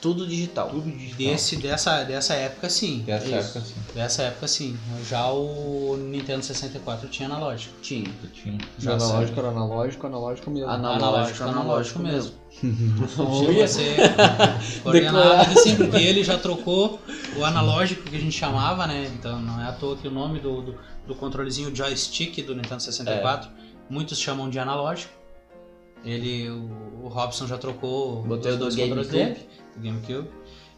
Tudo 0.00 0.26
digital. 0.26 0.70
Tudo 0.70 0.90
digital. 0.90 1.16
desse, 1.18 1.56
dessa, 1.56 2.04
dessa 2.04 2.34
época 2.34 2.70
sim. 2.70 3.00
Dessa 3.00 3.24
Isso. 3.26 3.34
época, 3.34 3.60
sim. 3.60 3.74
Dessa 3.94 4.22
época 4.22 4.48
sim. 4.48 4.78
Já 5.08 5.30
o 5.30 5.96
Nintendo 5.96 6.42
64 6.42 7.08
tinha 7.08 7.28
analógico. 7.28 7.74
Tinha. 7.82 8.10
Tinha. 8.32 8.58
O 8.78 8.82
Já 8.82 8.94
analógico 8.94 9.38
era 9.40 9.48
analógico, 9.48 10.06
analógico 10.06 10.50
mesmo. 10.50 10.68
Analógico, 10.70 11.42
Analógico, 11.42 11.44
analógico 11.44 11.98
mesmo. 11.98 12.32
Chega 13.46 13.64
a 13.64 13.68
ser 13.68 13.96
coordenado 14.82 15.42
aqui 15.42 15.58
sim, 15.60 15.76
porque 15.76 15.98
ele 15.98 16.24
já 16.24 16.38
trocou 16.38 17.00
o 17.36 17.44
analógico 17.44 18.02
que 18.02 18.16
a 18.16 18.20
gente 18.20 18.36
chamava, 18.36 18.86
né? 18.86 19.10
Então 19.14 19.40
não 19.40 19.60
é 19.60 19.68
à 19.68 19.72
toa 19.72 19.96
que 19.96 20.08
o 20.08 20.10
nome 20.10 20.40
do, 20.40 20.62
do, 20.62 20.78
do 21.06 21.14
controlezinho 21.14 21.74
joystick 21.74 22.42
do 22.44 22.54
Nintendo 22.54 22.82
64, 22.82 23.50
muitos 23.88 24.18
chamam 24.18 24.48
de 24.48 24.58
analógico. 24.58 25.19
Ele, 26.04 26.48
o, 26.50 27.04
o 27.04 27.08
Robson 27.08 27.46
já 27.46 27.58
trocou 27.58 28.22
Botei 28.22 28.52
o 28.52 28.54
do 28.56 28.60
dois 28.60 28.76
controles 28.76 29.08
dele, 29.08 29.36
do 29.76 29.82
GameCube. 29.82 30.28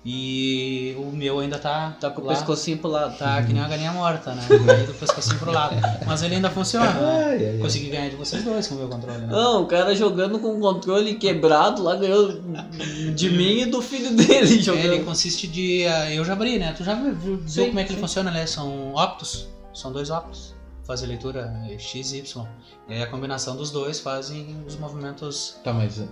E 0.04 0.96
o 0.98 1.12
meu 1.14 1.38
ainda 1.38 1.58
tá, 1.58 1.96
Tá 2.00 2.10
com 2.10 2.22
o 2.22 2.24
lá, 2.24 2.34
pescocinho 2.34 2.76
pro 2.78 2.90
lado. 2.90 3.16
tá 3.16 3.40
que 3.40 3.52
nem 3.52 3.62
uma 3.62 3.68
galinha 3.68 3.92
morta, 3.92 4.34
né? 4.34 4.42
Caído 4.66 4.90
o 4.90 4.94
pescocinho 4.96 5.38
pro 5.38 5.52
lado. 5.52 5.76
Mas 6.04 6.24
ele 6.24 6.34
ainda 6.34 6.50
funciona? 6.50 6.86
Ai, 6.90 7.36
ai, 7.36 7.46
ai. 7.52 7.58
Consegui 7.58 7.88
ganhar 7.88 8.08
de 8.10 8.16
vocês 8.16 8.42
dois 8.42 8.66
com 8.66 8.74
o 8.74 8.78
meu 8.78 8.88
controle, 8.88 9.18
né? 9.18 9.28
Não, 9.30 9.62
o 9.62 9.66
cara 9.66 9.94
jogando 9.94 10.40
com 10.40 10.56
o 10.56 10.58
controle 10.60 11.14
quebrado 11.14 11.84
lá 11.84 11.94
ganhou 11.94 12.32
de 13.14 13.30
mim 13.30 13.60
e 13.60 13.66
do 13.66 13.80
filho 13.80 14.10
dele 14.16 14.60
jogando. 14.60 14.84
Ele 14.86 15.04
consiste 15.04 15.46
de. 15.46 15.86
ah, 15.86 16.12
Eu 16.12 16.24
já 16.24 16.32
abri, 16.32 16.58
né? 16.58 16.74
Tu 16.76 16.82
já 16.82 16.96
viu, 16.96 17.14
viu 17.14 17.40
Sim, 17.46 17.66
como 17.68 17.78
é 17.78 17.84
que 17.84 17.90
ele 17.90 17.98
sim. 18.00 18.02
funciona, 18.04 18.32
né? 18.32 18.44
São 18.44 18.94
optos. 18.94 19.46
São 19.72 19.92
dois 19.92 20.10
optos. 20.10 20.52
Fazem 20.84 21.08
leitura 21.08 21.52
é, 21.68 21.78
X 21.78 22.12
e 22.12 22.18
Y. 22.18 22.46
E 22.88 22.94
aí 22.94 23.02
a 23.02 23.06
combinação 23.06 23.56
dos 23.56 23.70
dois 23.70 24.00
fazem 24.00 24.64
os 24.66 24.76
movimentos. 24.76 25.60
Tá, 25.62 25.72
mas, 25.72 26.00
É, 26.00 26.06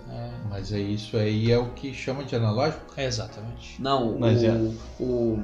mas 0.49 0.71
é 0.71 0.79
isso 0.79 1.17
aí 1.17 1.51
é 1.51 1.57
o 1.57 1.73
que 1.73 1.93
chama 1.93 2.23
de 2.23 2.35
analógico? 2.35 2.93
é 2.95 3.05
exatamente. 3.05 3.81
Não, 3.81 4.17
Mas 4.17 4.41
o, 4.41 4.45
é. 4.45 4.71
o- 4.99 5.43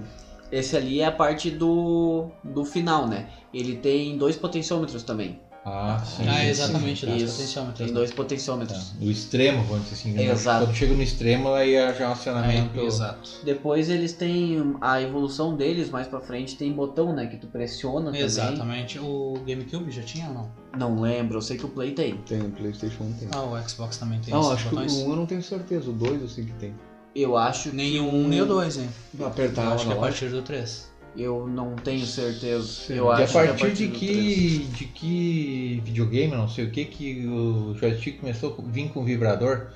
esse 0.49 0.77
ali 0.77 1.01
é 1.01 1.05
a 1.05 1.11
parte 1.11 1.51
do, 1.51 2.29
do 2.43 2.63
final, 2.63 3.05
né? 3.05 3.29
Ele 3.53 3.75
tem 3.75 4.17
dois 4.17 4.37
potenciômetros 4.37 5.03
também. 5.03 5.41
Ah, 5.69 6.01
sim. 6.05 6.23
ah, 6.29 6.39
sim. 6.39 6.47
exatamente, 6.47 7.05
das 7.05 7.21
Isso, 7.21 7.31
potenciômetros. 7.33 7.77
Tem 7.77 7.87
né? 7.87 7.93
dois 7.93 8.09
Tá. 8.09 8.15
potenciômetros. 8.15 8.93
O 9.01 9.11
extremo, 9.11 9.63
vamos 9.65 9.83
dizer 9.83 9.95
assim. 9.95 10.11
né? 10.13 10.23
Exato. 10.31 10.65
Quando 10.65 10.75
chega 10.75 10.93
no 10.93 11.03
extremo, 11.03 11.49
aí 11.53 11.75
é 11.75 11.93
já 11.93 12.07
um 12.07 12.11
acionamento. 12.13 12.79
É, 12.79 12.83
exato. 12.85 13.29
Depois 13.43 13.89
eles 13.89 14.13
têm 14.13 14.75
a 14.79 15.01
evolução 15.01 15.57
deles, 15.57 15.89
mais 15.89 16.07
pra 16.07 16.21
frente 16.21 16.55
tem 16.55 16.71
botão, 16.71 17.13
né? 17.13 17.27
Que 17.27 17.35
tu 17.35 17.47
pressiona 17.47 18.05
também. 18.05 18.21
Exatamente. 18.21 18.97
O 18.97 19.33
GameCube 19.45 19.91
já 19.91 20.03
tinha 20.03 20.27
ou 20.29 20.33
não? 20.33 20.51
Não 20.77 21.01
lembro, 21.01 21.37
eu 21.37 21.41
sei 21.41 21.57
que 21.57 21.65
o 21.65 21.69
Play 21.69 21.91
tem. 21.91 22.15
Tem, 22.19 22.39
o 22.39 22.49
Playstation 22.51 23.03
1 23.03 23.13
tem. 23.13 23.27
Ah, 23.33 23.41
o 23.43 23.69
Xbox 23.69 23.97
também 23.97 24.21
tem 24.21 24.33
Não, 24.33 24.39
esses 24.41 24.53
acho 24.53 24.69
botões. 24.69 24.93
que 24.93 25.01
o 25.01 25.07
1 25.07 25.09
eu 25.09 25.15
não 25.17 25.25
tenho 25.25 25.43
certeza, 25.43 25.89
o 25.89 25.93
2 25.93 26.21
eu 26.21 26.29
sei 26.29 26.45
que 26.45 26.53
tem. 26.53 26.73
Eu 27.13 27.35
acho 27.35 27.75
Nem 27.75 27.93
que 27.93 27.99
o 27.99 28.05
1 28.07 28.27
nem 28.27 28.41
o 28.41 28.45
2, 28.45 28.77
hein? 28.77 28.89
Apertar 29.25 29.65
Eu 29.65 29.71
acho 29.73 29.85
que 29.85 29.91
é 29.91 29.95
a 29.95 29.99
partir 29.99 30.29
do 30.29 30.41
3. 30.43 30.87
Eu 31.17 31.47
não 31.47 31.75
tenho 31.75 32.05
certeza. 32.05 32.93
Eu 32.93 33.05
E 33.05 33.09
a 33.09 33.11
acho 33.13 33.33
que 33.33 33.39
é 33.39 33.47
partir 33.47 33.73
de 33.73 33.87
que, 33.87 34.57
de 34.71 34.85
que 34.85 35.81
videogame, 35.83 36.35
não 36.35 36.47
sei 36.47 36.65
o 36.65 36.71
que, 36.71 36.85
que 36.85 37.25
o 37.27 37.75
joystick 37.75 38.19
começou 38.19 38.55
a 38.57 38.71
vir 38.71 38.89
com 38.89 39.03
vibrador? 39.03 39.67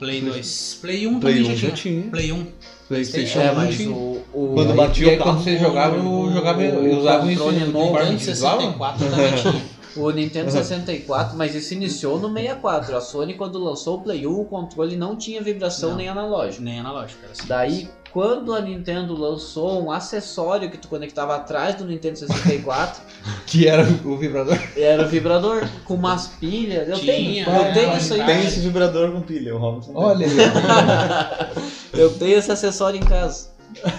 Play 0.00 0.22
2. 0.22 0.78
Play 0.80 1.06
1 1.06 1.20
Play 1.20 1.34
também 1.36 1.52
1 1.52 1.56
já 1.56 1.70
tinha. 1.70 2.10
Play 2.10 2.32
1. 2.32 2.46
Playstation 2.88 3.40
É, 3.40 3.52
1 3.52 3.54
mas 3.54 3.76
tinha. 3.76 3.90
o, 3.90 4.24
o, 4.32 4.52
Quando 4.54 4.74
batia 4.74 5.06
e 5.06 5.10
aí 5.10 5.16
o 5.16 5.18
carro, 5.18 5.30
quando 5.32 5.44
você 5.44 5.58
jogava, 5.58 5.96
eu 5.96 6.32
jogava, 6.32 6.62
eu 6.62 6.98
usava 6.98 7.32
isso 7.32 7.52
Nintendo 7.52 8.12
individual? 8.12 8.58
64 8.60 9.10
também 9.10 9.34
tinha. 9.36 9.80
O 9.96 10.10
Nintendo 10.10 10.50
64, 10.52 11.36
mas 11.36 11.54
isso 11.54 11.74
iniciou 11.74 12.18
no 12.18 12.32
64. 12.32 12.96
A 12.96 13.00
Sony, 13.00 13.34
quando 13.34 13.58
lançou 13.62 13.98
o 13.98 14.00
Play 14.02 14.26
1, 14.26 14.40
o 14.40 14.44
controle 14.44 14.96
não 14.96 15.16
tinha 15.16 15.42
vibração 15.42 15.90
Não. 15.90 15.96
nem 15.96 16.08
analógico. 16.08 16.62
Nem 16.62 16.78
analógico, 16.78 17.20
era 17.24 17.32
assim. 17.32 17.46
Daí, 17.46 17.88
quando 18.12 18.54
a 18.54 18.60
Nintendo 18.60 19.14
lançou 19.16 19.82
um 19.84 19.90
acessório 19.92 20.70
que 20.70 20.76
tu 20.78 20.88
conectava 20.88 21.36
atrás 21.36 21.74
do 21.76 21.84
Nintendo 21.84 22.18
64, 22.18 23.02
Que 23.46 23.66
era 23.68 23.82
o 24.04 24.16
vibrador. 24.16 24.58
era 24.76 25.02
o 25.04 25.08
vibrador 25.08 25.66
com 25.84 25.94
umas 25.94 26.26
pilhas. 26.28 26.88
Eu 26.88 26.96
Tinha, 26.98 27.12
tenho, 27.14 27.48
é, 27.50 27.68
eu 27.70 27.72
tenho 27.74 27.88
mas 27.88 28.04
isso 28.04 28.14
aí. 28.14 28.24
tem 28.24 28.46
esse 28.46 28.60
vibrador 28.60 29.12
com 29.12 29.20
pilha, 29.22 29.54
o 29.54 29.58
Robson. 29.58 29.92
Olha 29.94 30.26
aí. 30.26 30.32
Eu 31.92 32.10
tenho 32.14 32.38
esse 32.38 32.50
acessório 32.52 32.98
em 33.00 33.04
casa. 33.04 33.48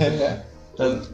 É. 0.00 0.40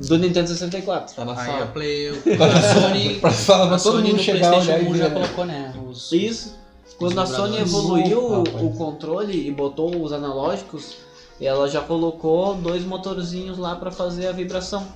Do 0.06 0.18
Nintendo 0.18 0.46
64. 0.48 1.14
Tá 1.16 1.24
na 1.24 1.32
Aí 1.40 1.46
sala. 1.46 1.66
Play, 1.68 2.08
a 2.10 2.74
Sony, 2.80 3.14
pra 3.18 3.30
sala, 3.30 3.64
a 3.64 3.68
pra 3.68 3.78
todo 3.78 3.92
Sony 3.96 4.08
mundo 4.08 4.16
no 4.18 4.22
chegar 4.22 4.52
a 4.52 4.58
olhar 4.58 4.82
e 4.82 4.86
1 4.88 4.94
já 4.96 5.10
colocou, 5.10 5.46
né? 5.46 5.72
Os, 5.88 6.12
Isso. 6.12 6.54
Quando 6.98 7.18
a 7.18 7.24
Sony 7.24 7.58
evoluiu 7.60 8.18
o- 8.20 8.42
o 8.42 8.76
controle 8.76 9.48
e 9.48 9.50
botou 9.50 10.02
os 10.02 10.12
analógicos, 10.12 10.96
ela 11.40 11.68
já 11.68 11.80
colocou 11.80 12.54
dois 12.54 12.84
motorzinhos 12.84 13.58
lá 13.58 13.76
para 13.76 13.90
fazer 13.90 14.26
a 14.28 14.32
vibração. 14.32 14.86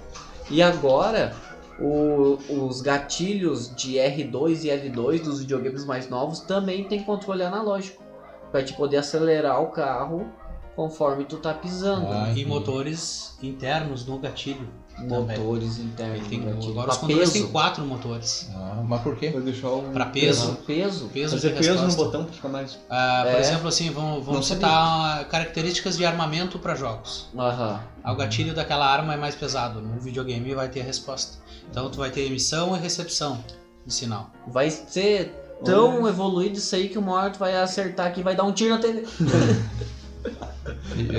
E 0.50 0.62
agora, 0.62 1.34
o- 1.80 2.38
os 2.48 2.80
gatilhos 2.80 3.74
de 3.74 3.98
R2 3.98 4.64
e 4.64 4.68
L2 4.70 5.20
dos 5.22 5.40
videogames 5.40 5.84
mais 5.84 6.08
novos 6.08 6.40
também 6.40 6.84
tem 6.84 7.02
controle 7.02 7.42
analógico. 7.42 8.02
Pra 8.50 8.62
te 8.62 8.72
poder 8.74 8.98
acelerar 8.98 9.62
o 9.62 9.66
carro 9.66 10.26
conforme 10.74 11.24
tu 11.24 11.36
tá 11.38 11.52
pisando. 11.52 12.06
Ah, 12.10 12.28
e 12.28 12.32
entendi. 12.32 12.46
motores 12.46 13.36
internos 13.42 14.06
no 14.06 14.18
gatilho. 14.18 14.68
Motores 15.06 15.78
internos. 15.78 16.26
Tem, 16.28 16.40
agora 16.48 16.90
os 16.90 16.96
controles 16.96 17.32
têm 17.32 17.46
quatro 17.46 17.84
motores. 17.84 18.48
Ah, 18.54 18.82
mas 18.86 19.00
por 19.02 19.16
quê? 19.16 19.30
Pra 19.30 19.40
deixar 19.40 19.68
o... 19.68 19.82
Pra 19.92 20.06
peso. 20.06 20.56
Peso. 20.66 21.08
Peso 21.12 21.36
Fazer 21.36 21.50
peso 21.54 21.86
no 21.86 21.94
botão 21.94 22.24
pra 22.24 22.32
ficar 22.32 22.48
mais... 22.48 22.78
Ah, 22.90 23.22
por 23.24 23.34
É. 23.36 23.40
exemplo, 23.40 23.68
assim, 23.68 23.90
vamos, 23.90 24.24
vamos 24.24 24.46
sabia. 24.48 24.66
citar 24.68 25.28
características 25.28 25.96
de 25.96 26.04
armamento 26.04 26.58
para 26.58 26.74
jogos. 26.74 27.28
Aham. 27.36 27.80
Ah, 28.02 28.12
O 28.12 28.16
gatilho 28.16 28.54
daquela 28.54 28.86
arma 28.86 29.14
é 29.14 29.16
mais 29.16 29.34
pesado. 29.34 29.80
No 29.80 30.00
videogame 30.00 30.54
vai 30.54 30.68
ter 30.68 30.80
a 30.80 30.84
resposta. 30.84 31.38
Então 31.70 31.90
tu 31.90 31.98
vai 31.98 32.10
ter 32.10 32.26
emissão 32.26 32.76
e 32.76 32.78
recepção 32.80 33.42
de 33.86 33.92
sinal. 33.92 34.30
Vai 34.46 34.70
ser 34.70 35.32
tão 35.64 36.06
evoluído 36.08 36.56
isso 36.58 36.74
aí 36.74 36.88
que 36.88 36.98
hora 36.98 37.30
tu 37.30 37.38
vai 37.38 37.56
acertar 37.56 38.06
aqui 38.06 38.20
e 38.20 38.22
vai 38.22 38.34
dar 38.34 38.44
um 38.44 38.52
tiro 38.52 38.70
na 38.70 38.78
TV. 38.80 39.04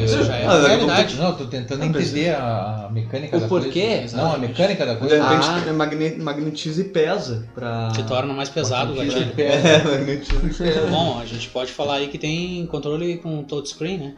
Isso 0.03 0.23
já 0.23 0.35
é 0.35 0.45
Ah, 0.45 0.51
a 0.53 0.67
realidade. 0.67 1.15
Não, 1.15 1.29
eu 1.29 1.35
tô 1.37 1.45
tentando 1.45 1.83
entender 1.83 2.29
a, 2.35 2.85
a 2.85 2.89
mecânica 2.91 3.37
O 3.37 3.39
da 3.39 3.47
porquê? 3.47 3.97
coisa. 3.99 4.17
Não, 4.17 4.33
a 4.33 4.37
mecânica 4.37 4.85
da 4.85 4.93
De 4.93 4.99
coisa. 4.99 5.23
repente 5.23 5.47
Ah. 5.49 5.63
é 5.67 5.71
magne- 5.71 6.15
magnetiza 6.17 6.81
e 6.81 6.83
pesa 6.85 7.47
pra... 7.55 7.89
Te 7.89 8.03
torna 8.03 8.33
mais 8.33 8.49
pesado 8.49 8.93
o 8.93 8.95
gatilho. 8.95 9.33
de. 9.33 9.41
É, 9.41 9.83
magnetiza 9.83 10.45
e 10.45 10.53
pesa. 10.53 10.87
Bom, 10.87 11.19
a 11.19 11.25
gente 11.25 11.49
pode 11.49 11.71
falar 11.71 11.95
aí 11.95 12.07
que 12.07 12.17
tem 12.17 12.65
controle 12.67 13.17
com 13.17 13.43
touchscreen, 13.43 13.97
né? 13.97 14.15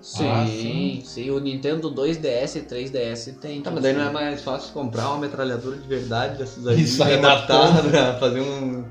Sim, 0.00 0.28
Ah, 0.28 0.44
sim, 0.48 1.02
sim. 1.04 1.30
O 1.30 1.38
Nintendo 1.38 1.88
2DS 1.94 2.56
e 2.56 2.60
3DS 2.62 3.34
tem. 3.40 3.60
Tá, 3.60 3.70
mas 3.70 3.82
daí 3.84 3.92
não 3.92 4.02
é 4.08 4.10
mais 4.10 4.42
fácil 4.42 4.72
comprar 4.72 5.08
uma 5.10 5.18
metralhadora 5.18 5.76
de 5.76 5.86
verdade 5.86 6.38
dessas 6.38 6.66
aí 6.66 6.82
E 6.82 7.14
adaptar 7.14 7.82
pra 7.88 8.14
fazer 8.14 8.40
um... 8.40 8.84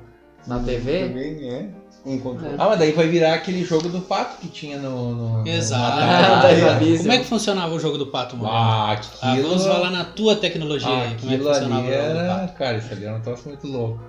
Na 0.48 0.60
TV? 0.60 1.08
Também, 1.10 1.50
é. 1.50 1.66
Um 2.04 2.20
controle. 2.20 2.56
Ah, 2.58 2.68
mas 2.70 2.80
daí 2.80 2.92
vai 2.94 3.08
virar 3.08 3.36
aquele 3.36 3.64
jogo 3.64 3.88
do 3.88 4.02
pato 4.02 4.38
que 4.38 4.48
tinha 4.48 4.78
no. 4.80 5.42
no 5.44 5.48
Exato. 5.48 5.98
no 5.98 6.02
Ah, 6.02 6.42
é. 6.52 6.98
Como 6.98 7.12
é 7.12 7.18
que 7.20 7.26
funcionava 7.26 7.74
o 7.76 7.80
jogo 7.80 7.98
do 7.98 8.08
pato, 8.08 8.36
mano? 8.36 8.50
Ah, 8.52 8.92
Ah, 9.22 9.32
aquilo. 9.34 9.50
vamos 9.50 9.66
falar 9.66 9.92
na 9.92 10.04
tua 10.06 10.36
tecnologia 10.36 10.90
aí, 10.90 11.16
como 11.20 11.32
é 11.34 11.38
que 11.38 11.44
funcionava 11.44 11.82
ali 11.88 11.90
o 11.92 11.94
jogo 12.02 12.14
do 12.14 12.20
era. 12.20 12.36
pato. 12.40 12.54
Cara, 12.58 12.78
isso 12.78 12.92
ali 12.92 13.06
era 13.06 13.16
um 13.16 13.22
troço 13.22 13.48
muito 13.50 13.68
louco. 13.68 14.00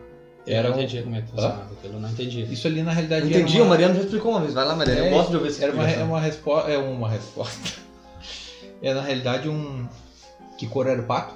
Eu 0.47 0.57
Era 0.57 0.71
não 0.71 0.77
um- 0.77 0.81
entendi 0.81 1.03
como 1.03 1.17
é 1.17 1.21
que 1.21 1.29
funcionava 1.31 1.63
aquilo, 1.79 1.95
eu 1.95 2.01
não 2.01 2.09
entendi. 2.11 2.43
Isso 2.53 2.67
ali 2.67 2.83
na 2.83 2.93
realidade 2.93 3.27
Entendi, 3.27 3.53
era 3.55 3.63
o 3.63 3.67
uma... 3.67 3.71
Mariano 3.75 3.95
já 3.95 4.01
explicou 4.01 4.31
uma 4.33 4.41
vez. 4.41 4.55
Vai 4.55 4.65
lá, 4.65 4.75
Mariano. 4.75 5.01
É, 5.01 5.07
eu 5.09 5.11
gosto 5.13 5.29
de 5.31 5.37
ouvir 5.37 5.49
essa 5.49 5.63
Era 5.65 5.73
uma, 5.75 5.89
é 5.91 6.03
uma 6.03 6.21
resposta. 6.21 6.71
É 6.71 6.79
uma 6.79 7.09
resposta. 7.11 7.83
É 8.83 8.93
na 8.95 9.03
realidade 9.03 9.49
um. 9.49 9.87
Que 10.59 10.67
cor 10.67 10.87
era 10.87 11.01
o 11.01 11.05
pato? 11.05 11.35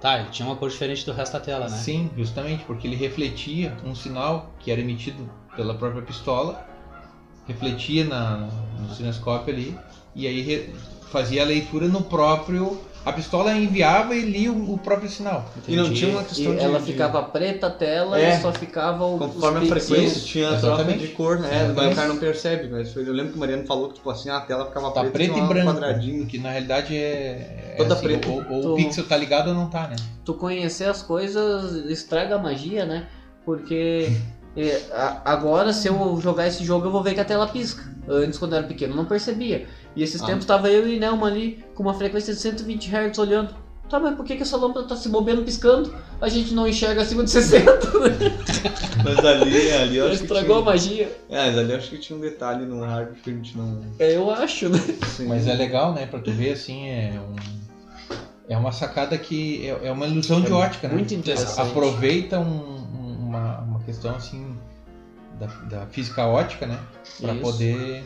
Tá, 0.00 0.18
ele 0.18 0.30
tinha 0.30 0.46
uma 0.48 0.56
cor 0.56 0.68
diferente 0.68 1.06
do 1.06 1.12
resto 1.12 1.34
da 1.34 1.40
tela, 1.40 1.68
né? 1.68 1.76
Sim, 1.76 2.10
justamente, 2.16 2.64
porque 2.64 2.88
ele 2.88 2.96
refletia 2.96 3.76
um 3.84 3.94
sinal 3.94 4.50
que 4.58 4.70
era 4.72 4.80
emitido 4.80 5.30
pela 5.56 5.74
própria 5.74 6.02
pistola, 6.02 6.66
refletia 7.46 8.04
na, 8.04 8.48
no 8.78 8.94
cinescópio 8.94 9.52
ali, 9.54 9.78
e 10.14 10.26
aí 10.26 10.40
re- 10.42 10.70
fazia 11.10 11.42
a 11.42 11.44
leitura 11.44 11.88
no 11.88 12.02
próprio 12.02 12.80
a 13.04 13.12
pistola 13.12 13.52
enviava 13.52 14.14
e 14.14 14.20
lia 14.20 14.52
o, 14.52 14.74
o 14.74 14.78
próprio 14.78 15.10
sinal. 15.10 15.44
E 15.66 15.74
não 15.74 15.86
Entendi. 15.86 15.98
tinha 16.02 16.12
uma 16.12 16.22
E 16.22 16.24
questão 16.24 16.54
de. 16.54 16.60
ela 16.62 16.78
de- 16.78 16.84
ficava 16.86 17.20
preta 17.24 17.66
a 17.66 17.70
tela 17.70 18.16
É. 18.20 18.36
e 18.38 18.40
só 18.40 18.52
ficava 18.52 19.04
o 19.04 19.18
Conforme 19.18 19.58
a 19.58 19.62
os 19.62 19.68
frequência, 19.68 20.04
pixels. 20.04 20.24
tinha 20.24 20.46
a 20.50 20.56
troca 20.60 20.66
Exatamente. 20.82 20.98
de 21.00 21.08
cor, 21.08 21.40
né? 21.40 21.64
Exatamente. 21.64 21.92
o 21.92 21.96
cara 21.96 22.08
não 22.08 22.16
percebe. 22.18 22.68
Mas 22.70 22.94
eu 22.94 23.12
lembro 23.12 23.32
que 23.32 23.36
o 23.36 23.40
Mariano 23.40 23.66
falou 23.66 23.88
que, 23.88 23.94
tipo 23.94 24.08
assim, 24.08 24.30
a 24.30 24.40
tela 24.42 24.66
ficava 24.66 24.92
Tá 24.92 25.00
preta, 25.00 25.12
preto 25.14 25.32
tinha 25.32 25.44
e 25.44 25.48
branco. 25.48 25.72
quadradinho. 25.72 26.26
Que 26.26 26.38
na 26.38 26.50
realidade 26.52 26.96
é. 26.96 27.72
é 27.72 27.74
Toda 27.76 27.94
assim, 27.94 28.04
preta. 28.04 28.28
Ou, 28.28 28.36
ou 28.48 28.60
Tu- 28.62 28.72
o 28.72 28.76
pixel 28.76 29.04
tá 29.04 29.16
ligado 29.16 29.48
ou 29.48 29.54
não 29.54 29.68
tá, 29.68 29.88
né? 29.88 29.96
Tu 30.24 30.32
conhecer 30.34 30.84
as 30.84 31.02
coisas 31.02 31.72
estraga 31.90 32.36
a 32.36 32.38
magia, 32.38 32.84
né? 32.86 33.08
Porque 33.44 34.12
a- 34.12 34.12
agora 35.24 35.72
se 35.72 35.88
eu 35.88 36.20
jogar 36.20 36.46
esse 36.46 36.64
jogo 36.64 36.86
eu 36.86 36.90
vou 36.92 37.02
ver 37.02 37.14
que 37.14 37.20
a 37.20 37.24
tela 37.24 37.46
pisca. 37.46 37.90
Antes 38.08 38.38
quando 38.38 38.52
eu 38.52 38.58
era 38.58 38.66
pequeno 38.66 38.92
eu 38.92 38.96
não 38.96 39.04
percebia. 39.04 39.66
E 39.96 40.02
esses 40.02 40.20
Ah. 40.22 40.26
tempos 40.26 40.44
tava 40.44 40.70
eu 40.70 40.86
e 40.88 40.98
Nelma 40.98 41.26
ali 41.26 41.64
com 41.74 41.82
uma 41.82 41.94
frequência 41.94 42.34
de 42.34 42.40
120 42.40 42.88
Hz 42.90 43.18
olhando. 43.18 43.54
Tá, 43.88 44.00
mas 44.00 44.14
por 44.16 44.24
que, 44.24 44.36
que 44.36 44.42
essa 44.42 44.56
lâmpada 44.56 44.86
tá 44.88 44.96
se 44.96 45.08
movendo 45.10 45.42
piscando? 45.42 45.94
A 46.20 46.26
gente 46.28 46.54
não 46.54 46.66
enxerga 46.66 47.02
acima 47.02 47.24
de 47.24 47.30
60. 47.30 47.78
Mas 49.04 49.18
ali, 49.24 49.70
ali 49.72 49.96
eu 49.96 50.06
acho 50.06 50.18
que 50.18 50.22
Estragou 50.24 50.58
a 50.58 50.62
magia. 50.62 51.12
É, 51.28 51.46
mas 51.46 51.58
ali 51.58 51.72
eu 51.72 51.76
acho 51.76 51.90
que 51.90 51.98
tinha 51.98 52.16
um 52.16 52.20
detalhe 52.22 52.64
no 52.64 52.80
hardware 52.80 53.16
que 53.22 53.30
a 53.30 53.32
gente 53.34 53.58
não... 53.58 53.80
É, 53.98 54.16
Eu 54.16 54.30
acho, 54.30 54.68
né? 54.68 54.78
Sim. 55.08 55.26
Mas 55.26 55.46
é 55.48 55.54
legal, 55.54 55.92
né? 55.92 56.06
Pra 56.06 56.20
tu 56.20 56.30
ver 56.30 56.52
assim, 56.52 56.88
é 56.88 57.20
um. 57.20 57.34
É 58.48 58.56
uma 58.56 58.70
sacada 58.72 59.18
que 59.18 59.66
é, 59.68 59.88
é 59.88 59.92
uma 59.92 60.06
ilusão 60.06 60.40
de 60.40 60.52
ótica, 60.52 60.86
né? 60.88 60.94
Muito 60.94 61.12
interessante. 61.12 61.60
Aproveita 61.68 62.38
um- 62.38 62.44
um- 62.44 63.16
uma 63.28 63.58
questão 63.82 64.14
assim 64.16 64.56
da, 65.38 65.46
da 65.78 65.86
física 65.86 66.26
ótica, 66.26 66.66
né? 66.66 66.78
Pra 67.20 67.32
Isso. 67.32 67.42
poder 67.42 68.04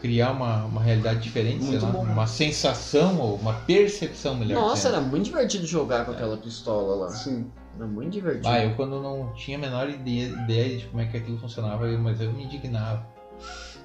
criar 0.00 0.30
uma, 0.30 0.64
uma 0.64 0.80
realidade 0.80 1.20
diferente, 1.20 1.64
Muito 1.64 1.80
sei 1.80 1.88
lá, 1.88 1.92
bom. 1.92 2.02
uma 2.04 2.26
sensação 2.26 3.18
ou 3.18 3.34
uma 3.36 3.52
percepção 3.52 4.36
melhor. 4.36 4.60
Nossa, 4.60 4.76
dizendo. 4.76 4.94
era 4.96 5.00
muito 5.04 5.24
divertido 5.24 5.66
jogar 5.66 6.04
com 6.04 6.12
aquela 6.12 6.36
pistola 6.36 6.94
lá. 7.06 7.08
Sim. 7.10 7.50
Era 7.76 7.86
muito 7.86 8.10
divertido. 8.12 8.48
Ah, 8.48 8.62
eu 8.62 8.74
quando 8.74 9.00
não 9.02 9.32
tinha 9.34 9.56
a 9.58 9.60
menor 9.60 9.88
ideia, 9.88 10.26
ideia 10.28 10.76
de 10.78 10.86
como 10.86 11.00
é 11.00 11.06
que 11.06 11.16
aquilo 11.16 11.38
funcionava, 11.38 11.86
eu- 11.88 11.98
mas 11.98 12.20
eu 12.20 12.32
me 12.32 12.44
indignava. 12.44 13.04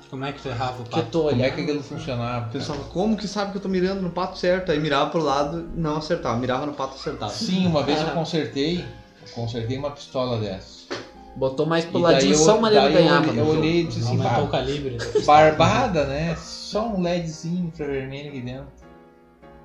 Como 0.09 0.23
é 0.25 0.31
que 0.31 0.43
tu 0.43 0.47
errava 0.47 0.81
o 0.81 0.83
que 0.83 0.91
pato? 0.91 1.09
tu 1.09 1.23
Como 1.29 1.41
é 1.41 1.49
que 1.49 1.61
aquilo 1.61 1.81
funcionava? 1.81 2.47
O 2.47 2.51
pessoal, 2.51 2.77
como 2.93 3.17
que 3.17 3.27
sabe 3.27 3.51
que 3.51 3.57
eu 3.57 3.61
tô 3.61 3.67
mirando 3.67 3.99
no 4.01 4.11
pato 4.11 4.37
certo? 4.37 4.71
Aí 4.71 4.79
mirava 4.79 5.09
pro 5.09 5.19
lado, 5.23 5.67
não 5.75 5.97
acertava. 5.97 6.37
Mirava 6.37 6.67
no 6.67 6.73
pato, 6.73 6.93
acertava. 6.95 7.31
Sim, 7.31 7.65
uma 7.65 7.81
vez 7.81 7.99
eu 7.99 8.11
consertei, 8.11 8.85
eu 9.25 9.33
consertei 9.33 9.77
uma 9.77 9.91
pistola 9.91 10.39
dessa. 10.39 10.83
Botou 11.35 11.65
mais 11.65 11.83
pro 11.85 11.99
E 11.99 12.01
ladinho, 12.03 12.35
só 12.35 12.59
o 12.59 12.61
daí 12.61 12.75
eu 12.75 12.91
ganhava. 12.93 13.31
Eu 13.31 13.47
olhei 13.47 13.81
e 13.81 13.83
disse 13.85 14.01
assim, 14.01 14.17
Aumentou 14.17 14.43
o 14.43 14.45
"Bah, 14.45 14.51
calibre. 14.51 14.97
barbada, 15.25 16.05
né? 16.05 16.35
Só 16.37 16.87
um 16.87 17.01
LEDzinho 17.01 17.67
infravermelho 17.67 18.29
aqui 18.29 18.41
dentro. 18.41 18.67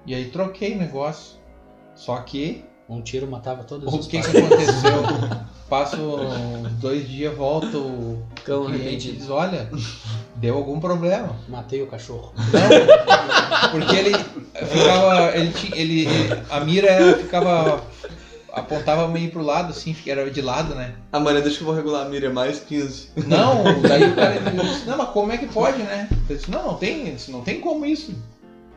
E 0.07 0.15
aí 0.15 0.25
troquei 0.31 0.75
o 0.75 0.79
negócio. 0.79 1.37
Só 1.95 2.17
que, 2.23 2.65
Um 2.89 3.03
tiro 3.03 3.27
matava 3.31 3.65
todos 3.65 3.93
o 3.93 3.99
os 3.99 4.07
que 4.07 4.19
que 4.19 4.27
patos. 4.33 4.41
aconteceu? 4.41 5.39
Passo 5.69 5.99
dois 6.81 7.07
dias, 7.07 7.37
volta 7.37 7.77
o 7.77 8.23
Cão 8.43 8.65
cliente 8.65 9.11
e 9.11 9.13
diz, 9.17 9.29
olha, 9.29 9.69
deu 10.37 10.57
algum 10.57 10.81
problema. 10.81 11.37
Matei 11.47 11.83
o 11.83 11.87
cachorro. 11.87 12.33
Porque 13.71 13.95
ele 13.95 14.15
ficava. 14.55 15.37
Ele, 15.37 15.53
ele, 15.75 16.07
ele- 16.07 16.43
a 16.49 16.61
mira 16.61 16.89
era- 16.89 17.19
ficava. 17.19 17.83
Apontava 18.59 19.09
meio 19.09 19.31
pro 19.31 19.43
lado, 19.43 19.71
assim, 19.71 19.93
que 19.93 20.11
era 20.11 20.31
de 20.31 20.43
lado, 20.43 20.75
né? 20.75 20.95
Ah, 21.13 21.21
Maria, 21.21 21.41
deixa 21.41 21.59
que 21.59 21.63
eu 21.63 21.67
vou 21.67 21.77
regular 21.77 22.07
a 22.07 22.09
mira, 22.09 22.27
é 22.27 22.31
mais 22.31 22.61
15. 22.61 23.11
Não, 23.27 23.81
daí 23.81 24.11
o 24.11 24.15
cara 24.15 24.39
disse, 24.63 24.87
não, 24.87 24.99
mas 24.99 25.09
como 25.11 25.33
é 25.33 25.39
que 25.39 25.47
pode, 25.47 25.79
né? 25.79 26.09
Eu 26.29 26.37
disse, 26.37 26.51
não, 26.51 26.63
não 26.67 26.75
tem, 26.75 27.15
disse, 27.15 27.31
não 27.31 27.43
tem 27.43 27.61
como 27.61 27.85
isso. 27.87 28.15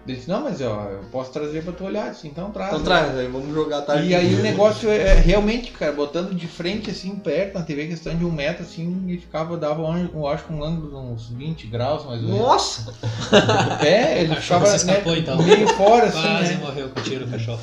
Ele 0.08 0.18
disse, 0.18 0.28
não, 0.28 0.42
mas 0.42 0.60
ó, 0.62 0.88
eu 0.90 1.04
posso 1.12 1.32
trazer 1.32 1.64
pra 1.64 1.74
tu 1.74 1.84
olhar. 1.84 2.08
Eu 2.08 2.14
disse, 2.14 2.28
então 2.28 2.50
traz. 2.50 2.72
Então 2.72 2.84
traz, 2.84 3.16
aí 3.16 3.28
vamos 3.28 3.54
jogar 3.54 3.80
a 3.80 3.82
tarde. 3.84 4.08
E 4.08 4.16
aí 4.16 4.34
o 4.34 4.42
negócio 4.42 4.90
é 4.90 5.14
realmente, 5.14 5.72
cara, 5.72 5.92
botando 5.92 6.34
de 6.34 6.48
frente 6.48 6.90
assim, 6.90 7.16
perto 7.16 7.60
na 7.60 7.64
TV, 7.64 7.88
questão 7.88 8.16
de 8.16 8.26
um 8.26 8.32
metro, 8.32 8.64
assim, 8.64 9.06
e 9.08 9.18
ficava, 9.18 9.56
dava 9.58 9.84
um, 9.84 10.10
eu 10.12 10.28
acho 10.28 10.46
que 10.46 10.54
um 10.54 10.64
ângulo 10.64 10.90
de 10.90 10.96
uns 10.96 11.30
20 11.30 11.68
graus, 11.68 12.04
mais 12.06 12.20
ou 12.24 12.30
menos. 12.30 12.42
Nossa! 12.42 12.94
É, 13.82 14.22
ele 14.22 14.36
cachorro 14.36 14.66
ficava 14.66 14.78
se 14.78 14.86
né, 14.86 14.94
escapou, 14.94 15.16
então. 15.16 15.38
meio 15.42 15.68
fora, 15.70 16.06
assim, 16.06 16.22
Quase 16.22 16.54
né? 16.56 16.60
morreu 16.62 16.90
com 16.90 17.00
o 17.00 17.04
tiro 17.04 17.26
o 17.26 17.30
cachorro. 17.30 17.62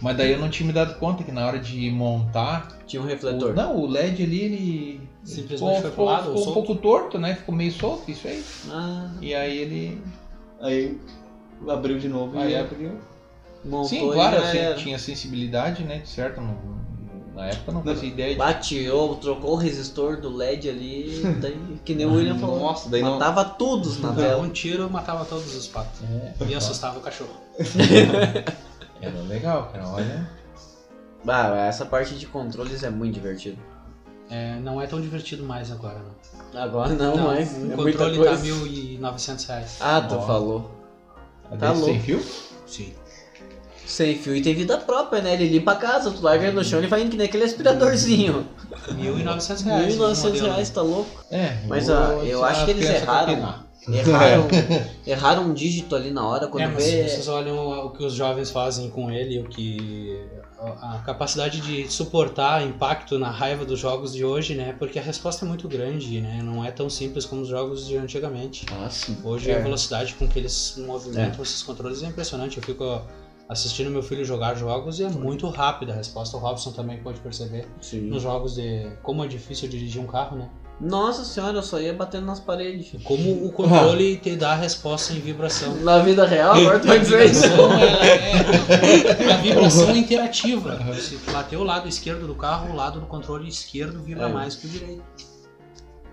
Mas 0.00 0.16
daí 0.16 0.32
eu 0.32 0.38
não 0.38 0.48
tinha 0.48 0.66
me 0.66 0.72
dado 0.72 0.94
conta 0.98 1.24
que 1.24 1.32
na 1.32 1.44
hora 1.46 1.58
de 1.58 1.90
montar, 1.90 2.68
Tinha 2.86 3.02
um 3.02 3.04
o, 3.04 3.08
refletor. 3.08 3.54
não, 3.54 3.76
o 3.76 3.86
LED 3.86 4.22
ali, 4.22 4.40
ele 4.42 5.00
Simplesmente 5.24 5.58
ficou, 5.58 5.72
foi 5.72 5.80
pro 5.82 5.90
ficou, 5.90 6.04
lado, 6.06 6.22
ficou 6.26 6.34
um 6.40 6.44
solto? 6.44 6.54
pouco 6.54 6.74
torto, 6.76 7.18
né? 7.18 7.34
Ficou 7.34 7.54
meio 7.54 7.72
solto, 7.72 8.10
isso 8.10 8.26
aí. 8.28 8.42
Ah, 8.70 9.10
E 9.20 9.34
aí 9.34 9.58
ele. 9.58 10.00
Aí 10.60 10.96
abriu 11.68 11.98
de 11.98 12.08
novo 12.08 12.38
Aí 12.38 12.52
e 12.52 12.56
abriu. 12.56 12.92
montou 13.64 13.84
Sim, 13.88 14.10
claro, 14.12 14.36
eu 14.36 14.44
sei- 14.46 14.60
era. 14.60 14.74
tinha 14.76 14.98
sensibilidade, 14.98 15.82
né? 15.82 16.00
certo? 16.04 16.40
Não- 16.40 16.78
na 17.34 17.46
época 17.46 17.64
eu 17.70 17.74
não 17.74 17.82
fazia 17.82 18.08
ideia 18.08 18.30
de. 18.30 18.36
Bateou, 18.36 19.16
trocou 19.16 19.52
o 19.52 19.56
resistor 19.56 20.20
do 20.20 20.28
LED 20.36 20.68
ali, 20.70 21.22
daí, 21.40 21.56
que 21.84 21.94
nem 21.94 22.06
o 22.06 22.14
William 22.14 22.38
falou. 22.38 22.58
Nossa, 22.60 22.88
daí 22.88 23.02
não. 23.02 23.12
Matava 23.18 23.44
todos 23.44 24.00
na 24.00 24.12
tela. 24.12 24.42
Um 24.42 24.48
tiro 24.48 24.88
matava 24.88 25.24
todos 25.24 25.54
os 25.56 25.66
patos. 25.66 26.00
É, 26.02 26.32
E 26.48 26.54
assustava 26.54 26.98
o 26.98 27.02
cachorro. 27.02 27.30
era 29.00 29.20
legal, 29.22 29.70
cara. 29.72 29.86
Olha. 29.88 30.30
Ah, 31.26 31.56
essa 31.66 31.84
parte 31.84 32.14
de 32.14 32.26
controles 32.26 32.82
é 32.82 32.90
muito 32.90 33.14
divertido. 33.14 33.58
É, 34.30 34.56
não 34.60 34.80
é 34.80 34.86
tão 34.86 35.00
divertido 35.00 35.42
mais 35.42 35.72
agora, 35.72 35.98
não. 36.52 36.60
Agora 36.62 36.94
não, 36.94 37.16
Não, 37.16 37.26
mas 37.28 37.52
o 37.52 37.72
é 37.72 37.76
muita 37.76 38.04
controle 38.04 38.18
tá 38.18 38.24
coisa. 38.36 38.42
1.900 38.44 39.46
reais. 39.48 39.76
Ah, 39.80 40.00
tu 40.02 40.14
Ó. 40.16 40.20
falou. 40.26 40.70
A 41.50 41.56
Tá 41.56 41.70
desse 41.70 41.84
sem 41.84 41.92
louco. 41.94 42.04
fio? 42.04 42.24
Sim. 42.66 42.94
Sem 43.86 44.18
fio 44.18 44.36
e 44.36 44.42
tem 44.42 44.54
vida 44.54 44.76
própria, 44.76 45.22
né? 45.22 45.32
Ele 45.32 45.48
limpa 45.48 45.72
a 45.72 45.76
casa, 45.76 46.10
tu 46.10 46.20
larga 46.22 46.46
ele 46.46 46.56
no 46.56 46.62
chão, 46.62 46.78
ele 46.78 46.88
vai 46.88 47.00
indo 47.00 47.10
que 47.10 47.16
nem 47.16 47.26
aquele 47.26 47.44
aspiradorzinho. 47.44 48.46
1.900 48.88 49.64
reais. 49.64 49.94
um 49.96 49.98
1.900 49.98 50.24
modelo. 50.24 50.46
reais, 50.46 50.70
tá 50.70 50.82
louco? 50.82 51.24
É. 51.30 51.56
Mas 51.66 51.88
ah, 51.88 52.18
eu 52.22 52.44
acho 52.44 52.64
que 52.66 52.70
eles 52.72 52.88
erraram. 52.88 53.66
Erraram, 53.92 54.46
erraram 55.06 55.42
um 55.44 55.54
dígito 55.54 55.94
ali 55.96 56.10
na 56.10 56.26
hora 56.26 56.46
quando 56.48 56.62
É, 56.64 56.66
mas 56.68 56.84
vê. 56.84 57.08
vocês 57.08 57.28
olham 57.28 57.86
o 57.86 57.90
que 57.90 58.04
os 58.04 58.14
jovens 58.14 58.50
fazem 58.50 58.90
com 58.90 59.10
ele, 59.10 59.40
o 59.40 59.44
que 59.48 60.20
a 60.82 60.98
capacidade 61.06 61.60
de 61.60 61.90
suportar 61.90 62.66
impacto 62.66 63.18
na 63.18 63.30
raiva 63.30 63.64
dos 63.64 63.78
jogos 63.78 64.12
de 64.12 64.24
hoje, 64.24 64.54
né? 64.54 64.74
Porque 64.76 64.98
a 64.98 65.02
resposta 65.02 65.44
é 65.44 65.48
muito 65.48 65.68
grande, 65.68 66.20
né? 66.20 66.40
Não 66.42 66.64
é 66.64 66.70
tão 66.70 66.90
simples 66.90 67.24
como 67.24 67.42
os 67.42 67.48
jogos 67.48 67.86
de 67.86 67.96
antigamente. 67.96 68.66
Ah, 68.72 68.90
sim. 68.90 69.16
Hoje 69.22 69.50
É. 69.50 69.56
a 69.58 69.62
velocidade 69.62 70.14
com 70.14 70.26
que 70.26 70.38
eles 70.38 70.74
movimentam 70.84 71.42
esses 71.42 71.62
controles 71.62 72.02
é 72.02 72.06
impressionante. 72.06 72.56
Eu 72.56 72.62
fico 72.62 73.02
assistindo 73.48 73.88
meu 73.90 74.02
filho 74.02 74.24
jogar 74.24 74.54
jogos 74.56 74.98
e 75.00 75.04
é 75.04 75.08
muito 75.08 75.48
rápida 75.48 75.92
a 75.92 75.96
resposta. 75.96 76.36
O 76.36 76.40
Robson 76.40 76.72
também 76.72 76.98
pode 76.98 77.20
perceber 77.20 77.66
Sim. 77.80 78.00
nos 78.02 78.22
jogos 78.22 78.54
de 78.56 78.90
como 79.02 79.24
é 79.24 79.28
difícil 79.28 79.68
dirigir 79.68 80.02
um 80.02 80.06
carro, 80.06 80.36
né? 80.36 80.50
Nossa 80.80 81.24
senhora, 81.24 81.58
eu 81.58 81.62
só 81.62 81.80
ia 81.80 81.92
batendo 81.92 82.26
nas 82.26 82.38
paredes. 82.38 82.92
Como 83.02 83.44
o 83.44 83.50
controle 83.50 84.16
te 84.16 84.36
dá 84.36 84.52
a 84.52 84.54
resposta 84.54 85.12
em 85.12 85.18
vibração. 85.18 85.74
Na 85.78 85.98
vida 85.98 86.24
real, 86.24 86.54
agora 86.56 86.78
tu 86.78 86.86
vai 86.86 87.00
dizer 87.00 87.26
isso. 87.26 87.42
vibração, 87.48 87.72
ela 87.72 88.06
é, 88.06 89.32
a 89.32 89.36
vibração 89.42 89.90
é 89.90 89.98
interativa. 89.98 90.78
Se 90.94 91.16
bater 91.32 91.56
o 91.56 91.64
lado 91.64 91.88
esquerdo 91.88 92.28
do 92.28 92.34
carro, 92.36 92.70
o 92.72 92.76
lado 92.76 93.00
do 93.00 93.06
controle 93.06 93.48
esquerdo 93.48 94.00
vibra 94.02 94.28
É. 94.28 94.32
mais 94.32 94.54
que 94.54 94.66
o 94.66 94.70
direito. 94.70 95.02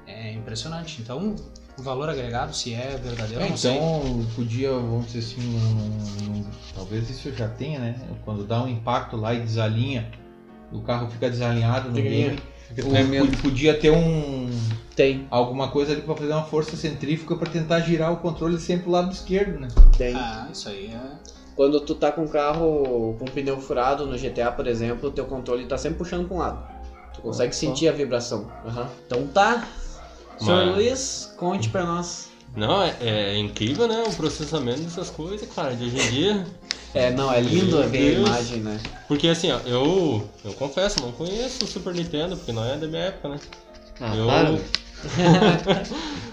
É 0.08 0.34
impressionante. 0.34 1.00
Então, 1.00 1.36
o 1.78 1.84
valor 1.84 2.10
agregado, 2.10 2.56
se 2.56 2.74
é 2.74 3.00
verdadeiro, 3.04 3.44
É, 3.44 3.50
não 3.50 3.58
sei. 3.58 3.76
então, 3.76 4.26
podia, 4.36 4.72
vamos 4.72 5.08
dizer 5.12 5.20
assim, 5.20 5.42
num- 5.42 6.34
num- 6.40 6.46
talvez 6.74 7.08
isso 7.10 7.32
já 7.36 7.48
tenha, 7.50 7.80
né? 7.80 7.96
Quando 8.24 8.44
dá 8.46 8.64
um 8.64 8.68
impacto 8.68 9.16
lá 9.16 9.32
e 9.34 9.42
desalinha, 9.42 10.12
o 10.72 10.82
carro 10.82 11.08
fica 11.12 11.30
desalinhado 11.30 11.90
no 11.90 11.96
game. 11.96 12.40
Tremendo. 12.74 13.38
podia 13.42 13.74
ter 13.74 13.92
um 13.92 14.50
Tem, 14.96 15.28
alguma 15.30 15.68
coisa 15.68 15.92
ali 15.92 16.02
pra 16.02 16.16
fazer 16.16 16.32
uma 16.32 16.44
força 16.44 16.76
centrífuga 16.76 17.36
pra 17.36 17.50
tentar 17.50 17.82
girar 17.82 18.12
o 18.12 18.18
controle 18.18 18.60
sempre 18.60 18.84
pro 18.84 18.92
lado 18.92 19.12
esquerdo, 19.12 19.60
né? 19.60 19.68
tem. 19.98 20.16
Ah, 20.16 20.48
isso 20.52 20.70
aí 20.70 20.88
é. 20.88 21.36
Quando 21.56 21.80
tu 21.80 21.96
tá 21.96 22.12
com 22.12 22.24
um 22.24 22.28
carro 22.28 23.16
com 23.18 23.26
pneu 23.26 23.60
furado 23.62 24.06
no 24.06 24.18
GTA, 24.18 24.52
por 24.52 24.68
exemplo, 24.68 25.10
o 25.10 25.12
teu 25.12 25.26
controle 25.26 25.66
tá 25.66 25.78
sempre 25.78 26.00
puxando 26.00 26.28
pra 26.28 26.36
um 26.36 26.40
lado. 26.40 26.60
Tu 27.14 27.22
consegue 27.22 27.56
sentir 27.56 27.88
a 27.88 27.94
vibração. 27.94 28.52
Aham. 28.66 28.90
Então 29.06 29.26
tá. 29.28 29.66
Senhor 30.38 30.74
Luiz, 30.74 31.34
conte 31.38 31.70
pra 31.70 31.86
nós. 31.86 32.35
Não, 32.56 32.82
é, 32.82 32.96
é 33.02 33.38
incrível, 33.38 33.88
né? 33.88 34.04
O 34.08 34.14
processamento 34.14 34.80
dessas 34.82 35.10
coisas, 35.10 35.48
cara, 35.54 35.76
de 35.76 35.86
hoje 35.86 35.98
em 35.98 36.12
dia. 36.12 36.48
É, 36.94 37.12
não, 37.12 37.32
é 37.32 37.42
lindo 37.42 37.78
Meu 37.78 37.90
ver 37.90 38.16
a 38.16 38.20
imagem, 38.20 38.58
né? 38.60 38.80
Porque 39.08 39.28
assim, 39.28 39.52
ó, 39.52 39.60
eu, 39.66 40.28
eu 40.44 40.54
confesso, 40.54 41.02
não 41.02 41.12
conheço 41.12 41.66
o 41.66 41.68
Super 41.68 41.94
Nintendo, 41.94 42.38
porque 42.38 42.54
não 42.54 42.64
é 42.64 42.78
da 42.78 42.88
minha 42.88 43.04
época, 43.04 43.30
né? 43.30 43.40
Ah, 44.00 44.16
eu... 44.16 44.26
para. 44.26 45.86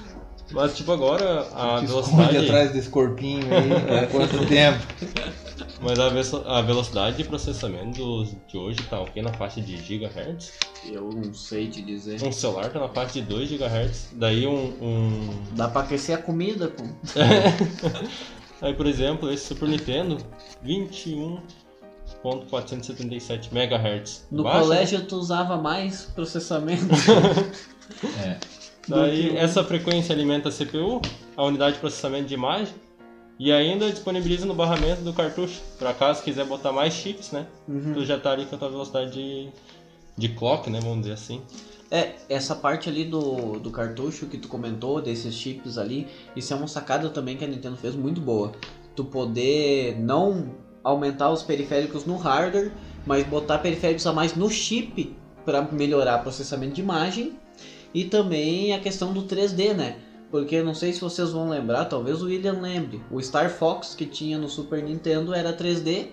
Mas 0.52 0.76
tipo 0.76 0.92
agora 0.92 1.48
a 1.54 1.78
Te 1.78 1.86
esconde 1.86 1.86
velocidade. 1.86 2.36
atrás 2.36 2.72
desse 2.72 2.88
corpinho 2.88 3.46
aí 3.50 4.04
há 4.04 4.06
quanto 4.06 4.46
tempo? 4.46 4.86
Mas 5.80 5.98
a, 5.98 6.08
ve- 6.08 6.22
a 6.46 6.60
velocidade 6.62 7.16
de 7.18 7.24
processamento 7.24 8.26
de 8.48 8.56
hoje 8.56 8.78
tá 8.88 9.00
o 9.00 9.06
quê? 9.06 9.20
Na 9.22 9.32
faixa 9.32 9.60
de 9.60 9.76
gigahertz? 9.76 10.52
Eu 10.86 11.10
não 11.10 11.32
sei 11.34 11.68
te 11.68 11.82
dizer. 11.82 12.22
Um 12.22 12.30
celular 12.32 12.70
tá 12.70 12.78
na 12.80 12.88
faixa 12.88 13.14
de 13.14 13.22
2 13.22 13.48
gigahertz. 13.48 14.08
Daí 14.12 14.46
um, 14.46 14.66
um- 14.80 15.42
Dá 15.56 15.68
pra 15.68 15.82
aquecer 15.82 16.16
a 16.16 16.22
comida 16.22 16.68
com. 16.68 16.84
Aí, 18.64 18.72
por 18.74 18.86
exemplo, 18.86 19.28
esse 19.32 19.46
Super 19.46 19.68
Nintendo, 19.68 20.18
21.477 22.22 23.50
MHz. 23.52 24.26
No 24.30 24.44
Baixa, 24.44 24.58
né? 24.58 24.64
colégio 24.64 25.04
tu 25.06 25.16
usava 25.16 25.56
mais 25.56 26.04
processamento. 26.14 26.86
É. 28.24 28.38
Daí, 28.88 29.36
essa 29.36 29.62
frequência 29.62 30.14
alimenta 30.14 30.48
a 30.48 30.52
CPU, 30.52 31.02
a 31.36 31.44
unidade 31.44 31.74
de 31.74 31.80
processamento 31.80 32.26
de 32.28 32.34
imagem, 32.34 32.72
e 33.38 33.50
ainda 33.50 33.90
disponibiliza 33.90 34.46
no 34.46 34.54
barramento 34.54 35.02
do 35.02 35.12
cartucho. 35.12 35.60
Para 35.78 35.92
caso 35.94 36.22
quiser 36.22 36.44
botar 36.44 36.72
mais 36.72 36.92
chips, 36.94 37.32
né? 37.32 37.46
Uhum. 37.68 37.94
Tu 37.94 38.04
já 38.04 38.18
tá 38.18 38.32
ali 38.32 38.46
com 38.46 38.54
a 38.54 38.58
tua 38.58 38.68
velocidade 38.68 39.12
de, 39.12 39.48
de 40.16 40.28
clock, 40.30 40.70
né? 40.70 40.80
Vamos 40.80 41.00
dizer 41.00 41.14
assim. 41.14 41.40
É, 41.90 42.14
essa 42.28 42.54
parte 42.54 42.88
ali 42.88 43.04
do, 43.04 43.58
do 43.58 43.70
cartucho 43.70 44.26
que 44.26 44.38
tu 44.38 44.48
comentou, 44.48 45.02
desses 45.02 45.34
chips 45.34 45.76
ali, 45.76 46.06
isso 46.34 46.52
é 46.52 46.56
uma 46.56 46.68
sacada 46.68 47.10
também 47.10 47.36
que 47.36 47.44
a 47.44 47.48
Nintendo 47.48 47.76
fez 47.76 47.94
muito 47.94 48.20
boa. 48.20 48.52
Tu 48.96 49.04
poder 49.04 49.98
não 49.98 50.54
aumentar 50.82 51.30
os 51.30 51.42
periféricos 51.42 52.06
no 52.06 52.16
hardware, 52.16 52.72
mas 53.04 53.26
botar 53.26 53.58
periféricos 53.58 54.06
a 54.06 54.12
mais 54.12 54.34
no 54.34 54.48
chip 54.48 55.14
para 55.44 55.62
melhorar 55.62 56.20
o 56.20 56.22
processamento 56.22 56.74
de 56.74 56.80
imagem 56.80 57.32
e 57.92 58.04
também 58.04 58.72
a 58.72 58.80
questão 58.80 59.12
do 59.12 59.22
3D, 59.24 59.74
né? 59.74 59.96
Porque 60.32 60.62
não 60.62 60.74
sei 60.74 60.94
se 60.94 61.00
vocês 61.00 61.30
vão 61.30 61.50
lembrar, 61.50 61.84
talvez 61.84 62.22
o 62.22 62.24
William 62.24 62.58
lembre, 62.58 63.02
o 63.10 63.20
Star 63.20 63.50
Fox 63.50 63.94
que 63.94 64.06
tinha 64.06 64.38
no 64.38 64.48
Super 64.48 64.82
Nintendo 64.82 65.34
era 65.34 65.54
3D 65.54 66.08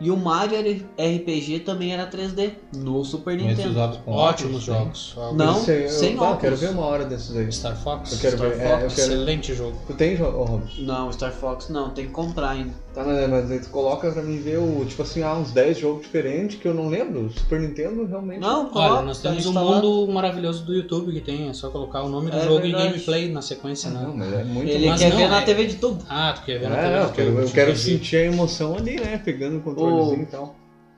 e 0.00 0.10
o 0.10 0.16
Mario 0.16 0.58
RPG 0.98 1.60
também 1.60 1.92
era 1.92 2.06
3D 2.06 2.52
no 2.76 3.04
Super 3.04 3.36
Nintendo. 3.36 3.78
Ótimos 4.06 4.68
óculos, 4.68 5.14
jogos. 5.14 5.16
Não, 5.36 5.56
eu- 5.68 5.88
sem 5.88 6.10
ah, 6.10 6.12
eu 6.16 6.22
óculos. 6.22 6.40
quero 6.40 6.56
ver 6.56 6.70
uma 6.70 6.84
hora 6.86 7.04
desses 7.04 7.36
aí. 7.36 7.50
Star 7.52 7.76
Fox. 7.76 8.12
Eu 8.12 8.18
quero 8.18 8.36
Star 8.36 8.50
ver. 8.50 8.60
É, 8.60 8.74
eu 8.74 8.80
Fox, 8.80 8.94
quero... 8.94 9.12
Excelente 9.12 9.54
jogo. 9.54 9.76
Tu 9.86 9.92
tem, 9.94 10.16
Jo- 10.16 10.24
ô, 10.26 10.44
Rob? 10.44 10.62
Não, 10.80 11.12
Star 11.12 11.32
Fox 11.32 11.68
não, 11.68 11.90
tem 11.90 12.06
que 12.06 12.12
comprar 12.12 12.50
ainda. 12.50 12.72
Tá, 12.94 13.04
mas, 13.04 13.28
mas 13.30 13.50
aí 13.50 13.60
tu 13.60 13.68
coloca 13.70 14.10
pra 14.10 14.22
mim 14.22 14.38
ver 14.40 14.58
o, 14.58 14.84
tipo 14.84 15.02
assim, 15.02 15.22
ah, 15.22 15.34
uns 15.34 15.52
10 15.52 15.78
jogos 15.78 16.02
diferentes 16.02 16.58
que 16.58 16.66
eu 16.66 16.74
não 16.74 16.88
lembro. 16.88 17.26
O 17.26 17.30
Super 17.30 17.60
Nintendo 17.60 18.04
realmente. 18.06 18.40
Não, 18.40 18.62
Olha, 18.62 18.70
coloca, 18.70 19.02
nós 19.02 19.20
tá 19.22 19.28
temos 19.30 19.46
um 19.46 19.52
mundo 19.52 20.08
maravilhoso 20.12 20.64
do 20.64 20.74
YouTube 20.74 21.12
que 21.12 21.20
tem, 21.20 21.48
é 21.48 21.52
só 21.52 21.70
colocar 21.70 22.02
o 22.02 22.08
nome 22.08 22.30
do 22.30 22.36
É 22.36 22.44
jogo 22.44 22.60
verdade. 22.62 22.84
e 22.86 22.90
gameplay 22.90 23.30
na 23.30 23.40
sequência, 23.42 23.90
Não, 23.90 24.14
né? 24.14 24.14
mas 24.16 24.32
é 24.40 24.44
muito 24.44 24.68
Ele 24.70 24.88
Mas 24.88 25.00
quer 25.00 25.10
não, 25.10 25.16
ver 25.16 25.28
na 25.28 25.40
é- 25.40 25.44
TV 25.44 25.66
de 25.66 25.74
tubo. 25.76 26.02
Ah, 26.08 26.32
tu 26.34 26.44
quer 26.44 26.58
ver 26.58 26.68
na 26.70 26.76
É, 26.76 26.82
TV? 26.82 26.98
eu 26.98 27.06
do 27.06 27.12
quero, 27.12 27.38
eu 27.40 27.50
quero 27.50 27.76
sentir 27.76 28.16
a 28.16 28.24
emoção 28.24 28.74
ali, 28.76 28.96
né? 28.98 29.20
Pegando 29.24 29.58
o 29.58 29.60
controlezinho 29.90 30.22
e. 30.22 30.28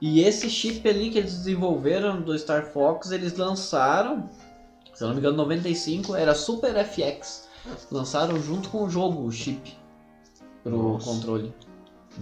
E 0.03 0.21
esse 0.23 0.49
chip 0.49 0.89
ali 0.89 1.11
que 1.11 1.19
eles 1.19 1.35
desenvolveram 1.35 2.23
do 2.23 2.37
Star 2.39 2.67
Fox, 2.73 3.11
eles 3.11 3.37
lançaram, 3.37 4.29
se 4.95 5.03
eu 5.05 5.09
não 5.09 5.15
me 5.15 5.21
engano, 5.21 5.37
95, 5.37 6.15
era 6.17 6.35
Super 6.35 6.75
FX. 6.85 7.49
Lançaram 7.91 8.41
junto 8.43 8.71
com 8.71 8.85
o 8.85 8.89
jogo, 8.89 9.23
o 9.23 9.31
chip, 9.31 9.75
pro 10.62 10.75
Nossa. 10.95 11.05
controle. 11.05 11.53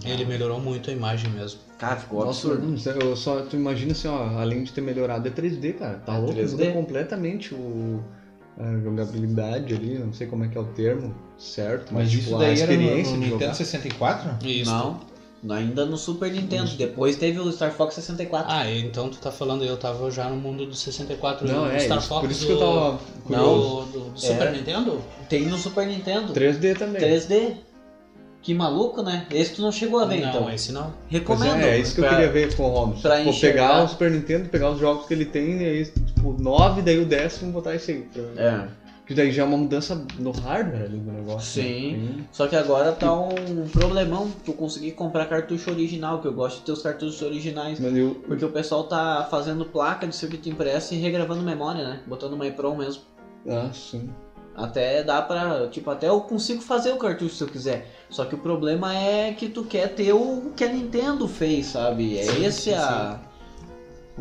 Ele 0.05 0.25
melhorou 0.25 0.59
muito 0.59 0.89
a 0.89 0.93
imagem 0.93 1.29
mesmo. 1.31 1.61
Cara, 1.77 1.95
ficou 1.95 2.25
Nossa, 2.25 2.51
absurdo. 2.53 3.01
eu 3.01 3.15
só, 3.15 3.41
tu 3.41 3.55
imagina 3.55 3.93
assim, 3.93 4.07
ó, 4.09 4.37
além 4.37 4.63
de 4.63 4.71
ter 4.73 4.81
melhorado, 4.81 5.27
é 5.27 5.31
3D, 5.31 5.73
cara. 5.77 5.99
Tá 5.99 6.15
É 6.15 6.17
louco, 6.17 6.33
3D. 6.35 6.51
muda 6.51 6.71
completamente 6.73 7.55
o, 7.55 8.03
a 8.57 8.77
jogabilidade 8.79 9.73
ali, 9.73 9.97
não 9.97 10.11
sei 10.13 10.27
como 10.27 10.43
é 10.43 10.49
que 10.49 10.57
é 10.57 10.61
o 10.61 10.65
termo 10.65 11.15
certo, 11.37 11.93
mas, 11.93 12.03
Mas 12.03 12.11
tipo, 12.11 12.23
isso 12.23 12.35
a 12.35 12.39
daí 12.39 12.59
era 12.59 12.73
no, 12.73 12.81
experiência 12.81 13.13
no 13.13 13.19
de 13.23 13.29
jogar. 13.29 13.45
Nintendo 13.47 13.55
64? 13.57 14.47
Isso. 14.47 14.69
Não, 14.71 14.99
ainda 15.49 15.85
no 15.85 15.97
Super 15.97 16.31
Nintendo. 16.31 16.69
Depois 16.71 17.15
teve 17.15 17.39
o 17.39 17.51
Star 17.51 17.71
Fox 17.71 17.95
64. 17.95 18.51
Ah, 18.51 18.69
então 18.71 19.09
tu 19.09 19.17
tá 19.19 19.31
falando, 19.31 19.63
eu 19.63 19.77
tava 19.77 20.09
já 20.11 20.27
no 20.29 20.35
mundo 20.35 20.65
do 20.65 20.75
64 20.75 21.47
Não, 21.47 21.65
no 21.65 21.71
é 21.71 21.79
Star 21.79 21.97
isso, 21.99 22.07
Fox 22.07 22.21
por 22.21 22.31
isso 22.31 22.41
do, 22.41 22.47
que 22.47 22.51
eu 22.53 22.59
tava 22.59 22.99
curioso. 23.23 23.85
do, 23.91 23.99
do, 23.99 24.09
do 24.11 24.19
Super 24.19 24.47
É. 24.47 24.51
Nintendo? 24.51 25.01
Tem 25.29 25.45
no 25.45 25.57
Super 25.57 25.85
Nintendo. 25.87 26.33
3D 26.33 26.77
também. 26.77 27.01
3D. 27.01 27.53
Que 28.41 28.53
maluco, 28.53 29.01
né? 29.03 29.27
Esse 29.31 29.55
tu 29.55 29.61
não 29.61 29.69
chegou 29.71 29.99
a 29.99 30.05
ver, 30.05 30.21
não, 30.21 30.29
então. 30.29 30.49
esse 30.49 30.71
não. 30.71 30.83
Pois 30.83 30.93
Recomendo. 31.11 31.61
é, 31.61 31.71
é 31.71 31.79
isso 31.79 31.93
que 31.93 31.99
eu 31.99 32.05
pra- 32.05 32.15
queria 32.15 32.31
ver 32.31 32.55
com 32.55 32.63
o 32.63 32.69
Holmes. 32.69 33.01
pra 33.01 33.17
Vou 33.21 33.33
enxergar. 33.33 33.67
pegar 33.67 33.83
o 33.83 33.87
Super 33.89 34.11
Nintendo, 34.11 34.47
pegar 34.49 34.69
os 34.71 34.79
jogos 34.79 35.05
que 35.07 35.13
ele 35.13 35.25
tem, 35.25 35.61
e 35.61 35.65
aí, 35.65 35.85
tipo, 35.85 36.31
9, 36.41 36.81
daí 36.81 36.99
o 36.99 37.05
décimo 37.05 37.51
botar 37.51 37.75
esse 37.75 37.91
aí. 37.91 38.01
Pra... 38.13 38.41
É. 38.41 38.67
Que 39.09 39.15
daí 39.15 39.31
já 39.31 39.41
é 39.41 39.45
uma 39.45 39.57
mudança 39.57 40.05
no 40.19 40.29
hardware 40.29 40.83
ali 40.83 40.99
do 40.99 41.11
negócio. 41.11 41.63
Sim. 41.63 41.97
né? 41.97 42.25
Só 42.31 42.45
que 42.45 42.55
agora 42.55 42.91
tá 42.91 43.11
um 43.11 43.67
problemão 43.73 44.29
que 44.45 44.51
eu 44.51 44.53
consegui 44.53 44.91
comprar 44.91 45.25
cartucho 45.25 45.71
original, 45.71 46.21
que 46.21 46.27
eu 46.27 46.31
gosto 46.31 46.59
de 46.59 46.65
ter 46.65 46.71
os 46.73 46.83
cartuchos 46.83 47.19
originais. 47.23 47.83
Eu, 47.83 48.21
Porque 48.27 48.45
o 48.45 48.51
pessoal 48.51 48.83
tá 48.83 49.27
fazendo 49.31 49.65
placa 49.65 50.05
de 50.05 50.15
circuito 50.15 50.47
impresso 50.47 50.93
e 50.93 50.97
regravando 50.97 51.41
memória, 51.41 51.83
né? 51.83 52.01
Botando 52.05 52.33
uma 52.33 52.45
EPROM 52.45 52.77
mesmo. 52.77 53.01
ah, 53.49 53.71
sim. 53.73 54.11
Até 54.55 55.03
dá 55.03 55.23
pra. 55.23 55.69
Tipo, 55.69 55.89
até 55.89 56.07
eu 56.07 56.21
consigo 56.21 56.61
fazer 56.61 56.91
o 56.91 56.97
cartucho 56.97 57.33
se 57.33 57.43
eu 57.43 57.47
quiser. 57.47 57.87
Só 58.11 58.25
que 58.25 58.35
o 58.35 58.37
problema 58.37 58.95
é 58.95 59.33
que 59.33 59.49
tu 59.49 59.63
quer 59.63 59.87
ter 59.95 60.13
o 60.13 60.51
que 60.55 60.63
a 60.63 60.71
Nintendo 60.71 61.27
fez, 61.27 61.65
sabe? 61.65 62.15
É 62.15 62.41
esse 62.41 62.71
a... 62.75 63.19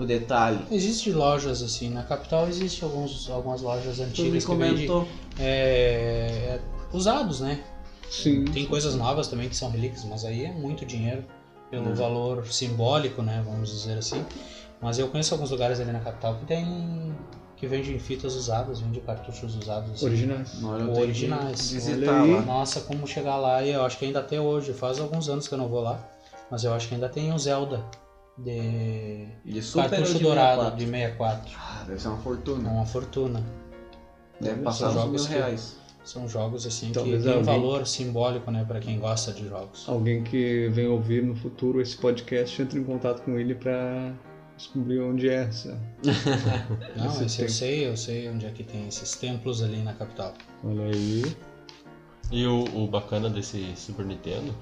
o 0.03 0.07
detalhe. 0.07 0.61
Existem 0.71 1.13
lojas 1.13 1.63
assim, 1.63 1.91
na 1.91 2.03
capital 2.03 2.49
existe 2.49 2.83
alguns, 2.85 3.29
algumas 3.31 3.61
lojas 3.63 4.01
antigas 4.01 4.45
que 4.45 4.55
vendem 4.55 4.87
comentou. 4.87 5.09
é, 5.39 6.59
usados, 6.93 7.41
né? 7.41 7.63
Sim. 8.11 8.45
Tem 8.47 8.65
coisas 8.67 8.95
novas 8.95 9.29
também 9.29 9.49
que 9.49 9.57
são 9.57 9.71
relíquias, 9.71 10.05
mas 10.05 10.25
aí 10.25 10.45
é 10.45 10.53
muito 10.53 10.87
dinheiro 10.87 11.25
pelo 11.71 11.89
Uhum. 11.89 11.95
valor 11.95 12.47
simbólico, 12.47 13.23
né? 13.23 13.43
Vamos 13.45 13.71
dizer 13.71 13.99
assim. 13.99 14.25
Mas 14.81 14.99
eu 14.99 15.09
conheço 15.09 15.35
alguns 15.35 15.51
lugares 15.51 15.81
ali 15.81 15.93
na 15.93 16.01
capital 16.01 16.37
que 16.37 16.47
tem 16.47 17.13
que 17.57 17.67
vendem 17.67 17.99
fitas 17.99 18.37
usadas, 18.37 18.79
vendem 18.79 19.03
cartuchos 19.03 19.57
usados. 19.57 19.91
Assim. 19.91 20.07
Originais. 20.07 20.63
Originais. 20.97 21.71
Visitar 21.73 22.25
lá. 22.25 22.43
Nossa, 22.43 22.81
como 22.83 23.05
chegar 23.05 23.37
lá 23.37 23.63
e 23.65 23.71
eu 23.73 23.85
acho 23.85 23.99
que 23.99 24.05
ainda 24.05 24.21
até 24.21 24.41
hoje, 24.41 24.73
faz 24.73 25.01
alguns 25.01 25.29
anos 25.29 25.49
que 25.49 25.55
eu 25.55 25.59
não 25.59 25.67
vou 25.69 25.81
lá, 25.81 25.99
mas 26.49 26.63
eu 26.63 26.73
acho 26.73 26.87
que 26.89 26.95
ainda 26.95 27.09
tem 27.09 27.33
o 27.33 27.39
Zelda 27.39 27.83
de 28.39 29.27
De 29.45 29.63
Super 29.63 29.91
cartucho 29.91 30.13
ou 30.13 30.19
de 30.19 30.25
dourado 30.25 30.61
64? 30.63 30.77
de 30.79 30.85
64. 30.87 31.53
Ah, 31.59 31.85
deve 31.87 32.01
ser 32.01 32.09
uma 32.09 32.19
É 32.19 32.23
fortuna. 32.23 32.71
uma 32.71 32.87
fortuna. 32.87 33.45
Deve 34.41 34.63
passar 34.63 34.89
uns 34.91 34.95
jogos 34.95 35.23
mil 35.23 35.31
que- 35.31 35.35
reais. 35.39 35.77
São 36.05 36.27
jogos 36.27 36.65
assim 36.67 36.87
que 36.87 36.93
Talvez 36.95 37.23
tem 37.23 37.33
um 37.33 37.37
alguém- 37.39 37.55
valor 37.55 37.87
simbólico, 37.87 38.51
né, 38.51 38.65
para 38.67 38.81
quem 38.81 38.99
gosta 38.99 39.31
de 39.33 39.47
jogos. 39.47 39.87
Alguém 39.87 40.23
que 40.23 40.69
vem 40.69 40.87
ouvir 40.87 41.23
no 41.23 41.35
futuro 41.37 41.83
esse 41.83 41.97
podcast 41.99 42.63
entre 42.63 42.79
em 42.81 42.85
contato 42.85 43.21
com 43.23 43.39
ele 43.39 43.55
pra 43.55 44.13
descobrir 44.57 45.01
onde 45.01 45.29
é 45.29 45.43
essa. 45.43 45.79
Não, 46.97 47.07
Esse 47.11 47.25
esse 47.25 47.43
eu 47.43 47.49
sei, 47.51 47.87
eu 47.89 47.97
sei 47.97 48.29
onde 48.31 48.47
é 48.47 48.51
que 48.51 48.63
tem 48.65 48.89
esses 48.89 49.17
templos 49.17 49.63
ali 49.63 49.83
na 49.83 49.93
capital. 49.93 50.33
Olha 50.65 50.85
aí. 50.85 51.25
E 52.31 52.47
o, 52.47 52.65
o 52.75 52.87
bacana 52.87 53.29
desse 53.29 53.75
Super 53.77 54.07
Nintendo 54.07 54.55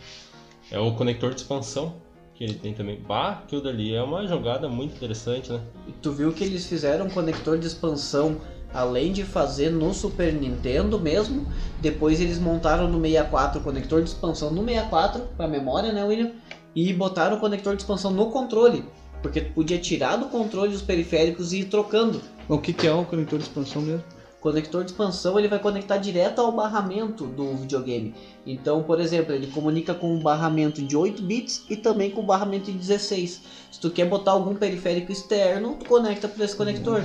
é 0.70 0.78
o 0.80 0.94
conector 0.96 1.30
de 1.32 1.42
expansão 1.42 1.94
que 2.36 2.44
ele 2.44 2.54
tem 2.54 2.74
também. 2.74 3.00
Bah, 3.00 3.40
aquilo 3.42 3.62
dali 3.62 3.94
é 3.94 4.02
uma 4.02 4.26
jogada 4.26 4.68
muito 4.68 4.94
interessante, 4.94 5.50
né? 5.50 5.60
E 5.88 5.92
tu 5.92 6.12
viu 6.12 6.32
que 6.32 6.44
eles 6.44 6.66
fizeram 6.66 7.06
um 7.06 7.10
conector 7.10 7.58
de 7.58 7.66
expansão 7.66 8.40
além 8.74 9.10
de 9.10 9.24
fazer 9.24 9.70
no 9.70 9.94
Super 9.94 10.34
Nintendo 10.34 11.00
mesmo, 11.00 11.46
depois 11.80 12.20
eles 12.20 12.38
montaram 12.38 12.88
no 12.88 13.00
64 13.00 13.60
o 13.60 13.62
conector 13.62 14.02
de 14.02 14.10
expansão 14.10 14.50
no 14.50 14.62
64 14.64 15.22
para 15.36 15.48
memória, 15.48 15.92
né, 15.92 16.04
William? 16.04 16.32
E 16.74 16.92
botaram 16.92 17.38
o 17.38 17.40
conector 17.40 17.74
de 17.74 17.82
expansão 17.82 18.10
no 18.10 18.30
controle, 18.30 18.84
porque 19.22 19.40
tu 19.40 19.52
podia 19.54 19.78
tirar 19.78 20.16
do 20.16 20.26
controle 20.26 20.74
os 20.74 20.82
periféricos 20.82 21.54
e 21.54 21.60
ir 21.60 21.64
trocando. 21.66 22.20
O 22.48 22.58
que, 22.58 22.72
que 22.72 22.86
é 22.86 22.92
o 22.92 23.04
conector 23.04 23.38
de 23.38 23.46
expansão 23.46 23.80
mesmo? 23.80 24.04
Conector 24.46 24.84
de 24.84 24.92
expansão 24.92 25.36
ele 25.36 25.48
vai 25.48 25.58
conectar 25.58 25.96
direto 25.96 26.40
ao 26.40 26.52
barramento 26.52 27.26
do 27.26 27.56
videogame. 27.56 28.14
Então, 28.46 28.80
por 28.80 29.00
exemplo, 29.00 29.34
ele 29.34 29.48
comunica 29.48 29.92
com 29.92 30.16
o 30.16 30.20
barramento 30.20 30.80
de 30.80 30.96
8 30.96 31.20
bits 31.20 31.64
e 31.68 31.74
também 31.74 32.12
com 32.12 32.20
o 32.20 32.24
barramento 32.24 32.70
de 32.70 32.78
16. 32.78 33.42
Se 33.72 33.80
tu 33.80 33.90
quer 33.90 34.08
botar 34.08 34.30
algum 34.30 34.54
periférico 34.54 35.10
externo, 35.10 35.74
tu 35.74 35.86
conecta 35.86 36.28
por 36.28 36.40
esse 36.44 36.54
conector. 36.54 37.02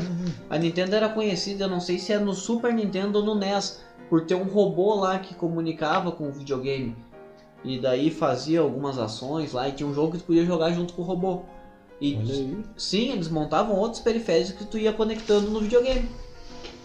A 0.52 0.58
Nintendo 0.60 0.94
era 0.94 1.10
conhecida, 1.10 1.64
eu 1.64 1.68
não 1.68 1.80
sei 1.80 1.98
se 1.98 2.14
é 2.14 2.20
no 2.20 2.36
Super 2.36 2.72
Nintendo 2.72 3.18
ou 3.18 3.26
no 3.26 3.34
NES, 3.34 3.82
por 4.08 4.24
ter 4.28 4.36
um 4.36 4.44
robô 4.44 4.94
lá 4.94 5.18
que 5.18 5.34
comunicava 5.34 6.12
com 6.12 6.30
o 6.30 6.32
videogame. 6.32 6.96
E 7.66 7.80
daí 7.80 8.12
fazia 8.12 8.60
algumas 8.60 9.00
ações 9.00 9.52
lá 9.52 9.68
e 9.68 9.72
tinha 9.72 9.90
um 9.90 9.96
jogo 9.96 10.12
que 10.12 10.20
tu 10.20 10.26
podia 10.26 10.46
jogar 10.46 10.74
junto 10.74 10.94
com 10.94 11.02
o 11.02 11.06
robô. 11.06 11.42
E 12.00 12.20
sim, 12.78 13.14
eles 13.14 13.30
montavam 13.30 13.76
outros 13.76 14.00
periféricos 14.00 14.52
que 14.54 14.66
tu 14.66 14.78
ia 14.78 14.94
conectando 14.94 15.50
no 15.50 15.60
videogame. 15.60 16.08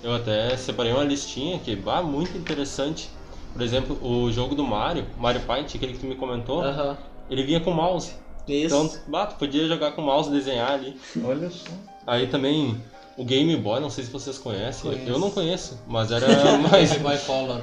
Eu 0.07 0.15
até 0.15 0.57
separei 0.57 0.93
uma 0.93 1.03
listinha 1.03 1.59
que, 1.59 1.75
bah, 1.75 2.01
muito 2.01 2.39
interessante. 2.39 3.11
Por 3.53 3.61
exemplo, 3.61 3.99
o 4.01 4.31
jogo 4.31 4.55
do 4.55 4.63
Mario, 4.63 5.05
Mario 5.19 5.41
Paint, 5.41 5.75
aquele 5.75 5.95
que 5.95 5.99
tu 5.99 6.07
me 6.07 6.15
comentou, 6.15 6.63
Aham. 6.63 6.97
ele 7.29 7.43
vinha 7.43 7.59
com 7.59 7.73
mouse. 7.73 8.13
Isso. 8.47 8.67
Então, 8.67 8.89
bah, 9.09 9.27
tu 9.27 9.35
podia 9.35 9.67
jogar 9.67 9.91
com 9.93 10.03
mouse, 10.03 10.31
desenhar 10.31 10.71
ali. 10.71 10.97
Olha 11.25 11.51
só. 11.51 11.67
Aí 12.07 12.29
também 12.29 12.81
o 13.17 13.25
Game 13.25 13.57
Boy, 13.57 13.81
não 13.81 13.91
sei 13.91 14.05
se 14.05 14.11
vocês 14.13 14.39
conhecem. 14.39 14.93
Conheço. 14.93 15.11
Eu 15.11 15.19
não 15.19 15.29
conheço, 15.29 15.77
mas 15.89 16.13
era 16.13 16.29
mais. 16.71 16.93
Game 16.93 17.03
Boy 17.03 17.19
Color. 17.19 17.61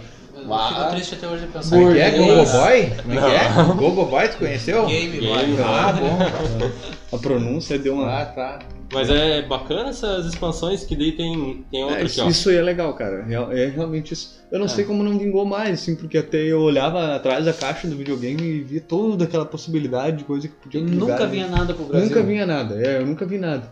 Ah. 0.52 0.68
fico 0.68 0.90
triste 0.96 1.16
até 1.16 1.28
hoje 1.28 1.46
de 1.46 1.52
pensar. 1.54 1.78
Como 1.78 1.92
é 1.92 1.94
que 1.94 2.00
é? 2.02 2.12
Burguês. 2.12 2.52
Gogoboy? 2.52 3.02
Como 3.04 3.14
é 3.14 3.22
que 3.22 3.36
é? 3.36 3.64
Gogoboy, 3.76 4.28
tu 4.28 4.38
conheceu? 4.38 4.86
Game 4.88 5.12
Game 5.20 5.56
Boy. 5.56 5.64
Ah, 5.64 5.94
bom. 5.94 7.16
A 7.16 7.20
pronúncia 7.20 7.80
deu 7.80 7.94
uma. 7.94 8.22
Ah, 8.22 8.26
tá. 8.26 8.60
Mas 8.94 9.10
é 9.10 9.42
bacana 9.42 9.90
essas 9.90 10.26
expansões 10.26 10.84
que 10.86 10.96
daí 10.96 11.12
tem, 11.14 11.66
tem 11.72 11.84
outro 11.84 12.00
É, 12.00 12.24
ó. 12.24 12.30
isso 12.30 12.50
aí 12.50 12.56
é 12.58 12.62
legal, 12.62 12.94
cara. 12.94 13.24
Real- 13.24 13.52
É, 13.52 13.66
realmente 13.68 14.14
isso. 14.14 14.42
Eu 14.52 14.60
não 14.60 14.66
É. 14.66 14.70
sei 14.70 14.86
como 14.86 15.04
não 15.04 15.18
vingou 15.18 15.46
mais, 15.46 15.82
assim, 15.82 15.96
porque 15.96 16.18
até 16.18 16.38
eu 16.38 16.62
olhava 16.62 17.16
atrás 17.16 17.46
da 17.46 17.54
caixa 17.54 17.88
do 17.88 17.96
videogame 17.96 18.42
e 18.42 18.62
via 18.62 18.82
toda 18.82 19.24
aquela 19.26 19.46
possibilidade 19.46 20.18
de 20.18 20.24
coisa 20.24 20.48
que 20.48 20.54
podia 20.56 20.82
E 20.82 20.86
ter 20.86 20.92
nunca 20.92 21.14
lugar, 21.14 21.28
vinha 21.30 21.48
né? 21.48 21.58
nada 21.58 21.74
pro 21.74 21.86
Brasil. 21.86 22.08
Nunca 22.08 22.22
vinha 22.24 22.46
nada, 22.46 22.76
é, 22.76 23.00
eu 23.00 23.06
nunca 23.06 23.26
vi 23.26 23.38
nada. 23.38 23.72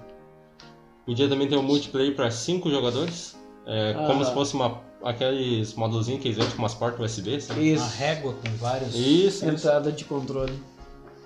Podia 1.06 1.28
também 1.28 1.48
ter 1.48 1.56
um 1.58 1.64
multiplayer 1.64 2.16
para 2.16 2.30
cinco 2.32 2.70
jogadores. 2.70 3.36
É, 3.68 3.96
Ah. 3.98 4.08
Como 4.08 4.24
se 4.26 4.34
fosse 4.34 4.54
uma, 4.56 4.80
aqueles 5.04 5.74
módulos 5.76 6.08
que 6.08 6.14
eles 6.28 6.38
vendem 6.38 6.52
com 6.52 6.60
umas 6.60 6.74
portas 6.74 7.00
USB, 7.18 7.40
sabe? 7.42 7.60
Uma 7.60 7.76
Isso. 7.86 7.98
régua 7.98 8.34
com 8.34 8.50
vários. 8.58 8.96
Isso, 8.96 9.28
isso. 9.28 9.46
Entrada 9.46 9.92
de 9.92 10.04
controle. 10.06 10.54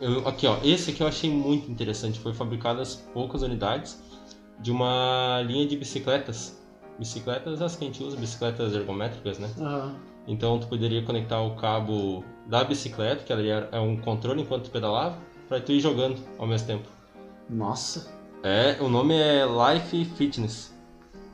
Eu- 0.02 0.28
aqui, 0.28 0.46
ó. 0.48 0.58
Esse 0.64 0.92
aqui 0.92 1.02
eu 1.02 1.08
achei 1.08 1.30
muito 1.30 1.70
interessante. 1.72 2.20
Foi 2.20 2.34
fabricado 2.34 2.82
as 2.82 2.96
poucas 2.96 3.42
unidades 3.42 3.98
de 4.60 4.72
uma 4.72 5.42
linha 5.46 5.66
de 5.68 5.76
bicicletas. 5.78 6.60
Bicicletas 7.00 7.62
as 7.62 7.76
que 7.76 7.84
a 7.86 7.88
gente 7.88 8.04
usa, 8.04 8.16
bicicletas 8.18 8.74
ergométricas, 8.74 9.40
né? 9.40 9.50
Aham. 9.60 9.96
Então 10.28 10.58
tu 10.60 10.68
poderia 10.68 11.04
conectar 11.04 11.42
o 11.42 11.56
cabo 11.56 12.24
da 12.48 12.64
bicicleta, 12.64 13.24
que 13.24 13.32
ali 13.32 13.50
é 13.50 13.68
é 13.72 13.80
um 13.80 13.96
controle 13.98 14.42
enquanto 14.42 14.66
tu 14.66 14.72
pedalava, 14.72 15.18
pra 15.48 15.60
tu 15.60 15.72
ir 15.72 15.80
jogando 15.80 16.18
ao 16.40 16.48
mesmo 16.48 16.68
tempo. 16.68 16.88
Nossa. 17.50 18.08
É, 18.44 18.78
o 18.82 18.88
nome 18.90 19.14
é 19.16 19.44
Life 19.46 20.06
Fitness. 20.18 20.74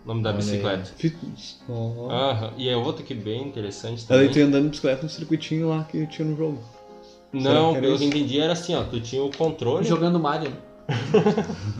O 0.03 0.07
nome 0.07 0.23
da 0.23 0.29
Olha 0.29 0.39
aí. 0.39 0.43
bicicleta. 0.45 0.85
Fitness. 0.97 1.59
Ó. 1.69 2.09
Aham, 2.11 2.53
E 2.57 2.67
é 2.69 2.75
outro 2.75 3.03
que 3.03 3.13
bem 3.13 3.47
interessante 3.47 4.05
Ela 4.09 4.19
também. 4.19 4.33
tem 4.33 4.43
andando 4.43 4.63
de 4.63 4.69
bicicleta 4.71 5.03
no 5.03 5.09
circuitinho 5.09 5.69
lá 5.69 5.83
que 5.83 6.05
tinha 6.07 6.27
no 6.27 6.35
jogo. 6.35 6.59
Não, 7.33 7.73
pelo 7.73 7.97
que 7.97 8.03
eu 8.03 8.07
entendi 8.07 8.39
era 8.39 8.53
assim, 8.53 8.75
ó, 8.75 8.83
tu 8.83 8.99
tinha 8.99 9.23
o 9.23 9.31
controle. 9.35 9.85
Jogando 9.85 10.19
Mario. 10.19 10.51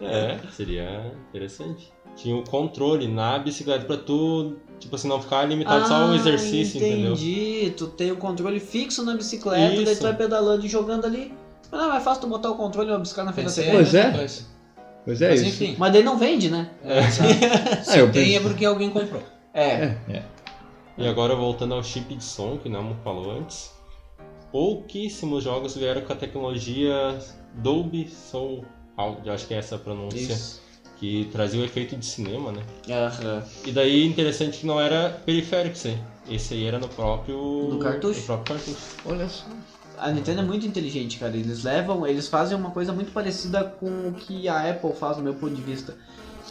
É, 0.00 0.38
seria 0.52 1.12
interessante. 1.28 1.92
Tinha 2.16 2.34
o 2.36 2.42
controle 2.42 3.06
na 3.06 3.38
bicicleta 3.38 3.84
pra 3.84 3.96
tu, 3.96 4.56
tipo 4.78 4.96
assim, 4.96 5.08
não 5.08 5.20
ficar 5.20 5.44
limitado 5.44 5.86
só 5.86 5.94
ao 6.08 6.14
exercício, 6.14 6.78
entendeu? 6.78 7.12
Ah, 7.12 7.14
entendi. 7.14 7.70
Tu 7.76 7.86
tem 7.88 8.10
o 8.10 8.16
controle 8.16 8.58
fixo 8.60 9.04
na 9.04 9.14
bicicleta, 9.14 9.74
daí 9.74 9.82
Isso. 9.84 9.96
tu 9.98 10.02
vai 10.02 10.16
pedalando 10.16 10.64
e 10.64 10.68
jogando 10.68 11.04
ali. 11.04 11.32
Mas 11.70 11.80
não 11.80 11.94
é 11.94 12.00
fácil 12.00 12.22
tu 12.22 12.26
botar 12.28 12.50
o 12.50 12.56
controle 12.56 12.88
e 12.88 12.92
uma 12.92 12.98
bicicleta 12.98 13.26
na 13.26 13.32
frente 13.32 13.46
da 13.48 13.52
TV. 13.54 13.70
Pois 13.70 13.92
mesma 13.92 14.08
é. 14.10 14.12
coisa. 14.18 14.42
Pois 15.04 15.22
é 15.22 15.28
Mas 15.30 15.40
isso. 15.42 15.48
enfim. 15.64 15.76
Mas 15.78 15.92
daí 15.92 16.02
não 16.02 16.18
vende, 16.18 16.50
né? 16.50 16.70
É, 16.84 16.98
exato. 16.98 17.84
Se 17.84 17.90
Ah, 17.92 17.98
eu 17.98 18.10
tem 18.12 18.24
penso- 18.32 18.36
é 18.36 18.40
porque 18.48 18.64
alguém 18.64 18.90
comprou. 18.90 19.22
É. 19.54 19.94
E 20.98 21.06
agora 21.06 21.34
voltando 21.36 21.74
ao 21.74 21.82
chip 21.82 22.14
de 22.14 22.24
som, 22.24 22.58
que 22.58 22.68
o 22.68 22.72
Namo 22.72 22.96
falou 23.04 23.30
antes. 23.30 23.70
Pouquíssimos 24.52 25.44
jogos 25.44 25.76
vieram 25.76 26.02
com 26.02 26.12
a 26.12 26.16
tecnologia 26.16 27.18
Dolby 27.54 28.08
Sound, 28.08 28.66
eu 29.24 29.32
acho 29.32 29.46
que 29.46 29.54
é 29.54 29.58
essa 29.58 29.76
a 29.76 29.78
pronúncia, 29.78 30.32
Isso. 30.32 30.60
que 30.98 31.28
trazia 31.30 31.60
o 31.60 31.64
efeito 31.64 31.96
de 31.96 32.04
cinema, 32.04 32.52
né? 32.52 32.62
Aham. 32.88 33.44
E 33.64 33.72
daí 33.72 34.04
interessante 34.04 34.58
que 34.58 34.66
não 34.66 34.80
era 34.80 35.10
periférico 35.24 35.76
esse 35.76 35.88
aí. 35.88 35.98
Esse 36.28 36.54
aí 36.54 36.64
era 36.64 36.78
no 36.78 36.88
próprio. 36.88 37.36
No 37.70 37.78
cartucho? 37.78 38.20
No 38.20 38.26
próprio 38.26 38.56
cartucho. 38.56 38.86
Olha 39.04 39.28
só. 39.28 39.46
A 39.96 40.10
Nintendo 40.10 40.40
é 40.40 40.44
muito 40.44 40.66
inteligente, 40.66 41.18
cara. 41.18 41.36
Eles 41.36 41.62
levam, 41.62 42.06
eles 42.06 42.26
fazem 42.26 42.56
uma 42.56 42.70
coisa 42.70 42.92
muito 42.92 43.12
parecida 43.12 43.64
com 43.64 44.08
o 44.08 44.14
que 44.14 44.48
a 44.48 44.70
Apple 44.70 44.94
faz, 44.94 45.16
do 45.16 45.22
meu 45.22 45.34
ponto 45.34 45.54
de 45.54 45.62
vista. 45.62 45.96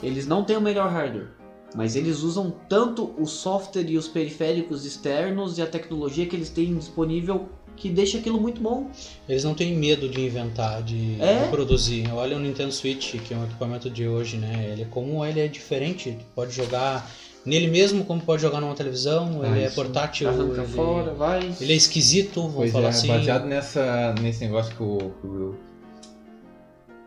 Eles 0.01 0.27
não 0.27 0.43
têm 0.43 0.55
o 0.55 0.61
melhor 0.61 0.89
hardware, 0.89 1.29
mas 1.75 1.95
eles 1.95 2.21
usam 2.21 2.53
tanto 2.67 3.13
o 3.17 3.25
software 3.25 3.89
e 3.89 3.97
os 3.97 4.07
periféricos 4.07 4.85
externos 4.85 5.57
e 5.57 5.61
a 5.61 5.67
tecnologia 5.67 6.25
que 6.25 6.35
eles 6.35 6.49
têm 6.49 6.77
disponível 6.77 7.49
que 7.79 7.89
deixa 7.89 8.17
aquilo 8.17 8.39
muito 8.39 8.61
bom. 8.61 8.89
Eles 9.27 9.43
não 9.43 9.55
têm 9.55 9.75
medo 9.75 10.07
de 10.09 10.21
inventar, 10.21 10.83
de, 10.83 11.15
É? 11.21 11.47
produzir. 11.49 12.11
Olha 12.13 12.35
o 12.37 12.39
Nintendo 12.39 12.71
Switch, 12.71 13.15
que 13.21 13.33
é 13.33 13.37
um 13.37 13.45
equipamento 13.45 13.89
de 13.89 14.07
hoje, 14.07 14.37
né? 14.37 14.69
Ele, 14.71 14.85
como 14.85 15.25
ele 15.25 15.39
é 15.39 15.47
diferente, 15.47 16.11
tu 16.19 16.25
pode 16.35 16.51
jogar 16.51 17.09
nele 17.45 17.67
mesmo, 17.67 18.03
como 18.03 18.21
pode 18.21 18.41
jogar 18.41 18.59
numa 18.61 18.75
televisão. 18.75 19.39
Ah, 19.41 19.47
ele 19.47 19.63
é 19.63 19.69
portátil. 19.69 20.27
Arranca 20.29 20.61
Ele, 20.61 20.71
fora, 20.73 21.13
vai. 21.13 21.53
ele 21.61 21.73
é 21.73 21.75
esquisito, 21.75 22.41
vamos 22.41 22.55
Pois 22.55 22.71
falar 22.71 22.85
é, 22.87 22.89
assim. 22.89 23.07
baseado 23.07 23.45
nessa, 23.45 24.13
nesse 24.21 24.41
negócio 24.43 24.75
que 24.75 24.83
o, 24.83 24.97
que 25.21 25.27
o, 25.27 25.55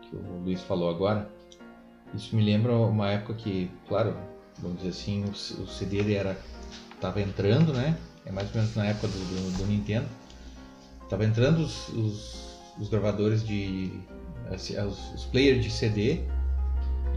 que 0.09 0.15
o 0.15 0.43
Luiz 0.43 0.61
falou 0.61 0.89
agora, 0.89 1.29
isso 2.15 2.35
me 2.35 2.43
lembra 2.43 2.73
uma 2.73 3.11
época 3.11 3.35
que, 3.35 3.69
claro, 3.87 4.15
vamos 4.59 4.77
dizer 4.77 4.89
assim, 4.89 5.23
o, 5.23 5.63
o 5.63 5.67
CD 5.67 6.13
era, 6.13 6.37
tava 6.99 7.21
entrando, 7.21 7.71
né? 7.73 7.95
É 8.25 8.31
mais 8.31 8.47
ou 8.49 8.55
menos 8.61 8.75
na 8.75 8.85
época 8.85 9.07
do, 9.07 9.13
do, 9.13 9.57
do 9.59 9.65
Nintendo. 9.65 10.05
Tava 11.09 11.25
entrando 11.25 11.59
os, 11.59 11.89
os, 11.89 12.35
os 12.79 12.89
gravadores 12.89 13.45
de. 13.45 13.91
assim, 14.51 14.77
Os, 14.79 15.13
os 15.13 15.25
players 15.25 15.63
de 15.63 15.71
CD. 15.71 16.21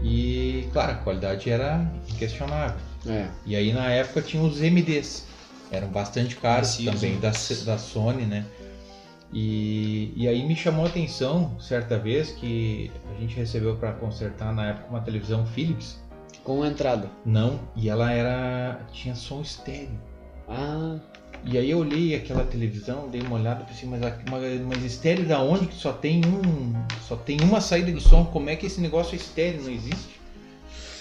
E, 0.03 0.67
claro, 0.71 0.91
a 0.93 0.95
qualidade 0.95 1.49
era 1.49 1.91
inquestionável. 2.09 2.79
É. 3.07 3.27
E 3.45 3.55
aí 3.55 3.73
na 3.73 3.89
época 3.89 4.21
tinha 4.21 4.43
os 4.43 4.59
MDs. 4.59 5.25
Eram 5.71 5.89
bastante 5.89 6.35
caros 6.37 6.77
também, 6.77 7.19
da, 7.19 7.31
da 7.65 7.77
Sony, 7.77 8.25
né? 8.25 8.45
E, 9.33 10.13
e 10.15 10.27
aí 10.27 10.45
me 10.45 10.55
chamou 10.55 10.85
a 10.85 10.87
atenção, 10.87 11.59
certa 11.59 11.97
vez, 11.97 12.31
que 12.31 12.89
a 13.13 13.19
gente 13.19 13.35
recebeu 13.35 13.75
para 13.75 13.91
consertar 13.93 14.53
na 14.53 14.67
época 14.67 14.87
uma 14.89 15.01
televisão 15.01 15.45
Philips. 15.45 16.01
Com 16.43 16.65
entrada. 16.65 17.09
Não, 17.25 17.59
e 17.75 17.89
ela 17.89 18.11
era. 18.11 18.79
tinha 18.93 19.15
som 19.15 19.41
estéreo. 19.41 19.99
Ah, 20.47 20.97
E 21.43 21.57
aí 21.57 21.69
eu 21.69 21.79
olhei 21.79 22.15
aquela 22.15 22.43
televisão, 22.43 23.09
dei 23.09 23.21
uma 23.21 23.35
olhada 23.35 23.63
pensei, 23.63 23.87
mas, 23.87 24.01
mas, 24.65 24.83
estéreo 24.83 25.25
da 25.25 25.41
onde 25.41 25.67
que 25.67 25.75
só 25.75 25.93
tem 25.93 26.21
um. 26.25 26.73
Só 27.07 27.15
tem 27.15 27.39
uma 27.41 27.61
saída 27.61 27.91
de 27.91 28.01
som? 28.01 28.25
Como 28.25 28.49
é 28.49 28.55
que 28.55 28.65
esse 28.65 28.81
negócio 28.81 29.13
é 29.13 29.17
estéreo? 29.17 29.63
Não 29.63 29.71
existe? 29.71 30.19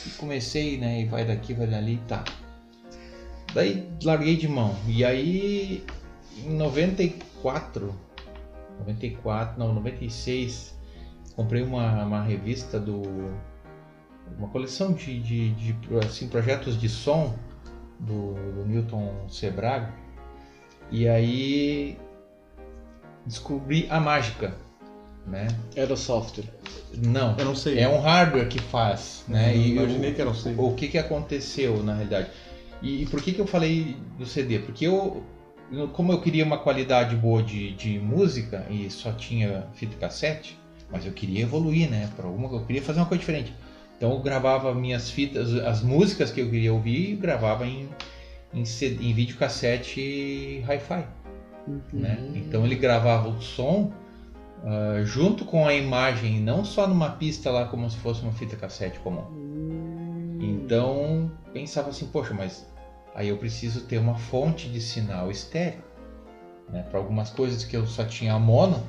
E 0.06 0.10
comecei, 0.10 0.78
né? 0.78 1.02
E 1.02 1.06
vai 1.06 1.24
daqui, 1.24 1.52
vai 1.52 1.66
dali, 1.66 2.00
tá. 2.06 2.24
Daí 3.52 3.88
larguei 4.04 4.36
de 4.36 4.46
mão. 4.46 4.76
E 4.86 5.04
aí 5.04 5.82
em 6.44 6.50
94, 6.50 7.94
94, 8.80 9.58
não, 9.58 9.74
96, 9.74 10.76
comprei 11.34 11.62
uma, 11.62 12.04
uma 12.04 12.22
revista 12.22 12.78
do. 12.78 13.02
uma 14.38 14.48
coleção 14.48 14.92
de, 14.92 15.18
de, 15.20 15.50
de 15.54 15.76
assim, 16.04 16.28
projetos 16.28 16.78
de 16.78 16.88
som 16.88 17.34
do, 17.98 18.34
do 18.34 18.66
Newton 18.66 19.26
Sebraga. 19.28 19.92
E 20.90 21.08
aí 21.08 21.96
descobri 23.24 23.86
a 23.90 23.98
mágica, 24.00 24.54
né? 25.26 25.48
era 25.74 25.92
o 25.92 25.96
software. 25.96 26.44
Não, 26.94 27.36
Eu 27.36 27.44
não 27.44 27.54
sei. 27.54 27.78
é 27.78 27.88
um 27.88 28.00
hardware 28.00 28.48
que 28.48 28.58
faz, 28.60 29.24
né? 29.28 29.54
Eu 29.54 29.60
E 29.60 29.70
imaginei 29.72 30.10
o, 30.10 30.14
que 30.14 30.20
era 30.20 30.30
um 30.30 30.34
CD. 30.34 30.54
o 30.62 30.72
que 30.74 30.88
que 30.88 30.98
aconteceu 30.98 31.82
na 31.82 31.94
realidade? 31.94 32.28
E, 32.80 33.02
e 33.02 33.06
por 33.06 33.20
que 33.20 33.32
que 33.32 33.40
eu 33.40 33.46
falei 33.46 33.96
do 34.18 34.24
CD? 34.24 34.60
Porque 34.60 34.86
eu, 34.86 35.22
como 35.92 36.12
eu 36.12 36.20
queria 36.20 36.44
uma 36.44 36.58
qualidade 36.58 37.16
boa 37.16 37.42
de, 37.42 37.72
de 37.72 37.98
música 37.98 38.64
e 38.70 38.88
só 38.90 39.12
tinha 39.12 39.66
fita 39.74 39.96
cassete, 39.96 40.56
mas 40.90 41.04
eu 41.04 41.12
queria 41.12 41.42
evoluir, 41.42 41.90
né? 41.90 42.08
Para 42.16 42.26
alguma 42.26 42.48
eu 42.54 42.64
queria 42.64 42.80
fazer 42.82 43.00
uma 43.00 43.06
coisa 43.06 43.20
diferente. 43.20 43.52
Então 43.96 44.12
eu 44.12 44.20
gravava 44.20 44.72
minhas 44.74 45.10
fitas, 45.10 45.52
as 45.54 45.82
músicas 45.82 46.30
que 46.30 46.40
eu 46.40 46.48
queria 46.48 46.72
ouvir, 46.72 47.10
e 47.12 47.16
gravava 47.16 47.66
em 47.66 47.88
em, 48.52 48.62
em 48.62 49.14
videocassete 49.14 50.62
hi-fi 50.66 51.06
né? 51.92 52.32
Então 52.34 52.64
ele 52.64 52.76
gravava 52.76 53.28
o 53.28 53.40
som 53.40 53.92
ah, 54.64 55.02
junto 55.04 55.44
com 55.44 55.66
a 55.66 55.74
imagem, 55.74 56.40
não 56.40 56.64
só 56.64 56.86
numa 56.86 57.10
pista 57.10 57.50
lá 57.50 57.66
como 57.66 57.88
se 57.90 57.96
fosse 57.98 58.22
uma 58.22 58.32
fita 58.32 58.56
cassete 58.56 58.98
comum. 59.00 59.24
Então 60.40 61.30
pensava 61.52 61.90
assim, 61.90 62.06
poxa, 62.06 62.34
mas 62.34 62.66
aí 63.14 63.28
eu 63.28 63.36
preciso 63.36 63.82
ter 63.82 63.98
uma 63.98 64.16
fonte 64.16 64.68
de 64.68 64.80
sinal 64.80 65.30
estéreo, 65.30 65.82
né? 66.68 66.82
Para 66.82 66.98
algumas 66.98 67.30
coisas 67.30 67.64
que 67.64 67.76
eu 67.76 67.86
só 67.86 68.04
tinha 68.04 68.38
mono. 68.38 68.82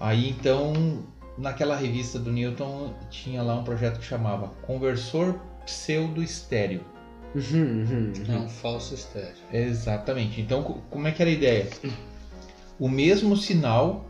Aí 0.00 0.30
então 0.30 1.04
naquela 1.36 1.76
revista 1.76 2.18
do 2.18 2.30
Newton 2.30 2.94
tinha 3.10 3.42
lá 3.42 3.54
um 3.56 3.64
projeto 3.64 3.98
que 3.98 4.04
chamava 4.04 4.48
Conversor 4.62 5.38
Pseudo 5.64 6.22
Estéreo. 6.22 6.82
Uhum, 7.34 8.12
É 8.28 8.36
um 8.36 8.48
falso 8.48 8.94
estéreo. 8.94 9.34
Exatamente. 9.52 10.40
Então, 10.40 10.62
co- 10.62 10.78
como 10.90 11.08
é 11.08 11.12
que 11.12 11.20
era 11.20 11.30
a 11.30 11.34
ideia? 11.34 11.68
O 12.78 12.88
mesmo 12.88 13.36
sinal, 13.36 14.06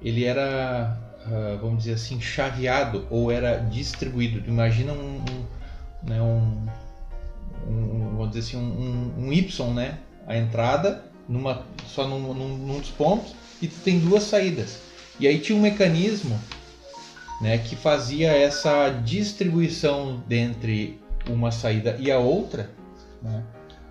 ele 0.00 0.24
era, 0.24 0.96
ah, 1.26 1.58
vamos 1.60 1.78
dizer 1.78 1.94
assim, 1.94 2.20
chaveado 2.20 3.06
ou 3.10 3.30
era 3.32 3.56
distribuído. 3.58 4.48
Imagina 4.48 4.92
um, 4.92 5.24
né, 6.04 6.20
um, 6.22 6.66
um- 7.68 8.16
vamos 8.16 8.28
dizer 8.34 8.40
assim, 8.40 8.56
um- 8.56 9.12
um 9.18 9.32
Y, 9.32 9.72
né? 9.74 9.98
A 10.26 10.36
entrada 10.36 11.04
numa, 11.28 11.64
só 11.86 12.06
num, 12.06 12.32
num, 12.32 12.56
num 12.58 12.78
dos 12.78 12.90
pontos 12.90 13.34
e 13.60 13.66
tu 13.66 13.80
tem 13.80 13.98
duas 13.98 14.22
saídas. 14.24 14.78
E 15.18 15.26
aí 15.26 15.38
tinha 15.40 15.56
um 15.58 15.62
mecanismo 15.62 16.38
né, 17.40 17.58
que 17.58 17.74
fazia 17.76 18.30
essa 18.32 18.88
distribuição 18.90 20.22
dentre 20.26 21.00
uma 21.28 21.50
saída 21.50 21.96
e 21.98 22.10
a 22.10 22.18
outra, 22.18 22.70
né? 23.22 23.42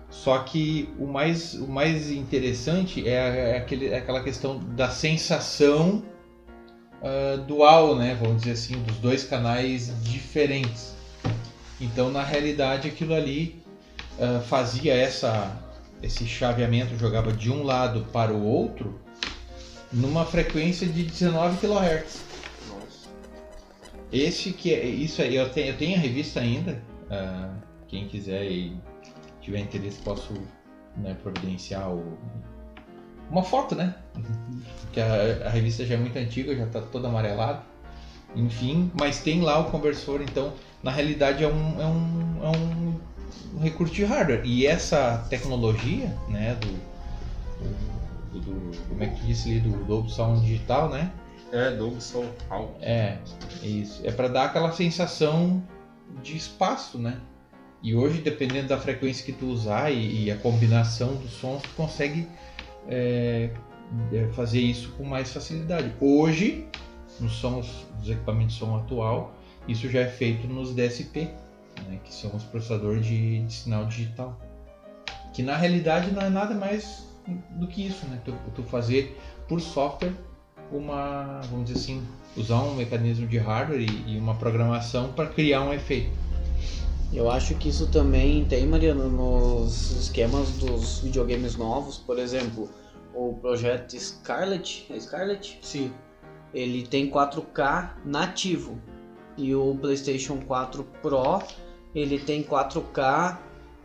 Só 0.08 0.38
que 0.38 0.88
o 0.98 1.06
mais, 1.06 1.54
o 1.54 1.66
mais 1.66 2.10
interessante 2.10 3.06
é, 3.06 3.50
é 3.52 3.56
aquele, 3.58 3.88
é 3.88 3.98
aquela 3.98 4.22
questão 4.22 4.58
da 4.58 4.88
sensação 4.88 6.02
ah, 7.02 7.36
dual, 7.36 7.96
né? 7.96 8.16
Vamos 8.20 8.42
dizer 8.42 8.52
assim, 8.52 8.82
dos 8.82 8.96
dois 8.96 9.24
canais 9.24 9.92
diferentes. 10.02 10.94
Então, 11.80 12.10
na 12.10 12.22
realidade, 12.22 12.88
aquilo 12.88 13.14
ali 13.14 13.62
ah, 14.18 14.40
fazia 14.40 14.94
essa, 14.94 15.56
esse 16.02 16.26
chaveamento, 16.26 16.96
jogava 16.98 17.32
de 17.32 17.50
um 17.50 17.62
lado 17.62 18.06
para 18.12 18.32
o 18.32 18.44
outro 18.44 19.00
numa 19.92 20.24
frequência 20.24 20.86
de 20.86 21.04
19 21.04 21.58
kHz. 21.58 22.24
Esse 24.12 24.52
que 24.52 24.72
é 24.72 24.84
isso 24.84 25.20
aí, 25.20 25.36
eu 25.36 25.48
tenho, 25.48 25.68
eu 25.68 25.76
tenho 25.76 25.96
a 25.96 26.00
revista 26.00 26.40
ainda. 26.40 26.82
Ah, 27.10 27.50
quem 27.88 28.06
quiser 28.08 28.44
e 28.44 28.76
tiver 29.40 29.60
interesse, 29.60 29.98
posso 30.02 30.32
né, 30.96 31.14
providenciar 31.22 31.90
o- 31.92 32.18
uma 33.30 33.42
foto, 33.42 33.74
né? 33.74 33.94
Porque 34.82 35.00
a, 35.00 35.46
a 35.46 35.50
revista 35.50 35.84
já 35.84 35.94
é 35.94 35.98
muito 35.98 36.16
antiga, 36.18 36.54
já 36.56 36.64
está 36.64 36.80
toda 36.80 37.08
amarelada. 37.08 37.62
Enfim, 38.34 38.90
mas 38.98 39.18
tem 39.20 39.40
lá 39.40 39.58
o 39.58 39.70
conversor, 39.70 40.20
então 40.20 40.52
na 40.82 40.90
realidade 40.90 41.42
é 41.42 41.48
um, 41.48 41.80
é 41.80 41.86
um, 41.86 42.36
é 42.44 42.48
um 43.56 43.60
recurso 43.60 43.94
de 43.94 44.04
hardware. 44.04 44.42
E 44.44 44.66
essa 44.66 45.24
tecnologia, 45.30 46.14
né, 46.28 46.54
do, 46.60 46.68
do, 48.32 48.40
do- 48.40 48.88
como 48.88 49.02
é 49.02 49.06
que 49.08 49.26
disse 49.26 49.50
ali, 49.50 49.60
do 49.60 49.84
Dolby 49.84 50.10
Sound 50.10 50.40
digital, 50.40 50.88
né? 50.90 51.10
É, 51.52 51.76
Soul 52.00 52.26
Hall. 52.50 52.76
É, 52.80 53.18
isso. 53.62 54.02
É 54.04 54.10
para 54.10 54.28
dar 54.28 54.44
aquela 54.46 54.72
sensação 54.72 55.62
de 56.22 56.36
espaço, 56.36 56.98
né? 56.98 57.20
E 57.82 57.94
hoje, 57.94 58.20
dependendo 58.20 58.68
da 58.68 58.78
frequência 58.78 59.24
que 59.24 59.32
tu 59.32 59.46
usar 59.46 59.90
e, 59.90 60.24
e 60.24 60.30
a 60.30 60.36
combinação 60.36 61.14
dos 61.16 61.32
sons, 61.32 61.62
tu 61.62 61.68
consegue 61.76 62.26
é, 62.88 63.50
é, 64.12 64.28
fazer 64.32 64.60
isso 64.60 64.92
com 64.92 65.04
mais 65.04 65.32
facilidade. 65.32 65.92
Hoje, 66.00 66.66
nos 67.20 67.32
sons 67.32 67.86
dos 67.98 68.10
equipamentos 68.10 68.54
de 68.54 68.60
som 68.60 68.76
atual, 68.76 69.34
isso 69.68 69.88
já 69.88 70.00
é 70.00 70.08
feito 70.08 70.46
nos 70.46 70.74
DSP, 70.74 71.30
né? 71.86 72.00
que 72.02 72.12
são 72.12 72.34
os 72.34 72.44
processadores 72.44 73.04
de, 73.04 73.42
de 73.42 73.52
sinal 73.52 73.86
digital. 73.86 74.40
Que 75.32 75.42
na 75.42 75.56
realidade 75.56 76.10
não 76.10 76.22
é 76.22 76.30
nada 76.30 76.54
mais 76.54 77.06
do 77.50 77.66
que 77.66 77.86
isso, 77.86 78.06
né? 78.06 78.20
Tu, 78.24 78.32
tu 78.54 78.62
fazer 78.62 79.20
por 79.48 79.60
software 79.60 80.12
uma, 80.72 81.40
vamos 81.50 81.66
dizer 81.66 81.78
assim, 81.78 82.06
usar 82.36 82.62
um 82.62 82.74
mecanismo 82.74 83.26
de 83.26 83.38
hardware 83.38 83.80
e, 83.80 84.14
e 84.14 84.18
uma 84.18 84.34
programação 84.34 85.12
para 85.12 85.26
criar 85.26 85.62
um 85.62 85.72
efeito. 85.72 86.10
Eu 87.12 87.30
acho 87.30 87.54
que 87.54 87.68
isso 87.68 87.86
também 87.86 88.44
tem, 88.44 88.66
Mariano, 88.66 89.08
nos 89.08 89.92
esquemas 89.92 90.50
dos 90.52 91.00
videogames 91.00 91.56
novos. 91.56 91.98
Por 91.98 92.18
exemplo, 92.18 92.68
o 93.14 93.34
projeto 93.34 93.98
Scarlet, 93.98 94.86
é 94.90 95.00
Scarlet? 95.00 95.58
Sim. 95.62 95.92
Ele 96.52 96.86
tem 96.86 97.10
4K 97.10 97.90
nativo. 98.04 98.78
E 99.36 99.54
o 99.54 99.76
PlayStation 99.80 100.38
4 100.38 100.84
Pro, 101.02 101.42
ele 101.94 102.18
tem 102.18 102.42
4K, 102.42 103.38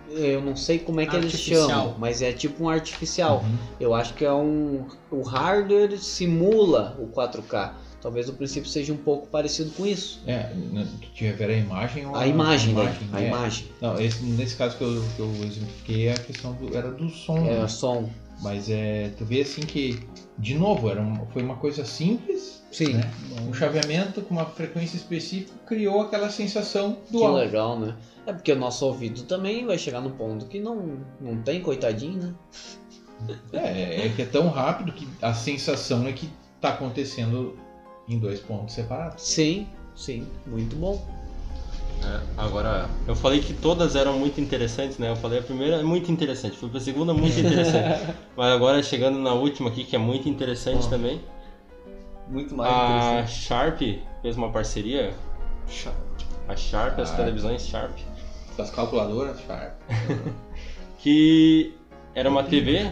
eu 0.09 0.41
não 0.41 0.55
sei 0.55 0.79
como 0.79 0.99
é 0.99 1.05
que 1.05 1.15
eles 1.15 1.33
Artificial. 1.33 1.69
chamam, 1.69 1.95
mas 1.99 2.21
é 2.21 2.31
tipo 2.31 2.63
um 2.63 2.69
artificial. 2.69 3.43
Uhum. 3.43 3.57
Eu 3.79 3.93
acho 3.93 4.13
que 4.13 4.25
é 4.25 4.31
um. 4.31 4.85
O 5.09 5.21
hardware 5.21 5.97
simula 5.97 6.97
o 6.99 7.07
4K. 7.07 7.73
Talvez 8.01 8.27
o 8.27 8.33
princípio 8.33 8.67
seja 8.69 8.91
um 8.91 8.97
pouco 8.97 9.27
parecido 9.27 9.69
com 9.71 9.85
isso. 9.85 10.19
É, 10.25 10.51
n- 10.53 10.85
tu 11.01 11.07
te 11.13 11.23
refere 11.25 11.53
à 11.53 11.57
imagem 11.57 12.05
ou 12.07 12.15
A 12.15 12.25
imagem, 12.25 12.73
né? 12.73 12.95
A 13.13 13.21
é. 13.21 13.27
imagem. 13.27 13.67
Não, 13.79 13.99
esse- 14.01 14.23
nesse 14.23 14.55
caso 14.55 14.75
que 14.77 14.83
eu, 14.83 15.03
que 15.15 15.19
eu 15.21 15.29
exemplifiquei, 15.45 16.09
a 16.09 16.15
questão 16.15 16.53
do- 16.53 16.75
era 16.75 16.89
do 16.91 17.09
som. 17.09 17.37
É 17.45 17.59
né? 17.59 17.67
som. 17.67 18.09
Mas 18.41 18.69
é, 18.71 19.11
tu 19.17 19.23
vê 19.23 19.41
assim 19.41 19.61
que, 19.61 19.99
de 20.37 20.55
novo, 20.55 20.89
era 20.89 20.99
uma- 20.99 21.27
foi 21.27 21.43
uma 21.43 21.57
coisa 21.57 21.85
simples, 21.85 22.63
Sim. 22.71 22.93
né? 22.93 23.11
um 23.47 23.53
chaveamento 23.53 24.21
com 24.23 24.33
uma 24.33 24.45
frequência 24.45 24.97
específica 24.97 25.51
criou 25.67 26.01
aquela 26.01 26.29
sensação 26.29 26.97
Que 27.05 27.11
dual. 27.13 27.35
legal, 27.35 27.79
né? 27.79 27.95
É 28.25 28.33
porque 28.33 28.51
o 28.51 28.55
nosso 28.55 28.83
ouvido 28.85 29.23
também 29.23 29.63
vai 29.65 29.77
chegar 29.77 30.01
no 30.01 30.09
ponto 30.11 30.47
que 30.47 30.59
não, 30.59 30.97
não 31.19 31.37
tem, 31.43 31.61
coitadinho, 31.61 32.35
né? 33.27 33.37
É, 33.53 34.07
é 34.07 34.09
que 34.15 34.23
é 34.23 34.25
tão 34.25 34.47
rápido 34.49 34.91
que 34.91 35.07
a 35.21 35.33
sensação 35.35 36.07
é 36.07 36.11
que 36.11 36.27
está 36.55 36.69
acontecendo 36.69 37.57
em 38.11 38.19
dois 38.19 38.39
pontos 38.39 38.75
separados. 38.75 39.23
Sim, 39.23 39.67
sim, 39.95 40.27
muito 40.45 40.75
bom. 40.75 41.01
É, 42.03 42.19
agora, 42.35 42.89
eu 43.07 43.15
falei 43.15 43.39
que 43.39 43.53
todas 43.53 43.95
eram 43.95 44.17
muito 44.17 44.41
interessantes, 44.41 44.97
né? 44.97 45.11
Eu 45.11 45.15
falei 45.15 45.39
a 45.39 45.41
primeira 45.43 45.77
é 45.77 45.83
muito 45.83 46.11
interessante, 46.11 46.57
fui 46.57 46.67
pra 46.69 46.79
segunda 46.79 47.13
muito 47.13 47.37
interessante. 47.39 48.13
Mas 48.35 48.53
agora 48.53 48.81
chegando 48.81 49.19
na 49.19 49.33
última 49.33 49.69
aqui, 49.69 49.83
que 49.83 49.95
é 49.95 49.99
muito 49.99 50.27
interessante 50.27 50.89
também. 50.89 51.21
Muito 52.27 52.55
mais 52.55 52.71
A 52.73 52.85
interessante. 53.21 53.31
Sharp 53.43 53.81
fez 54.21 54.35
uma 54.35 54.49
parceria. 54.51 55.13
A 56.47 56.55
Sharp, 56.55 56.99
as 56.99 57.11
Ah. 57.11 57.15
televisões 57.17 57.65
Sharp. 57.67 57.91
Das 58.57 58.69
calculadoras, 58.71 59.37
Sharp. 59.45 59.73
Que 60.99 61.73
era 62.13 62.29
uma 62.29 62.43
TV 62.43 62.91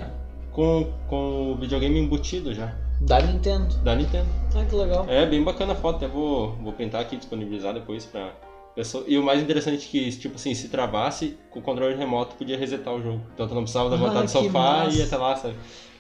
com, 0.52 0.92
com 1.08 1.52
o 1.52 1.56
videogame 1.56 2.00
embutido 2.00 2.54
já, 2.56 2.74
Da 3.02 3.20
Nintendo. 3.22 3.76
da 3.78 3.96
Nintendo. 3.96 4.28
Ah, 4.56 4.66
que 4.66 4.76
legal. 4.76 5.06
É 5.08 5.26
bem 5.26 5.44
bacana 5.44 5.74
a 5.74 5.76
foto, 5.76 5.98
até 5.98 6.08
vou, 6.08 6.54
vou 6.62 6.74
printar 6.74 7.02
aqui 7.02 7.16
e 7.16 7.18
disponibilizar 7.18 7.74
depois 7.74 8.06
pra 8.06 8.34
pessoa. 8.76 9.04
E 9.08 9.18
o 9.18 9.24
mais 9.24 9.42
interessante 9.42 9.86
é 9.86 9.90
que, 9.90 10.12
tipo 10.18 10.36
assim, 10.36 10.54
se 10.54 10.68
travasse, 10.70 11.38
com 11.50 11.60
o 11.60 11.62
controle 11.62 11.96
remoto 11.96 12.36
podia 12.36 12.58
resetar 12.58 12.94
o 12.94 13.02
jogo. 13.02 13.22
Então 13.34 13.48
tu 13.48 13.56
não 13.56 13.62
precisava 13.62 13.90
levantar 13.90 14.20
Ah, 14.20 14.24
do 14.24 14.30
sofá 14.30 14.50
massa. 14.60 14.96
e 14.96 15.00
ia 15.00 15.06
até 15.06 15.18
lá, 15.18 15.36
sabe? 15.36 15.56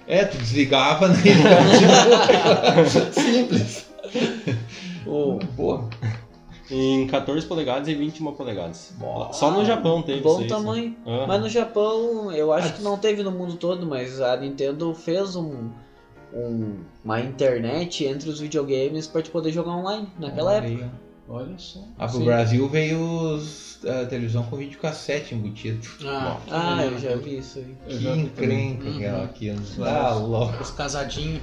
É, 0.07 0.25
tu 0.25 0.37
desligava, 0.37 1.07
né? 1.07 1.15
Simples. 3.13 3.89
Oh, 5.05 5.39
Boa. 5.55 5.87
Em 6.71 7.07
14 7.07 7.47
polegadas 7.47 7.87
e 7.87 7.95
21 7.95 8.31
polegadas. 8.33 8.93
Boa. 8.97 9.33
Só 9.33 9.49
no 9.49 9.65
Japão 9.65 10.03
teve 10.03 10.21
bom 10.21 10.39
isso 10.39 10.47
tamanho. 10.49 10.95
Ah, 11.05 11.25
Mas 11.27 11.41
no 11.41 11.49
Japão, 11.49 12.31
eu 12.31 12.53
acho 12.53 12.73
que 12.73 12.83
não 12.83 12.95
teve 12.97 13.23
no 13.23 13.31
mundo 13.31 13.55
todo, 13.55 13.87
mas 13.87 14.21
a 14.21 14.35
Nintendo 14.37 14.93
fez 14.93 15.35
um, 15.35 15.69
um- 16.33 16.77
uma 17.03 17.19
internet 17.21 18.05
entre 18.05 18.29
os 18.29 18.39
videogames 18.39 19.07
para 19.07 19.21
te 19.21 19.29
poder 19.29 19.51
jogar 19.51 19.71
online 19.71 20.07
naquela 20.19 20.51
Olha 20.55 20.65
época. 20.67 20.91
Olha 21.31 21.57
só. 21.59 21.79
Ah, 21.97 22.07
pro 22.07 22.17
Sim. 22.17 22.25
Brasil 22.25 22.67
veio 22.69 22.99
os, 23.01 23.79
a 23.85 24.05
televisão 24.07 24.43
com 24.43 24.55
videocassete 24.57 25.35
embutido. 25.35 25.87
Ah, 26.03 26.37
Ah, 26.49 26.85
eu 26.85 26.97
já 26.97 27.15
vi 27.15 27.37
isso 27.37 27.59
aí. 27.59 27.75
Que 27.87 28.07
encrenca 28.07 28.85
Uhum. 28.89 28.95
aquela 28.95 29.23
aqui. 29.25 29.55
Ah, 29.81 30.13
louco. 30.15 30.61
Os 30.63 30.71
casadinhos. 30.71 31.41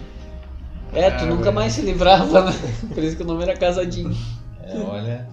É, 0.92 1.10
tu 1.10 1.24
Ah, 1.24 1.26
nunca 1.26 1.42
velho. 1.44 1.54
mais 1.54 1.72
se 1.72 1.82
livrava, 1.82 2.46
né? 2.50 2.52
Por 2.94 3.02
isso 3.02 3.16
que 3.16 3.22
o 3.22 3.26
nome 3.26 3.42
era 3.44 3.56
Casadinho. 3.56 4.16
É, 4.64 4.76
olha. 4.78 5.28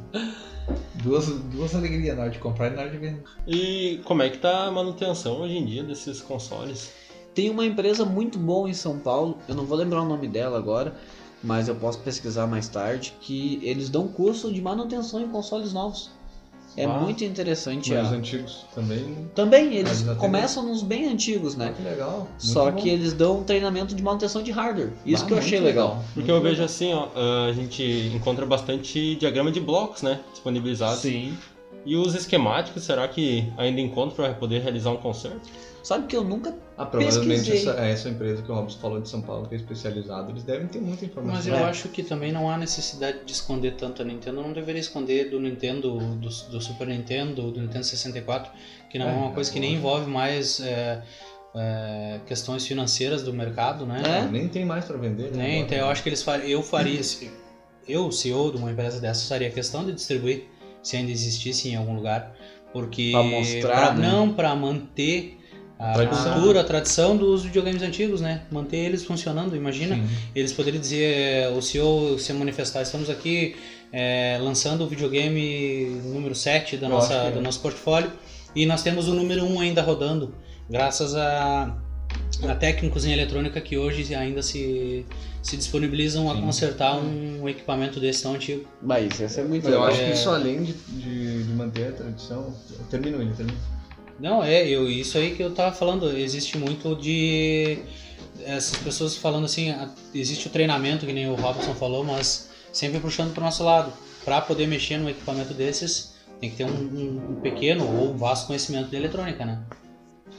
Duas, 1.03 1.27
duas 1.27 1.75
alegrias 1.75 2.15
na 2.15 2.23
hora 2.23 2.31
de 2.31 2.39
comprar 2.39 2.71
e 2.71 2.75
na 2.75 2.81
hora 2.83 2.89
de 2.91 2.97
vender. 2.97 3.23
E 3.47 3.99
como 4.05 4.21
é 4.23 4.29
que 4.29 4.37
tá 4.37 4.67
a 4.67 4.71
manutenção 4.71 5.41
hoje 5.41 5.57
em 5.57 5.65
dia 5.65 5.83
desses 5.83 6.21
consoles? 6.21 6.91
Tem 7.33 7.49
uma 7.49 7.65
empresa 7.65 8.05
muito 8.05 8.37
boa 8.37 8.69
em 8.69 8.73
São 8.73 8.99
Paulo, 8.99 9.37
eu 9.47 9.55
não 9.55 9.65
vou 9.65 9.77
lembrar 9.77 10.01
o 10.01 10.05
nome 10.07 10.27
dela 10.27 10.57
agora, 10.57 10.95
mas 11.43 11.67
eu 11.67 11.75
posso 11.75 11.99
pesquisar 11.99 12.45
mais 12.47 12.67
tarde, 12.67 13.13
que 13.21 13.59
eles 13.63 13.89
dão 13.89 14.07
curso 14.07 14.51
de 14.53 14.61
manutenção 14.61 15.19
em 15.19 15.27
consoles 15.27 15.73
novos. 15.73 16.11
É 16.75 16.85
Ah. 16.85 16.89
muito 16.99 17.23
interessante. 17.23 17.93
Mas 17.93 18.07
a- 18.11 18.15
antigos 18.15 18.65
também. 18.73 19.29
Também, 19.35 19.75
eles 19.75 20.03
começam 20.17 20.63
nos 20.63 20.81
bem 20.81 21.07
antigos, 21.07 21.53
Ah, 21.53 21.57
né? 21.65 21.73
que 21.77 21.83
legal. 21.83 22.27
Só 22.39 22.63
Muito 22.65 22.77
que 22.83 22.89
bom. 22.89 22.95
eles 22.95 23.13
dão 23.13 23.39
um 23.39 23.43
treinamento 23.43 23.93
de 23.93 24.01
manutenção 24.01 24.41
de 24.41 24.49
hardware. 24.51 24.91
Isso 25.05 25.23
Ah, 25.23 25.27
que 25.27 25.33
eu 25.33 25.37
muito 25.37 25.47
achei 25.47 25.59
legal. 25.59 26.03
Porque 26.15 26.31
eu 26.31 26.41
vejo 26.41 26.63
assim, 26.63 26.91
ó, 26.93 27.09
ah, 27.15 27.45
a 27.49 27.53
gente 27.53 27.83
encontra 28.15 28.43
bastante 28.45 29.15
diagrama 29.15 29.51
de 29.51 29.59
blocos, 29.59 30.01
né? 30.01 30.19
Disponibilizados. 30.31 30.99
Sim. 31.01 31.37
E 31.85 31.95
os 31.95 32.15
esquemáticos, 32.15 32.83
será 32.83 33.07
que 33.07 33.51
ainda 33.57 33.79
encontro 33.81 34.15
para 34.15 34.33
poder 34.33 34.61
realizar 34.61 34.89
um 34.91 34.97
concerto? 34.97 35.41
Sabe 35.83 36.07
que 36.07 36.15
eu 36.15 36.23
nunca. 36.23 36.55
Ah, 36.77 36.85
provavelmente 36.85 37.51
Pesquisei. 37.51 37.69
essa, 37.69 37.79
essa 37.81 38.09
empresa 38.09 38.41
que 38.41 38.49
o 38.51 38.55
Robson 38.55 38.79
falou 38.79 39.01
de 39.01 39.09
São 39.09 39.21
Paulo, 39.21 39.47
que 39.47 39.53
é 39.53 39.57
especializada, 39.57 40.31
eles 40.31 40.41
devem 40.43 40.65
ter 40.67 40.79
muita 40.79 41.03
informação. 41.05 41.35
Mas 41.35 41.45
eu 41.47 41.55
É. 41.55 41.63
acho 41.69 41.89
que 41.89 42.01
também 42.01 42.31
não 42.31 42.49
há 42.49 42.57
necessidade 42.57 43.19
de 43.25 43.31
esconder 43.33 43.73
tanto 43.75 44.01
a 44.01 44.05
Nintendo. 44.05 44.41
Não 44.41 44.53
deveria 44.53 44.79
esconder 44.79 45.29
do 45.29 45.39
Nintendo, 45.39 45.97
do, 46.15 46.29
do 46.49 46.61
Super 46.61 46.87
Nintendo, 46.87 47.51
do 47.51 47.59
Nintendo 47.61 47.83
64, 47.83 48.51
que 48.89 48.97
não 48.97 49.07
é, 49.07 49.13
É, 49.13 49.15
uma 49.17 49.31
coisa 49.33 49.51
que 49.51 49.59
nem 49.59 49.73
envolve 49.75 50.09
mais 50.09 50.61
é, 50.61 51.03
é, 51.53 52.19
questões 52.25 52.65
financeiras 52.65 53.21
do 53.21 53.33
mercado, 53.33 53.85
né? 53.85 54.01
É. 54.05 54.31
Nem 54.31 54.47
tem 54.47 54.65
mais 54.65 54.85
pra 54.85 54.97
vender. 54.97 55.31
né, 55.31 55.37
Nem, 55.37 55.45
agora. 55.59 55.65
então 55.65 55.77
eu 55.77 55.87
acho 55.89 56.01
que 56.01 56.09
eles 56.09 56.23
fariam, 56.23 56.47
eu 56.49 56.63
faria, 56.63 57.03
se- 57.03 57.29
eu, 57.87 58.09
CEO 58.11 58.51
de 58.51 58.57
uma 58.57 58.71
empresa 58.71 58.99
dessa, 59.01 59.27
faria 59.27 59.51
questão 59.51 59.85
de 59.85 59.91
distribuir, 59.91 60.45
se 60.81 60.95
ainda 60.95 61.11
existisse 61.11 61.67
em 61.69 61.75
algum 61.75 61.93
lugar, 61.95 62.33
porque 62.71 63.11
Pra 63.11 63.21
mostrar, 63.23 63.81
pra- 63.87 63.93
né? 63.93 64.07
não 64.11 64.33
para 64.33 64.55
manter 64.55 65.37
a 65.83 65.93
Tradição. 65.93 66.33
cultura, 66.33 66.61
a 66.61 66.63
tradição 66.63 67.17
dos 67.17 67.43
videogames 67.43 67.81
antigos, 67.81 68.21
né? 68.21 68.43
Manter 68.49 68.77
eles 68.77 69.03
funcionando. 69.03 69.53
Imagina, 69.55 69.95
Sim. 69.95 70.07
eles 70.33 70.53
poderiam 70.53 70.79
dizer, 70.79 71.49
o 71.51 71.61
CEO 71.61 72.17
se 72.17 72.31
manifestar, 72.31 72.81
estamos 72.81 73.09
aqui 73.09 73.55
é, 73.91 74.39
lançando 74.41 74.85
o 74.85 74.87
videogame 74.87 76.01
número 76.05 76.33
7 76.33 76.77
da 76.77 76.87
nossa, 76.87 77.13
é. 77.13 77.31
do 77.31 77.41
nosso 77.41 77.59
portfólio 77.59 78.11
e 78.55 78.65
nós 78.65 78.81
temos 78.81 79.09
o 79.09 79.13
número 79.13 79.43
1 79.43 79.59
ainda 79.59 79.81
rodando, 79.81 80.33
graças 80.69 81.15
a 81.15 81.75
há 82.47 82.55
técnicos 82.55 83.05
em 83.05 83.11
eletrônica 83.11 83.59
que 83.61 83.77
hoje 83.77 84.15
ainda 84.15 84.41
se, 84.41 85.05
se 85.41 85.57
disponibilizam 85.57 86.31
a 86.31 86.35
Sim. 86.35 86.41
consertar 86.41 86.95
um 86.97 87.47
equipamento 87.49 87.99
desse 87.99 88.23
tão 88.23 88.33
antigo. 88.35 88.65
Mas 88.81 89.19
isso 89.19 89.39
é 89.39 89.43
muito 89.43 89.65
eu 89.67 89.71
legal. 89.71 89.87
acho 89.87 90.01
É. 90.01 90.05
que 90.05 90.11
isso 90.13 90.29
além 90.29 90.63
de, 90.63 90.73
de, 90.73 91.43
de 91.43 91.53
manter 91.53 91.89
a 91.89 91.91
tradição. 91.91 92.53
Termina 92.89 93.17
ele, 93.17 93.33
termina. 93.33 93.57
Não, 94.19 94.43
é, 94.43 94.67
eu, 94.67 94.89
isso 94.89 95.17
aí 95.17 95.35
que 95.35 95.41
eu 95.43 95.53
tava 95.53 95.75
falando, 95.75 96.15
existe 96.17 96.57
muito 96.57 96.95
de. 96.95 97.79
Essas 98.45 98.77
pessoas 98.79 99.15
falando 99.15 99.45
assim, 99.45 99.73
existe 100.13 100.47
o 100.47 100.49
treinamento, 100.49 101.05
que 101.05 101.13
nem 101.13 101.29
o 101.29 101.35
Robson 101.35 101.73
falou, 101.73 102.03
mas 102.03 102.49
sempre 102.71 102.99
puxando 102.99 103.33
pro 103.33 103.43
nosso 103.43 103.63
lado. 103.63 103.91
Para 104.25 104.41
poder 104.41 104.67
mexer 104.67 104.97
num 104.97 105.09
equipamento 105.09 105.53
desses, 105.53 106.13
tem 106.39 106.49
que 106.49 106.55
ter 106.55 106.63
um, 106.65 106.69
um- 106.69 107.31
um 107.31 107.41
pequeno 107.41 107.85
ou 107.85 108.13
um 108.13 108.17
vasto 108.17 108.47
conhecimento 108.47 108.89
de 108.89 108.95
eletrônica, 108.95 109.45
né? 109.45 109.61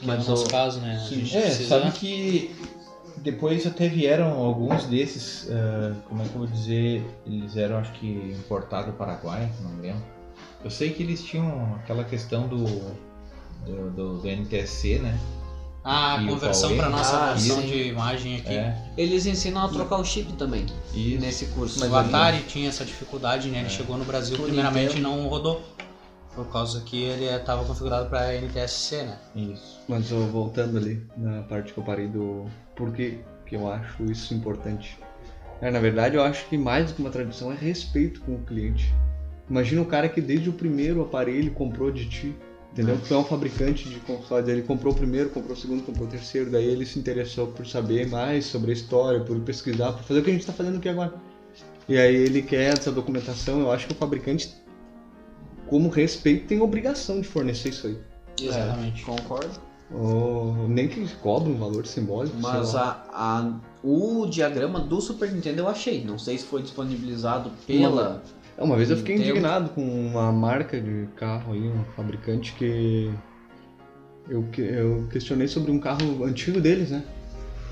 Que 0.01 0.06
Mas 0.06 0.20
é 0.20 0.26
o 0.26 0.30
nosso 0.30 0.46
o- 0.46 0.51
caso, 0.51 0.80
né? 0.80 1.05
Gente 1.09 1.36
É, 1.36 1.40
precisa- 1.42 1.68
sabe 1.68 1.92
que 1.92 2.55
depois 3.18 3.66
até 3.66 3.88
vieram 3.88 4.32
alguns 4.38 4.84
desses, 4.86 5.48
ah, 5.51 5.94
como 6.09 6.22
é 6.22 6.24
que 6.26 6.32
eu 6.34 6.38
vou 6.38 6.46
dizer, 6.46 7.05
eles 7.26 7.56
eram 7.56 7.76
acho 7.76 7.92
que 7.92 8.06
importados 8.38 8.86
do 8.86 8.92
Paraguai, 8.98 9.51
não 9.62 9.80
lembro. 9.80 10.02
Eu 10.64 10.70
sei 10.70 10.90
que 10.90 11.02
eles 11.02 11.22
tinham 11.22 11.74
aquela 11.76 12.05
questão 12.05 12.48
do, 12.48 12.64
do, 13.66 13.91
do- 13.91 14.19
do 14.19 14.28
NTSC, 14.28 14.99
né? 14.99 15.19
Ah, 15.86 16.19
E 16.23 16.27
conversão 16.27 16.74
para 16.77 16.89
nossa 16.89 17.15
Ah, 17.16 17.27
versão 17.35 17.61
sim. 17.61 17.66
de 17.66 17.89
imagem 17.89 18.36
aqui. 18.36 18.55
É, 18.55 18.74
Eles 18.97 19.27
ensinam 19.27 19.65
a 19.66 19.69
trocar 19.69 19.97
o 19.99 20.05
chip 20.05 20.32
também 20.32 20.65
isso. 20.95 21.20
nesse 21.20 21.47
curso. 21.47 21.85
o 21.86 21.95
Atari 21.97 22.39
tinha 22.49 22.69
essa 22.70 22.85
dificuldade, 22.86 23.49
né? 23.51 23.59
Ele 23.59 23.66
É. 23.66 23.70
chegou 23.70 23.99
no 23.99 24.05
Brasil, 24.05 24.36
O 24.39 24.43
primeiramente 24.45 24.97
Nintendo. 24.97 25.03
não 25.09 25.28
rodou. 25.28 25.62
Por 26.35 26.47
causa 26.47 26.81
que 26.81 27.01
ele 27.01 27.27
estava 27.27 27.65
configurado 27.65 28.09
para 28.09 28.35
NTSC, 28.35 29.03
né? 29.05 29.19
Isso. 29.36 29.78
Mas 29.86 30.11
eu, 30.11 30.27
voltando 30.27 30.78
ali 30.78 31.07
na 31.16 31.43
parte 31.43 31.73
que 31.73 31.78
eu 31.78 31.85
parei 31.85 32.09
do 32.09 32.47
por 32.74 32.91
que 32.93 33.20
que 33.47 33.55
eu 33.55 33.70
acho 33.70 34.03
isso 34.11 34.32
importante. 34.35 34.99
É, 35.61 35.70
na 35.70 35.78
verdade, 35.78 36.16
eu 36.16 36.23
acho 36.24 36.45
que 36.47 36.57
mais 36.59 36.91
do 36.91 36.95
que 36.97 37.01
uma 37.03 37.11
tradição 37.11 37.53
é 37.53 37.55
respeito 37.55 38.20
com 38.23 38.35
o 38.35 38.39
cliente. 38.39 38.93
Imagina 39.49 39.82
o 39.82 39.86
cara 39.86 40.09
que 40.09 40.20
desde 40.20 40.49
o 40.49 40.53
primeiro 40.55 41.03
aparelho 41.03 41.53
comprou 41.53 41.93
de 41.93 42.09
ti, 42.09 42.35
entendeu? 42.74 42.98
Tu 43.06 43.14
é 43.14 43.16
um 43.16 43.24
fabricante 43.24 43.88
de 43.88 44.01
consoles, 44.01 44.48
ele 44.48 44.62
comprou 44.62 44.92
o 44.92 44.96
primeiro, 44.96 45.30
comprou 45.30 45.56
o 45.56 45.59
segundo, 45.59 45.82
comprou 45.82 46.06
o 46.06 46.10
terceiro, 46.10 46.51
daí 46.51 46.66
ele 46.66 46.84
se 46.84 46.98
interessou 46.98 47.46
por 47.46 47.66
saber 47.66 48.09
mais 48.09 48.44
sobre 48.46 48.70
a 48.70 48.74
história, 48.74 49.20
por 49.20 49.38
pesquisar, 49.40 49.92
por 49.92 50.02
fazer 50.02 50.20
o 50.20 50.22
que 50.22 50.30
a 50.30 50.32
gente 50.32 50.42
está 50.42 50.52
fazendo 50.52 50.76
aqui 50.78 50.88
agora. 50.88 51.14
E 51.88 51.96
aí 51.96 52.14
ele 52.14 52.42
quer 52.42 52.72
essa 52.76 52.90
documentação, 52.90 53.60
eu 53.60 53.70
acho 53.70 53.86
que 53.86 53.92
o 53.92 53.96
fabricante, 53.96 54.52
como 55.68 55.88
respeito, 55.88 56.46
tem 56.46 56.60
obrigação 56.60 57.20
de 57.20 57.26
fornecer 57.28 57.70
isso 57.70 57.86
aí. 57.86 57.98
Exatamente. 58.40 59.02
Concordo. 59.05 59.60
Ou 59.92 60.66
nem 60.68 60.88
que 60.88 61.06
cobre 61.16 61.52
um 61.52 61.59
valor 61.59 61.86
simbólico. 61.86 62.34
Mas 62.40 62.74
a, 62.74 63.05
a- 63.12 63.60
o 63.82 64.26
diagrama 64.26 64.80
do 64.80 65.01
Super 65.01 65.30
Nintendo 65.30 65.60
eu 65.60 65.68
achei. 65.68 66.02
Não 66.05 66.18
sei 66.18 66.38
se 66.38 66.44
foi 66.44 66.62
disponibilizado 66.62 67.51
pela. 67.66 68.22
É, 68.24 68.44
Uma 68.59 68.76
vez 68.76 68.90
eu 68.90 68.97
fiquei 68.97 69.16
Nintendo. 69.16 69.32
indignado 69.32 69.70
com 69.70 69.82
uma 69.82 70.31
marca 70.31 70.81
de 70.81 71.09
carro 71.16 71.52
aí, 71.52 71.68
um 71.68 71.85
fabricante 71.97 72.52
que 72.55 73.12
eu, 74.28 74.44
eu 74.59 75.06
questionei 75.10 75.48
sobre 75.48 75.70
um 75.70 75.78
carro 75.78 76.24
antigo 76.24 76.60
deles, 76.60 76.90
né? 76.90 77.05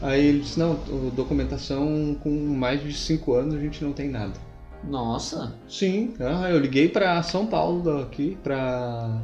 Aí 0.01 0.27
ele 0.27 0.41
disse, 0.41 0.59
não, 0.59 0.75
documentação 1.15 2.17
com 2.21 2.31
mais 2.31 2.83
de 2.83 2.93
5 2.93 3.35
anos 3.35 3.55
a 3.55 3.59
gente 3.59 3.83
não 3.85 3.93
tem 3.93 4.09
nada. 4.09 4.33
Nossa! 4.83 5.55
Sim, 5.69 6.13
eu 6.19 6.59
liguei 6.59 6.89
pra 6.89 7.23
São 7.23 7.47
Paulo 7.47 8.01
aqui, 8.01 8.37
pra 8.43 9.21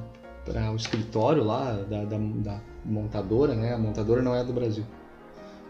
o 0.72 0.76
escritório 0.76 1.42
lá 1.42 1.72
da, 1.90 2.04
da, 2.04 2.16
da 2.16 2.60
montadora, 2.84 3.54
né? 3.54 3.74
A 3.74 3.78
montadora 3.78 4.22
não 4.22 4.34
é 4.34 4.44
do 4.44 4.52
Brasil. 4.52 4.84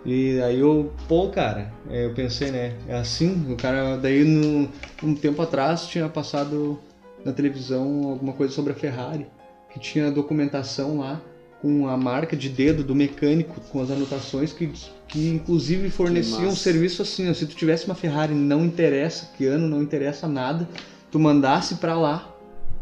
E 0.04 0.40
aí 0.40 0.60
eu, 0.60 0.92
pô, 1.06 1.28
cara, 1.28 1.72
é, 1.90 2.06
eu 2.06 2.14
pensei, 2.14 2.50
né? 2.50 2.74
É 2.86 2.96
assim, 2.96 3.52
o 3.52 3.56
cara, 3.56 3.96
daí 3.96 4.24
no, 4.24 4.68
um 5.02 5.14
tempo 5.14 5.42
atrás 5.42 5.86
tinha 5.86 6.08
passado 6.08 6.78
na 7.24 7.32
televisão 7.32 8.08
alguma 8.08 8.32
coisa 8.32 8.52
sobre 8.52 8.72
a 8.72 8.76
Ferrari, 8.76 9.26
que 9.72 9.78
tinha 9.78 10.10
documentação 10.10 10.98
lá 10.98 11.20
com 11.60 11.88
a 11.88 11.96
marca 11.96 12.36
de 12.36 12.48
dedo 12.48 12.84
do 12.84 12.94
mecânico, 12.94 13.60
com 13.72 13.82
as 13.82 13.90
anotações 13.90 14.52
que, 14.52 14.70
que 15.08 15.28
inclusive 15.28 15.90
forneciam 15.90 16.42
um 16.42 16.44
massa. 16.46 16.56
serviço 16.56 17.02
assim, 17.02 17.28
ó, 17.28 17.34
se 17.34 17.46
tu 17.46 17.56
tivesse 17.56 17.86
uma 17.86 17.94
Ferrari, 17.94 18.34
não 18.34 18.64
interessa 18.64 19.32
que 19.36 19.46
ano, 19.46 19.66
não 19.66 19.82
interessa 19.82 20.28
nada, 20.28 20.68
tu 21.10 21.18
mandasse 21.18 21.76
pra 21.76 21.98
lá, 21.98 22.34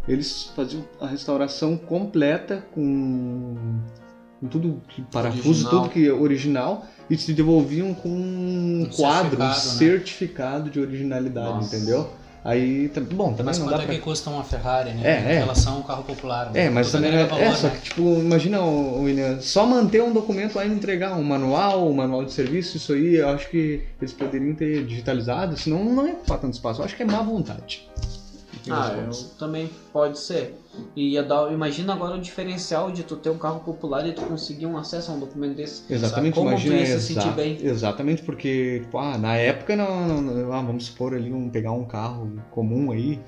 eles 0.06 0.52
faziam 0.54 0.84
a 1.00 1.06
restauração 1.06 1.76
completa 1.76 2.64
com, 2.72 3.54
com 3.54 4.05
tudo 4.50 4.82
que 4.88 5.02
parafuso, 5.02 5.48
Original. 5.48 5.70
tudo 5.70 5.88
que 5.90 6.08
é 6.08 6.12
original 6.12 6.86
e 7.08 7.16
te 7.16 7.32
devolviam 7.32 7.94
com 7.94 8.08
um 8.08 8.82
Um 8.82 8.86
quadro, 8.86 9.36
um 9.42 9.52
certificado, 9.52 9.66
né? 9.68 9.74
certificado 9.78 10.70
de 10.70 10.80
originalidade, 10.80 11.48
Nossa. 11.54 11.76
entendeu? 11.76 12.10
Aí, 12.44 12.88
tam- 12.90 13.02
bom, 13.02 13.30
também 13.30 13.46
Mas 13.46 13.58
não 13.58 13.66
dá 13.66 13.74
é 13.74 13.86
pra... 13.86 13.94
que 13.96 14.00
custa 14.00 14.30
uma 14.30 14.44
Ferrari, 14.44 14.90
né? 14.92 15.00
É, 15.02 15.32
é. 15.32 15.34
Em 15.36 15.38
relação 15.40 15.78
ao 15.78 15.82
carro 15.82 16.04
popular. 16.04 16.52
né? 16.52 16.66
É, 16.66 16.70
mas 16.70 16.92
também 16.92 17.10
é, 17.12 17.22
é, 17.22 17.24
valor, 17.26 17.56
só 17.56 17.66
né? 17.66 17.72
que 17.76 17.82
tipo, 17.88 18.02
imagina, 18.02 18.60
William, 18.62 19.40
só 19.40 19.66
manter 19.66 20.00
um 20.00 20.12
documento 20.12 20.54
lá 20.54 20.64
e 20.64 20.68
entregar 20.70 21.16
um 21.16 21.24
manual, 21.24 21.90
um 21.90 21.92
manual 21.92 22.24
de 22.24 22.32
serviço, 22.32 22.76
isso 22.76 22.92
aí 22.92 23.16
eu 23.16 23.30
acho 23.30 23.50
que 23.50 23.82
eles 24.00 24.12
poderiam 24.12 24.54
ter 24.54 24.84
digitalizado, 24.86 25.56
senão 25.56 25.84
não 25.84 26.06
ia 26.06 26.12
ocupar 26.12 26.38
tanto 26.38 26.54
espaço. 26.54 26.80
Eu 26.80 26.84
acho 26.84 26.94
que 26.94 27.02
é 27.02 27.06
má 27.06 27.20
vontade. 27.20 27.84
Ah, 28.70 28.92
eu, 28.96 29.10
também 29.38 29.70
pode 29.92 30.18
ser. 30.18 30.58
E 30.94 31.12
ia 31.12 31.22
dar, 31.22 31.52
imagina 31.52 31.92
agora 31.94 32.16
o 32.16 32.20
diferencial 32.20 32.90
de 32.90 33.02
tu 33.02 33.16
ter 33.16 33.30
um 33.30 33.38
carro 33.38 33.60
popular 33.60 34.06
e 34.06 34.12
tu 34.12 34.22
conseguir 34.22 34.66
um 34.66 34.76
acesso 34.76 35.10
a 35.10 35.14
um 35.14 35.20
documento 35.20 35.56
desse. 35.56 35.82
Exatamente, 35.92 36.34
Como 36.34 36.48
tu 36.48 36.52
imagina. 36.52 36.74
ia 36.76 36.86
se 36.86 37.14
sentir 37.14 37.30
bem? 37.32 37.58
Exatamente, 37.62 38.22
porque 38.22 38.80
tipo, 38.82 38.98
ah, 38.98 39.16
na 39.16 39.36
época, 39.36 39.74
não, 39.76 40.06
não- 40.06 40.20
não- 40.22 40.52
ah, 40.52 40.62
vamos 40.62 40.86
supor 40.86 41.14
ali, 41.14 41.32
um, 41.32 41.48
pegar 41.48 41.72
um 41.72 41.84
carro 41.84 42.30
comum 42.50 42.90
aí, 42.90 43.18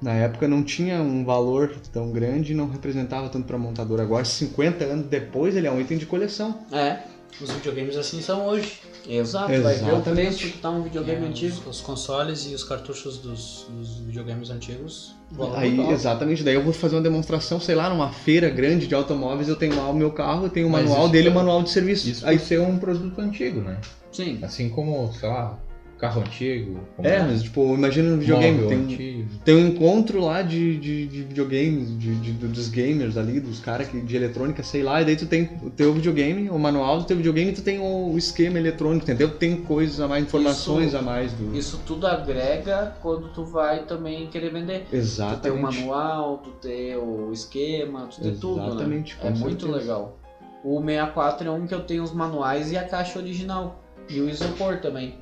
na 0.00 0.12
época 0.14 0.48
não 0.48 0.62
tinha 0.64 1.00
um 1.00 1.24
valor 1.24 1.74
tão 1.92 2.10
grande 2.10 2.52
e 2.52 2.54
não 2.54 2.68
representava 2.68 3.28
tanto 3.28 3.46
para 3.46 3.56
montadora. 3.56 4.02
Agora, 4.02 4.24
50 4.24 4.84
anos 4.84 5.06
depois, 5.06 5.54
ele 5.56 5.66
é 5.66 5.70
um 5.70 5.80
item 5.80 5.96
de 5.96 6.06
coleção. 6.06 6.58
É, 6.72 6.98
Os 7.40 7.50
videogames 7.50 7.96
assim 7.96 8.20
são 8.20 8.46
hoje. 8.46 8.80
exato. 9.08 9.48
Vai 9.48 9.58
ver 9.58 9.64
o 9.64 9.72
Exatamente. 9.74 10.12
preço 10.36 10.52
que 10.52 10.58
tá 10.58 10.70
um 10.70 10.82
videogame 10.82 11.24
É, 11.24 11.28
antigo. 11.28 11.56
Os, 11.68 11.78
os 11.78 11.80
consoles 11.80 12.46
e 12.50 12.54
os 12.54 12.62
cartuchos 12.62 13.18
dos, 13.18 13.66
dos 13.70 13.98
videogames 14.00 14.50
antigos. 14.50 15.14
Aí, 15.54 15.80
exatamente, 15.90 16.42
daí 16.44 16.54
eu 16.54 16.62
vou 16.62 16.72
fazer 16.72 16.94
uma 16.96 17.02
demonstração, 17.02 17.58
sei 17.58 17.74
lá, 17.74 17.88
numa 17.88 18.10
feira 18.12 18.50
grande 18.50 18.86
de 18.86 18.94
automóveis, 18.94 19.48
eu 19.48 19.56
tenho 19.56 19.74
lá 19.74 19.88
o 19.88 19.94
meu 19.94 20.10
carro, 20.12 20.44
eu 20.44 20.50
tenho 20.50 20.66
o 20.66 20.70
manual 20.70 21.08
dele 21.08 21.28
e 21.28 21.30
o 21.30 21.34
manual 21.34 21.62
de 21.62 21.70
serviço. 21.70 22.08
Isso 22.08 22.26
Aí, 22.26 22.38
ser 22.38 22.60
um 22.60 22.78
produto 22.78 23.18
antigo, 23.20 23.60
né? 23.60 23.78
Sim. 24.12 24.38
Assim 24.42 24.68
como, 24.68 25.10
sei 25.14 25.28
lá, 25.28 25.58
carro 26.02 26.20
antigo. 26.20 26.80
É, 27.00 27.20
mas 27.20 27.44
tipo, 27.44 27.74
imagina 27.74 28.10
no 28.10 28.18
videogame, 28.18 28.66
tem, 28.66 28.78
antigo. 28.78 29.28
tem 29.44 29.54
um 29.54 29.68
encontro 29.68 30.20
lá 30.20 30.42
de, 30.42 30.76
de, 30.76 31.06
de 31.06 31.22
videogames, 31.22 31.96
de, 31.96 32.12
de- 32.16 32.32
dos 32.32 32.68
gamers 32.68 33.16
ali, 33.16 33.38
dos 33.38 33.60
caras 33.60 33.86
que- 33.86 34.00
de 34.00 34.16
eletrônica, 34.16 34.64
sei 34.64 34.82
lá, 34.82 35.00
e 35.00 35.04
daí 35.04 35.14
tu 35.14 35.26
tem 35.26 35.48
o 35.62 35.70
teu 35.70 35.94
videogame, 35.94 36.50
o 36.50 36.58
manual 36.58 36.98
do 36.98 37.04
teu 37.04 37.16
videogame, 37.16 37.52
e 37.52 37.54
tu 37.54 37.62
tem 37.62 37.78
o 37.78 38.18
esquema 38.18 38.58
eletrônico, 38.58 39.04
entendeu? 39.04 39.30
Tem 39.30 39.56
coisas 39.62 40.00
a 40.00 40.08
mais, 40.08 40.24
informações 40.24 40.88
Isso- 40.88 40.96
a 40.96 41.02
mais 41.02 41.32
do... 41.34 41.56
Isso 41.56 41.80
tudo 41.86 42.04
agrega 42.08 42.96
quando 43.00 43.28
tu 43.32 43.44
vai 43.44 43.84
também 43.84 44.26
querer 44.26 44.50
vender. 44.52 44.80
Tu 44.80 44.90
ter 44.90 44.96
o 44.96 44.98
Exatamente. 44.98 45.60
manual, 45.62 46.38
tu 46.38 46.50
ter 46.50 46.96
o 46.96 47.30
esquema, 47.32 48.08
tu 48.08 48.20
ter 48.20 48.32
tudo, 48.38 48.56
né? 48.60 48.66
Exatamente, 48.66 49.14
com 49.14 49.28
É 49.28 49.30
muito 49.30 49.66
certeza. 49.66 49.78
legal. 49.78 50.18
O 50.64 50.80
64 50.80 51.46
é 51.46 51.50
um 51.52 51.64
que 51.64 51.74
eu 51.74 51.80
tenho 51.84 52.02
os 52.02 52.12
manuais 52.12 52.72
e 52.72 52.76
a 52.76 52.82
caixa 52.82 53.20
original. 53.20 53.80
E 54.10 54.20
o 54.20 54.28
isopor 54.28 54.78
também. 54.78 55.14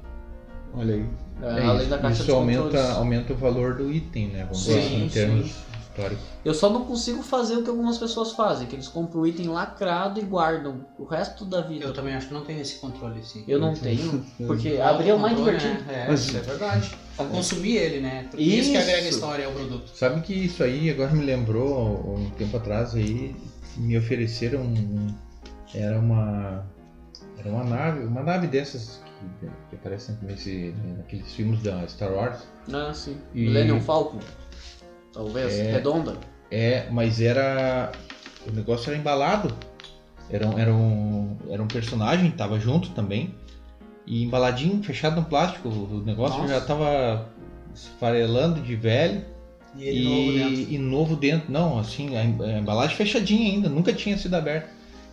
Olha 0.75 0.95
aí. 0.95 1.07
É, 1.43 1.47
É, 1.47 1.63
além 1.65 1.81
isso, 1.81 1.91
da 1.91 1.99
caixa 1.99 2.23
isso 2.23 2.33
aumenta, 2.35 2.63
controles. 2.65 2.91
aumenta 2.91 3.33
o 3.33 3.37
valor 3.37 3.75
do 3.75 3.91
item, 3.91 4.29
né? 4.29 4.43
Vamos 4.45 4.63
Sim, 4.65 4.79
assim, 4.79 4.97
em 5.05 5.09
sim. 5.09 5.15
termos 5.15 5.47
históricos. 5.91 6.25
Eu 6.45 6.55
só 6.55 6.71
não 6.71 6.85
consigo 6.85 7.23
fazer 7.23 7.57
o 7.57 7.63
que 7.63 7.71
algumas 7.71 7.99
pessoas 7.99 8.33
fazem, 8.33 8.67
que 8.67 8.77
eles 8.77 8.87
compram 8.89 9.23
o 9.23 9.27
item 9.27 9.49
lacrado 9.49 10.21
e 10.21 10.23
guardam 10.23 10.87
o 10.99 11.05
resto 11.05 11.45
da 11.45 11.61
vida. 11.63 11.85
Eu 11.87 11.93
também 11.93 12.15
acho 12.15 12.29
que 12.29 12.35
não 12.35 12.45
tenho 12.45 12.61
esse 12.61 12.77
controle 12.77 13.21
assim. 13.21 13.43
Eu 13.49 13.59
não 13.59 13.73
tenho, 13.75 14.25
porque 14.47 14.75
O 14.75 14.83
abrir 14.85 15.09
é 15.11 15.15
o 15.15 15.19
mais 15.19 15.35
controle, 15.37 15.59
divertido. 15.59 15.87
né? 15.87 16.05
É, 16.05 16.09
Mas- 16.09 16.21
isso 16.27 16.37
é 16.37 16.41
verdade. 16.41 16.91
Consumir 17.17 17.77
ele, 17.77 18.01
né? 18.01 18.27
Porque 18.31 18.43
isso, 18.43 18.71
que 18.71 18.79
Isso. 18.79 18.89
agrega 18.89 19.09
história 19.09 19.47
ao 19.47 19.53
produto. 19.53 19.91
Sabe 19.95 20.21
que 20.23 20.33
isso 20.33 20.63
aí 20.63 20.89
agora 20.91 21.11
me 21.13 21.23
lembrou 21.25 22.17
um 22.19 22.31
tempo 22.31 22.57
atrás 22.57 22.95
aí 22.95 23.35
me 23.77 23.97
ofereceram 23.99 24.61
um- 24.63 25.15
era 25.75 25.99
uma 25.99 26.65
era 27.39 27.49
uma 27.51 27.63
nave 27.65 28.05
uma 28.05 28.23
nave 28.23 28.47
dessas 28.47 29.01
que, 29.41 29.47
que 29.71 29.77
aparecem 29.77 30.17
nesse 30.23 30.75
naqueles 30.99 31.33
filmes 31.33 31.63
da 31.63 31.87
Star 31.89 32.13
Wars 32.13 32.47
Ah, 32.73 32.93
sim. 32.95 33.17
E- 33.35 33.43
Millennium 33.43 33.81
Falcon. 33.81 34.19
Talvez. 35.13 35.53
É. 35.59 35.73
Redonda. 35.73 36.17
é 36.51 36.89
mas 36.91 37.21
era 37.21 37.93
o 38.47 38.53
negócio 38.53 38.91
era 38.91 38.99
embalado 38.99 39.55
era 40.31 40.47
um, 40.49 40.59
era 40.59 40.73
um, 40.73 41.37
era 41.51 41.63
um 41.63 41.67
personagem 41.67 42.31
tava 42.31 42.59
junto 42.61 42.91
também 42.91 43.35
e 44.07 44.23
embaladinho 44.25 44.83
fechado 44.83 45.21
no 45.21 45.27
plástico 45.27 45.69
o 45.69 46.03
negócio 46.05 46.39
Nossa. 46.41 46.55
já 46.55 46.61
tava 46.61 47.29
esfarelando 47.75 48.61
de 48.61 48.75
velho 48.77 49.25
E 49.77 49.85
ele 49.85 50.05
novo 50.05 50.33
dentro. 50.33 50.73
e 50.75 50.79
novo 50.79 51.17
dentro. 51.17 51.53
Não, 51.53 51.79
assim, 51.79 52.17
a 52.17 52.25
embalagem 52.25 52.97
fechadinha 52.97 53.53
ainda, 53.53 53.69
nunca 53.69 53.93
tinha 53.93 54.17
sido 54.19 54.35
aberta. 54.35 54.69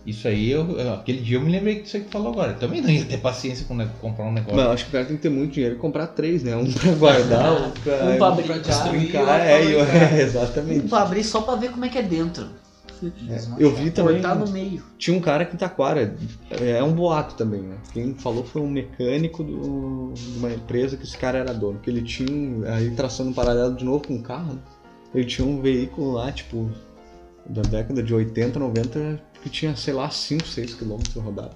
Isso 0.08 0.26
aí, 0.26 0.50
eu, 0.50 0.64
aquele 0.94 1.20
dia 1.20 1.36
eu 1.36 1.40
me 1.42 1.50
lembrei 1.52 1.82
disso 1.82 1.96
aí 1.98 2.04
que 2.04 2.10
falou 2.10 2.32
agora. 2.32 2.52
Eu 2.52 2.58
também 2.58 2.80
não 2.80 2.88
ia 2.88 3.04
ter 3.04 3.18
paciência 3.18 3.66
com 3.66 3.76
comprar 4.00 4.24
um 4.24 4.32
negócio. 4.32 4.56
Não, 4.56 4.70
acho 4.72 4.84
que 4.84 4.90
o 4.90 4.92
cara 4.92 5.04
tem 5.04 5.16
que 5.16 5.22
ter 5.22 5.28
muito 5.28 5.52
dinheiro 5.52 5.74
e 5.76 5.78
comprar 5.78 6.06
três, 6.08 6.42
né? 6.42 6.56
Um 6.56 6.72
pra 6.72 6.92
guardar, 6.92 7.52
um 7.68 7.70
pra, 7.72 7.94
Um 8.04 8.16
pra 8.18 8.30
brincar, 8.30 8.88
brincar, 8.90 9.24
pra 9.24 9.38
é, 9.44 9.64
brincar. 9.64 10.12
é, 10.14 10.22
exatamente. 10.22 10.86
Um 10.86 10.88
pra 10.88 11.02
abrir 11.02 11.24
só 11.24 11.42
pra 11.42 11.56
ver 11.56 11.70
como 11.70 11.84
é 11.84 11.88
que 11.88 11.98
é 11.98 12.02
dentro. 12.02 12.46
Eu 13.58 13.74
vi 13.76 13.90
também. 13.90 14.14
Cortar 14.14 14.34
no 14.34 14.48
meio. 14.48 14.82
Tinha 14.98 15.16
um 15.16 15.20
cara 15.20 15.44
aqui 15.44 15.54
em 15.54 15.58
Taquara, 15.58 16.16
é 16.50 16.82
um 16.82 16.92
boato 16.92 17.34
também, 17.36 17.60
né? 17.60 17.76
Quem 17.92 18.14
falou 18.14 18.42
foi 18.42 18.60
um 18.62 18.68
mecânico 18.68 19.44
do- 19.44 20.12
de 20.14 20.38
uma 20.38 20.50
empresa 20.50 20.96
que 20.96 21.04
esse 21.04 21.16
cara 21.16 21.38
era 21.38 21.54
dono. 21.54 21.78
Que 21.80 21.90
ele 21.90 22.02
tinha, 22.02 22.28
um- 22.32 22.64
aí 22.66 22.90
traçando 22.90 23.30
um 23.30 23.32
paralelo 23.32 23.76
de 23.76 23.84
novo 23.84 24.06
com 24.08 24.16
o 24.16 24.22
carro, 24.22 24.54
né? 24.54 24.58
ele 25.14 25.24
tinha 25.24 25.46
um 25.46 25.60
veículo 25.60 26.12
lá, 26.12 26.30
tipo, 26.32 26.70
da 27.48 27.62
década 27.62 28.02
de 28.02 28.12
80, 28.12 28.58
90, 28.58 29.20
que 29.42 29.48
tinha, 29.50 29.74
sei 29.76 29.94
lá, 29.94 30.08
5, 30.10 30.46
6 30.46 30.74
quilômetros 30.74 31.14
rodado. 31.22 31.54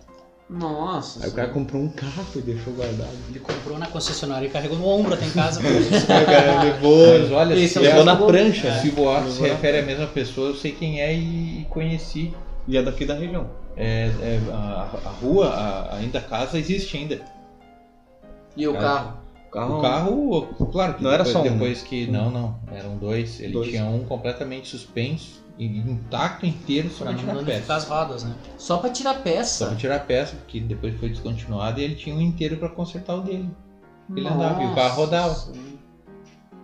Nossa. 0.49 1.25
Aí 1.25 1.31
o 1.31 1.33
cara 1.33 1.49
comprou 1.49 1.83
um 1.83 1.89
carro 1.89 2.27
e 2.37 2.41
deixou 2.41 2.75
guardado. 2.75 3.17
Ele 3.31 3.39
comprou 3.41 3.79
na 3.79 3.87
concessionária 3.87 4.47
e 4.47 4.51
carregou 4.51 4.77
no 4.77 4.87
ombro 4.87 5.15
até 5.15 5.25
em 5.25 5.31
casa. 5.31 5.61
o 5.65 6.27
cara 6.27 6.63
levou, 6.63 7.19
Mas 7.19 7.33
olha, 7.33 7.69
se, 7.69 7.79
é 7.79 7.83
é, 7.83 7.89
levou 7.89 8.05
na 8.05 8.17
prancha. 8.17 8.79
se 8.81 8.89
o 8.89 8.93
boato 8.93 9.29
se 9.31 9.35
Levou 9.41 9.49
na- 9.49 9.55
refere 9.55 9.79
à 9.79 9.83
mesma 9.83 10.07
pessoa, 10.09 10.49
eu 10.49 10.55
sei 10.55 10.73
quem 10.73 11.01
é 11.01 11.15
e, 11.15 11.63
e 11.63 11.67
conheci. 11.71 12.35
E 12.69 12.77
é 12.77 12.83
daqui 12.83 13.07
da 13.07 13.15
região. 13.15 13.49
É, 13.77 14.11
é, 14.21 14.41
a, 14.53 14.89
a 15.07 15.11
rua, 15.11 15.49
a, 15.49 15.97
ainda 15.97 16.19
a 16.19 16.23
casa 16.23 16.59
existe 16.59 16.97
ainda. 16.99 17.21
E 18.55 18.69
o 18.69 18.75
Cara, 18.75 18.85
carro? 18.85 19.79
O 19.79 19.81
carro, 19.83 20.67
claro 20.71 20.95
que 20.95 21.03
Não 21.03 21.11
era 21.11 21.25
depois, 21.25 21.33
só 21.33 21.41
um, 21.41 21.53
depois 21.53 21.83
que. 21.83 22.07
Não, 22.11 22.31
não. 22.31 22.57
Eram 22.71 22.97
dois. 22.99 23.41
Ele 23.41 23.53
Dois. 23.53 23.71
tinha 23.71 23.85
um 23.87 24.05
completamente 24.05 24.69
suspenso, 24.69 25.42
intacto 25.59 26.47
inteiro, 26.47 26.89
só 26.91 27.05
não 27.05 27.15
tirar 27.15 27.37
peça. 27.45 27.75
as 27.75 27.85
rodas, 27.85 28.25
né? 28.25 28.35
Só 28.59 28.79
pra 28.79 28.91
tirar 28.91 29.15
Só 29.15 29.21
peça. 29.21 29.67
pra 29.67 29.77
tirar 29.77 30.01
peça, 30.07 30.37
porque 30.37 30.61
depois 30.61 30.99
foi 30.99 31.09
descontinuado 31.11 31.81
e 31.81 31.85
ele 31.85 31.95
tinha 31.95 32.15
um 32.15 32.21
inteiro 32.21 32.57
pra 32.57 32.69
consertar 32.69 33.15
o 33.17 33.21
dele. 33.23 33.49
Ele 34.17 34.27
andava 34.27 34.61
e 34.63 34.65
o 34.65 34.69
Nossa. 34.71 34.75
carro 34.81 34.97
rodava. 34.97 35.53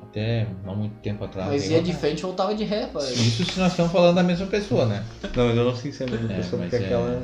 Até 0.03 0.47
não 0.65 0.75
muito 0.75 0.95
tempo 1.01 1.25
atrás. 1.25 1.49
Mas 1.49 1.69
ia 1.71 1.83
de 1.83 1.93
frente 1.93 2.21
e 2.21 2.23
voltava 2.23 2.55
de 2.55 2.65
ré, 2.65 2.87
pai. 2.87 3.05
Isso 3.13 3.45
se 3.45 3.59
nós 3.59 3.73
estamos 3.73 3.93
falando 3.93 4.17
da 4.17 4.23
mesma 4.23 4.47
pessoa, 4.47 4.87
né? 4.87 5.05
Não, 5.37 5.47
mas 5.47 5.57
eu 5.57 5.65
não 5.65 5.77
sei 5.77 5.93
se 5.93 6.03
é 6.03 6.07
a 6.07 6.11
mesma 6.11 6.33
É, 6.33 6.37
pessoa, 6.37 6.63
porque 6.63 6.77
é- 6.77 6.79
aquela. 6.85 7.23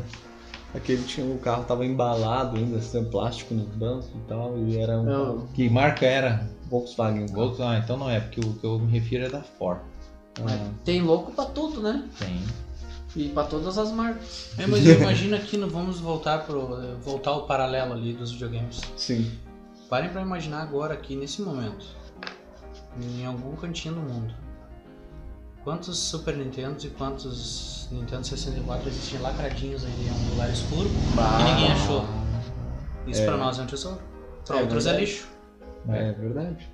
Aquele 0.75 1.03
tinha, 1.05 1.25
o 1.25 1.39
carro 1.39 1.63
tava 1.65 1.87
embalado 1.87 2.57
ainda, 2.57 2.81
sem 2.81 3.05
plástico 3.05 3.55
nos 3.55 3.69
bancos 3.69 4.09
e 4.09 4.19
tal, 4.29 4.59
e 4.59 4.77
era 4.77 4.99
um 5.01 5.05
carro 5.07 5.49
Que 5.55 5.71
marca 5.71 6.05
era? 6.05 6.51
Volkswagen. 6.69 7.27
Volkswagen. 7.27 7.77
Ah, 7.77 7.81
então 7.83 7.97
não 7.97 8.11
é, 8.11 8.19
porque 8.21 8.41
o 8.41 8.53
que 8.55 8.65
eu 8.65 8.79
me 8.81 8.91
refiro 8.91 9.25
é 9.25 9.29
da 9.29 9.41
Ford. 9.41 9.79
Mas 10.43 10.61
tem 10.85 11.01
louco 11.03 11.33
pra 11.33 11.45
tudo, 11.47 11.81
né? 11.83 12.09
Tem. 12.19 12.43
E 13.17 13.29
pra 13.29 13.45
todas 13.45 13.79
as 13.79 13.93
marcas. 13.93 14.51
É, 14.59 14.67
mas 14.67 14.85
eu 14.85 15.01
imagino 15.01 15.37
aqui, 15.37 15.57
vamos 15.59 16.01
voltar 16.01 16.45
pro 16.45 16.97
voltar 17.01 17.31
ao 17.31 17.47
paralelo 17.47 17.93
ali 17.93 18.13
dos 18.13 18.33
videogames. 18.33 18.81
Sim. 18.97 19.31
Parem 19.89 20.11
pra 20.11 20.21
imaginar 20.23 20.63
agora 20.63 20.95
aqui 20.95 21.15
nesse 21.15 21.41
momento, 21.43 21.87
em 23.01 23.25
algum 23.25 23.55
cantinho 23.55 23.95
do 23.95 24.01
mundo, 24.01 24.35
quantos 25.63 25.97
Super 25.97 26.37
Nintendos 26.37 26.85
e 26.85 26.89
quantos 26.89 27.87
Nintendo 27.93 28.27
64 28.27 28.89
existem 28.89 29.21
lacradinhos 29.21 29.85
aí 29.85 29.93
em 29.93 30.11
um 30.11 30.31
lugar 30.31 30.51
escuro 30.51 30.89
e 30.89 31.45
ninguém 31.45 31.71
achou. 31.73 32.05
Isso 33.07 33.21
É. 33.21 33.27
pra 33.27 33.37
nós 33.37 33.59
é 33.59 33.63
um 33.63 33.67
tesouro. 33.67 34.01
Pra 34.45 34.59
É 34.59 34.63
outros 34.63 34.87
é 34.87 34.91
verdade. 34.91 35.11
lixo. 35.13 35.29
É 35.89 36.13
verdade. 36.13 36.69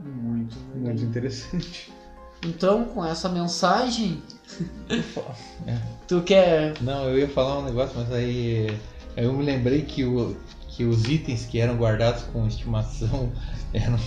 Muito. 0.00 0.56
Muito 0.74 1.02
interessante. 1.04 1.92
Então, 2.44 2.84
com 2.84 3.04
essa 3.04 3.28
mensagem, 3.28 4.22
É. 5.66 5.76
tu 6.06 6.22
quer. 6.22 6.74
Não, 6.80 7.04
eu 7.04 7.18
ia 7.18 7.28
falar 7.28 7.58
um 7.58 7.64
negócio, 7.64 7.94
mas 7.98 8.10
aí 8.12 8.68
aí 9.16 9.24
eu 9.24 9.32
me 9.32 9.44
lembrei 9.44 9.82
que, 9.82 10.04
o, 10.04 10.36
que 10.68 10.84
os 10.84 11.04
itens 11.08 11.44
que 11.44 11.60
eram 11.60 11.76
guardados 11.76 12.22
com 12.32 12.46
estimação 12.46 13.30
eram 13.74 13.98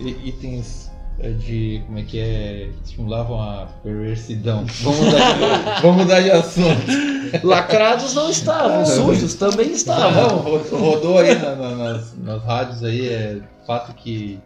itens 0.00 0.90
eh, 1.18 1.30
de. 1.30 1.82
como 1.86 1.98
é 1.98 2.02
que 2.02 2.18
é? 2.18 2.70
estimulavam 2.84 3.40
a 3.40 3.66
perversidão. 3.82 4.64
Vamos 4.82 5.00
mudar 5.00 5.32
de, 5.34 5.82
vamos 5.82 5.96
mudar 6.02 6.20
de 6.20 6.30
assunto. 6.30 7.46
Lacrados 7.46 8.14
não 8.14 8.30
estavam, 8.30 8.86
sujos 8.86 9.34
também 9.34 9.66
Não, 9.66 9.74
estavam. 9.74 10.38
ro- 10.38 10.78
rodou 10.78 11.18
aí 11.18 11.34
na- 11.34 11.56
na- 11.56 11.74
nas, 11.74 12.16
nas 12.16 12.42
rádios 12.44 12.84
aí, 12.84 13.08
é 13.08 13.40
fato 13.66 13.92
que 13.94 14.38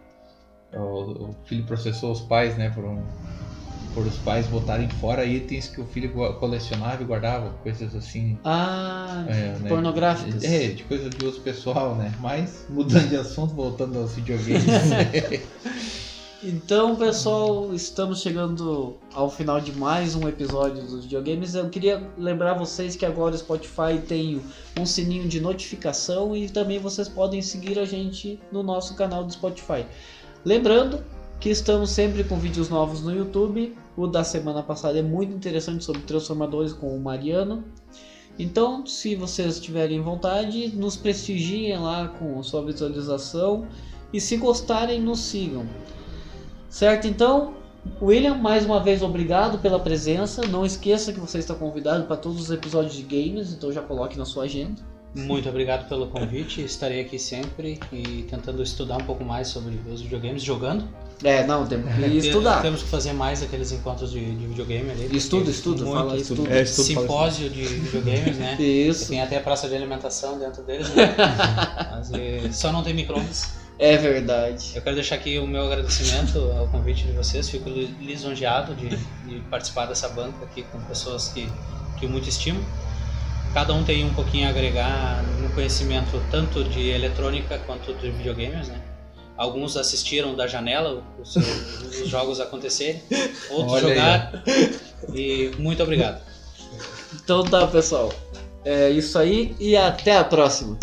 o, 0.73 1.29
o 1.29 1.35
filho 1.45 1.63
processou 1.63 2.11
os 2.11 2.21
pais, 2.21 2.57
né, 2.57 2.69
por, 2.69 2.83
um, 2.83 3.01
por 3.93 4.05
os 4.05 4.15
pais 4.19 4.47
botarem 4.47 4.89
fora 4.89 5.25
itens 5.25 5.67
que 5.67 5.81
o 5.81 5.85
filho 5.85 6.11
colecionava 6.39 7.01
e 7.01 7.05
guardava, 7.05 7.49
coisas 7.63 7.95
assim. 7.95 8.37
Ah, 8.43 9.25
É, 9.27 9.57
né? 9.59 9.69
pornográficas. 9.69 10.43
É, 10.43 10.69
de 10.69 10.83
coisa 10.83 11.09
de 11.09 11.25
uso 11.25 11.41
pessoal, 11.41 11.95
né? 11.95 12.13
Mas, 12.19 12.65
mudando 12.69 13.09
de 13.09 13.17
assunto, 13.17 13.53
voltando 13.53 13.99
aos 13.99 14.13
videogames. 14.15 14.63
Então, 16.43 16.95
pessoal, 16.95 17.71
estamos 17.71 18.19
chegando 18.19 18.97
ao 19.13 19.29
final 19.29 19.61
de 19.61 19.71
mais 19.71 20.15
um 20.15 20.27
episódio 20.27 20.81
dos 20.81 21.03
videogames. 21.03 21.53
Eu 21.53 21.69
queria 21.69 22.01
lembrar 22.17 22.55
vocês 22.55 22.95
que 22.95 23.05
agora 23.05 23.35
o 23.35 23.37
Spotify 23.37 23.99
tem 24.07 24.41
um 24.75 24.83
sininho 24.83 25.27
de 25.27 25.39
notificação 25.39 26.35
e 26.35 26.49
também 26.49 26.79
vocês 26.79 27.07
podem 27.07 27.43
seguir 27.43 27.77
a 27.77 27.85
gente 27.85 28.39
no 28.51 28.63
nosso 28.63 28.95
canal 28.95 29.23
do 29.23 29.31
Spotify. 29.31 29.85
Lembrando 30.43 31.03
que 31.39 31.49
estamos 31.49 31.91
sempre 31.91 32.23
com 32.23 32.37
vídeos 32.37 32.67
novos 32.67 33.01
no 33.01 33.13
YouTube. 33.13 33.75
O 33.95 34.07
da 34.07 34.23
semana 34.23 34.63
passada 34.63 34.97
é 34.97 35.01
muito 35.01 35.33
interessante 35.33 35.83
sobre 35.83 36.01
transformadores 36.01 36.73
com 36.73 36.95
o 36.95 36.99
Mariano. 36.99 37.63
Então, 38.39 38.85
se 38.85 39.15
vocês 39.15 39.59
tiverem 39.59 40.01
vontade, 40.01 40.75
nos 40.75 40.95
prestigiem 40.95 41.77
lá 41.77 42.07
com 42.07 42.41
sua 42.41 42.65
visualização 42.65 43.67
e 44.11 44.19
se 44.19 44.37
gostarem, 44.37 44.99
nos 44.99 45.19
sigam. 45.19 45.65
Certo, 46.69 47.07
então, 47.07 47.53
William, 48.01 48.35
mais 48.35 48.65
uma 48.65 48.79
vez 48.79 49.03
obrigado 49.03 49.59
pela 49.59 49.79
presença. 49.79 50.47
Não 50.47 50.65
esqueça 50.65 51.13
que 51.13 51.19
você 51.19 51.37
está 51.37 51.53
convidado 51.53 52.05
para 52.05 52.17
todos 52.17 52.41
os 52.41 52.49
episódios 52.49 52.95
de 52.95 53.03
games, 53.03 53.53
então 53.53 53.71
já 53.71 53.81
coloque 53.81 54.17
na 54.17 54.25
sua 54.25 54.45
agenda. 54.45 54.81
Muito 55.13 55.49
obrigado 55.49 55.89
pelo 55.89 56.07
convite. 56.07 56.61
Estarei 56.61 57.01
aqui 57.01 57.19
sempre 57.19 57.79
e 57.91 58.23
tentando 58.29 58.63
estudar 58.63 58.97
um 58.97 59.03
pouco 59.03 59.23
mais 59.25 59.49
sobre 59.49 59.77
os 59.91 60.01
videogames, 60.01 60.41
jogando. 60.41 60.87
É, 61.23 61.45
não, 61.45 61.67
temos 61.67 61.93
que 61.93 62.01
estudar. 62.17 62.61
Temos 62.61 62.81
que 62.81 62.89
fazer 62.89 63.11
mais 63.13 63.43
aqueles 63.43 63.71
encontros 63.73 64.11
de, 64.11 64.19
de 64.35 64.47
videogame 64.47 64.89
ali. 64.89 65.15
Estudo, 65.15 65.51
estudo, 65.51 65.85
muito 65.85 65.97
fala 65.97 66.17
estudo. 66.17 66.47
É, 66.51 66.61
estudo 66.61 66.93
fala 66.93 67.01
Simpósio 67.07 67.49
de 67.49 67.63
videogames, 67.63 68.37
né? 68.37 68.55
Isso, 68.61 69.09
Tem 69.09 69.21
até 69.21 69.39
praça 69.39 69.67
de 69.67 69.75
alimentação 69.75 70.39
dentro 70.39 70.63
deles, 70.63 70.87
né? 70.95 71.13
Mas 71.91 72.11
eh, 72.13 72.49
só 72.51 72.71
não 72.71 72.81
tem 72.81 72.93
micro-ondas. 72.93 73.49
é 73.77 73.97
verdade. 73.97 74.71
Eu 74.75 74.81
quero 74.81 74.95
deixar 74.95 75.15
aqui 75.15 75.37
o 75.39 75.45
meu 75.45 75.63
agradecimento 75.65 76.39
ao 76.57 76.67
convite 76.69 77.03
de 77.05 77.11
vocês. 77.11 77.49
Fico 77.49 77.69
li- 77.69 77.93
lisonjeado 77.99 78.73
de, 78.75 78.87
de 78.89 79.39
participar 79.49 79.87
dessa 79.87 80.07
banca 80.07 80.45
aqui 80.45 80.63
com 80.71 80.79
pessoas 80.81 81.27
que, 81.27 81.51
que 81.99 82.05
eu 82.05 82.09
muito 82.09 82.29
estimo. 82.29 82.63
Cada 83.53 83.73
um 83.73 83.83
tem 83.83 84.05
um 84.05 84.13
pouquinho 84.13 84.47
a 84.47 84.49
agregar 84.49 85.23
no 85.41 85.49
conhecimento 85.49 86.21
tanto 86.31 86.63
de 86.63 86.89
eletrônica 86.89 87.57
quanto 87.65 87.93
de 87.95 88.09
videogames, 88.09 88.69
né? 88.69 88.81
Alguns 89.35 89.75
assistiram 89.75 90.35
da 90.35 90.47
janela 90.47 91.03
os, 91.19 91.35
os 91.35 92.07
jogos 92.07 92.39
acontecerem, 92.39 93.01
outros 93.49 93.73
Olha 93.73 93.87
aí, 93.87 93.93
jogar. 93.93 94.43
E 95.13 95.51
muito 95.57 95.83
obrigado. 95.83 96.21
Então 97.13 97.43
tá, 97.43 97.67
pessoal. 97.67 98.13
É 98.63 98.89
isso 98.89 99.17
aí 99.17 99.55
e 99.59 99.75
até 99.75 100.17
a 100.17 100.23
próxima. 100.23 100.77